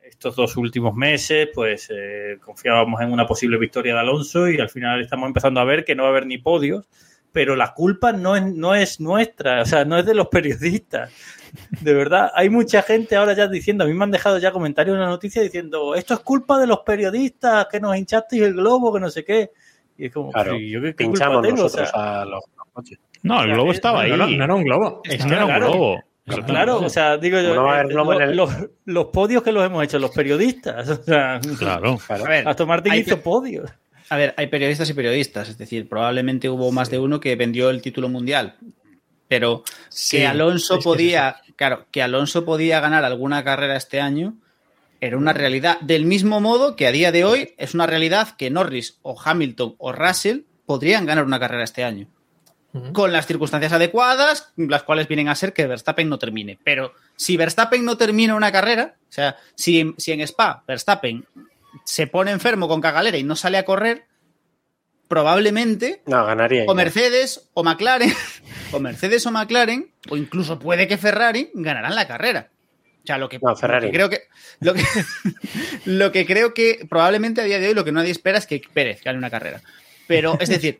estos 0.09 0.35
dos 0.35 0.57
últimos 0.57 0.93
meses, 0.95 1.49
pues 1.53 1.89
eh, 1.93 2.37
confiábamos 2.43 3.01
en 3.01 3.11
una 3.11 3.25
posible 3.25 3.57
victoria 3.57 3.93
de 3.93 3.99
Alonso 3.99 4.49
y 4.49 4.59
al 4.59 4.69
final 4.69 5.01
estamos 5.01 5.27
empezando 5.27 5.59
a 5.59 5.63
ver 5.65 5.85
que 5.85 5.95
no 5.95 6.03
va 6.03 6.09
a 6.09 6.11
haber 6.11 6.25
ni 6.25 6.37
podios, 6.37 6.87
pero 7.31 7.55
la 7.55 7.73
culpa 7.73 8.11
no 8.11 8.35
es, 8.35 8.43
no 8.43 8.73
es 8.75 8.99
nuestra, 8.99 9.61
o 9.61 9.65
sea, 9.65 9.85
no 9.85 9.97
es 9.97 10.05
de 10.05 10.15
los 10.15 10.27
periodistas. 10.31 11.11
De 11.81 11.93
verdad, 11.93 12.31
hay 12.35 12.49
mucha 12.49 12.81
gente 12.83 13.15
ahora 13.15 13.33
ya 13.33 13.47
diciendo, 13.47 13.83
a 13.83 13.87
mí 13.87 13.93
me 13.93 14.03
han 14.03 14.11
dejado 14.11 14.37
ya 14.37 14.51
comentarios 14.51 14.95
en 14.95 15.01
la 15.01 15.07
noticia 15.07 15.41
diciendo, 15.41 15.95
esto 15.95 16.13
es 16.13 16.19
culpa 16.21 16.59
de 16.59 16.67
los 16.67 16.79
periodistas, 16.79 17.67
que 17.71 17.79
nos 17.79 17.95
hinchasteis 17.97 18.43
el 18.43 18.53
globo, 18.53 18.93
que 18.93 18.99
no 18.99 19.09
sé 19.09 19.23
qué. 19.23 19.51
Y 19.97 20.05
es 20.05 20.13
como, 20.13 20.31
Claro, 20.31 20.55
"Sí, 20.57 20.69
¿yo 20.69 20.81
qué, 20.81 20.95
qué 20.95 21.05
culpa 21.05 21.25
tengo?". 21.41 21.47
O 21.61 21.63
nosotros 21.63 21.89
sea, 21.89 22.21
a 22.21 22.25
los 22.25 22.43
coches. 22.71 22.99
No, 23.23 23.43
el 23.43 23.51
globo 23.51 23.71
es- 23.71 23.77
estaba 23.77 24.01
ahí. 24.01 24.11
No, 24.11 24.17
no, 24.17 24.27
no 24.27 24.43
era 24.43 24.55
un 24.55 24.63
globo. 24.63 25.01
Está 25.03 25.25
no 25.25 25.33
era 25.33 25.45
un 25.45 25.49
claro. 25.51 25.67
globo. 25.71 26.03
Claro, 26.45 26.79
o 26.81 26.89
sea, 26.89 27.17
digo 27.17 27.39
yo, 27.39 27.55
No 27.55 27.75
eh, 27.75 27.81
el- 28.23 28.35
los, 28.35 28.49
los 28.85 29.05
podios 29.07 29.43
que 29.43 29.51
los 29.51 29.65
hemos 29.65 29.83
hecho 29.83 29.99
los 29.99 30.11
periodistas, 30.11 30.87
o 30.89 31.03
sea, 31.03 31.39
Claro. 31.57 31.97
Claro. 32.07 32.25
A 32.25 32.29
ver, 32.29 32.47
hay 32.91 32.99
hizo 33.01 33.15
que- 33.15 33.21
podios. 33.21 33.69
A 34.09 34.17
ver, 34.17 34.33
hay 34.37 34.47
periodistas 34.47 34.89
y 34.89 34.93
periodistas, 34.93 35.49
es 35.49 35.57
decir, 35.57 35.87
probablemente 35.87 36.49
hubo 36.49 36.71
más 36.71 36.89
de 36.89 36.97
uno 36.99 37.19
que 37.19 37.35
vendió 37.35 37.69
el 37.69 37.81
título 37.81 38.09
mundial, 38.09 38.55
pero 39.27 39.63
Sí, 39.89 40.17
que 40.17 40.25
Alonso 40.27 40.73
es 40.73 40.77
que 40.77 40.79
es 40.79 40.83
podía, 40.85 41.35
claro, 41.55 41.85
que 41.91 42.01
Alonso 42.01 42.43
podía 42.43 42.79
ganar 42.79 43.05
alguna 43.05 43.43
carrera 43.43 43.75
este 43.75 44.01
año 44.01 44.33
era 45.01 45.15
una 45.15 45.31
realidad. 45.31 45.79
Del 45.81 46.05
mismo 46.05 46.41
modo 46.41 46.75
que 46.75 46.87
a 46.87 46.91
día 46.91 47.11
de 47.11 47.23
hoy 47.23 47.53
es 47.57 47.73
una 47.75 47.85
realidad 47.85 48.29
que 48.35 48.49
Norris 48.49 48.97
o 49.03 49.15
Hamilton 49.23 49.75
o 49.77 49.91
Russell 49.91 50.39
podrían 50.65 51.05
ganar 51.05 51.23
una 51.25 51.39
carrera 51.39 51.63
este 51.63 51.83
año. 51.83 52.07
Con 52.93 53.11
las 53.11 53.25
circunstancias 53.25 53.73
adecuadas, 53.73 54.51
las 54.55 54.83
cuales 54.83 55.07
vienen 55.07 55.27
a 55.27 55.33
ser 55.35 55.53
que 55.53 55.65
Verstappen 55.65 56.07
no 56.07 56.19
termine. 56.19 56.59
Pero 56.63 56.93
si 57.15 57.35
Verstappen 57.35 57.83
no 57.83 57.97
termina 57.97 58.35
una 58.35 58.51
carrera, 58.51 58.93
o 59.09 59.11
sea, 59.11 59.37
si, 59.55 59.95
si 59.97 60.11
en 60.11 60.21
Spa 60.21 60.63
Verstappen 60.67 61.25
se 61.83 62.05
pone 62.05 62.29
enfermo 62.31 62.67
con 62.67 62.79
cagalera 62.79 63.17
y 63.17 63.23
no 63.23 63.35
sale 63.35 63.57
a 63.57 63.65
correr, 63.65 64.05
probablemente 65.07 66.01
No, 66.05 66.25
ganaría. 66.25 66.65
o. 66.67 66.75
Mercedes 66.75 67.49
o 67.53 67.63
McLaren, 67.63 68.13
o 68.71 68.79
Mercedes 68.79 69.25
o 69.25 69.31
McLaren, 69.31 69.91
o 70.09 70.17
incluso 70.17 70.59
puede 70.59 70.87
que 70.87 70.97
Ferrari 70.97 71.49
ganarán 71.55 71.95
la 71.95 72.07
carrera. 72.07 72.49
O 73.03 73.07
sea, 73.07 73.17
lo 73.17 73.29
que, 73.29 73.39
No, 73.41 73.55
Ferrari. 73.55 73.87
lo 73.87 73.91
que 73.91 73.97
creo 73.97 74.09
que 74.11 74.21
lo 74.59 74.73
que, 74.75 74.83
lo 75.85 76.11
que 76.11 76.25
creo 76.27 76.53
que 76.53 76.85
probablemente 76.87 77.41
a 77.41 77.45
día 77.45 77.59
de 77.59 77.69
hoy 77.69 77.73
lo 77.73 77.83
que 77.85 77.91
nadie 77.91 78.11
espera 78.11 78.37
es 78.37 78.45
que 78.45 78.61
Pérez 78.73 79.01
gane 79.03 79.17
una 79.17 79.31
carrera. 79.31 79.61
Pero, 80.07 80.37
es 80.39 80.49
decir, 80.49 80.79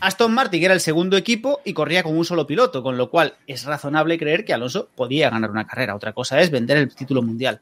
Aston 0.00 0.32
Martin 0.32 0.62
era 0.62 0.74
el 0.74 0.80
segundo 0.80 1.16
equipo 1.16 1.60
y 1.64 1.72
corría 1.72 2.02
con 2.02 2.16
un 2.16 2.24
solo 2.24 2.46
piloto, 2.46 2.82
con 2.82 2.96
lo 2.96 3.10
cual 3.10 3.34
es 3.46 3.64
razonable 3.64 4.18
creer 4.18 4.44
que 4.44 4.52
Alonso 4.54 4.88
podía 4.94 5.30
ganar 5.30 5.50
una 5.50 5.66
carrera. 5.66 5.94
Otra 5.94 6.12
cosa 6.12 6.40
es 6.40 6.50
vender 6.50 6.76
el 6.78 6.94
título 6.94 7.22
mundial. 7.22 7.60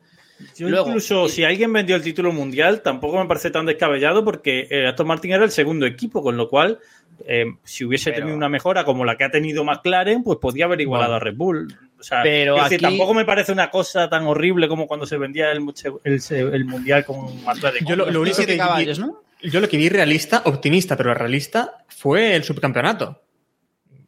Yo 0.56 0.68
Luego, 0.68 0.86
incluso, 0.86 1.26
y- 1.26 1.30
si 1.30 1.44
alguien 1.44 1.72
vendió 1.72 1.96
el 1.96 2.02
título 2.02 2.32
mundial, 2.32 2.80
tampoco 2.82 3.18
me 3.18 3.26
parece 3.26 3.50
tan 3.50 3.66
descabellado 3.66 4.24
porque 4.24 4.68
eh, 4.70 4.86
Aston 4.86 5.06
Martin 5.08 5.32
era 5.32 5.44
el 5.44 5.50
segundo 5.50 5.84
equipo, 5.84 6.22
con 6.22 6.36
lo 6.36 6.48
cual, 6.48 6.78
eh, 7.26 7.44
si 7.64 7.84
hubiese 7.84 8.10
Pero- 8.10 8.18
tenido 8.20 8.36
una 8.36 8.48
mejora 8.48 8.84
como 8.84 9.04
la 9.04 9.16
que 9.16 9.24
ha 9.24 9.30
tenido 9.32 9.64
McLaren, 9.64 10.22
pues 10.22 10.38
podía 10.38 10.66
haber 10.66 10.80
igualado 10.80 11.14
a 11.14 11.18
Red 11.18 11.34
Bull. 11.34 11.76
O 11.98 12.02
sea, 12.04 12.22
Pero 12.22 12.54
decir, 12.62 12.80
tampoco 12.80 13.14
me 13.14 13.24
parece 13.24 13.50
una 13.50 13.68
cosa 13.70 14.08
tan 14.08 14.28
horrible 14.28 14.68
como 14.68 14.86
cuando 14.86 15.06
se 15.06 15.18
vendía 15.18 15.50
el, 15.50 15.60
el- 16.04 16.54
el 16.54 16.64
mundial 16.64 17.04
con 17.04 17.42
McLaren. 17.44 17.84
Yo 17.84 17.96
lo, 17.96 18.08
lo 18.08 18.20
único 18.20 18.36
Siete 18.36 18.52
que 18.52 18.58
caballos, 18.58 19.00
¿no? 19.00 19.20
Yo 19.42 19.60
lo 19.60 19.68
que 19.68 19.76
vi 19.76 19.88
realista, 19.88 20.42
optimista, 20.44 20.96
pero 20.96 21.14
realista, 21.14 21.84
fue 21.88 22.34
el 22.34 22.44
subcampeonato. 22.44 23.22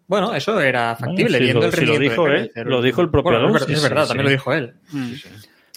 Bueno, 0.07 0.35
eso 0.35 0.61
era 0.61 0.97
factible, 0.97 1.39
sí, 1.39 1.45
viendo 1.45 1.61
lo- 1.61 1.67
el 1.69 1.73
sí, 1.73 1.87
lo 1.87 1.99
dijo 1.99 2.25
de 2.27 2.37
él, 2.37 2.51
lo 2.65 2.83
dijo 2.83 3.01
el 3.01 3.11
propio 3.11 3.31
Bueno, 3.33 3.47
Alonso. 3.47 3.67
Es 3.71 3.83
verdad, 3.83 4.03
sí, 4.03 4.09
también 4.09 4.27
sí. 4.27 4.31
lo 4.33 4.39
dijo 4.39 4.53
él. 4.53 4.75
Mm. 4.91 5.13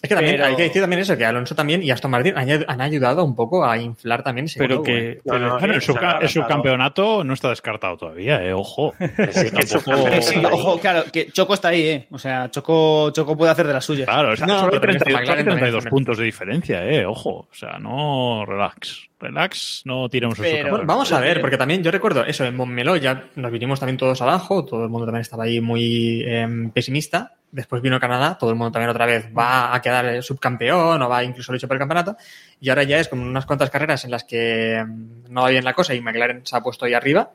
Es 0.01 0.09
que 0.09 0.15
también 0.15 0.35
Pero- 0.35 0.47
hay 0.47 0.55
que 0.57 0.63
decir 0.63 0.81
también 0.81 1.01
eso, 1.01 1.15
que 1.15 1.23
Alonso 1.23 1.55
también 1.55 1.81
y 1.81 1.89
Aston 1.89 2.11
Martin 2.11 2.33
han, 2.37 2.65
han 2.67 2.81
ayudado 2.81 3.23
un 3.23 3.35
poco 3.37 3.63
a 3.63 3.77
inflar 3.77 4.21
también 4.21 4.45
ese 4.47 4.59
Pero 4.59 4.79
¿eh? 4.79 4.83
que. 4.83 5.21
No, 5.23 5.39
no, 5.39 5.59
Bueno, 5.59 5.75
el, 5.75 5.81
subcampeonato 6.29 7.23
no 7.23 7.33
está 7.33 7.49
descartado 7.49 7.95
todavía, 7.95 8.43
eh, 8.43 8.51
ojo. 8.53 8.93
Que 8.99 9.65
Tampoco- 9.65 10.21
Sí, 10.21 10.43
ojo, 10.43 10.79
claro, 10.79 11.03
que 11.09 11.27
Choco 11.31 11.53
está 11.53 11.69
ahí, 11.69 11.87
¿eh? 11.87 12.07
O 12.11 12.17
sea, 12.19 12.49
Choco, 12.51 13.11
Choco 13.11 13.37
puede 13.37 13.51
hacer 13.51 13.65
de 13.67 13.73
las 13.73 13.85
suyas. 13.85 14.07
Claro, 14.07 14.33
o 14.33 14.35
sea, 14.35 14.45
No, 14.47 14.59
solo 14.59 14.73
hay 14.73 14.79
pero 14.79 14.93
también 14.93 14.97
está 14.97 15.05
32, 15.05 15.21
McLaren 15.21 15.43
solo 15.45 15.53
hay 15.53 15.59
32 15.59 15.83
también. 15.85 15.89
puntos 15.91 16.17
de 16.17 16.23
diferencia, 16.25 16.85
eh, 16.85 17.05
ojo. 17.05 17.29
O 17.49 17.53
sea, 17.53 17.77
no 17.79 18.45
relax. 18.45 19.07
Relax, 19.23 19.81
no 19.85 20.07
tiremos 20.09 20.37
el 20.37 20.43
Pero- 20.43 20.51
subcampeonato. 20.51 20.77
Bueno, 20.77 20.87
vamos 20.93 21.11
a 21.11 21.19
ver, 21.19 21.41
porque 21.41 21.57
también 21.57 21.81
yo 21.83 21.89
recuerdo 21.91 22.23
eso, 22.25 22.45
en 22.45 22.55
Montmeló 22.55 22.95
ya 22.97 23.25
nos 23.35 23.51
vinimos 23.51 23.79
también 23.79 23.97
todos 23.97 24.21
abajo, 24.21 24.63
todo 24.65 24.83
el 24.83 24.89
mundo 24.89 25.05
también 25.05 25.21
estaba 25.21 25.45
ahí 25.45 25.59
muy 25.61 26.23
em, 26.25 26.69
pesimista. 26.71 27.33
Después 27.51 27.81
vino 27.83 27.99
Canadá, 27.99 28.35
todo 28.37 28.49
el 28.49 28.55
mundo 28.55 28.71
también 28.71 28.89
otra 28.89 29.05
vez 29.05 29.29
va 29.37 29.75
a 29.75 29.81
quedar 29.81 30.05
el 30.05 30.23
subcampeón 30.23 31.01
o 31.01 31.09
va 31.09 31.23
incluso 31.23 31.51
a 31.51 31.53
luchar 31.53 31.67
por 31.67 31.75
el 31.75 31.79
campeonato. 31.79 32.17
Y 32.59 32.69
ahora 32.69 32.83
ya 32.83 32.99
es 32.99 33.07
como 33.07 33.21
unas 33.23 33.45
cuantas 33.45 33.69
carreras 33.69 34.03
en 34.05 34.11
las 34.11 34.23
que 34.23 34.75
em, 34.77 35.23
no 35.29 35.41
va 35.43 35.49
bien 35.49 35.63
la 35.63 35.73
cosa 35.73 35.93
y 35.93 36.01
McLaren 36.01 36.45
se 36.45 36.55
ha 36.55 36.61
puesto 36.61 36.85
ahí 36.85 36.93
arriba. 36.93 37.31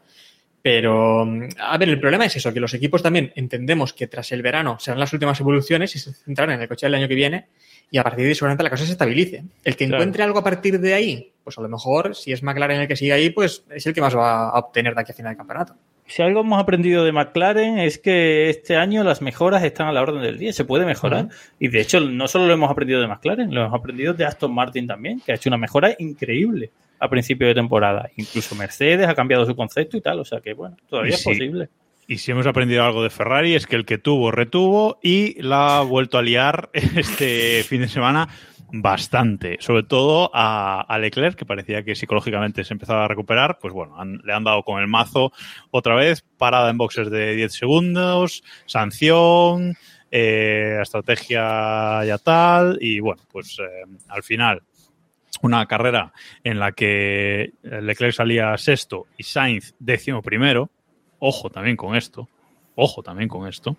Pero, 0.62 1.22
a 1.60 1.78
ver, 1.78 1.88
el 1.88 2.00
problema 2.00 2.24
es 2.26 2.36
eso, 2.36 2.52
que 2.52 2.60
los 2.60 2.74
equipos 2.74 3.02
también 3.02 3.32
entendemos 3.36 3.92
que 3.92 4.08
tras 4.08 4.32
el 4.32 4.42
verano 4.42 4.78
serán 4.80 4.98
las 5.00 5.12
últimas 5.12 5.38
evoluciones 5.40 5.94
y 5.94 5.98
se 5.98 6.12
centrarán 6.12 6.56
en 6.56 6.62
el 6.62 6.68
coche 6.68 6.86
del 6.86 6.94
año 6.96 7.08
que 7.08 7.14
viene 7.14 7.46
y 7.90 7.96
a 7.98 8.02
partir 8.02 8.24
de 8.24 8.28
ahí 8.30 8.34
seguramente 8.34 8.64
la 8.64 8.70
cosa 8.70 8.84
se 8.84 8.92
estabilice. 8.92 9.44
El 9.64 9.76
que 9.76 9.86
Claro. 9.86 10.02
encuentre 10.02 10.22
algo 10.24 10.40
a 10.40 10.44
partir 10.44 10.80
de 10.80 10.94
ahí, 10.94 11.32
pues 11.44 11.56
a 11.58 11.62
lo 11.62 11.68
mejor 11.68 12.14
si 12.14 12.32
es 12.32 12.42
McLaren 12.42 12.80
el 12.80 12.88
que 12.88 12.96
sigue 12.96 13.12
ahí, 13.12 13.30
pues 13.30 13.64
es 13.70 13.86
el 13.86 13.94
que 13.94 14.00
más 14.00 14.16
va 14.16 14.48
a 14.50 14.58
obtener 14.58 14.94
de 14.94 15.00
aquí 15.00 15.12
a 15.12 15.14
final 15.14 15.30
del 15.30 15.38
campeonato. 15.38 15.74
Si 16.06 16.22
algo 16.22 16.40
hemos 16.40 16.60
aprendido 16.60 17.04
de 17.04 17.12
McLaren 17.12 17.78
es 17.78 17.98
que 17.98 18.50
este 18.50 18.76
año 18.76 19.04
las 19.04 19.22
mejoras 19.22 19.62
están 19.62 19.88
a 19.88 19.92
la 19.92 20.02
orden 20.02 20.22
del 20.22 20.38
día, 20.38 20.52
se 20.52 20.64
puede 20.64 20.86
mejorar. 20.86 21.28
Y 21.58 21.68
de 21.68 21.80
hecho, 21.80 22.00
no 22.00 22.26
solo 22.28 22.46
lo 22.46 22.54
hemos 22.54 22.70
aprendido 22.70 23.00
de 23.00 23.06
McLaren, 23.06 23.54
lo 23.54 23.62
hemos 23.66 23.78
aprendido 23.78 24.14
de 24.14 24.24
Aston 24.24 24.52
Martin 24.52 24.86
también, 24.86 25.20
que 25.24 25.32
ha 25.32 25.34
hecho 25.36 25.50
una 25.50 25.58
mejora 25.58 25.94
increíble 25.98 26.70
a 27.00 27.08
principio 27.08 27.46
de 27.46 27.54
temporada. 27.54 28.10
Incluso 28.16 28.54
Mercedes 28.54 29.08
ha 29.08 29.14
cambiado 29.14 29.44
su 29.46 29.54
concepto 29.56 29.96
y 29.96 30.00
tal, 30.00 30.20
o 30.20 30.24
sea 30.24 30.40
que 30.40 30.52
bueno, 30.54 30.76
todavía 30.88 31.14
es 31.14 31.22
posible. 31.24 31.68
Y 32.10 32.16
si 32.18 32.30
hemos 32.30 32.46
aprendido 32.46 32.84
algo 32.84 33.02
de 33.02 33.10
Ferrari 33.10 33.54
es 33.54 33.66
que 33.66 33.76
el 33.76 33.84
que 33.84 33.98
tuvo, 33.98 34.30
retuvo 34.30 34.98
y 35.02 35.40
la 35.42 35.78
ha 35.78 35.82
vuelto 35.82 36.16
a 36.16 36.22
liar 36.22 36.70
este 36.72 37.62
fin 37.64 37.82
de 37.82 37.88
semana 37.88 38.28
bastante. 38.72 39.56
Sobre 39.60 39.82
todo 39.82 40.30
a, 40.34 40.80
a 40.80 40.98
Leclerc, 40.98 41.36
que 41.36 41.44
parecía 41.46 41.82
que 41.84 41.94
psicológicamente 41.94 42.64
se 42.64 42.72
empezaba 42.74 43.04
a 43.04 43.08
recuperar. 43.08 43.58
Pues 43.60 43.72
bueno, 43.74 43.98
han- 44.00 44.20
le 44.24 44.32
han 44.32 44.44
dado 44.44 44.62
con 44.62 44.80
el 44.80 44.86
mazo 44.88 45.32
otra 45.70 45.94
vez, 45.94 46.24
parada 46.38 46.70
en 46.70 46.78
boxes 46.78 47.10
de 47.10 47.34
10 47.34 47.52
segundos, 47.52 48.42
sanción, 48.66 49.74
eh, 50.10 50.78
estrategia 50.80 52.04
ya 52.04 52.18
tal. 52.18 52.78
Y 52.80 53.00
bueno, 53.00 53.22
pues 53.30 53.58
eh, 53.58 53.84
al 54.08 54.22
final 54.22 54.62
una 55.42 55.66
carrera 55.66 56.12
en 56.44 56.58
la 56.58 56.72
que 56.72 57.52
Leclerc 57.62 58.12
salía 58.14 58.56
sexto 58.56 59.06
y 59.16 59.22
Sainz 59.22 59.74
décimo 59.78 60.22
primero. 60.22 60.70
Ojo 61.18 61.50
también 61.50 61.76
con 61.76 61.96
esto. 61.96 62.28
Ojo 62.80 63.02
también 63.02 63.28
con 63.28 63.48
esto. 63.48 63.76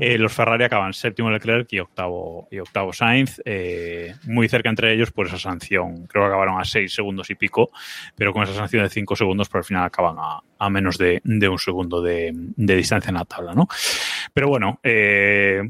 Eh, 0.00 0.18
los 0.18 0.32
Ferrari 0.32 0.64
acaban 0.64 0.92
séptimo 0.92 1.30
Leclerc 1.30 1.72
y 1.72 1.78
octavo, 1.78 2.48
y 2.50 2.58
octavo 2.58 2.92
Sainz. 2.92 3.40
eh, 3.44 4.16
muy 4.24 4.48
cerca 4.48 4.68
entre 4.68 4.92
ellos 4.92 5.12
por 5.12 5.28
esa 5.28 5.38
sanción. 5.38 6.08
Creo 6.08 6.24
que 6.24 6.26
acabaron 6.26 6.60
a 6.60 6.64
seis 6.64 6.92
segundos 6.92 7.30
y 7.30 7.36
pico, 7.36 7.70
pero 8.16 8.32
con 8.32 8.42
esa 8.42 8.54
sanción 8.54 8.82
de 8.82 8.90
cinco 8.90 9.14
segundos, 9.14 9.48
por 9.48 9.58
al 9.58 9.64
final 9.64 9.84
acaban 9.84 10.16
a, 10.18 10.40
a 10.58 10.70
menos 10.70 10.98
de, 10.98 11.20
de 11.22 11.48
un 11.48 11.58
segundo 11.58 12.02
de, 12.02 12.32
de 12.34 12.76
distancia 12.76 13.10
en 13.10 13.14
la 13.14 13.24
tabla, 13.24 13.54
¿no? 13.54 13.68
Pero 14.34 14.48
bueno, 14.48 14.80
eh, 14.82 15.62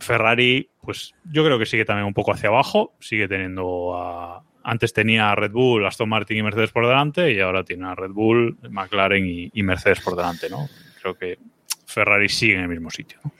Ferrari, 0.00 0.68
pues 0.82 1.14
yo 1.30 1.44
creo 1.44 1.60
que 1.60 1.66
sigue 1.66 1.84
también 1.84 2.06
un 2.06 2.14
poco 2.14 2.32
hacia 2.32 2.48
abajo. 2.48 2.94
Sigue 2.98 3.28
teniendo 3.28 3.94
a. 3.96 4.42
Antes 4.68 4.92
tenía 4.92 5.30
a 5.30 5.36
Red 5.36 5.52
Bull, 5.52 5.86
Aston 5.86 6.08
Martin 6.08 6.38
y 6.38 6.42
Mercedes 6.42 6.72
por 6.72 6.88
delante, 6.88 7.32
y 7.32 7.38
ahora 7.38 7.62
tiene 7.62 7.86
a 7.86 7.94
Red 7.94 8.10
Bull, 8.10 8.58
McLaren 8.68 9.24
y, 9.24 9.48
y 9.54 9.62
Mercedes 9.62 10.00
por 10.00 10.16
delante, 10.16 10.50
¿no? 10.50 10.68
Creo 11.00 11.14
que 11.14 11.38
Ferrari 11.86 12.28
sigue 12.28 12.54
en 12.54 12.62
el 12.62 12.68
mismo 12.68 12.90
sitio, 12.90 13.20
¿no? 13.22 13.32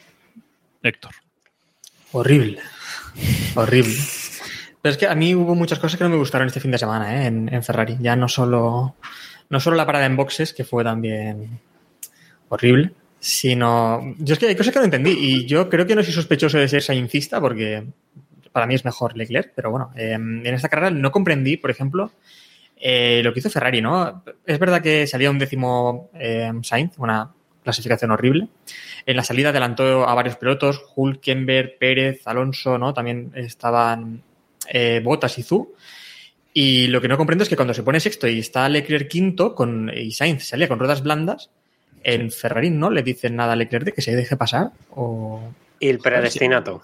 Héctor. 0.85 1.11
Horrible. 2.12 2.61
Horrible. 3.57 3.97
Pero 4.81 4.93
es 4.93 4.97
que 4.97 5.09
a 5.09 5.16
mí 5.16 5.35
hubo 5.35 5.57
muchas 5.57 5.81
cosas 5.81 5.99
que 5.99 6.05
no 6.05 6.11
me 6.11 6.16
gustaron 6.16 6.47
este 6.47 6.61
fin 6.61 6.70
de 6.70 6.79
semana 6.79 7.24
¿eh? 7.24 7.27
en, 7.27 7.53
en 7.53 7.64
Ferrari. 7.64 7.97
Ya 7.99 8.14
no 8.14 8.29
solo, 8.29 8.95
no 9.51 9.59
solo 9.59 9.77
la 9.77 9.85
parada 9.85 10.07
en 10.07 10.14
boxes, 10.14 10.53
que 10.53 10.62
fue 10.62 10.85
también 10.85 11.59
horrible, 12.51 12.93
sino... 13.18 14.14
Yo 14.18 14.35
es 14.35 14.39
que 14.39 14.47
hay 14.47 14.55
cosas 14.55 14.72
que 14.72 14.79
no 14.79 14.85
entendí 14.85 15.11
y 15.11 15.45
yo 15.45 15.68
creo 15.68 15.89
que 15.89 15.97
no 15.97 16.05
soy 16.05 16.12
sospechoso 16.12 16.59
de 16.59 16.68
ser 16.68 16.83
saincista 16.83 17.41
porque 17.41 17.85
para 18.57 18.67
mí 18.67 18.75
es 18.75 18.87
mejor 18.87 19.19
Leclerc, 19.19 19.53
pero 19.55 19.71
bueno, 19.71 19.93
eh, 19.97 20.13
en 20.13 20.47
esta 20.47 20.71
carrera 20.71 20.91
no 20.91 21.13
comprendí, 21.13 21.59
por 21.59 21.71
ejemplo, 21.71 22.11
eh, 22.79 23.21
lo 23.23 23.35
que 23.35 23.41
hizo 23.41 23.51
Ferrari, 23.51 23.83
¿no? 23.83 24.23
Es 24.47 24.59
verdad 24.59 24.81
que 24.81 25.07
salía 25.07 25.31
un 25.31 25.39
décimo 25.39 26.09
eh, 26.15 26.51
Sainz, 26.63 26.95
una 26.97 27.31
clasificación 27.63 28.13
horrible. 28.13 28.49
En 29.05 29.15
la 29.15 29.25
salida 29.25 29.51
adelantó 29.51 30.09
a 30.09 30.15
varios 30.15 30.37
pilotos, 30.37 30.83
Hulkenberg, 30.95 31.77
Pérez, 31.79 32.23
Alonso, 32.25 32.79
¿no? 32.79 32.95
También 32.95 33.31
estaban 33.35 34.23
eh, 34.71 35.03
Bottas 35.05 35.37
y 35.37 35.43
Zu. 35.43 35.75
Y 36.55 36.87
lo 36.87 37.03
que 37.03 37.09
no 37.09 37.19
comprendo 37.19 37.43
es 37.43 37.51
que 37.51 37.57
cuando 37.57 37.75
se 37.75 37.83
pone 37.83 38.01
sexto 38.01 38.27
y 38.27 38.39
está 38.39 38.67
Leclerc 38.71 39.07
quinto 39.07 39.55
con, 39.55 39.93
y 39.95 40.13
Sainz 40.13 40.49
salía 40.49 40.67
con 40.67 40.79
ruedas 40.79 41.03
blandas, 41.03 41.51
en 42.03 42.31
Ferrari 42.31 42.71
no 42.71 42.89
le 42.89 43.03
dicen 43.03 43.37
nada 43.37 43.53
a 43.53 43.57
Leclerc 43.57 43.85
de 43.85 43.93
que 43.93 44.01
se 44.01 44.17
deje 44.17 44.35
pasar. 44.35 44.71
O... 44.93 45.43
El 45.79 45.99
predestinato. 45.99 46.83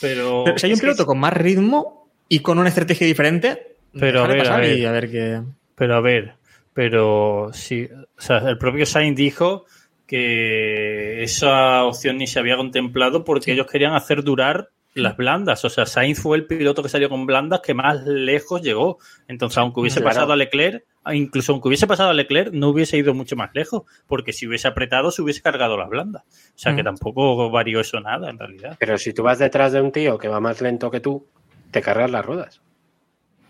Pero, 0.00 0.42
Pero 0.44 0.58
si 0.58 0.66
hay 0.66 0.72
un 0.72 0.76
es 0.76 0.80
piloto 0.80 1.06
con 1.06 1.18
más 1.18 1.32
ritmo 1.32 2.08
y 2.28 2.40
con 2.40 2.58
una 2.58 2.68
estrategia 2.68 3.06
diferente, 3.06 3.76
Pero 3.98 4.24
a 4.24 4.26
ver, 4.26 4.46
a 4.48 4.56
ver. 4.58 4.78
y 4.78 4.84
a 4.84 4.92
ver 4.92 5.10
qué. 5.10 5.42
Pero 5.74 5.94
a 5.96 6.00
ver, 6.00 6.34
pero 6.72 7.50
sí, 7.52 7.88
o 7.92 8.20
sea, 8.20 8.38
el 8.38 8.58
propio 8.58 8.84
Sainz 8.86 9.16
dijo 9.16 9.64
que 10.06 11.22
esa 11.22 11.84
opción 11.84 12.18
ni 12.18 12.26
se 12.26 12.38
había 12.38 12.56
contemplado 12.56 13.24
porque 13.24 13.52
ellos 13.52 13.66
querían 13.66 13.94
hacer 13.94 14.22
durar 14.22 14.70
las 14.96 15.16
blandas. 15.16 15.64
O 15.64 15.70
sea, 15.70 15.86
Sainz 15.86 16.20
fue 16.20 16.36
el 16.36 16.46
piloto 16.46 16.82
que 16.82 16.88
salió 16.88 17.08
con 17.08 17.26
blandas 17.26 17.60
que 17.60 17.74
más 17.74 18.04
lejos 18.06 18.62
llegó. 18.62 18.98
Entonces, 19.28 19.58
aunque 19.58 19.80
hubiese 19.80 20.00
Claro. 20.00 20.14
pasado 20.14 20.32
a 20.32 20.36
Leclerc, 20.36 20.84
incluso 21.12 21.52
aunque 21.52 21.68
hubiese 21.68 21.86
pasado 21.86 22.10
a 22.10 22.14
Leclerc, 22.14 22.52
no 22.52 22.68
hubiese 22.68 22.96
ido 22.96 23.14
mucho 23.14 23.36
más 23.36 23.50
lejos, 23.54 23.82
porque 24.06 24.32
si 24.32 24.46
hubiese 24.46 24.68
apretado, 24.68 25.10
se 25.10 25.22
hubiese 25.22 25.42
cargado 25.42 25.76
las 25.76 25.88
blandas. 25.88 26.22
O 26.24 26.58
sea, 26.58 26.74
que 26.74 26.82
Mm. 26.82 26.86
tampoco 26.86 27.50
varió 27.50 27.80
eso 27.80 28.00
nada, 28.00 28.28
en 28.30 28.38
realidad. 28.38 28.76
Pero 28.78 28.98
si 28.98 29.12
tú 29.12 29.22
vas 29.22 29.38
detrás 29.38 29.72
de 29.72 29.80
un 29.80 29.92
tío 29.92 30.18
que 30.18 30.28
va 30.28 30.40
más 30.40 30.60
lento 30.60 30.90
que 30.90 31.00
tú, 31.00 31.26
te 31.70 31.80
cargas 31.82 32.10
las 32.10 32.24
ruedas. 32.24 32.60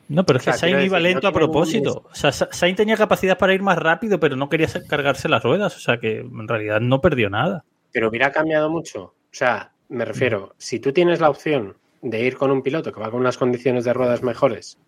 No, 0.08 0.24
pero 0.24 0.38
es 0.38 0.44
que 0.44 0.50
O 0.50 0.52
sea, 0.52 0.60
Sainz 0.60 0.84
iba 0.84 0.98
decir, 0.98 1.12
lento 1.14 1.22
no 1.22 1.28
a 1.30 1.32
propósito. 1.32 2.04
O 2.10 2.14
sea, 2.14 2.30
Sa- 2.30 2.48
Sainz 2.52 2.76
tenía 2.76 2.96
capacidad 2.96 3.36
para 3.38 3.54
ir 3.54 3.62
más 3.62 3.76
rápido, 3.76 4.20
pero 4.20 4.36
no 4.36 4.48
quería 4.48 4.68
cargarse 4.88 5.28
las 5.28 5.42
ruedas. 5.42 5.76
O 5.76 5.80
sea, 5.80 5.98
que 5.98 6.18
en 6.20 6.46
realidad 6.46 6.80
no 6.80 7.00
perdió 7.00 7.28
nada. 7.28 7.64
Pero 7.92 8.08
hubiera 8.08 8.30
cambiado 8.30 8.70
mucho. 8.70 9.02
O 9.02 9.14
sea, 9.32 9.72
me 9.88 10.04
refiero, 10.04 10.54
si 10.58 10.80
tú 10.80 10.92
tienes 10.92 11.20
la 11.20 11.30
opción 11.30 11.76
de 12.02 12.20
ir 12.20 12.36
con 12.36 12.50
un 12.50 12.62
piloto 12.62 12.92
que 12.92 13.00
va 13.00 13.10
con 13.10 13.20
unas 13.20 13.38
condiciones 13.38 13.84
de 13.84 13.92
ruedas 13.92 14.22
mejores, 14.22 14.78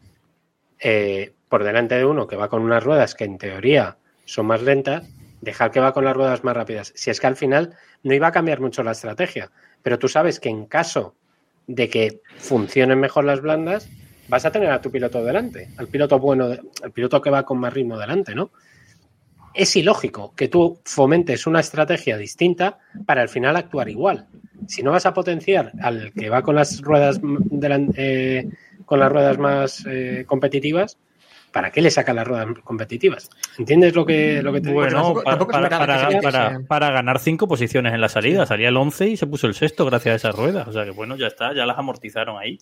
eh, 0.80 1.32
por 1.48 1.64
delante 1.64 1.96
de 1.96 2.04
uno 2.04 2.26
que 2.26 2.36
va 2.36 2.48
con 2.48 2.62
unas 2.62 2.84
ruedas 2.84 3.14
que 3.14 3.24
en 3.24 3.38
teoría 3.38 3.96
son 4.24 4.46
más 4.46 4.62
lentas, 4.62 5.08
dejar 5.40 5.70
que 5.70 5.80
va 5.80 5.92
con 5.92 6.04
las 6.04 6.16
ruedas 6.16 6.44
más 6.44 6.56
rápidas. 6.56 6.92
Si 6.94 7.10
es 7.10 7.20
que 7.20 7.26
al 7.26 7.36
final 7.36 7.74
no 8.02 8.14
iba 8.14 8.28
a 8.28 8.32
cambiar 8.32 8.60
mucho 8.60 8.82
la 8.82 8.92
estrategia, 8.92 9.50
pero 9.82 9.98
tú 9.98 10.08
sabes 10.08 10.40
que 10.40 10.48
en 10.48 10.66
caso 10.66 11.14
de 11.66 11.88
que 11.88 12.20
funcionen 12.38 12.98
mejor 13.00 13.24
las 13.24 13.40
blandas, 13.40 13.88
vas 14.28 14.44
a 14.44 14.52
tener 14.52 14.70
a 14.70 14.80
tu 14.80 14.90
piloto 14.90 15.24
delante, 15.24 15.68
al 15.76 15.88
piloto 15.88 16.18
bueno, 16.18 16.50
al 16.82 16.92
piloto 16.92 17.20
que 17.20 17.30
va 17.30 17.44
con 17.44 17.58
más 17.58 17.72
ritmo 17.72 17.98
delante, 17.98 18.34
¿no? 18.34 18.50
Es 19.58 19.74
ilógico 19.76 20.34
que 20.36 20.48
tú 20.48 20.78
fomentes 20.84 21.46
una 21.46 21.60
estrategia 21.60 22.16
distinta 22.16 22.78
para 23.04 23.22
al 23.22 23.28
final 23.28 23.56
actuar 23.56 23.88
igual. 23.88 24.26
Si 24.68 24.82
no 24.82 24.92
vas 24.92 25.04
a 25.06 25.12
potenciar 25.12 25.72
al 25.82 26.12
que 26.12 26.28
va 26.30 26.42
con 26.42 26.54
las 26.54 26.80
ruedas 26.80 27.20
eh, 27.96 28.48
con 28.84 29.00
las 29.00 29.10
ruedas 29.12 29.36
más 29.38 29.84
eh, 29.88 30.24
competitivas, 30.26 30.96
¿para 31.52 31.70
qué 31.70 31.82
le 31.82 31.90
sacas 31.90 32.14
las 32.14 32.26
ruedas 32.26 32.46
competitivas? 32.62 33.30
¿Entiendes 33.58 33.94
lo 33.94 34.06
que, 34.06 34.42
lo 34.42 34.52
que 34.52 34.60
te 34.60 34.68
digo? 34.68 34.80
Bueno, 34.80 35.02
tampoco- 35.24 35.24
para, 36.22 36.60
para 36.68 36.90
ganar 36.90 37.18
cinco 37.18 37.48
posiciones 37.48 37.92
en 37.94 38.00
la 38.00 38.08
salida. 38.08 38.46
Salía 38.46 38.68
el 38.68 38.76
11 38.76 39.08
y 39.08 39.16
se 39.16 39.26
puso 39.26 39.46
el 39.46 39.54
sexto 39.54 39.84
gracias 39.86 40.12
a 40.12 40.16
esas 40.16 40.36
ruedas. 40.36 40.68
O 40.68 40.72
sea 40.72 40.84
que 40.84 40.90
bueno, 40.92 41.16
ya 41.16 41.26
está, 41.26 41.52
ya 41.54 41.66
las 41.66 41.78
amortizaron 41.78 42.38
ahí. 42.38 42.58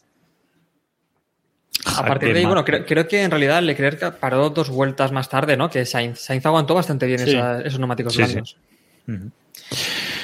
A 1.96 2.04
partir 2.04 2.32
de 2.32 2.40
ahí, 2.40 2.44
bueno, 2.46 2.64
creo, 2.64 2.84
creo 2.84 3.06
que 3.06 3.22
en 3.22 3.30
realidad 3.30 3.62
Leclerc 3.62 4.16
paró 4.18 4.50
dos 4.50 4.70
vueltas 4.70 5.12
más 5.12 5.28
tarde, 5.28 5.56
¿no? 5.56 5.70
Que 5.70 5.84
Sainz, 5.86 6.18
Sainz 6.20 6.44
aguantó 6.46 6.74
bastante 6.74 7.06
bien 7.06 7.18
Sí. 7.20 7.30
esa- 7.30 7.60
esos 7.62 7.78
neumáticos 7.78 8.12
Sí. 8.14 8.22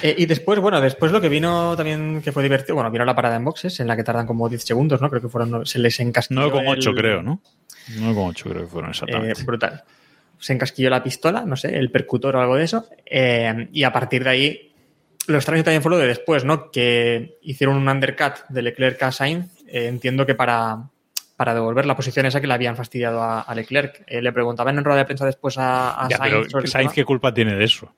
Eh, 0.02 0.14
y 0.18 0.26
después, 0.26 0.58
bueno, 0.58 0.80
después 0.80 1.12
lo 1.12 1.20
que 1.20 1.28
vino 1.28 1.76
también 1.76 2.20
que 2.22 2.32
fue 2.32 2.42
divertido, 2.42 2.74
bueno, 2.74 2.90
vino 2.90 3.04
la 3.04 3.14
parada 3.14 3.36
en 3.36 3.44
boxes, 3.44 3.78
en 3.80 3.86
la 3.86 3.96
que 3.96 4.02
tardan 4.02 4.26
como 4.26 4.48
10 4.48 4.64
segundos, 4.64 5.00
¿no? 5.00 5.08
Creo 5.08 5.22
que 5.22 5.28
fueron, 5.28 5.64
se 5.64 5.78
les 5.78 5.98
encasquilló 6.00 6.40
9,8 6.40 6.90
el- 6.90 6.96
creo, 6.96 7.22
¿no? 7.22 7.40
9,8 7.96 8.50
creo 8.50 8.62
que 8.62 8.68
fueron 8.68 8.90
Eh, 8.90 8.92
exactamente. 8.92 9.42
brutal. 9.44 9.84
Se 10.38 10.52
encasquilló 10.52 10.90
la 10.90 11.02
pistola, 11.04 11.44
no 11.46 11.56
sé, 11.56 11.76
el 11.76 11.90
percutor 11.92 12.34
o 12.36 12.40
algo 12.40 12.56
de 12.56 12.64
eso. 12.64 12.88
eh, 13.06 13.68
y 13.72 13.84
a 13.84 13.92
partir 13.92 14.24
de 14.24 14.30
ahí, 14.30 14.72
lo 15.28 15.36
extraño 15.36 15.62
también 15.62 15.82
fue 15.82 15.90
lo 15.90 15.98
de 15.98 16.08
después, 16.08 16.44
¿no? 16.44 16.70
Que 16.72 17.38
hicieron 17.42 17.76
un 17.76 17.88
undercut 17.88 18.34
de 18.48 18.62
Leclerc 18.62 19.02
a 19.04 19.12
Sainz. 19.12 19.46
eh, 19.68 19.86
entiendo 19.86 20.26
que 20.26 20.34
para, 20.34 20.90
para 21.42 21.54
devolver 21.54 21.86
la 21.86 21.96
posición 21.96 22.24
esa 22.24 22.40
que 22.40 22.46
le 22.46 22.54
habían 22.54 22.76
fastidiado 22.76 23.20
a, 23.20 23.40
a 23.40 23.52
Leclerc. 23.56 24.04
Eh, 24.06 24.22
le 24.22 24.30
preguntaban 24.30 24.78
en 24.78 24.84
rueda 24.84 24.98
de 25.00 25.06
prensa 25.06 25.26
después 25.26 25.58
a, 25.58 26.04
a 26.04 26.08
Ya, 26.08 26.16
Sainz. 26.18 26.46
pero 26.52 26.66
Sainz. 26.68 26.92
¿qué 26.92 27.04
culpa 27.04 27.34
tiene 27.34 27.56
de 27.56 27.64
eso? 27.64 27.92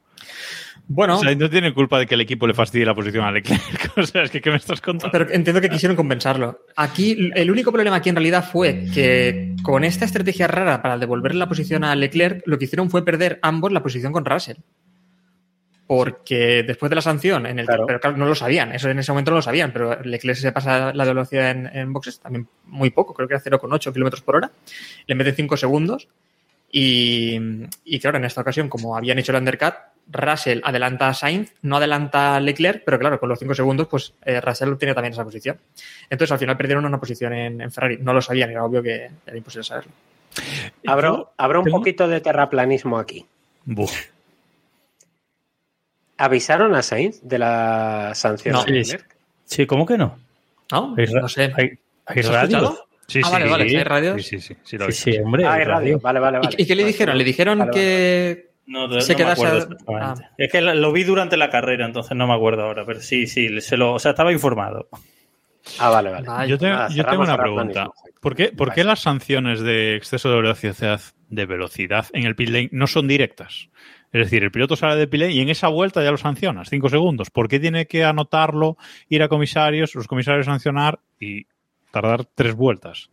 Bueno, 0.89 1.19
Sainz 1.19 1.39
no 1.39 1.51
tiene 1.51 1.75
culpa 1.75 1.99
de 1.99 2.07
que 2.07 2.15
el 2.15 2.23
equipo 2.23 2.47
le 2.47 2.55
fastidie 2.55 2.87
la 2.87 2.95
posición 2.95 3.23
a 3.23 3.31
Leclerc. 3.31 3.93
O 3.99 4.03
sea, 4.07 4.23
es 4.23 4.31
que 4.31 4.41
¿qué 4.41 4.49
me 4.49 4.57
estás 4.57 4.81
contando? 4.81 5.13
Pero 5.13 5.31
entiendo 5.31 5.61
que 5.61 5.69
quisieron 5.69 5.95
compensarlo. 5.95 6.59
Aquí, 6.75 7.31
el 7.35 7.51
único 7.51 7.71
problema 7.71 7.97
aquí 7.97 8.09
en 8.09 8.17
realidad 8.17 8.49
fue 8.51 8.87
que 8.95 9.55
con 9.63 9.85
esta 9.85 10.07
estrategia 10.07 10.47
rara 10.47 10.81
para 10.81 10.97
devolver 10.97 11.35
la 11.35 11.47
posición 11.47 11.85
a 11.85 11.95
Leclerc, 11.95 12.45
lo 12.47 12.57
que 12.59 12.65
hicieron 12.65 12.89
fue 12.89 13.05
perder 13.05 13.41
ambos 13.43 13.73
la 13.73 13.83
posición 13.83 14.11
con 14.15 14.25
Russell. 14.25 14.57
Porque 15.87 16.63
después 16.63 16.89
de 16.89 16.97
la 16.97 17.03
sanción, 17.03 17.45
en 17.47 17.59
el 17.59 17.67
Claro. 17.67 17.85
pero 17.87 18.01
claro, 18.01 18.17
no 18.17 18.25
lo 18.27 18.35
sabían, 18.35 18.73
eso 18.73 18.89
en 18.89 18.99
ese 18.99 19.13
momento 19.13 19.31
no 19.31 19.37
lo 19.37 19.43
sabían, 19.43 19.73
pero 19.73 20.01
Leclerc 20.03 20.39
se 20.39 20.53
pasa 20.53 20.95
la 20.95 21.05
velocidad 21.05 21.51
en, 21.51 21.67
en 21.67 21.93
boxes 21.93 22.21
también 22.21 22.49
muy 22.65 22.91
poco, 22.91 23.13
creo 23.13 23.29
que 23.29 23.35
era 23.35 23.43
0,8 23.43 23.93
kilómetros 23.93 24.23
por 24.23 24.37
hora, 24.37 24.51
le 25.07 25.15
mete 25.15 25.33
5 25.33 25.57
segundos. 25.57 26.09
Y, 26.77 27.39
y 27.85 28.01
claro, 28.01 28.17
en 28.17 28.25
esta 28.25 28.41
ocasión, 28.41 28.69
como 28.69 28.97
habían 28.97 29.19
hecho 29.19 29.31
el 29.31 29.39
undercut, 29.39 29.75
Russell 30.11 30.61
adelanta 30.65 31.09
a 31.09 31.15
Sainz, 31.15 31.53
no 31.63 31.77
adelanta 31.77 32.35
a 32.37 32.41
Leclerc, 32.41 32.83
pero 32.85 32.99
claro, 32.99 33.21
con 33.21 33.29
los 33.29 33.39
5 33.39 33.55
segundos, 33.55 33.87
pues 33.87 34.13
eh, 34.25 34.41
Russell 34.41 34.71
obtiene 34.73 34.95
también 34.95 35.13
esa 35.13 35.23
posición. 35.23 35.59
Entonces 36.11 36.33
al 36.33 36.39
final 36.39 36.57
perdieron 36.57 36.85
una 36.85 36.99
posición 36.99 37.33
en, 37.33 37.61
en 37.61 37.71
Ferrari. 37.71 37.99
No 38.01 38.13
lo 38.13 38.21
sabían, 38.21 38.51
era 38.51 38.65
obvio 38.65 38.83
que 38.83 39.09
era 39.25 39.37
imposible 39.37 39.65
saberlo. 39.65 39.93
Abro, 40.87 41.33
abro 41.37 41.61
un 41.61 41.71
poquito 41.71 42.09
de 42.09 42.21
terraplanismo 42.21 42.99
aquí. 42.99 43.25
Buf. 43.65 43.93
¿Avisaron 46.25 46.75
a 46.75 46.83
Sainz 46.83 47.21
de 47.23 47.39
la 47.39 48.13
sanción? 48.15 48.55
No. 48.55 48.65
Sí, 49.45 49.67
¿cómo 49.67 49.85
que 49.87 49.99
no? 49.99 50.19
¿No? 50.73 50.95
Hay 50.97 51.07
No 51.13 51.29
sé. 51.29 51.53
Hay, 51.57 51.71
hay 52.07 52.19
¿Has 52.21 52.29
radios. 52.29 52.63
escuchado? 52.63 52.89
Sí, 53.07 53.21
Ah, 53.23 53.27
sí, 53.27 53.33
vale, 53.33 53.51
vale, 53.51 53.65
sí. 53.65 53.71
¿sí 53.71 53.77
hay 53.77 53.85
radios? 53.85 54.23
Sí, 54.27 54.41
sí, 54.41 54.55
sí. 54.55 54.57
sí 54.65 54.79
lo 54.79 54.85
Sí, 54.87 54.91
he 54.91 54.93
sí, 54.95 55.11
visto. 55.11 55.25
hombre. 55.27 55.45
Ah, 55.47 55.53
hay 55.53 55.65
radio. 55.65 56.01
Vale, 56.01 56.21
vale, 56.21 56.39
¿Y- 56.39 56.41
vale. 56.41 56.57
¿Y, 56.59 56.67
qué 56.67 56.75
le 56.75 56.83
Vale, 56.83 56.93
dijeron? 56.93 57.19
Le 57.19 57.25
dijeron 57.25 57.59
vale, 57.59 57.71
que... 57.73 58.49
No, 58.67 58.89
no 58.89 59.01
Se 59.03 59.13
me 59.13 59.19
quedase- 59.23 59.33
acuerdo 59.47 59.77
ah. 59.89 60.15
Es 60.39 60.51
que 60.51 60.61
lo 60.63 60.91
vi 60.93 61.05
durante 61.05 61.37
la 61.37 61.51
carrera, 61.51 61.85
entonces 61.85 62.17
no 62.17 62.27
me 62.27 62.33
acuerdo 62.35 62.63
ahora, 62.63 62.87
pero 62.87 63.01
sí, 63.03 63.27
sí, 63.27 63.61
se 63.61 63.77
lo, 63.77 63.93
o 63.93 63.99
sea, 63.99 64.13
estaba 64.13 64.33
informado. 64.33 64.89
Ah, 65.79 65.91
vale, 65.91 66.11
vale. 66.11 66.49
Yo, 66.49 66.57
te- 66.59 66.69
Nada, 66.71 66.89
yo 66.89 67.05
tengo 67.05 67.23
una 67.25 67.37
pregunta. 67.37 67.89
¿Por 68.21 68.35
qué, 68.35 68.53
por 68.53 68.73
qué 68.73 68.85
las 68.85 69.01
sanciones 69.01 69.61
de 69.61 69.97
exceso 69.97 70.31
de 70.31 70.37
velocidad, 70.37 71.01
de 71.29 71.45
velocidad 71.47 72.07
en 72.15 72.25
el 72.25 72.35
pit 72.35 72.49
lane 72.49 72.69
no 72.73 72.87
son 72.87 73.07
directas? 73.07 73.69
Es 74.15 74.21
decir, 74.31 74.45
el 74.45 74.51
piloto 74.53 74.77
sale 74.77 74.95
de 74.95 75.09
pit 75.09 75.21
lane 75.23 75.33
y 75.33 75.41
en 75.41 75.49
esa 75.49 75.67
vuelta 75.69 76.03
ya 76.03 76.11
lo 76.13 76.17
sancionas, 76.17 76.71
cinco 76.71 76.89
segundos. 76.89 77.31
¿Por 77.31 77.49
qué 77.49 77.59
tiene 77.59 77.87
que 77.87 78.05
anotarlo, 78.05 78.77
ir 79.09 79.23
a 79.25 79.29
comisarios, 79.29 79.95
los 79.97 80.07
comisarios 80.07 80.47
sancionar 80.47 81.01
y 81.19 81.47
tardar 81.91 82.25
tres 82.25 82.55
vueltas? 82.55 83.11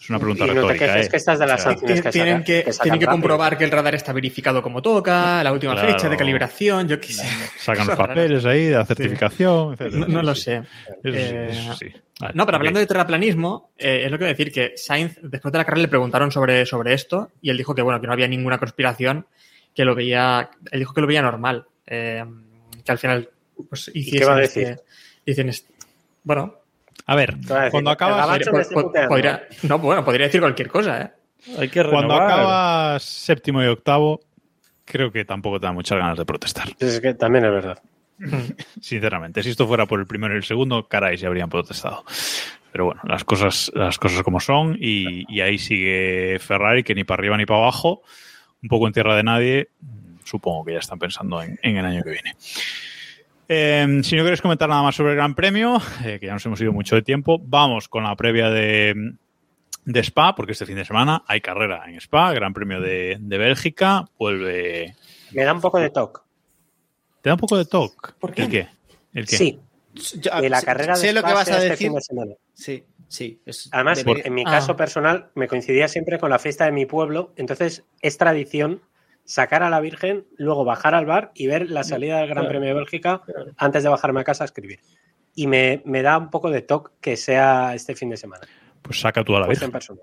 Es 0.00 0.08
una 0.10 0.20
pregunta 0.20 0.44
Y 0.44 0.46
no 0.48 0.54
te 0.54 0.60
retórica. 0.60 0.86
quejes 0.86 1.06
¿eh? 1.06 1.10
que 1.10 1.16
estas 1.18 1.38
de 1.40 1.46
las 1.46 1.60
O 1.60 1.62
sea, 1.64 1.72
sanciones 1.72 2.00
que 2.02 2.10
tienen 2.10 2.34
sacan- 2.38 2.44
que, 2.44 2.64
que 2.64 2.72
sacan 2.72 2.82
tienen 2.84 3.00
que 3.00 3.06
rápido. 3.06 3.20
comprobar 3.20 3.58
que 3.58 3.64
el 3.64 3.70
radar 3.70 3.94
está 3.96 4.12
verificado 4.12 4.62
como 4.62 4.80
toca, 4.80 5.42
la 5.44 5.52
última 5.52 5.74
Claro. 5.74 5.88
fecha 5.92 6.08
de 6.08 6.16
calibración, 6.16 6.88
yo 6.88 6.98
qué 7.00 7.08
sé. 7.12 7.26
Sacan 7.58 7.88
los 7.88 7.96
papeles 7.98 8.44
ahí 8.46 8.66
de 8.66 8.76
la 8.76 8.86
certificación, 8.86 9.72
etcétera. 9.74 9.98
No, 9.98 10.06
no 10.06 10.22
lo 10.22 10.34
Sí, 10.34 10.42
sé. 10.44 10.56
Eso 10.56 10.64
sí, 11.02 11.10
Eh, 11.12 11.48
eso 11.50 11.74
sí. 11.74 11.86
Vale, 12.20 12.32
No, 12.34 12.46
pero 12.46 12.56
hablando 12.56 12.78
de 12.80 12.86
terraplanismo, 12.86 13.70
eh, 13.76 14.02
es 14.04 14.10
lo 14.10 14.16
que 14.18 14.24
voy 14.24 14.30
a 14.30 14.34
decir 14.34 14.50
que 14.52 14.72
Sainz, 14.76 15.18
después 15.22 15.52
de 15.52 15.58
la 15.58 15.64
carrera, 15.64 15.82
le 15.82 15.88
preguntaron 15.88 16.30
sobre, 16.32 16.64
sobre 16.64 16.94
esto 16.94 17.32
y 17.42 17.50
él 17.50 17.58
dijo 17.58 17.74
que, 17.74 17.82
bueno, 17.82 18.00
que 18.00 18.06
no 18.06 18.12
había 18.12 18.28
ninguna 18.28 18.56
conspiración, 18.58 19.26
que 19.78 19.84
lo 19.84 19.94
veía, 19.94 20.50
él 20.72 20.80
dijo 20.80 20.92
que 20.92 21.00
lo 21.00 21.06
veía 21.06 21.22
normal, 21.22 21.64
eh, 21.86 22.24
que 22.84 22.90
al 22.90 22.98
final, 22.98 23.30
pues, 23.68 23.88
hiciesen 23.94 24.18
qué 24.18 24.24
va 24.24 24.34
a 24.36 24.42
este- 24.42 24.60
decir? 24.60 24.80
dicen 25.24 25.48
este- 25.50 25.72
bueno, 26.24 26.54
A 27.06 27.14
ver, 27.14 27.36
a 27.48 27.70
cuando 27.70 27.90
acabas, 27.92 28.40
po- 28.74 28.92
podría, 29.08 29.46
no, 29.62 29.78
bueno, 29.78 30.04
podría 30.04 30.26
decir 30.26 30.40
cualquier 30.40 30.68
cosa, 30.68 31.00
¿eh? 31.00 31.10
Hay 31.60 31.68
que 31.68 31.84
cuando 31.84 32.14
acabas 32.14 33.04
séptimo 33.04 33.62
y 33.62 33.68
octavo, 33.68 34.20
creo 34.84 35.12
que 35.12 35.24
tampoco 35.24 35.60
te 35.60 35.66
da 35.66 35.72
muchas 35.72 35.96
ganas 35.96 36.18
de 36.18 36.24
protestar. 36.24 36.66
Es 36.80 37.00
que 37.00 37.14
también 37.14 37.44
es 37.44 37.52
verdad. 37.52 37.78
Sinceramente, 38.80 39.44
si 39.44 39.50
esto 39.50 39.68
fuera 39.68 39.86
por 39.86 40.00
el 40.00 40.06
primero 40.08 40.34
y 40.34 40.38
el 40.38 40.44
segundo, 40.44 40.88
caray, 40.88 41.16
se 41.18 41.26
habrían 41.26 41.48
protestado. 41.48 42.04
Pero 42.72 42.86
bueno, 42.86 43.00
las 43.04 43.22
cosas, 43.22 43.70
las 43.74 43.96
cosas 43.96 44.24
como 44.24 44.40
son, 44.40 44.76
y, 44.80 45.24
y 45.32 45.40
ahí 45.40 45.56
sigue 45.56 46.38
Ferrari, 46.40 46.82
que 46.82 46.96
ni 46.96 47.04
para 47.04 47.20
arriba 47.20 47.36
ni 47.36 47.46
para 47.46 47.60
abajo, 47.60 48.02
un 48.62 48.68
poco 48.68 48.86
en 48.86 48.92
tierra 48.92 49.16
de 49.16 49.22
nadie. 49.22 49.68
Supongo 50.24 50.64
que 50.64 50.72
ya 50.74 50.78
están 50.80 50.98
pensando 50.98 51.42
en, 51.42 51.58
en 51.62 51.76
el 51.76 51.84
año 51.84 52.02
que 52.02 52.10
viene. 52.10 52.34
Eh, 53.48 54.00
si 54.02 54.14
no 54.16 54.22
queréis 54.24 54.42
comentar 54.42 54.68
nada 54.68 54.82
más 54.82 54.94
sobre 54.94 55.10
el 55.12 55.16
Gran 55.16 55.34
Premio, 55.34 55.80
eh, 56.04 56.18
que 56.20 56.26
ya 56.26 56.34
nos 56.34 56.44
hemos 56.44 56.60
ido 56.60 56.72
mucho 56.72 56.94
de 56.96 57.02
tiempo, 57.02 57.38
vamos 57.42 57.88
con 57.88 58.04
la 58.04 58.14
previa 58.14 58.50
de, 58.50 59.14
de 59.86 60.00
Spa, 60.00 60.34
porque 60.34 60.52
este 60.52 60.66
fin 60.66 60.76
de 60.76 60.84
semana 60.84 61.22
hay 61.26 61.40
carrera 61.40 61.84
en 61.88 61.94
Spa, 61.96 62.32
Gran 62.34 62.52
Premio 62.52 62.80
de, 62.80 63.16
de 63.18 63.38
Bélgica, 63.38 64.04
vuelve. 64.18 64.94
Me 65.32 65.44
da 65.44 65.54
un 65.54 65.60
poco 65.62 65.78
de 65.78 65.88
toque. 65.90 66.20
¿Te 67.22 67.30
da 67.30 67.34
un 67.34 67.40
poco 67.40 67.56
de 67.56 67.64
talk? 67.64 68.14
¿Por 68.18 68.32
qué? 68.32 68.42
¿El 68.42 68.48
qué? 68.50 68.68
¿El 69.14 69.26
qué? 69.26 69.36
Sí, 69.36 69.58
Yo- 70.20 70.40
de 70.40 70.48
la 70.50 70.60
sé- 70.60 70.66
carrera 70.66 70.94
de 70.94 71.00
sé 71.00 71.12
lo 71.14 71.22
que 71.22 71.32
vas 71.32 71.48
a 71.48 71.56
este 71.56 71.70
decir. 71.70 71.86
fin 71.88 71.94
de 71.94 72.00
semana. 72.02 72.32
Sí, 72.54 72.84
sí. 73.08 73.40
es- 73.46 73.68
Además, 73.72 73.98
debería- 74.04 74.24
en 74.26 74.34
mi 74.34 74.42
Ah. 74.46 74.50
caso 74.50 74.76
personal, 74.76 75.30
me 75.34 75.48
coincidía 75.48 75.88
siempre 75.88 76.18
con 76.18 76.30
la 76.30 76.38
fiesta 76.38 76.64
de 76.64 76.72
mi 76.72 76.86
pueblo, 76.86 77.32
entonces 77.36 77.84
es 78.02 78.16
tradición 78.18 78.82
sacar 79.24 79.62
a 79.62 79.68
la 79.70 79.80
Virgen, 79.80 80.26
luego 80.36 80.64
bajar 80.64 80.94
al 80.94 81.04
bar 81.06 81.32
y 81.34 81.46
ver 81.48 81.70
la 81.70 81.84
salida 81.84 82.18
del 82.18 82.28
Gran 82.28 82.44
Claro. 82.44 82.48
Premio 82.48 82.68
de 82.68 82.74
Bélgica 82.74 83.22
antes 83.58 83.82
de 83.82 83.88
bajarme 83.90 84.20
a 84.20 84.24
casa 84.24 84.44
a 84.44 84.46
escribir. 84.46 84.80
Y 85.34 85.46
me, 85.46 85.82
me 85.84 86.02
da 86.02 86.16
un 86.18 86.30
poco 86.30 86.50
de 86.50 86.62
toque 86.62 86.90
que 87.00 87.16
sea 87.16 87.74
este 87.74 87.94
fin 87.94 88.08
de 88.10 88.16
semana. 88.16 88.46
Pues 88.82 89.00
saca 89.00 89.22
tú 89.24 89.36
a 89.36 89.40
la 89.40 89.46
Pues 89.46 89.58
vez. 89.58 89.66
en 89.66 89.72
persona. 89.72 90.00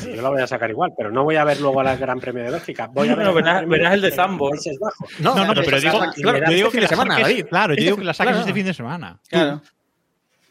Sí, 0.00 0.14
yo 0.14 0.22
la 0.22 0.30
voy 0.30 0.40
a 0.40 0.46
sacar 0.46 0.70
igual, 0.70 0.92
pero 0.96 1.10
no 1.10 1.22
voy 1.24 1.36
a 1.36 1.44
ver 1.44 1.60
luego 1.60 1.80
al 1.80 1.98
Gran 1.98 2.18
Premio 2.20 2.42
de 2.44 2.50
Bélgica. 2.50 2.86
Voy 2.88 3.08
a 3.08 3.14
ver 3.14 3.26
Gran 3.32 3.34
verás- 3.34 3.68
verás 3.68 3.94
el 3.94 4.00
de. 4.00 4.10
Países 4.12 4.78
Bajos. 4.78 5.10
No, 5.20 5.34
no, 5.34 5.54
pero 5.54 5.80
digo, 5.80 5.98
claro, 6.14 6.38
yo 6.46 6.52
digo 6.52 6.68
este 6.68 6.78
que 6.78 6.80
la 6.80 6.80
fin 6.80 6.80
de 6.80 6.88
semana, 6.88 7.14
saques, 7.14 7.28
David. 7.28 7.46
claro, 7.48 7.74
yo 7.74 7.76
digo 7.80 7.90
Este- 7.90 8.00
que 8.00 8.06
la 8.06 8.14
saques 8.14 8.30
claro. 8.32 8.40
este 8.40 8.54
fin 8.54 8.66
de 8.66 8.74
semana. 8.74 9.20
Claro. 9.28 9.62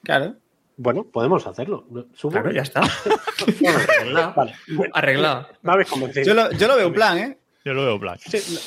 Claro. 0.03 0.35
Bueno, 0.77 1.05
podemos 1.05 1.45
hacerlo. 1.47 1.85
Subo. 2.13 2.31
Claro, 2.31 2.51
ya 2.51 2.61
está. 2.63 2.81
Vale. 4.35 4.53
Arreglado. 4.93 5.47
Yo 6.25 6.33
lo, 6.33 6.51
yo 6.51 6.67
lo 6.67 6.75
veo 6.75 6.87
en 6.87 6.93
plan, 6.93 7.17
¿eh? 7.17 7.37
Yo 7.63 7.73
lo 7.73 7.83
veo 7.83 7.97
black. 7.97 8.19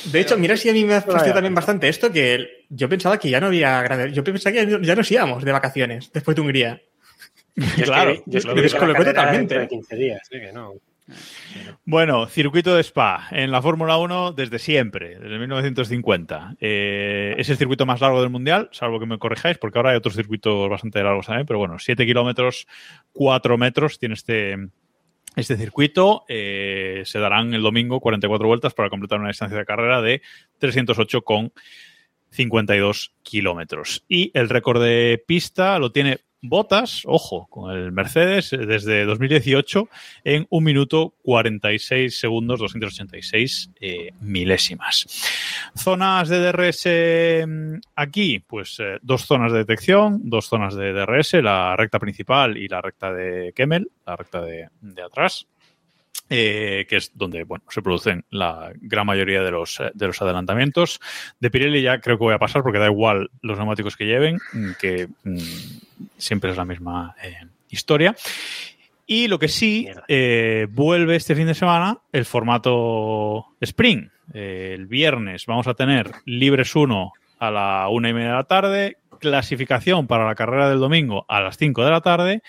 De 0.07 0.21
hecho, 0.21 0.37
mira 0.37 0.57
si 0.57 0.69
a 0.69 0.73
mí 0.73 0.85
me 0.85 0.95
ha 0.95 1.01
fastidiado 1.03 1.35
también 1.35 1.55
bastante 1.55 1.89
esto, 1.89 2.11
que 2.11 2.65
yo 2.69 2.89
pensaba 2.89 3.17
que 3.19 3.31
ya 3.31 3.39
no 3.41 3.47
había 3.47 3.81
grandes... 3.83 4.13
Yo 4.13 4.25
pensaba 4.25 4.53
que 4.53 4.67
ya 4.67 4.79
no- 4.79 4.83
ya 4.85 4.97
nos 4.97 5.11
íbamos 5.13 5.45
de 5.45 5.53
vacaciones 5.53 6.11
después 6.13 6.35
de 6.35 6.41
Hungría. 6.41 6.83
Yo 7.55 7.65
es 7.65 7.75
que- 7.75 7.83
Claro, 7.85 8.15
yo 8.27 8.39
es 8.39 8.45
que 8.45 8.53
claro. 8.71 8.93
carrera 8.95 9.13
totalmente. 9.13 9.59
de 9.59 9.69
15 9.69 9.97
días, 9.97 10.21
así 10.23 10.41
que 10.41 10.53
no. 10.53 10.73
Bueno, 11.85 12.27
circuito 12.27 12.75
de 12.75 12.83
Spa 12.83 13.29
en 13.31 13.51
la 13.51 13.63
Fórmula 13.63 13.97
1 13.97 14.33
desde 14.33 14.59
siempre, 14.59 15.19
desde 15.19 15.39
1950. 15.39 16.57
Eh, 16.61 17.35
es 17.39 17.49
el 17.49 17.57
circuito 17.57 17.87
más 17.87 18.01
largo 18.01 18.21
del 18.21 18.31
mundial, 18.31 18.69
salvo 18.73 19.01
que 19.01 19.07
me 19.07 19.19
corrijáis, 19.19 19.59
porque 19.59 19.79
ahora 19.79 19.91
hay 19.91 19.97
otros 19.97 20.15
circuitos 20.15 20.69
bastante 20.69 21.03
largos 21.03 21.27
también, 21.27 21.47
pero 21.47 21.59
bueno, 21.59 21.79
7 21.79 22.05
kilómetros, 22.05 22.67
4 23.13 23.57
metros 23.57 23.99
tiene 23.99 24.15
este, 24.15 24.57
este 25.37 25.57
circuito. 25.57 26.25
Eh, 26.29 27.03
se 27.05 27.19
darán 27.19 27.55
el 27.55 27.63
domingo 27.63 28.01
44 28.01 28.47
vueltas 28.47 28.75
para 28.75 28.91
completar 28.91 29.19
una 29.19 29.29
distancia 29.29 29.57
de 29.57 29.65
carrera 29.65 30.03
de 30.03 30.21
308,52 30.61 33.13
kilómetros. 33.23 34.05
Y 34.09 34.31
el 34.35 34.51
récord 34.51 34.83
de 34.83 35.25
pista 35.27 35.79
lo 35.79 35.91
tiene 35.91 36.19
Botas, 36.41 37.03
ojo, 37.05 37.49
con 37.51 37.72
el 37.72 37.91
Mercedes 37.91 38.53
eh, 38.53 38.59
desde 38.59 39.05
2018 39.05 39.89
en 40.22 40.47
1 40.51 40.64
minuto 40.64 41.14
46 41.22 42.16
segundos 42.16 42.61
286 42.61 43.70
eh, 43.80 44.11
milésimas. 44.20 45.07
Zonas 45.76 46.28
de 46.28 46.39
DRS 46.39 47.47
mm, 47.47 47.80
aquí, 47.97 48.39
pues 48.39 48.78
eh, 48.78 48.99
dos 49.03 49.26
zonas 49.26 49.51
de 49.53 49.59
detección, 49.59 50.20
dos 50.30 50.47
zonas 50.47 50.76
de 50.76 50.93
DRS, 50.93 51.34
la 51.43 51.74
recta 51.76 51.99
principal 51.99 52.57
y 52.57 52.68
la 52.68 52.82
recta 52.82 53.12
de 53.12 53.53
Kemmel, 53.53 53.91
la 54.07 54.14
recta 54.14 54.41
de, 54.41 54.68
de 54.80 55.03
atrás. 55.03 55.49
Eh, 56.31 56.87
que 56.89 56.97
es 56.97 57.12
donde 57.14 57.45
bueno, 57.45 57.64
se 57.70 57.83
producen 57.83 58.24
la 58.31 58.72
gran 58.81 59.07
mayoría 59.07 59.43
de 59.43 59.51
los, 59.51 59.81
de 59.95 60.07
los 60.07 60.20
adelantamientos. 60.20 61.01
De 61.41 61.51
Pirelli 61.51 61.83
ya 61.83 62.01
creo 62.01 62.18
que 62.18 62.24
voy 62.24 62.35
a 62.35 62.39
pasar 62.39 62.62
porque 62.62 62.79
da 62.79 62.87
igual 62.87 63.31
los 63.41 63.57
neumáticos 63.57 63.97
que 63.97 64.07
lleven, 64.07 64.39
mm, 64.53 64.70
que 64.81 65.09
mm, 65.24 65.39
siempre 66.18 66.51
es 66.51 66.57
la 66.57 66.64
misma 66.64 67.14
eh, 67.22 67.39
historia. 67.70 68.14
Y 69.07 69.29
lo 69.29 69.39
que 69.39 69.49
sí, 69.49 69.89
eh, 70.07 70.66
vuelve 70.70 71.16
este 71.16 71.35
fin 71.35 71.47
de 71.47 71.55
semana 71.55 71.99
el 72.12 72.26
formato 72.26 73.47
Spring. 73.61 74.11
El 74.35 74.87
viernes 74.87 75.47
vamos 75.47 75.66
a 75.66 75.72
tener 75.72 76.11
Libres 76.26 76.76
1 76.76 77.12
a 77.39 77.51
la 77.51 77.89
una 77.89 78.11
y 78.11 78.12
media 78.12 78.29
de 78.29 78.35
la 78.35 78.45
tarde, 78.45 78.99
clasificación 79.18 80.07
para 80.07 80.26
la 80.26 80.35
carrera 80.35 80.68
del 80.68 80.79
domingo 80.79 81.24
a 81.26 81.41
las 81.41 81.57
5 81.57 81.85
de 81.85 81.91
la 81.91 82.03
tarde 82.03 82.43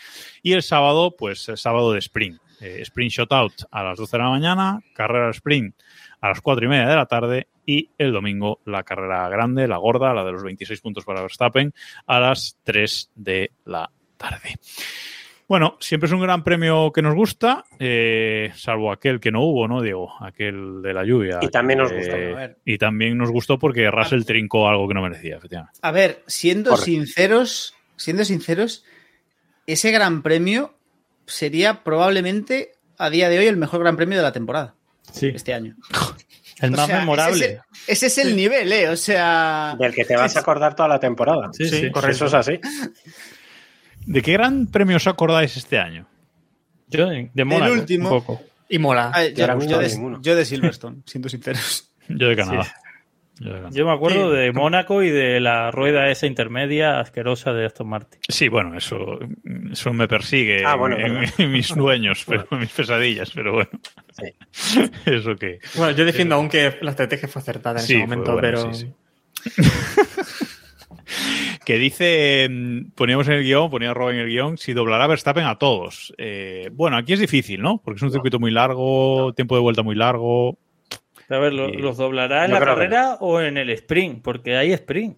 y 0.43 0.51
el 0.51 0.61
sábado, 0.63 1.15
pues 1.17 1.47
el 1.47 1.57
sábado 1.57 1.93
de 1.93 1.99
Spring. 1.99 2.37
Eh, 2.61 2.81
sprint 2.81 3.11
Shotout 3.11 3.53
a 3.71 3.83
las 3.83 3.97
12 3.97 4.17
de 4.17 4.23
la 4.23 4.29
mañana, 4.29 4.79
carrera 4.93 5.29
Sprint 5.31 5.75
a 6.21 6.29
las 6.29 6.41
4 6.41 6.65
y 6.65 6.67
media 6.69 6.87
de 6.89 6.95
la 6.95 7.05
tarde 7.05 7.47
y 7.65 7.89
el 7.97 8.11
domingo 8.11 8.59
la 8.65 8.83
carrera 8.83 9.29
grande, 9.29 9.67
la 9.67 9.77
gorda, 9.77 10.13
la 10.13 10.23
de 10.25 10.31
los 10.33 10.43
26 10.43 10.81
puntos 10.81 11.05
para 11.05 11.21
Verstappen, 11.21 11.73
a 12.07 12.19
las 12.19 12.57
3 12.63 13.11
de 13.15 13.51
la 13.65 13.89
tarde. 14.17 14.55
Bueno, 15.47 15.77
siempre 15.79 16.05
es 16.07 16.13
un 16.13 16.21
gran 16.21 16.43
premio 16.43 16.91
que 16.91 17.01
nos 17.01 17.15
gusta, 17.15 17.63
eh, 17.79 18.51
salvo 18.55 18.91
aquel 18.91 19.19
que 19.19 19.31
no 19.31 19.41
hubo, 19.41 19.67
¿no, 19.67 19.81
Diego? 19.81 20.11
Aquel 20.19 20.81
de 20.83 20.93
la 20.93 21.03
lluvia. 21.03 21.39
Y 21.41 21.47
también 21.47 21.79
nos 21.79 21.91
Eh, 21.91 21.95
gustó, 21.97 22.13
a 22.13 22.17
ver. 22.17 22.57
Y 22.65 22.77
también 22.77 23.17
nos 23.17 23.31
gustó 23.31 23.57
porque 23.57 23.89
Russell 23.89 24.25
trincó 24.25 24.67
algo 24.69 24.87
que 24.87 24.93
no 24.93 25.01
merecía, 25.01 25.37
efectivamente. 25.37 25.79
A 25.81 25.91
ver, 25.91 26.21
siendo 26.27 26.71
Correcto. 26.71 26.85
sinceros, 26.85 27.73
siendo 27.95 28.25
sinceros, 28.25 28.85
ese 29.65 29.89
gran 29.91 30.21
premio 30.21 30.75
sería 31.29 31.83
probablemente 31.83 32.73
a 32.97 33.09
día 33.09 33.29
de 33.29 33.39
hoy 33.39 33.47
el 33.47 33.57
mejor 33.57 33.79
gran 33.79 33.95
premio 33.95 34.17
de 34.17 34.23
la 34.23 34.31
temporada, 34.31 34.75
Sí, 35.11 35.31
este 35.33 35.53
año. 35.53 35.75
el 36.61 36.73
O 36.73 36.77
más 36.77 36.87
sea, 36.87 36.99
memorable. 36.99 37.45
Ese 37.45 37.45
es, 37.45 37.51
el, 37.51 37.61
ese 37.87 38.05
es 38.05 38.17
el 38.17 38.35
nivel, 38.35 38.71
¿eh? 38.71 38.89
O 38.89 38.97
sea. 38.97 39.75
Del 39.79 39.93
que 39.93 40.05
te 40.05 40.15
vas 40.15 40.35
a 40.35 40.41
acordar 40.41 40.75
toda 40.75 40.89
la 40.89 40.99
temporada. 40.99 41.49
Sí, 41.53 41.67
sí, 41.67 41.89
correcto. 41.91 42.15
Eso 42.15 42.25
es 42.25 42.33
así. 42.33 42.59
¿De 44.05 44.21
qué 44.21 44.33
gran 44.33 44.67
premio 44.67 44.97
os 44.97 45.07
acordáis 45.07 45.55
este 45.57 45.77
año? 45.77 46.07
Yo 46.87 47.07
de 47.07 47.45
Mónaco, 47.45 47.73
último. 47.73 48.11
un 48.11 48.19
poco. 48.19 48.41
Y 48.67 48.79
mola. 48.79 49.11
Yo, 49.35 49.47
de, 49.79 49.87
ninguno. 49.89 50.21
yo 50.21 50.35
de 50.35 50.45
Silverstone, 50.45 51.01
siendo 51.05 51.29
sinceros. 51.29 51.89
Yo 52.07 52.27
de 52.27 52.35
Canadá. 52.35 52.57
Yo 52.57 52.63
de 52.63 52.65
Canadá. 52.65 52.88
Yo 53.71 53.85
me 53.85 53.93
acuerdo 53.93 54.31
Sí. 54.31 54.37
de 54.37 54.51
Mónaco 54.51 55.01
y 55.01 55.09
de 55.09 55.39
la 55.39 55.71
rueda 55.71 56.09
esa 56.09 56.27
intermedia 56.27 56.99
asquerosa 56.99 57.53
de 57.53 57.65
Aston 57.65 57.87
Martin. 57.87 58.19
Sí, 58.27 58.49
bueno, 58.49 58.75
eso, 58.77 59.19
eso 59.71 59.93
me 59.93 60.07
persigue 60.09 60.63
Ah, 60.65 60.75
bueno, 60.75 60.97
en, 60.97 61.13
bueno. 61.13 61.31
en 61.37 61.51
mis 61.51 61.67
sueños, 61.67 62.25
pero, 62.27 62.45
en 62.51 62.59
mis 62.59 62.69
pesadillas, 62.71 63.31
pero 63.33 63.53
bueno. 63.53 63.69
Sí. 64.11 64.81
Eso 65.05 65.35
que. 65.35 65.59
Bueno, 65.75 65.95
yo 65.95 66.03
defiendo 66.05 66.35
aún 66.35 66.49
que 66.49 66.75
la 66.81 66.91
estrategia 66.91 67.27
fue 67.29 67.41
acertada 67.41 67.79
en 67.79 67.85
Sí, 67.85 67.93
ese 67.93 68.01
momento, 68.01 68.33
buena, 68.33 68.41
pero. 68.41 68.73
sí, 68.73 68.87
Que 71.65 71.77
dice, 71.77 72.47
mm, 72.49 72.91
poníamos 72.95 73.27
en 73.27 73.33
el 73.35 73.43
guion, 73.43 73.69
ponía 73.69 73.93
Rob 73.93 74.09
en 74.09 74.17
el 74.17 74.27
guion, 74.27 74.57
si 74.57 74.73
doblará 74.73 75.07
Verstappen 75.07 75.45
a 75.45 75.55
todos. 75.57 76.13
Eh, 76.17 76.69
bueno, 76.73 76.97
aquí 76.97 77.13
es 77.13 77.19
difícil, 77.19 77.61
¿no? 77.61 77.79
Porque 77.83 77.97
es 77.97 78.01
un 78.03 78.11
circuito 78.11 78.39
muy 78.39 78.51
largo, 78.51 79.33
tiempo 79.33 79.55
de 79.55 79.61
vuelta 79.61 79.81
muy 79.83 79.95
largo. 79.95 80.57
A 81.29 81.37
ver, 81.37 81.53
¿lo- 81.53 81.69
Y- 81.69 81.77
¿los 81.77 81.97
doblará 81.97 82.45
en 82.45 82.51
la 82.51 82.59
que 82.59 82.65
carrera 82.65 83.17
o 83.19 83.39
en 83.41 83.57
el 83.57 83.69
sprint? 83.71 84.21
Porque 84.23 84.55
hay 84.57 84.71
sprint. 84.73 85.17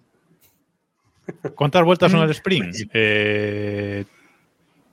¿Cuántas 1.54 1.84
vueltas 1.84 2.10
son 2.12 2.22
el 2.22 2.30
sprint? 2.32 2.74
Eh, 2.92 4.04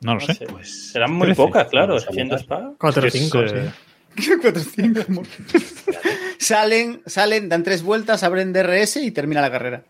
no 0.01 0.13
lo 0.15 0.20
No 0.22 0.26
sé. 0.26 0.34
sé, 0.36 0.45
pues 0.45 0.91
serán 0.91 1.11
muy 1.13 1.28
13, 1.28 1.41
pocas, 1.41 1.67
claro, 1.67 1.97
anotar. 1.97 2.39
Spa. 2.39 2.74
4 2.78 3.03
o 3.03 3.05
Es, 3.07 3.13
5, 3.13 3.39
eh, 3.41 3.72
Salen, 6.39 7.01
salen, 7.05 7.49
dan 7.49 7.63
tres 7.63 7.84
vueltas, 7.84 8.24
abren 8.24 8.53
DRS 8.53 8.97
y 8.97 9.11
termina 9.11 9.41
la 9.41 9.51
carrera. 9.51 9.84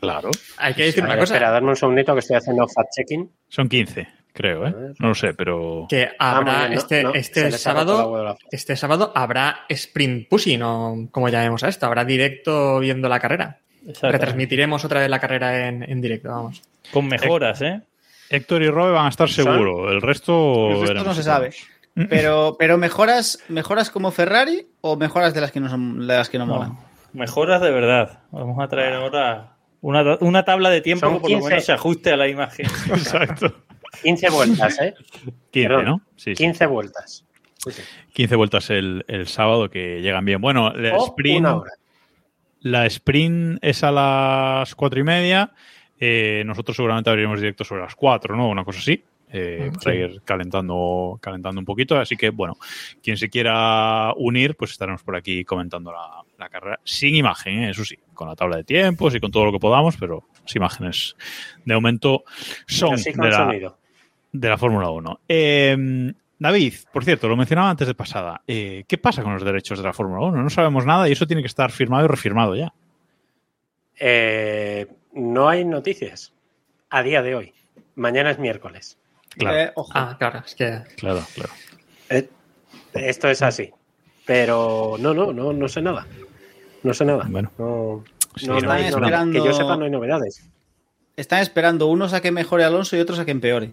Claro. 0.00 0.30
Hay 0.58 0.74
que 0.74 0.84
decir 0.84 1.04
una 1.04 1.14
cosa. 1.18 1.34
espera, 1.34 1.50
darme 1.50 1.70
un 1.70 1.76
segundito 1.76 2.12
que 2.14 2.20
estoy 2.20 2.36
haciendo 2.36 2.64
fact-checking. 2.66 3.30
Son 3.48 3.68
15, 3.68 4.08
creo, 4.32 4.66
¿eh? 4.66 4.74
No 4.98 5.08
lo 5.08 5.14
sé, 5.14 5.34
pero. 5.34 5.86
Que 5.88 6.08
Ah, 6.18 6.36
habrá 6.38 6.60
bien, 6.66 6.72
este, 6.78 7.02
no, 7.02 7.14
este 7.14 7.50
sábado. 7.52 8.36
Este 8.50 8.76
sábado 8.76 9.12
habrá 9.14 9.60
sprint 9.68 10.28
pushing, 10.28 10.62
o 10.62 11.08
como 11.10 11.28
llamemos 11.28 11.62
a 11.64 11.68
esto. 11.68 11.86
Habrá 11.86 12.04
directo 12.04 12.78
viendo 12.80 13.08
la 13.08 13.20
carrera. 13.20 13.58
Exacto. 13.86 14.12
Retransmitiremos 14.12 14.84
otra 14.84 15.00
vez 15.00 15.08
la 15.10 15.18
carrera 15.20 15.68
en, 15.68 15.82
en 15.82 16.00
directo, 16.00 16.28
vamos. 16.30 16.62
Con 16.92 17.06
mejoras, 17.08 17.62
¿eh? 17.62 17.80
Héctor 18.28 18.62
y 18.62 18.68
Robe 18.70 18.92
van 18.92 19.06
a 19.06 19.08
estar 19.08 19.28
¿Son? 19.28 19.44
seguro. 19.44 19.90
El 19.90 20.02
resto. 20.02 20.70
El 20.70 20.80
resto 20.88 21.04
no 21.04 21.14
se 21.14 21.22
sabe. 21.22 21.50
Pero, 22.08 22.56
pero 22.58 22.78
mejoras, 22.78 23.38
mejoras 23.48 23.90
como 23.90 24.10
Ferrari 24.12 24.66
o 24.80 24.96
mejoras 24.96 25.34
de 25.34 25.40
las 25.40 25.50
que 25.50 25.60
no 25.60 25.68
son 25.68 26.06
de 26.06 26.14
las 26.16 26.28
que 26.30 26.38
no, 26.38 26.46
No, 26.46 26.54
molan. 26.54 26.78
mejoras 27.12 27.60
de 27.60 27.70
verdad. 27.72 28.20
Vamos 28.30 28.62
a 28.62 28.68
traer 28.68 28.92
ahora 28.94 29.54
una, 29.80 30.16
una 30.20 30.44
tabla 30.44 30.70
de 30.70 30.80
tiempo 30.80 31.08
que 31.08 31.12
por 31.20 31.22
lo 31.30 31.36
15. 31.38 31.48
menos 31.48 31.64
se 31.64 31.72
ajuste 31.72 32.12
a 32.12 32.16
la 32.16 32.28
imagen. 32.28 32.66
Exacto. 32.90 33.52
15 34.02 34.30
vueltas, 34.30 34.80
¿eh? 34.80 34.94
15, 35.50 35.68
Perdón, 35.68 35.84
¿no? 35.84 36.00
Sí, 36.16 36.34
sí. 36.36 36.44
15 36.44 36.66
vueltas. 36.66 37.24
Sí, 37.64 37.70
sí. 37.72 37.82
15 38.14 38.36
vueltas 38.36 38.70
el, 38.70 39.04
el 39.08 39.26
sábado 39.26 39.68
que 39.70 40.00
llegan 40.00 40.24
bien. 40.24 40.40
Bueno, 40.40 40.72
la 40.72 40.96
O 40.96 41.06
sprint, 41.08 41.40
una 41.40 41.56
hora. 41.56 41.72
la 42.60 42.86
sprint 42.86 43.58
es 43.62 43.82
a 43.84 43.90
las 43.92 44.74
cuatro 44.74 45.00
y 45.00 45.04
media. 45.04 45.52
Eh, 45.98 46.42
nosotros 46.46 46.76
seguramente 46.76 47.10
abriremos 47.10 47.38
directo 47.40 47.62
sobre 47.64 47.82
las 47.82 47.94
4, 47.94 48.34
¿no? 48.34 48.48
Una 48.48 48.64
cosa 48.64 48.78
así. 48.78 49.04
eh, 49.32 49.70
para 49.84 49.94
ir 49.94 50.22
calentando, 50.24 51.18
calentando 51.20 51.58
un 51.60 51.64
poquito. 51.66 51.98
Así 52.00 52.16
que, 52.16 52.30
bueno, 52.30 52.56
quien 53.02 53.16
se 53.18 53.28
quiera 53.28 54.12
unir, 54.16 54.56
pues 54.56 54.70
estaremos 54.72 55.02
por 55.02 55.14
aquí 55.14 55.44
comentando 55.44 55.92
la, 55.92 56.22
la 56.38 56.48
carrera. 56.48 56.80
Sin 56.84 57.14
imagen, 57.14 57.64
¿eh? 57.64 57.70
eso 57.70 57.84
sí, 57.84 57.96
con 58.14 58.26
la 58.28 58.34
tabla 58.34 58.56
de 58.56 58.64
tiempos 58.64 59.14
y 59.14 59.20
con 59.20 59.30
todo 59.30 59.44
lo 59.44 59.52
que 59.52 59.58
podamos, 59.60 59.96
pero 59.98 60.24
las 60.42 60.56
imágenes 60.56 61.14
de 61.64 61.74
momento 61.74 62.24
son 62.66 62.90
Pero 62.90 63.02
sí 63.02 63.12
con 63.12 63.24
de 63.26 63.30
la, 63.30 63.36
sonido. 63.36 63.78
De 64.32 64.48
la 64.48 64.58
Fórmula 64.58 64.90
1. 64.90 65.20
Eh, 65.28 66.12
David, 66.38 66.74
por 66.92 67.04
cierto, 67.04 67.28
lo 67.28 67.36
mencionaba 67.36 67.70
antes 67.70 67.86
de 67.86 67.94
pasada. 67.94 68.42
eh, 68.46 68.84
¿Qué 68.88 68.96
pasa 68.98 69.22
con 69.22 69.34
los 69.34 69.44
derechos 69.44 69.78
de 69.78 69.84
la 69.84 69.92
Fórmula 69.92 70.26
1? 70.26 70.42
No 70.42 70.50
sabemos 70.50 70.86
nada 70.86 71.08
y 71.08 71.12
eso 71.12 71.26
tiene 71.26 71.42
que 71.42 71.48
estar 71.48 71.70
firmado 71.70 72.04
y 72.04 72.08
refirmado 72.08 72.54
ya. 72.54 72.72
Eh, 73.98 74.86
no 75.14 75.48
hay 75.48 75.64
noticias 75.64 76.32
a 76.88 77.02
día 77.02 77.22
de 77.22 77.34
hoy. 77.34 77.52
Mañana 77.96 78.30
es 78.30 78.38
miércoles. 78.38 78.98
Claro, 79.36 79.58
Eh, 79.58 79.72
ojo. 79.74 79.90
Ah, 79.94 80.16
claro, 80.18 80.42
es 80.44 80.54
que. 80.54 80.80
claro, 80.96 81.22
claro. 81.34 81.52
Eh, 82.08 82.28
esto 82.94 83.28
es 83.28 83.42
así. 83.42 83.70
Pero 84.26 84.96
no, 84.98 85.12
no, 85.12 85.32
no, 85.32 85.52
no 85.52 85.68
sé 85.68 85.82
nada. 85.82 86.06
No 86.82 86.94
sé 86.94 87.04
nada. 87.04 87.26
Bueno. 87.28 87.50
No, 87.58 88.04
Sí, 88.36 88.46
no, 88.46 88.54
no, 88.54 88.60
no 88.60 88.72
hay 88.72 88.84
están 88.84 89.00
nada. 89.02 89.24
Que 89.26 89.32
yo 89.38 89.44
esperando- 89.50 89.58
sepa, 89.58 89.76
no 89.76 89.84
hay 89.84 89.90
novedades. 89.90 90.48
Están 91.16 91.40
esperando 91.40 91.86
unos 91.88 92.12
a 92.14 92.20
que 92.22 92.30
mejore 92.30 92.64
Alonso 92.64 92.96
y 92.96 93.00
otros 93.00 93.18
a 93.18 93.24
que 93.24 93.32
empeore. 93.32 93.72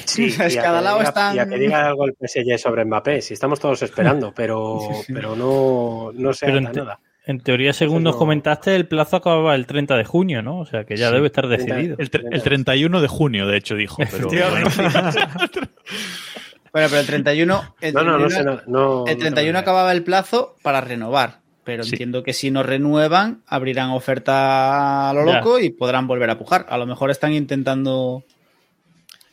Sí, 0.06 0.28
O 0.28 0.30
sea, 0.32 0.46
es 0.46 0.54
y 0.54 0.58
a 0.58 0.62
cada 0.62 0.78
que 0.78 0.84
lado 0.84 0.98
diga- 1.00 1.08
están- 1.08 1.36
y 1.36 1.38
a 1.38 1.46
que 1.48 1.58
diga 1.58 1.86
algo 1.86 2.04
el 2.04 2.14
PSG 2.18 2.58
sobre 2.58 2.84
Mbappé. 2.84 3.20
Si 3.22 3.34
estamos 3.34 3.60
todos 3.60 3.82
esperando, 3.82 4.32
pero, 4.34 4.80
pero 5.12 5.36
no, 5.36 6.10
no 6.14 6.32
se 6.34 6.46
Pero 6.46 6.60
nada. 6.60 6.98
En 7.26 7.38
teoría, 7.40 7.72
según 7.72 8.02
nos 8.02 8.14
no- 8.14 8.18
comentaste, 8.18 8.74
el 8.74 8.88
plazo 8.88 9.16
acababa 9.16 9.54
el 9.54 9.66
30 9.66 9.96
de 9.96 10.04
junio, 10.04 10.42
¿no? 10.42 10.58
O 10.60 10.66
sea 10.66 10.84
que 10.84 10.96
ya 10.96 11.08
Sí. 11.10 11.14
debe 11.14 11.26
estar 11.26 11.46
30. 11.46 11.74
decidido. 11.74 11.96
El, 11.98 12.10
tre- 12.10 12.26
el 12.32 12.42
31 12.42 13.00
de 13.00 13.08
junio, 13.08 13.46
de 13.46 13.56
hecho, 13.58 13.74
dijo. 13.76 13.98
Pero, 14.10 14.28
Bueno, 16.72 16.86
pero 16.88 17.00
el 17.00 17.06
31, 17.06 17.74
el 17.80 17.94
No, 17.94 18.02
no, 18.04 18.12
no 18.18 18.26
31 18.28 18.30
sé. 18.30 18.44
No, 18.44 18.62
el 18.62 18.72
no 18.72 19.04
31 19.04 19.34
tengo 19.34 19.50
idea. 19.50 19.60
acababa 19.60 19.92
el 19.92 20.04
plazo 20.04 20.56
para 20.62 20.80
renovar. 20.80 21.40
Pero 21.64 21.82
Sí. 21.84 21.90
entiendo 21.92 22.22
que 22.22 22.32
si 22.32 22.50
no 22.50 22.62
renuevan, 22.62 23.42
abrirán 23.46 23.90
oferta 23.90 25.10
a 25.10 25.12
lo 25.14 25.26
Ya. 25.26 25.38
loco 25.38 25.58
y 25.58 25.70
podrán 25.70 26.06
volver 26.06 26.30
a 26.30 26.38
pujar. 26.38 26.66
A 26.68 26.78
lo 26.78 26.86
mejor 26.86 27.10
están 27.10 27.32
intentando. 27.32 28.24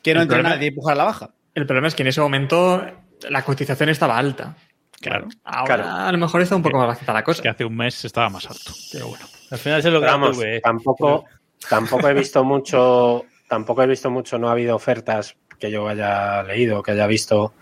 Que 0.08 0.14
no 0.14 0.22
El 0.22 0.24
entre 0.24 0.38
problema- 0.38 0.56
nadie 0.56 0.66
y 0.66 0.70
empujar 0.70 0.94
a 0.94 0.98
la 0.98 1.04
baja. 1.04 1.30
El 1.54 1.66
problema 1.66 1.88
es 1.88 1.96
que 1.96 2.04
en 2.04 2.08
ese 2.08 2.22
momento 2.22 2.86
la 3.30 3.42
cotización 3.44 3.90
estaba 3.90 4.18
alta. 4.18 4.56
Claro. 5.02 5.28
Ahora 5.44 5.76
Claro. 5.76 5.84
a 6.08 6.12
lo 6.12 6.18
mejor 6.18 6.42
está 6.42 6.56
un 6.56 6.64
poco 6.64 6.78
más 6.78 6.88
bajita 6.88 7.14
la 7.14 7.24
cosa. 7.24 7.42
Que 7.44 7.50
hace 7.50 7.66
un 7.66 7.76
mes 7.76 8.06
estaba 8.06 8.30
más 8.30 8.50
alto. 8.50 8.72
Pero 8.92 9.08
bueno. 9.10 9.26
Al 9.52 9.58
final 9.58 9.82
se 9.84 9.92
lo 9.92 10.00
vamos, 10.02 10.38
tuve. 10.38 10.60
tampoco, 10.62 11.26
tampoco 11.70 12.08
he 12.08 12.14
visto 12.14 12.44
mucho, 12.44 13.26
tampoco 13.48 13.84
he 13.84 13.88
visto 13.88 14.10
mucho, 14.10 14.38
no 14.38 14.50
ha 14.50 14.54
habido 14.54 14.76
ofertas 14.76 15.36
que 15.60 15.70
yo 15.72 15.88
haya 15.88 16.42
leído, 16.44 16.82
que 16.84 16.92
haya 16.92 17.06
visto 17.08 17.54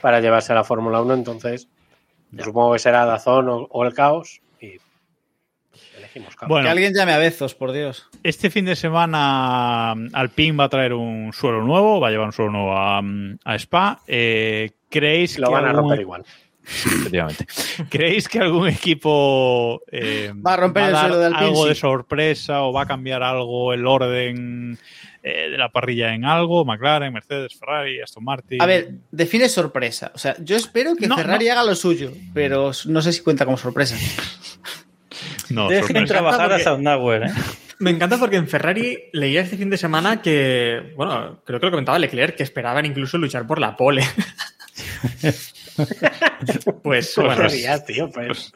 para 0.00 0.20
llevarse 0.20 0.52
a 0.52 0.56
la 0.56 0.64
Fórmula 0.64 1.00
1, 1.00 1.14
entonces 1.14 1.68
supongo 2.42 2.72
que 2.74 2.78
será 2.78 3.04
Dazón 3.04 3.48
o, 3.48 3.66
o 3.70 3.84
el 3.84 3.94
Caos 3.94 4.40
Bueno, 6.48 6.64
Que 6.64 6.70
alguien 6.70 6.92
llame 6.94 7.12
a 7.12 7.18
Bezos, 7.18 7.54
por 7.54 7.72
Dios. 7.72 8.08
Este 8.22 8.50
fin 8.50 8.64
de 8.64 8.76
semana 8.76 9.92
Alpine 10.12 10.56
va 10.56 10.64
a 10.64 10.68
traer 10.68 10.92
un 10.94 11.32
suelo 11.32 11.62
nuevo, 11.62 12.00
va 12.00 12.08
a 12.08 12.10
llevar 12.10 12.26
un 12.26 12.32
suelo 12.32 12.52
nuevo 12.52 12.76
a, 12.76 13.02
a 13.44 13.54
Spa. 13.56 14.00
Eh, 14.06 14.70
¿Creéis 14.90 15.38
Lo 15.38 15.48
que 15.48 15.52
van 15.52 15.64
a 15.64 15.70
algún- 15.70 15.82
romper 15.84 16.00
igual. 16.00 16.24
Efectivamente. 16.64 17.44
¿Creéis 17.90 18.28
que 18.28 18.38
algún 18.38 18.68
equipo 18.68 19.80
eh, 19.90 20.32
Va 20.46 20.54
a 20.54 20.56
romper 20.56 20.84
el 20.84 20.92
dar 20.92 21.00
suelo 21.08 21.18
de 21.18 21.26
Alpine, 21.26 21.46
algo 21.46 21.66
de 21.66 21.74
sorpresa 21.74 22.62
o 22.62 22.72
va 22.72 22.82
a 22.82 22.86
cambiar 22.86 23.22
algo 23.24 23.72
el 23.72 23.84
orden 23.84 24.78
eh, 25.24 25.48
de 25.50 25.58
la 25.58 25.70
parrilla 25.70 26.14
en 26.14 26.24
algo? 26.24 26.64
McLaren, 26.64 27.12
Mercedes, 27.12 27.58
Ferrari, 27.58 28.00
Aston 28.00 28.22
Martin. 28.22 28.62
A 28.62 28.66
ver, 28.66 28.90
define 29.10 29.48
sorpresa. 29.48 30.12
O 30.14 30.18
sea, 30.18 30.36
yo 30.38 30.54
espero 30.56 30.94
que 30.94 31.08
No, 31.08 31.16
Ferrari 31.16 31.46
no. 31.46 31.52
haga 31.52 31.64
lo 31.64 31.74
suyo, 31.74 32.12
pero 32.32 32.70
no 32.86 33.02
sé 33.02 33.12
si 33.12 33.22
cuenta 33.22 33.44
como 33.44 33.56
sorpresa. 33.56 33.96
no, 35.54 35.68
Dejen 35.68 35.86
sorpresa. 35.86 36.06
trabajar 36.14 36.52
a 36.52 36.58
Soundhour, 36.58 37.24
¿eh? 37.24 37.32
Me 37.78 37.90
encanta 37.90 38.16
porque 38.16 38.36
en 38.36 38.46
Ferrari 38.46 39.10
leía 39.12 39.40
este 39.40 39.56
fin 39.56 39.68
de 39.68 39.76
semana 39.76 40.22
que, 40.22 40.92
bueno, 40.96 41.42
creo 41.44 41.58
que 41.58 41.66
lo 41.66 41.72
comentaba 41.72 41.98
Leclerc, 41.98 42.36
que 42.36 42.44
esperaban 42.44 42.86
incluso 42.86 43.18
luchar 43.18 43.46
por 43.46 43.58
la 43.58 43.76
pole. 43.76 44.04
pues 46.82 47.16
No 47.16 47.24
bueno, 47.24 47.48
tío, 47.86 48.10
pues. 48.10 48.52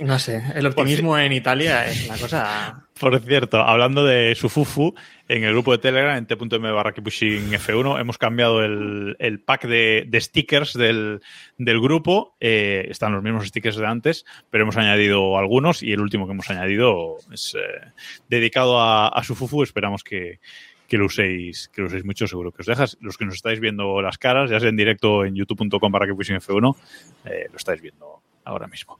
No 0.00 0.18
sé, 0.18 0.42
el 0.54 0.66
optimismo 0.66 1.18
en 1.18 1.32
Italia 1.32 1.86
es 1.86 2.06
una 2.08 2.18
cosa... 2.18 2.84
Por 2.98 3.20
cierto, 3.20 3.58
hablando 3.58 4.04
de 4.04 4.34
Sufufu, 4.34 4.92
en 5.28 5.44
el 5.44 5.52
grupo 5.52 5.70
de 5.70 5.78
Telegram, 5.78 6.16
en 6.16 6.26
t.m 6.26 6.72
barra 6.72 6.92
Keeppushing 6.92 7.52
F1, 7.52 8.00
hemos 8.00 8.18
cambiado 8.18 8.64
el, 8.64 9.14
el 9.20 9.38
pack 9.38 9.66
de, 9.68 10.04
de 10.08 10.20
stickers 10.20 10.72
del, 10.72 11.20
del 11.58 11.80
grupo. 11.80 12.36
Eh, 12.40 12.88
están 12.90 13.12
los 13.12 13.22
mismos 13.22 13.46
stickers 13.46 13.76
de 13.76 13.86
antes, 13.86 14.24
pero 14.50 14.62
hemos 14.64 14.76
añadido 14.76 15.38
algunos 15.38 15.84
y 15.84 15.92
el 15.92 16.00
último 16.00 16.26
que 16.26 16.32
hemos 16.32 16.50
añadido 16.50 17.18
es 17.32 17.54
eh, 17.54 17.92
dedicado 18.28 18.80
a, 18.80 19.06
a 19.08 19.22
Sufufu. 19.22 19.62
Esperamos 19.62 20.02
que, 20.02 20.40
que 20.88 20.96
lo 20.96 21.06
uséis, 21.06 21.70
que 21.72 21.82
lo 21.82 21.86
uséis 21.86 22.04
mucho, 22.04 22.26
seguro 22.26 22.50
que 22.50 22.62
os 22.62 22.66
dejas. 22.66 22.96
Los 23.00 23.16
que 23.16 23.26
nos 23.26 23.34
estáis 23.34 23.60
viendo 23.60 24.00
las 24.02 24.18
caras, 24.18 24.50
ya 24.50 24.58
sea 24.58 24.70
en 24.70 24.76
directo 24.76 25.24
en 25.24 25.36
youtube.com 25.36 25.92
barra 25.92 26.06
Keeppushing 26.06 26.36
F1, 26.36 26.76
eh, 27.26 27.46
lo 27.50 27.56
estáis 27.56 27.80
viendo 27.80 28.22
ahora 28.44 28.66
mismo. 28.66 28.98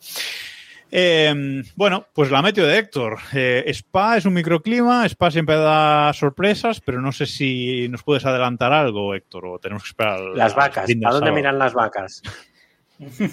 Eh, 0.90 1.62
bueno, 1.76 2.06
pues 2.14 2.30
la 2.30 2.42
meteo 2.42 2.66
de 2.66 2.78
Héctor. 2.78 3.18
Eh, 3.34 3.64
Spa 3.68 4.16
es 4.16 4.24
un 4.24 4.34
microclima, 4.34 5.04
Spa 5.06 5.30
siempre 5.30 5.56
da 5.56 6.12
sorpresas, 6.14 6.80
pero 6.80 7.00
no 7.00 7.12
sé 7.12 7.26
si 7.26 7.88
nos 7.88 8.02
puedes 8.02 8.24
adelantar 8.24 8.72
algo, 8.72 9.14
Héctor, 9.14 9.46
o 9.46 9.58
tenemos 9.58 9.82
que 9.82 9.88
esperar. 9.88 10.20
Las 10.34 10.52
al 10.52 10.58
vacas, 10.58 10.84
¿a 10.84 10.92
dónde 10.92 11.02
sábado. 11.02 11.32
miran 11.32 11.58
las 11.58 11.74
vacas? 11.74 12.22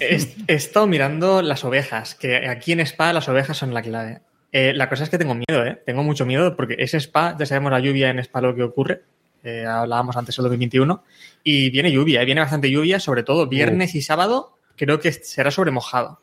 He, 0.00 0.54
estado 0.54 0.86
mirando 0.86 1.42
las 1.42 1.64
ovejas, 1.64 2.14
que 2.14 2.48
aquí 2.48 2.72
en 2.72 2.80
Spa 2.80 3.12
las 3.12 3.28
ovejas 3.28 3.56
son 3.56 3.74
la 3.74 3.82
clave. 3.82 4.20
Eh, 4.52 4.72
la 4.74 4.88
cosa 4.88 5.04
es 5.04 5.10
que 5.10 5.18
tengo 5.18 5.34
miedo, 5.34 5.66
¿eh? 5.66 5.82
Tengo 5.84 6.02
mucho 6.02 6.24
miedo 6.24 6.56
porque 6.56 6.76
es 6.78 6.94
Spa, 6.94 7.36
ya 7.38 7.46
sabemos 7.46 7.72
la 7.72 7.80
lluvia 7.80 8.10
en 8.10 8.18
Spa 8.20 8.40
lo 8.40 8.54
que 8.54 8.62
ocurre. 8.62 9.02
Eh, 9.42 9.64
hablábamos 9.66 10.16
antes 10.16 10.36
del 10.36 10.44
2021. 10.44 11.02
Y 11.42 11.70
viene 11.70 11.92
lluvia, 11.92 12.22
¿eh? 12.22 12.24
viene 12.24 12.40
bastante 12.40 12.70
lluvia, 12.70 13.00
sobre 13.00 13.22
todo 13.22 13.48
viernes 13.48 13.94
y 13.94 14.02
sábado, 14.02 14.56
creo 14.76 15.00
que 15.00 15.12
será 15.12 15.50
sobre 15.50 15.70
mojado. 15.70 16.20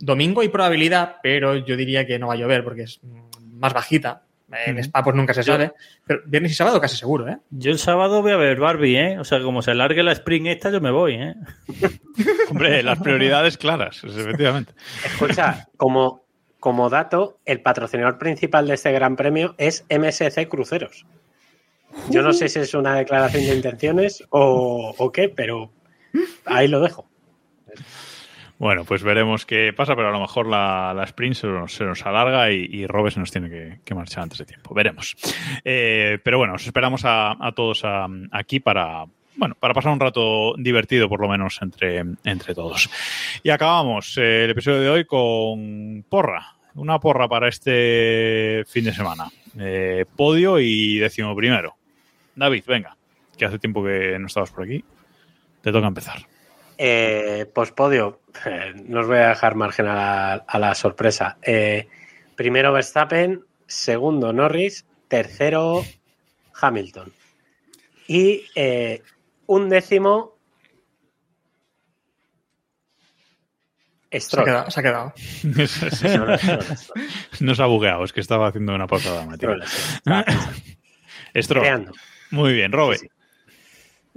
Domingo 0.00 0.40
hay 0.40 0.48
probabilidad, 0.48 1.16
pero 1.22 1.56
yo 1.56 1.76
diría 1.76 2.06
que 2.06 2.18
no 2.18 2.28
va 2.28 2.34
a 2.34 2.36
llover 2.36 2.64
porque 2.64 2.82
es 2.82 3.00
más 3.52 3.72
bajita. 3.72 4.22
En 4.50 4.78
Spa 4.78 5.02
pues 5.02 5.14
nunca 5.14 5.34
se 5.34 5.42
sabe. 5.42 5.72
Pero 6.06 6.20
viernes 6.24 6.52
y 6.52 6.54
sábado 6.54 6.80
casi 6.80 6.96
seguro, 6.96 7.28
¿eh? 7.28 7.38
Yo 7.50 7.70
el 7.70 7.78
sábado 7.78 8.22
voy 8.22 8.32
a 8.32 8.36
ver 8.36 8.58
Barbie, 8.58 8.96
¿eh? 8.96 9.18
O 9.18 9.24
sea, 9.24 9.42
como 9.42 9.60
se 9.60 9.72
alargue 9.72 10.02
la 10.02 10.12
Spring 10.12 10.46
esta, 10.46 10.70
yo 10.70 10.80
me 10.80 10.90
voy, 10.90 11.14
¿eh? 11.14 11.34
Hombre, 12.50 12.82
las 12.82 12.98
prioridades 12.98 13.58
claras, 13.58 14.02
efectivamente. 14.04 14.72
Escucha, 15.04 15.68
como, 15.76 16.24
como 16.60 16.88
dato, 16.88 17.40
el 17.44 17.60
patrocinador 17.60 18.16
principal 18.16 18.66
de 18.66 18.74
este 18.74 18.90
gran 18.90 19.16
premio 19.16 19.54
es 19.58 19.84
MSC 19.90 20.48
Cruceros. 20.48 21.04
Yo 22.08 22.22
no 22.22 22.32
sé 22.32 22.48
si 22.48 22.60
es 22.60 22.72
una 22.72 22.94
declaración 22.94 23.44
de 23.44 23.54
intenciones 23.54 24.24
o, 24.30 24.94
o 24.96 25.12
qué, 25.12 25.28
pero 25.28 25.72
ahí 26.46 26.68
lo 26.68 26.80
dejo. 26.80 27.06
Bueno, 28.58 28.84
pues 28.84 29.04
veremos 29.04 29.46
qué 29.46 29.72
pasa, 29.72 29.94
pero 29.94 30.08
a 30.08 30.10
lo 30.12 30.20
mejor 30.20 30.48
la, 30.48 30.92
la 30.92 31.04
sprint 31.04 31.36
se 31.36 31.46
nos, 31.46 31.72
se 31.72 31.84
nos 31.84 32.04
alarga 32.04 32.50
y, 32.50 32.68
y 32.70 32.86
Robes 32.88 33.16
nos 33.16 33.30
tiene 33.30 33.48
que, 33.48 33.78
que 33.84 33.94
marchar 33.94 34.24
antes 34.24 34.38
de 34.38 34.46
tiempo. 34.46 34.74
Veremos. 34.74 35.16
Eh, 35.64 36.18
pero 36.24 36.38
bueno, 36.38 36.54
os 36.54 36.66
esperamos 36.66 37.04
a, 37.04 37.36
a 37.38 37.52
todos 37.52 37.84
aquí 38.32 38.58
para, 38.58 39.04
bueno, 39.36 39.54
para 39.54 39.74
pasar 39.74 39.92
un 39.92 40.00
rato 40.00 40.54
divertido, 40.58 41.08
por 41.08 41.20
lo 41.20 41.28
menos, 41.28 41.62
entre, 41.62 42.02
entre 42.24 42.54
todos. 42.54 42.90
Y 43.44 43.50
acabamos 43.50 44.18
eh, 44.18 44.46
el 44.46 44.50
episodio 44.50 44.80
de 44.80 44.90
hoy 44.90 45.04
con 45.04 46.04
porra. 46.08 46.56
Una 46.74 46.98
porra 46.98 47.28
para 47.28 47.48
este 47.48 48.64
fin 48.66 48.84
de 48.84 48.92
semana. 48.92 49.28
Eh, 49.58 50.04
podio 50.16 50.58
y 50.58 50.98
décimo 50.98 51.34
primero. 51.36 51.76
David, 52.34 52.64
venga, 52.66 52.96
que 53.36 53.44
hace 53.44 53.60
tiempo 53.60 53.84
que 53.84 54.16
no 54.18 54.26
estabas 54.26 54.50
por 54.50 54.64
aquí. 54.64 54.84
Te 55.60 55.70
toca 55.70 55.86
empezar. 55.86 56.18
Eh, 56.80 57.46
podio, 57.74 58.20
eh, 58.46 58.72
no 58.86 59.00
os 59.00 59.06
voy 59.08 59.18
a 59.18 59.28
dejar 59.30 59.56
margen 59.56 59.86
a 59.88 59.94
la, 59.94 60.32
a 60.46 60.58
la 60.60 60.74
sorpresa. 60.74 61.36
Eh, 61.42 61.88
primero 62.36 62.72
Verstappen, 62.72 63.44
segundo 63.66 64.32
Norris, 64.32 64.86
tercero 65.08 65.84
Hamilton. 66.60 67.12
Y 68.06 68.44
eh, 68.54 69.02
un 69.46 69.68
décimo 69.68 70.38
Se 74.10 74.16
ha 74.16 74.20
Stroll. 74.20 74.44
quedado. 74.46 74.70
Se 74.70 74.80
ha 74.80 74.82
quedado. 74.82 75.12
Stroll, 75.16 76.38
Stroll, 76.38 76.38
Stroll, 76.38 77.08
No 77.40 77.54
se 77.54 77.62
ha 77.62 77.66
bugueado, 77.66 78.04
es 78.04 78.12
que 78.12 78.20
estaba 78.20 78.48
haciendo 78.48 78.74
una 78.74 78.86
pausa 78.86 79.12
dramática. 79.12 79.52
Stroll, 79.66 80.22
Stroll. 80.22 81.42
Stroll. 81.42 81.62
Creando. 81.62 81.92
Muy 82.30 82.54
bien, 82.54 82.72
Robert. 82.72 83.00
Sí, 83.00 83.06
sí. 83.06 83.17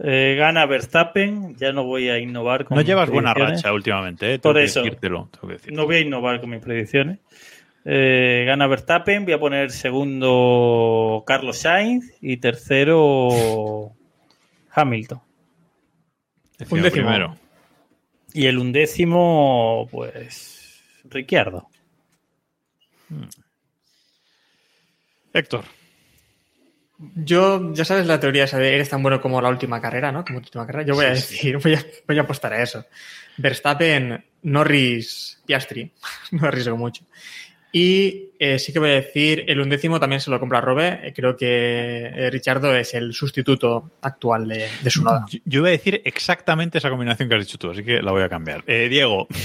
Eh, 0.03 0.36
gana 0.38 0.65
Verstappen, 0.65 1.56
ya 1.57 1.72
no 1.73 1.84
voy 1.84 2.10
a 2.10 2.18
innovar 2.18 2.65
con 2.65 2.76
No 2.76 2.80
mis 2.82 2.88
llevas 2.88 3.10
buena 3.10 3.34
racha 3.36 3.72
últimamente, 3.72 4.34
¿eh? 4.34 4.40
Por 4.40 4.53
Tengo 4.53 4.56
que 4.56 4.64
eso. 4.64 4.82
decírtelo. 4.82 5.30
No 5.72 5.86
voy 5.86 5.95
a 5.98 5.99
innovar 5.99 6.41
con 6.41 6.49
mis 6.49 6.60
predicciones. 6.60 7.19
Eh, 7.86 8.44
gana 8.48 8.65
Verstappen, 8.68 9.26
voy 9.26 9.34
a 9.34 9.40
poner 9.40 9.72
segundo 9.72 11.23
Carlos 11.28 11.57
Sainz 11.60 12.14
y 12.22 12.38
tercero 12.38 13.91
Hamilton. 14.72 15.22
Un 16.69 16.82
décimo. 16.82 16.91
primero. 16.91 17.36
Y 18.34 18.45
el 18.48 18.57
undécimo, 18.57 19.88
pues, 19.91 20.82
Ricciardo. 21.10 21.68
Héctor. 25.34 25.65
Yo, 27.15 27.73
ya 27.73 27.86
sabes 27.86 28.06
la 28.06 28.19
teoría 28.19 28.44
esa 28.44 28.57
de 28.57 28.76
eres 28.76 28.90
tan 28.90 29.02
bueno 29.02 29.22
como 29.22 29.41
la 29.41 29.49
última 29.49 29.82
carrera, 29.82 30.11
¿no? 30.11 30.23
Como 30.23 30.40
tu 30.40 30.45
última 30.45 30.65
carrera. 30.65 30.86
Yo 30.86 30.95
voy 30.95 31.06
a 31.06 31.10
decir, 31.10 31.57
voy 31.57 31.73
a, 31.73 31.86
voy 32.07 32.18
a 32.18 32.22
apostar 32.22 32.53
a 32.53 32.61
eso. 32.61 32.86
Verstappen, 33.38 34.23
Norris, 34.44 35.41
Piastri. 35.45 35.91
no 36.32 36.48
arriesgo 36.48 36.78
mucho. 36.78 37.06
Y 37.73 38.32
eh, 38.38 38.60
sí 38.60 38.73
que 38.73 38.80
voy 38.80 38.90
a 38.90 38.95
decir, 38.95 39.45
el 39.48 39.61
undécimo 39.61 39.99
también 39.99 40.19
se 40.19 40.30
lo 40.30 40.40
compra 40.40 40.60
Robe. 40.60 41.14
Creo 41.15 41.38
que 41.38 42.06
eh, 42.06 42.30
Richardo 42.30 42.76
es 42.76 42.94
el 42.94 43.14
sustituto 43.14 43.91
actual 44.02 44.48
de, 44.48 44.68
de 44.84 44.90
su 44.90 45.03
noda. 45.03 45.26
Yo, 45.30 45.40
yo 45.45 45.61
voy 45.61 45.69
a 45.69 45.72
decir 45.72 46.02
exactamente 46.03 46.78
esa 46.78 46.90
combinación 46.90 47.30
que 47.30 47.36
has 47.36 47.45
dicho 47.45 47.57
tú, 47.57 47.72
así 47.72 47.84
que 47.84 48.02
la 48.02 48.11
voy 48.11 48.23
a 48.23 48.30
cambiar. 48.30 48.64
Eh, 48.68 48.90
Diego. 48.90 49.28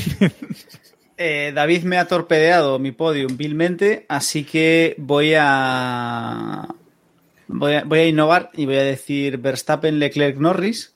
Eh, 1.19 1.53
David 1.55 1.85
me 1.85 1.97
ha 1.97 2.07
torpedeado 2.07 2.79
mi 2.79 2.93
podium 2.93 3.39
vilmente, 3.39 4.05
así 4.07 4.45
que 4.45 4.95
voy 4.99 5.33
a, 5.35 6.69
voy 7.49 7.75
a 7.75 7.85
voy 7.85 7.99
a 8.01 8.09
innovar 8.09 8.51
y 8.55 8.67
voy 8.67 8.77
a 8.77 8.83
decir 8.83 9.39
Verstappen, 9.39 9.99
Leclerc, 9.99 10.37
Norris. 10.39 10.95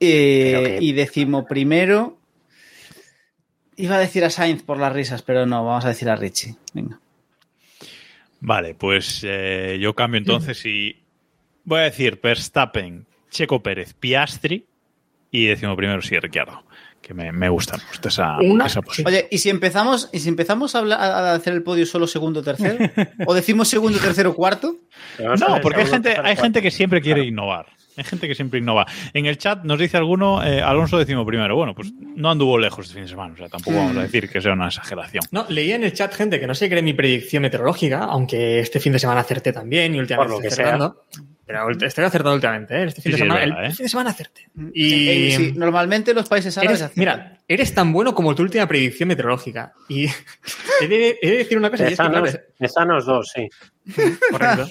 Eh, 0.00 0.76
que- 0.78 0.84
y 0.84 0.92
decimo 0.92 1.46
primero. 1.46 2.18
Iba 3.76 3.96
a 3.96 4.00
decir 4.00 4.24
a 4.24 4.30
Sainz 4.30 4.62
por 4.62 4.78
las 4.78 4.92
risas, 4.92 5.22
pero 5.22 5.46
no, 5.46 5.64
vamos 5.64 5.84
a 5.84 5.88
decir 5.88 6.08
a 6.10 6.16
Richie. 6.16 6.56
Venga. 6.74 6.98
Vale, 8.40 8.74
pues 8.74 9.22
eh, 9.24 9.78
yo 9.80 9.94
cambio 9.94 10.18
entonces 10.18 10.64
y 10.66 10.96
voy 11.64 11.80
a 11.80 11.84
decir 11.84 12.20
Verstappen, 12.22 13.06
Checo 13.30 13.62
Pérez, 13.62 13.94
Piastri 13.94 14.66
y 15.30 15.46
décimo 15.46 15.76
primero 15.76 16.00
sí, 16.02 16.18
Ricciardo. 16.18 16.64
Que 17.08 17.14
me, 17.14 17.32
me 17.32 17.48
gusta, 17.48 17.78
esa, 18.06 18.36
Una- 18.36 18.66
esa 18.66 18.82
posición. 18.82 19.06
Oye, 19.08 19.28
¿y 19.30 19.38
si 19.38 19.48
empezamos, 19.48 20.10
y 20.12 20.20
si 20.20 20.28
empezamos 20.28 20.74
a, 20.74 20.80
habla- 20.80 20.96
a 20.96 21.32
hacer 21.32 21.54
el 21.54 21.62
podio 21.62 21.86
solo 21.86 22.06
segundo, 22.06 22.42
tercero? 22.42 22.76
¿O 23.24 23.32
decimos 23.32 23.66
segundo, 23.68 23.98
tercero, 23.98 24.34
cuarto? 24.34 24.76
No, 25.18 25.58
porque 25.62 25.80
hay 25.80 25.86
gente, 25.86 26.14
hay 26.22 26.36
gente 26.36 26.60
que 26.60 26.70
siempre 26.70 27.00
quiere 27.00 27.24
innovar. 27.24 27.64
Hay 27.96 28.04
gente 28.04 28.28
que 28.28 28.34
siempre 28.34 28.60
innova. 28.60 28.86
En 29.14 29.24
el 29.24 29.38
chat 29.38 29.64
nos 29.64 29.78
dice 29.78 29.96
alguno, 29.96 30.44
eh, 30.44 30.60
Alonso 30.62 30.98
decimos 30.98 31.26
primero. 31.26 31.56
Bueno, 31.56 31.74
pues 31.74 31.90
no 31.98 32.30
anduvo 32.30 32.56
lejos 32.58 32.84
este 32.84 32.94
fin 32.94 33.04
de 33.04 33.08
semana. 33.08 33.32
O 33.32 33.36
sea, 33.38 33.48
tampoco 33.48 33.76
vamos 33.78 33.96
a 33.96 34.02
decir 34.02 34.28
que 34.28 34.40
sea 34.42 34.52
una 34.52 34.66
exageración. 34.68 35.24
No, 35.32 35.46
leía 35.48 35.74
en 35.76 35.82
el 35.84 35.94
chat 35.94 36.14
gente 36.14 36.38
que 36.38 36.46
no 36.46 36.54
se 36.54 36.68
cree 36.68 36.82
mi 36.82 36.92
predicción 36.92 37.42
meteorológica, 37.42 38.04
aunque 38.04 38.60
este 38.60 38.78
fin 38.80 38.92
de 38.92 38.98
semana 39.00 39.22
acerté 39.22 39.52
también 39.52 39.94
y 39.94 39.98
últimamente 39.98 40.32
Por 40.34 40.44
lo 40.44 40.48
que 40.48 40.54
sea. 40.54 40.92
Pero 41.48 41.70
estoy 41.70 42.04
acertando 42.04 42.34
últimamente, 42.34 42.76
¿eh? 42.76 42.84
Este 42.84 43.00
fin 43.00 43.10
Sí, 43.10 43.12
de 43.12 43.16
sí, 43.16 43.22
semana, 43.22 43.40
verdad, 43.40 43.64
el 43.64 43.70
¿eh? 43.70 43.74
fin 43.74 43.84
de 43.84 43.88
semana 43.88 44.10
acerté. 44.10 44.50
Y, 44.74 45.32
sí, 45.32 45.52
normalmente 45.56 46.12
los 46.12 46.28
países 46.28 46.58
árabes 46.58 46.82
eres, 46.82 46.94
mira, 46.94 47.38
eres 47.48 47.72
tan 47.72 47.90
bueno 47.90 48.14
como 48.14 48.34
tu 48.34 48.42
última 48.42 48.68
predicción 48.68 49.08
meteorológica. 49.08 49.72
Y 49.88 50.04
he 50.82 50.88
de, 50.88 51.18
he 51.22 51.30
de 51.30 51.36
decir 51.38 51.56
una 51.56 51.70
cosa, 51.70 51.84
y 51.84 51.94
es 51.94 51.98
que, 51.98 52.68
claro, 52.68 53.02
dos, 53.02 53.32
sí. 53.34 53.48
Correcto. 54.30 54.68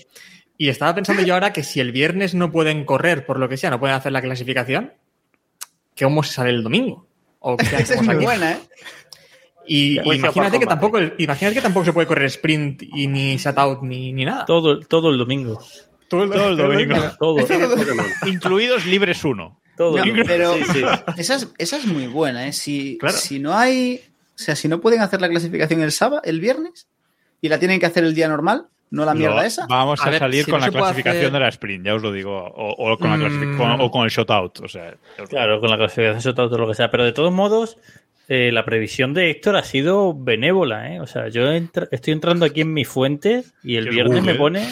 Y 0.56 0.70
estaba 0.70 0.94
pensando 0.94 1.24
yo 1.24 1.34
ahora 1.34 1.52
que 1.52 1.64
si 1.64 1.80
el 1.80 1.92
viernes 1.92 2.36
no 2.36 2.52
pueden 2.52 2.86
correr, 2.86 3.26
por 3.26 3.40
lo 3.40 3.50
que 3.50 3.58
sea, 3.58 3.72
no 3.72 3.80
pueden 3.80 3.96
hacer 3.96 4.12
la 4.12 4.22
clasificación, 4.22 4.94
¿cómo 6.00 6.22
se 6.22 6.34
sale 6.34 6.52
el 6.52 6.62
domingo? 6.62 7.08
O 7.40 7.58
qué 7.58 7.66
Esa 7.80 7.96
es 7.96 8.04
muy 8.04 8.18
aquí? 8.18 8.26
buena, 8.26 8.52
¿eh? 8.52 8.58
Y 9.66 9.98
Juicio 9.98 10.14
imagínate 10.14 10.60
que, 10.60 10.68
tampoco, 10.68 11.00
imagínate 11.18 11.56
que 11.56 11.62
tampoco 11.62 11.86
se 11.88 11.94
puede 11.94 12.06
correr 12.06 12.28
sprint 12.28 12.84
y 12.84 13.08
ni 13.08 13.36
shutout 13.38 13.82
ni, 13.82 14.14
ni 14.14 14.26
nada. 14.26 14.46
Todo, 14.46 14.80
todo 14.80 15.10
el 15.10 15.18
domingo. 15.18 15.60
Todo 16.10 16.24
el, 16.24 16.30
Todo 16.32 16.50
el 16.50 16.58
domingo. 16.58 16.96
Todo. 17.20 17.38
Incluidos 18.28 18.86
libres 18.86 19.24
uno. 19.24 19.60
todo. 19.76 19.98
No, 20.04 20.24
pero 20.26 20.54
Sí, 20.56 20.64
sí. 20.74 20.82
esa, 21.18 21.36
es, 21.36 21.54
esa 21.58 21.78
es 21.78 21.86
muy 21.86 22.08
buena, 22.08 22.48
¿eh? 22.48 22.54
Si, 22.54 22.98
Claro. 23.00 23.16
si 23.18 23.40
no 23.40 23.56
hay. 23.56 24.02
O 24.36 24.40
sea, 24.40 24.56
si 24.56 24.68
no 24.68 24.80
pueden 24.82 25.02
hacer 25.02 25.20
la 25.22 25.30
clasificación 25.30 25.82
el 25.82 25.92
sábado, 25.92 26.22
el 26.24 26.40
viernes, 26.40 26.88
y 27.42 27.50
la 27.50 27.60
tienen 27.60 27.80
que 27.80 27.86
hacer 27.88 28.04
el 28.04 28.14
día 28.16 28.28
normal, 28.28 28.66
no 28.92 29.04
la 29.04 29.14
mierda 29.16 29.46
esa. 29.46 29.66
Vamos 29.68 30.00
a, 30.00 30.06
A 30.06 30.10
ver, 30.12 30.20
salir 30.20 30.46
si 30.46 30.52
con 30.52 30.60
no 30.62 30.68
la 30.68 30.72
clasificación 30.72 31.24
hacer- 31.26 31.32
de 31.34 31.40
la 31.40 31.50
sprint, 31.50 31.86
ya 31.86 31.96
os 31.96 32.02
lo 32.02 32.12
digo. 32.12 32.38
O, 32.38 32.92
o 32.94 32.98
con, 32.98 33.10
la 33.10 33.18
Mm. 33.30 33.58
con- 33.58 33.82
o 33.82 33.92
con 33.92 34.04
el 34.06 34.10
shutout. 34.10 34.60
O 34.62 34.68
sea, 34.68 34.96
Claro, 35.30 35.60
con 35.60 35.70
la 35.70 35.78
clasificación 35.78 36.18
eso 36.18 36.34
todo 36.34 36.58
lo 36.58 36.68
que 36.68 36.76
sea. 36.76 36.90
Pero 36.92 37.04
de 37.04 37.12
todos 37.14 37.34
modos, 37.34 37.78
eh, 38.30 38.52
la 38.52 38.64
previsión 38.66 39.14
de 39.14 39.30
Héctor 39.32 39.56
ha 39.58 39.64
sido 39.64 40.14
benévola, 40.16 40.94
¿eh? 40.94 41.00
O 41.02 41.08
sea, 41.08 41.28
yo 41.30 41.50
estoy 41.52 42.14
entrando 42.14 42.46
aquí 42.46 42.62
en 42.62 42.74
mi 42.74 42.86
fuente 42.86 43.44
y 43.64 43.76
el 43.76 43.90
viernes 43.90 44.24
me 44.24 44.36
pone. 44.36 44.68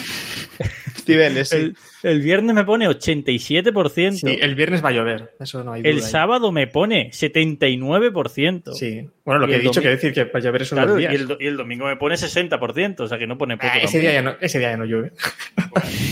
Niveles, 1.06 1.48
sí. 1.48 1.56
El, 1.56 1.76
el 2.02 2.20
viernes 2.20 2.54
me 2.54 2.64
pone 2.64 2.88
87%. 2.88 4.12
Sí, 4.12 4.38
el 4.40 4.54
viernes 4.54 4.84
va 4.84 4.90
a 4.90 4.92
llover, 4.92 5.34
eso 5.40 5.64
no 5.64 5.72
hay 5.72 5.82
duda. 5.82 5.90
el 5.90 5.96
ahí. 5.96 6.02
sábado 6.02 6.52
me 6.52 6.66
pone 6.66 7.10
79%. 7.10 8.72
Sí. 8.74 9.08
Bueno, 9.24 9.40
lo 9.40 9.46
Y 9.46 9.50
que 9.50 9.56
he 9.56 9.60
dicho 9.60 9.80
quiere 9.80 9.96
decir 9.96 10.12
que 10.12 10.24
va 10.24 10.38
a 10.38 10.40
llover 10.40 10.62
esos 10.62 10.76
Claro, 10.76 10.92
dos 10.92 10.98
y 11.00 11.08
días. 11.08 11.14
el, 11.14 11.36
y 11.40 11.46
el 11.46 11.56
domingo 11.56 11.86
me 11.86 11.96
pone 11.96 12.16
60%, 12.16 13.00
o 13.00 13.08
sea 13.08 13.18
que 13.18 13.26
no 13.26 13.38
pone 13.38 13.56
poco. 13.56 13.70
Ah, 13.72 13.78
ese, 13.78 13.98
día 14.00 14.12
ya 14.12 14.22
no, 14.22 14.36
ese 14.40 14.58
día 14.58 14.70
ya 14.70 14.76
no 14.76 14.84
llueve. 14.84 15.12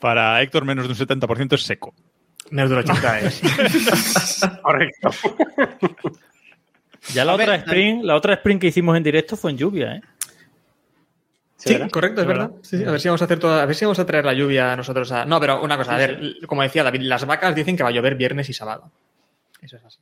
para 0.00 0.40
Héctor, 0.42 0.64
menos 0.64 0.86
de 0.86 0.92
un 0.92 0.98
70% 1.20 1.54
es 1.54 1.62
seco. 1.62 1.94
Menos 2.50 2.70
del 2.70 2.80
80 2.90 3.20
es. 3.20 3.40
Correcto. 4.62 5.10
Ya 7.14 7.24
la 7.24 7.32
A 7.32 7.34
otra 7.34 7.46
ver, 7.52 7.60
sprint, 7.60 8.04
la 8.04 8.16
otra 8.16 8.34
sprint 8.34 8.60
que 8.60 8.66
hicimos 8.68 8.96
en 8.96 9.02
directo 9.02 9.36
fue 9.36 9.50
en 9.50 9.58
lluvia, 9.58 9.96
¿eh? 9.96 10.00
Sí, 11.64 11.72
¿verdad? 11.74 11.90
correcto, 11.90 12.20
es 12.22 12.26
verdad. 12.26 12.50
Sí, 12.62 12.78
sí, 12.78 12.84
a 12.84 12.90
ver 12.90 13.00
si 13.00 13.08
vamos 13.08 13.22
a 13.22 13.24
hacer 13.26 13.38
toda, 13.38 13.62
a 13.62 13.66
ver 13.66 13.76
si 13.76 13.84
vamos 13.84 13.98
a 14.00 14.06
traer 14.06 14.24
la 14.24 14.32
lluvia 14.34 14.74
nosotros 14.74 15.12
a. 15.12 15.24
No, 15.24 15.38
pero 15.38 15.62
una 15.62 15.76
cosa, 15.76 15.94
a 15.94 15.98
ver, 15.98 16.20
como 16.46 16.62
decía 16.62 16.82
David, 16.82 17.02
las 17.02 17.24
vacas 17.24 17.54
dicen 17.54 17.76
que 17.76 17.82
va 17.84 17.90
a 17.90 17.92
llover 17.92 18.16
viernes 18.16 18.48
y 18.48 18.52
sábado. 18.52 18.90
Eso 19.60 19.76
es 19.76 19.84
así. 19.84 19.98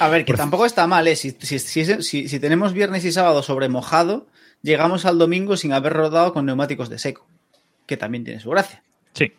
A 0.00 0.08
ver, 0.08 0.24
que 0.24 0.34
tampoco 0.34 0.66
está 0.66 0.86
mal, 0.88 1.06
¿eh? 1.06 1.14
Si, 1.16 1.30
si, 1.30 1.58
si, 1.60 1.84
si- 2.02 2.28
si 2.28 2.40
tenemos 2.40 2.72
viernes 2.72 3.04
y 3.04 3.12
sábado 3.12 3.42
sobre 3.42 3.68
mojado, 3.68 4.26
llegamos 4.62 5.06
al 5.06 5.16
domingo 5.18 5.56
sin 5.56 5.72
haber 5.72 5.92
rodado 5.92 6.32
con 6.32 6.44
neumáticos 6.44 6.88
de 6.90 6.98
seco, 6.98 7.26
que 7.86 7.96
también 7.96 8.24
tiene 8.24 8.40
su 8.40 8.50
gracia. 8.50 8.82
Sí. 9.14 9.32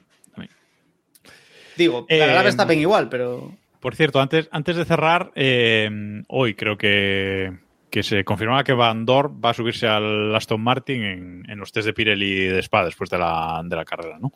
Digo, 1.77 2.05
Eh, 2.09 2.19
la 2.19 2.25
verdad 2.27 2.43
Verstappen 2.43 2.79
igual, 2.79 3.09
pero. 3.09 3.55
Por 3.79 3.95
cierto, 3.95 4.19
antes, 4.19 4.47
antes 4.51 4.75
de 4.75 4.85
cerrar, 4.85 5.31
eh, 5.35 5.89
hoy 6.27 6.53
creo 6.53 6.77
que, 6.77 7.57
que 7.91 8.01
se 8.03 8.23
confirmaba 8.23 8.63
que 8.63 8.73
Van 8.73 9.05
Dorp 9.05 9.43
va 9.43 9.49
a 9.51 9.53
subirse 9.53 9.87
al 9.87 10.33
Aston 10.33 10.61
Martin 10.61 11.43
en, 11.47 11.59
los 11.59 11.71
test 11.71 11.85
de 11.85 11.93
Pirelli 11.93 12.45
de 12.45 12.59
Spa 12.59 12.85
después 12.85 13.09
de 13.09 13.19
la, 13.19 13.61
de 13.63 13.75
la 13.75 13.85
carrera, 13.85 14.17
¿no? 14.17 14.31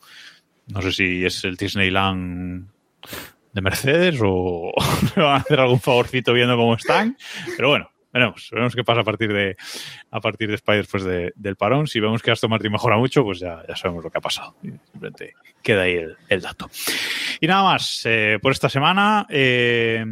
No 0.67 0.81
sé 0.81 0.91
si 0.91 1.25
es 1.25 1.43
el 1.45 1.55
Disneyland 1.55 2.67
de 3.53 3.61
Mercedes 3.61 4.19
o 4.21 4.71
le 5.15 5.23
van 5.23 5.33
a 5.33 5.37
hacer 5.37 5.59
algún 5.59 5.79
favorcito 5.79 6.33
viendo 6.33 6.57
cómo 6.57 6.75
están, 6.75 7.17
pero 7.55 7.69
bueno. 7.69 7.89
Veremos, 8.13 8.47
veremos 8.49 8.73
qué 8.73 8.83
pasa 8.85 9.01
a 9.01 9.03
partir 9.03 9.33
de 9.33 9.57
a 10.09 10.21
partir 10.21 10.47
de 10.47 10.53
y 10.53 10.77
después 10.77 11.03
de- 11.03 11.33
del 11.35 11.57
parón. 11.57 11.85
Si 11.85 11.99
vemos 11.99 12.21
que 12.21 12.31
Aston 12.31 12.49
Martin 12.49 12.71
mejora 12.71 12.95
mucho, 12.95 13.25
pues 13.25 13.39
ya, 13.41 13.61
ya 13.67 13.75
sabemos 13.75 14.05
lo 14.05 14.09
que 14.09 14.19
ha 14.19 14.21
pasado. 14.21 14.55
Simplemente 14.61 15.33
queda 15.61 15.81
ahí 15.81 15.95
el, 15.95 16.15
el 16.29 16.39
dato. 16.39 16.69
Y 17.41 17.47
nada 17.47 17.63
más, 17.63 18.03
eh, 18.05 18.39
por 18.41 18.53
esta 18.53 18.69
semana, 18.69 19.27
eh, 19.29 20.05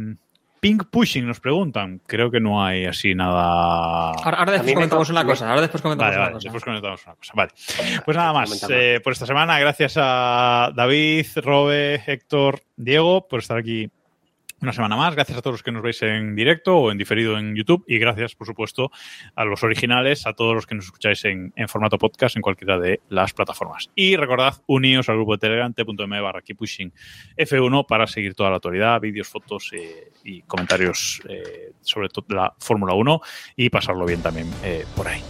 Pink 0.64 0.84
Pushing 0.90 1.26
nos 1.26 1.40
preguntan. 1.40 2.00
Creo 2.06 2.30
que 2.30 2.40
no 2.40 2.64
hay 2.64 2.86
así 2.86 3.14
nada. 3.14 4.12
Ahora, 4.12 4.50
después 4.52 4.72
comentamos 4.72 5.10
una 5.10 5.22
cosa. 5.22 5.46
Ahora 5.46 5.60
después 5.60 5.82
comentamos 5.82 6.08
Vale, 6.08 6.16
una 6.16 6.24
vale, 6.24 6.34
cosa. 6.36 6.44
después 6.44 6.64
comentamos 6.64 7.04
una 7.04 7.14
cosa. 7.16 7.32
Vale. 7.36 7.50
Pues 8.02 8.16
nada 8.16 8.32
más, 8.32 8.66
eh, 8.70 8.98
por 9.04 9.12
esta 9.12 9.26
semana, 9.26 9.58
gracias 9.58 9.96
a 9.98 10.72
David, 10.74 11.26
Robe, 11.36 12.02
Héctor, 12.06 12.62
Diego, 12.76 13.28
por 13.28 13.40
estar 13.40 13.58
aquí 13.58 13.90
una 14.64 14.72
semana 14.72 14.96
más. 14.96 15.14
Gracias 15.14 15.38
a 15.38 15.42
todos 15.42 15.54
los 15.54 15.62
que 15.62 15.70
nos 15.70 15.82
veis 15.82 16.02
en 16.02 16.34
directo 16.34 16.76
o 16.76 16.90
en 16.90 16.98
diferido 16.98 17.38
en 17.38 17.54
YouTube. 17.54 17.84
Y 17.86 17.98
gracias, 17.98 18.34
por 18.34 18.46
supuesto, 18.46 18.90
a 19.36 19.44
los 19.44 19.62
originales, 19.62 20.26
a 20.26 20.32
todos 20.32 20.54
los 20.54 20.66
que 20.66 20.74
nos 20.74 20.86
escucháis 20.86 21.24
en, 21.26 21.52
formato 21.68 21.98
podcast 21.98 22.36
en 22.36 22.42
cualquiera 22.42 22.78
de 22.78 23.00
las 23.10 23.32
plataformas. 23.32 23.90
Y 23.94 24.16
recordad, 24.16 24.54
uníos 24.66 25.08
al 25.08 25.16
grupo 25.16 25.32
de 25.32 25.38
Telegram 25.38 25.72
t.me 25.72 26.20
barra 26.20 26.40
keeppushing 26.40 26.92
F1 27.36 27.86
para 27.86 28.06
seguir 28.06 28.34
toda 28.34 28.50
la 28.50 28.56
actualidad, 28.56 29.00
vídeos, 29.00 29.28
fotos 29.28 29.70
eh, 29.72 30.10
y 30.24 30.42
comentarios 30.42 31.20
eh, 31.28 31.72
sobre 31.82 32.08
todo 32.08 32.24
la 32.30 32.54
Fórmula 32.58 32.94
1 32.94 33.20
y 33.56 33.68
pasarlo 33.68 34.06
bien 34.06 34.22
también 34.22 34.50
eh, 34.64 34.84
por 34.96 35.08
ahí. 35.08 35.22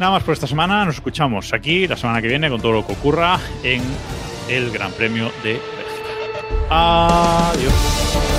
Nada 0.00 0.12
más 0.12 0.24
por 0.24 0.34
esta 0.34 0.46
semana. 0.46 0.84
Nos 0.84 0.96
escuchamos 0.96 1.52
aquí 1.52 1.86
la 1.86 1.96
semana 1.96 2.20
que 2.20 2.28
viene 2.28 2.50
con 2.50 2.60
todo 2.60 2.72
lo 2.72 2.86
que 2.86 2.92
ocurra 2.92 3.38
en 3.62 3.82
el 4.48 4.70
Gran 4.70 4.92
Premio 4.92 5.30
de 5.42 5.52
Bélgica. 5.52 6.66
Adiós. 6.68 8.35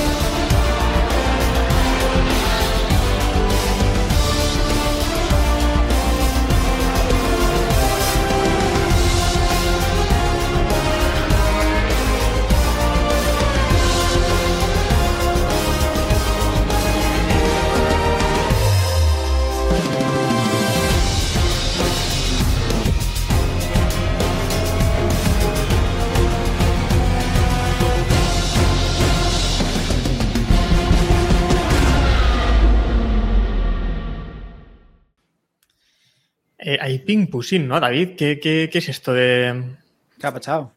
Eh, 36.70 36.78
hay 36.82 37.00
ping 37.00 37.28
pushing, 37.28 37.66
¿no, 37.66 37.80
David? 37.80 38.18
¿Qué, 38.18 38.42
qué, 38.42 38.68
qué 38.70 38.80
es 38.80 38.90
esto 38.90 39.14
de.? 39.14 39.78
Capa, 40.20 40.42
chao. 40.42 40.74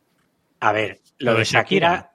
A 0.60 0.70
ver, 0.70 1.00
lo, 1.18 1.32
Lo 1.32 1.38
de 1.38 1.44
Shakira, 1.44 2.12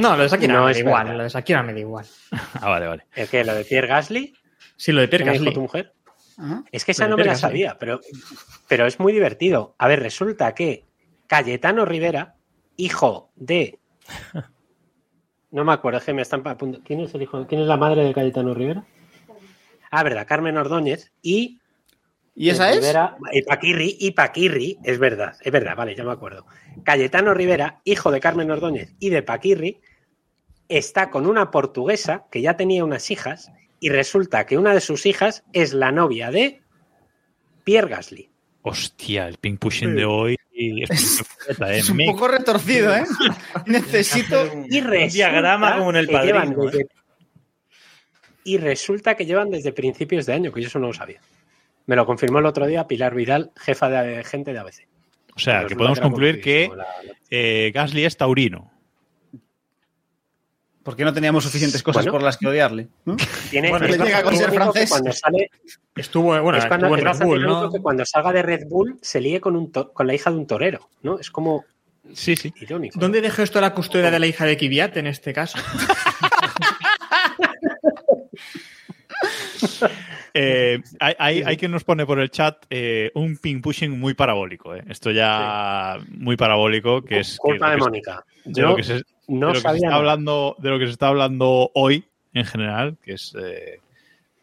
No, 0.00 0.16
lo 0.16 0.24
de 0.24 0.28
Shakira 0.30 0.54
No 0.54 0.64
me 0.64 0.72
da 0.72 0.78
igual. 0.80 1.04
verdad. 1.04 1.16
Lo 1.18 1.22
de 1.22 1.28
Shakira 1.28 1.62
me 1.62 1.72
da 1.74 1.78
igual. 1.78 2.06
Ah, 2.60 2.68
vale, 2.70 2.88
vale. 2.88 3.06
¿el 3.14 3.28
qué? 3.28 3.44
¿Lo 3.44 3.54
de 3.54 3.64
Pierre 3.64 3.86
Gasly? 3.86 4.34
Sí, 4.76 4.90
lo 4.90 5.00
de 5.00 5.08
¿Qué 5.08 5.18
Pierre 5.18 5.32
Gasly. 5.32 5.54
tu 5.54 5.60
mujer? 5.60 5.92
Ajá. 6.38 6.64
Es 6.72 6.84
que 6.84 6.90
esa 6.90 7.06
no 7.06 7.16
me 7.16 7.24
la 7.24 7.36
sabía, 7.36 7.78
pero, 7.78 8.00
pero 8.66 8.84
es 8.84 8.98
muy 8.98 9.12
divertido. 9.12 9.76
A 9.78 9.86
ver, 9.86 10.00
resulta 10.00 10.52
que 10.52 10.84
Cayetano 11.28 11.84
Rivera, 11.84 12.34
hijo 12.76 13.30
de. 13.36 13.78
No 15.52 15.64
me 15.64 15.72
acuerdo, 15.72 16.00
es 16.00 16.04
que 16.04 16.12
me 16.14 16.22
están 16.22 16.44
a 16.48 16.58
punto- 16.58 16.80
¿Quién 16.84 16.98
es 16.98 17.14
el 17.14 17.22
hijo? 17.22 17.46
¿Quién 17.46 17.60
es 17.60 17.68
la 17.68 17.76
madre 17.76 18.02
de 18.02 18.12
Cayetano 18.12 18.54
Rivera? 18.54 18.84
Ah, 19.92 20.02
verdad, 20.02 20.26
Carmen 20.26 20.56
Ordóñez 20.56 21.12
y. 21.22 21.60
¿Y 22.36 22.50
esa 22.50 22.70
es? 22.70 22.76
Rivera, 22.76 23.16
y 23.32 23.42
Paquirri, 23.42 23.96
y 24.00 24.10
Paquirri, 24.10 24.78
es 24.82 24.98
verdad, 24.98 25.36
es 25.40 25.52
verdad, 25.52 25.76
vale, 25.76 25.94
ya 25.94 26.02
me 26.04 26.10
acuerdo. 26.12 26.46
Cayetano 26.82 27.32
Rivera, 27.32 27.80
hijo 27.84 28.10
de 28.10 28.18
Carmen 28.20 28.50
Ordóñez 28.50 28.92
y 28.98 29.10
de 29.10 29.22
Paquirri, 29.22 29.80
está 30.68 31.10
con 31.10 31.26
una 31.26 31.50
portuguesa 31.52 32.24
que 32.32 32.40
ya 32.42 32.56
tenía 32.56 32.84
unas 32.84 33.10
hijas 33.12 33.52
y 33.78 33.90
resulta 33.90 34.46
que 34.46 34.58
una 34.58 34.74
de 34.74 34.80
sus 34.80 35.06
hijas 35.06 35.44
es 35.52 35.74
la 35.74 35.92
novia 35.92 36.30
de 36.32 36.62
Pierre 37.62 37.88
Gasly. 37.88 38.30
Hostia, 38.62 39.28
el 39.28 39.36
ping 39.36 39.56
pushing 39.58 39.94
de 39.94 40.04
hoy 40.04 40.36
es, 40.52 41.20
¿eh? 41.60 41.78
Es 41.78 41.90
un 41.90 41.98
Me- 41.98 42.06
poco 42.06 42.26
retorcido, 42.28 42.96
¿eh? 42.96 43.04
Necesito. 43.66 44.42
Un, 44.52 44.66
Y 44.70 44.80
un 44.80 45.08
diagrama 45.08 45.76
como 45.78 45.90
en 45.90 45.96
el 45.96 46.08
padrino. 46.08 46.68
¿eh? 46.70 46.86
Y 48.42 48.56
resulta 48.58 49.14
que 49.14 49.24
llevan 49.24 49.50
desde 49.50 49.72
principios 49.72 50.26
de 50.26 50.32
año, 50.32 50.52
que 50.52 50.60
yo 50.62 50.68
eso 50.68 50.78
no 50.78 50.88
lo 50.88 50.92
sabía. 50.94 51.20
Me 51.86 51.96
lo 51.96 52.06
confirmó 52.06 52.38
el 52.38 52.46
otro 52.46 52.66
día 52.66 52.86
Pilar 52.86 53.14
Vidal, 53.14 53.52
jefa 53.56 53.88
de 53.90 54.24
gente 54.24 54.52
de 54.52 54.58
ABC. 54.58 54.86
O 55.36 55.38
sea, 55.38 55.58
Pero 55.58 55.68
que 55.68 55.76
podemos 55.76 56.00
concluir 56.00 56.40
que 56.40 56.64
aburridísimo, 56.66 56.76
la- 56.76 57.12
la- 57.12 57.18
eh, 57.30 57.70
Gasly 57.74 58.04
es 58.04 58.16
taurino. 58.16 58.70
Porque 60.82 61.04
no 61.04 61.12
teníamos 61.14 61.44
suficientes 61.44 61.82
cosas 61.82 62.02
Bueno. 62.04 62.12
por 62.12 62.22
las 62.22 62.36
que 62.36 62.46
odiarle. 62.46 62.88
¿no? 63.04 63.16
Tiene, 63.50 63.70
Bueno, 63.70 63.86
es 63.86 63.96
le 63.98 64.04
llega 64.04 64.22
con 64.22 64.36
ser 64.36 64.50
francés. 64.52 64.90
Cuando 64.90 65.12
sale, 65.12 65.50
Estuvo, 65.96 66.40
bueno, 66.42 66.58
es, 66.58 66.66
cuando, 66.66 66.86
estuvo 66.86 66.94
en 66.94 66.98
es 66.98 67.04
Red 67.04 67.08
bastante 67.10 67.24
Bull, 67.26 67.40
irónico 67.40 67.62
¿no? 67.64 67.72
que 67.72 67.80
cuando 67.80 68.04
salga 68.04 68.32
de 68.32 68.42
Red 68.42 68.66
Bull 68.68 68.98
se 69.00 69.20
líe 69.20 69.40
con, 69.40 69.56
un 69.56 69.72
to- 69.72 69.92
con 69.92 70.06
la 70.06 70.14
hija 70.14 70.30
de 70.30 70.36
un 70.36 70.46
torero, 70.46 70.88
¿no? 71.02 71.18
Es 71.18 71.30
como 71.30 71.64
Sí, 72.12 72.36
sí. 72.36 72.52
irónico. 72.60 72.98
¿Dónde 73.00 73.20
dejó 73.22 73.42
esto 73.42 73.60
la 73.62 73.72
custodia 73.74 74.10
de 74.10 74.18
la 74.18 74.26
hija 74.26 74.44
de 74.44 74.56
Kvyat 74.58 74.96
en 74.98 75.06
este 75.06 75.32
caso? 75.32 75.56
Eh, 80.36 80.82
hay, 80.98 81.14
hay- 81.18 81.42
hay 81.42 81.56
quien 81.56 81.70
nos 81.70 81.84
pone 81.84 82.04
por 82.04 82.18
el 82.18 82.28
chat 82.30 82.64
eh, 82.68 83.12
un 83.14 83.36
ping 83.38 83.60
pushing 83.60 83.98
muy 83.98 84.14
parabólico. 84.14 84.74
eh. 84.74 84.82
Esto 84.88 85.12
ya 85.12 85.98
muy 86.08 86.36
parabólico, 86.36 87.02
que 87.02 87.20
es 87.20 87.36
Culpa 87.38 87.70
de 87.70 87.76
Mónica. 87.76 88.24
de 88.44 88.60
Yo 88.60 88.68
lo 88.70 88.76
que 88.76 88.82
se, 88.82 88.94
de 88.94 89.02
no 89.28 89.46
lo 89.46 89.52
que 89.52 89.58
se 89.58 89.62
sabía 89.62 89.76
está 89.76 89.86
nada. 89.90 89.98
hablando 90.00 90.56
de 90.58 90.70
lo 90.70 90.78
que 90.80 90.86
se 90.86 90.92
está 90.92 91.06
hablando 91.08 91.70
hoy 91.74 92.04
en 92.32 92.44
general, 92.44 92.96
que 93.00 93.12
es 93.12 93.32
eh, 93.40 93.78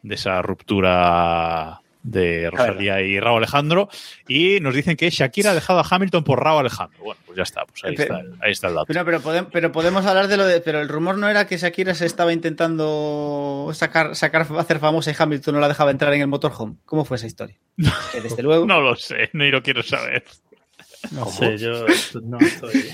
de 0.01 0.15
esa 0.15 0.41
ruptura 0.41 1.80
de 2.03 2.49
Rosalía 2.49 2.99
y 3.01 3.19
Raúl 3.19 3.37
Alejandro, 3.37 3.87
y 4.27 4.59
nos 4.59 4.73
dicen 4.73 4.95
que 4.97 5.09
Shakira 5.09 5.51
ha 5.51 5.53
dejado 5.53 5.79
a 5.79 5.85
Hamilton 5.89 6.23
por 6.23 6.43
Raúl 6.43 6.61
Alejandro. 6.61 6.97
Bueno, 7.03 7.21
pues 7.25 7.37
ya 7.37 7.43
está, 7.43 7.63
pues 7.65 7.83
ahí, 7.83 7.95
Pero- 7.95 8.15
está, 8.17 8.27
el- 8.27 8.35
ahí 8.41 8.51
está 8.51 8.67
el 8.69 8.73
dato. 8.75 8.85
Pero, 8.87 9.05
pero, 9.05 9.19
podem- 9.21 9.47
pero 9.51 9.71
podemos 9.71 10.05
hablar 10.05 10.27
de 10.27 10.37
lo 10.37 10.45
de. 10.45 10.61
Pero 10.61 10.81
el 10.81 10.89
rumor 10.89 11.17
no 11.17 11.29
era 11.29 11.45
que 11.47 11.57
Shakira 11.57 11.93
se 11.93 12.05
estaba 12.05 12.33
intentando 12.33 13.69
sacar, 13.73 14.15
sacar 14.15 14.47
hacer 14.57 14.79
famosa 14.79 15.11
y 15.11 15.15
Hamilton 15.17 15.55
no 15.55 15.61
la 15.61 15.67
dejaba 15.67 15.91
entrar 15.91 16.13
en 16.13 16.21
el 16.21 16.27
motorhome. 16.27 16.75
¿Cómo 16.85 17.05
fue 17.05 17.17
esa 17.17 17.27
historia? 17.27 17.55
Que 18.11 18.21
desde 18.21 18.41
luego. 18.43 18.65
No 18.65 18.81
lo 18.81 18.95
sé, 18.95 19.29
ni 19.33 19.51
lo 19.51 19.61
quiero 19.61 19.83
saber. 19.83 20.23
No 21.11 21.25
sé, 21.25 21.57
yo 21.57 21.71
no 22.23 22.37
estoy, 22.39 22.89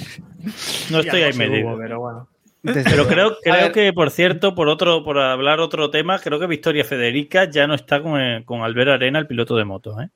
no 0.92 1.00
estoy 1.00 1.22
ahí 1.24 1.62
hubo, 1.64 1.78
pero 1.78 2.00
bueno. 2.00 2.30
Desde 2.74 2.84
Pero 2.84 3.04
luego. 3.04 3.10
creo, 3.10 3.38
creo 3.44 3.72
que, 3.72 3.94
por 3.94 4.12
cierto, 4.12 4.54
por 4.56 4.68
otro, 4.70 5.04
por 5.04 5.18
hablar 5.20 5.60
otro 5.60 5.90
tema, 5.90 6.20
creo 6.20 6.40
que 6.40 6.48
Victoria 6.48 6.84
Federica 6.84 7.50
ya 7.50 7.68
no 7.68 7.74
está 7.74 8.02
con, 8.02 8.20
eh, 8.22 8.44
con 8.46 8.62
Albert 8.62 8.92
Arena, 8.92 9.20
el 9.20 9.28
piloto 9.28 9.56
de 9.56 9.66
moto, 9.66 10.00
¿eh? 10.02 10.10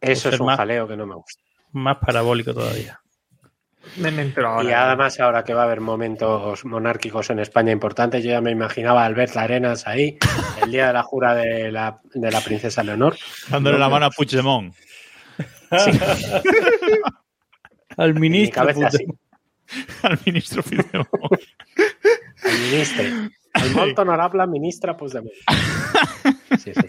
Eso 0.00 0.28
es 0.28 0.38
un 0.40 0.46
más- 0.46 0.56
jaleo 0.58 0.86
que 0.86 0.96
no 0.96 1.06
me 1.06 1.14
gusta. 1.14 1.42
Más 1.72 1.96
parabólico 1.96 2.52
todavía. 2.54 3.00
Me, 3.96 4.08
ahora. 4.42 4.64
Y 4.68 4.72
además 4.72 5.20
ahora 5.20 5.44
que 5.44 5.52
va 5.54 5.62
a 5.62 5.64
haber 5.64 5.80
momentos 5.80 6.64
monárquicos 6.64 7.28
en 7.30 7.38
España 7.38 7.70
importantes, 7.72 8.22
yo 8.24 8.30
ya 8.30 8.40
me 8.40 8.50
imaginaba 8.50 9.02
a 9.02 9.06
Albert 9.06 9.36
Arenas 9.36 9.86
ahí, 9.86 10.16
el 10.62 10.70
día 10.70 10.86
de 10.86 10.92
la 10.94 11.02
jura 11.02 11.34
de 11.34 11.70
la, 11.70 12.00
de 12.14 12.30
la 12.30 12.40
princesa 12.40 12.82
Leonor. 12.82 13.16
Dándole 13.50 13.78
la 13.78 13.88
mano 13.90 14.06
a 14.06 14.10
Puigdemont. 14.10 14.74
Al 17.96 18.10
En 18.10 18.14
mi 18.14 18.20
ministro. 18.30 18.62
cabeza 18.62 18.74
puto. 18.80 18.86
así, 18.88 19.06
al 20.02 20.18
ministro 20.26 20.62
Puigdemont. 20.62 21.32
al 22.44 22.58
ministro. 22.70 23.04
Al 23.54 23.70
molt 23.70 23.98
honorable 23.98 24.46
ministre 24.46 24.94
Puigdemont. 24.94 25.34
Sí, 26.54 26.72
sí. 26.72 26.82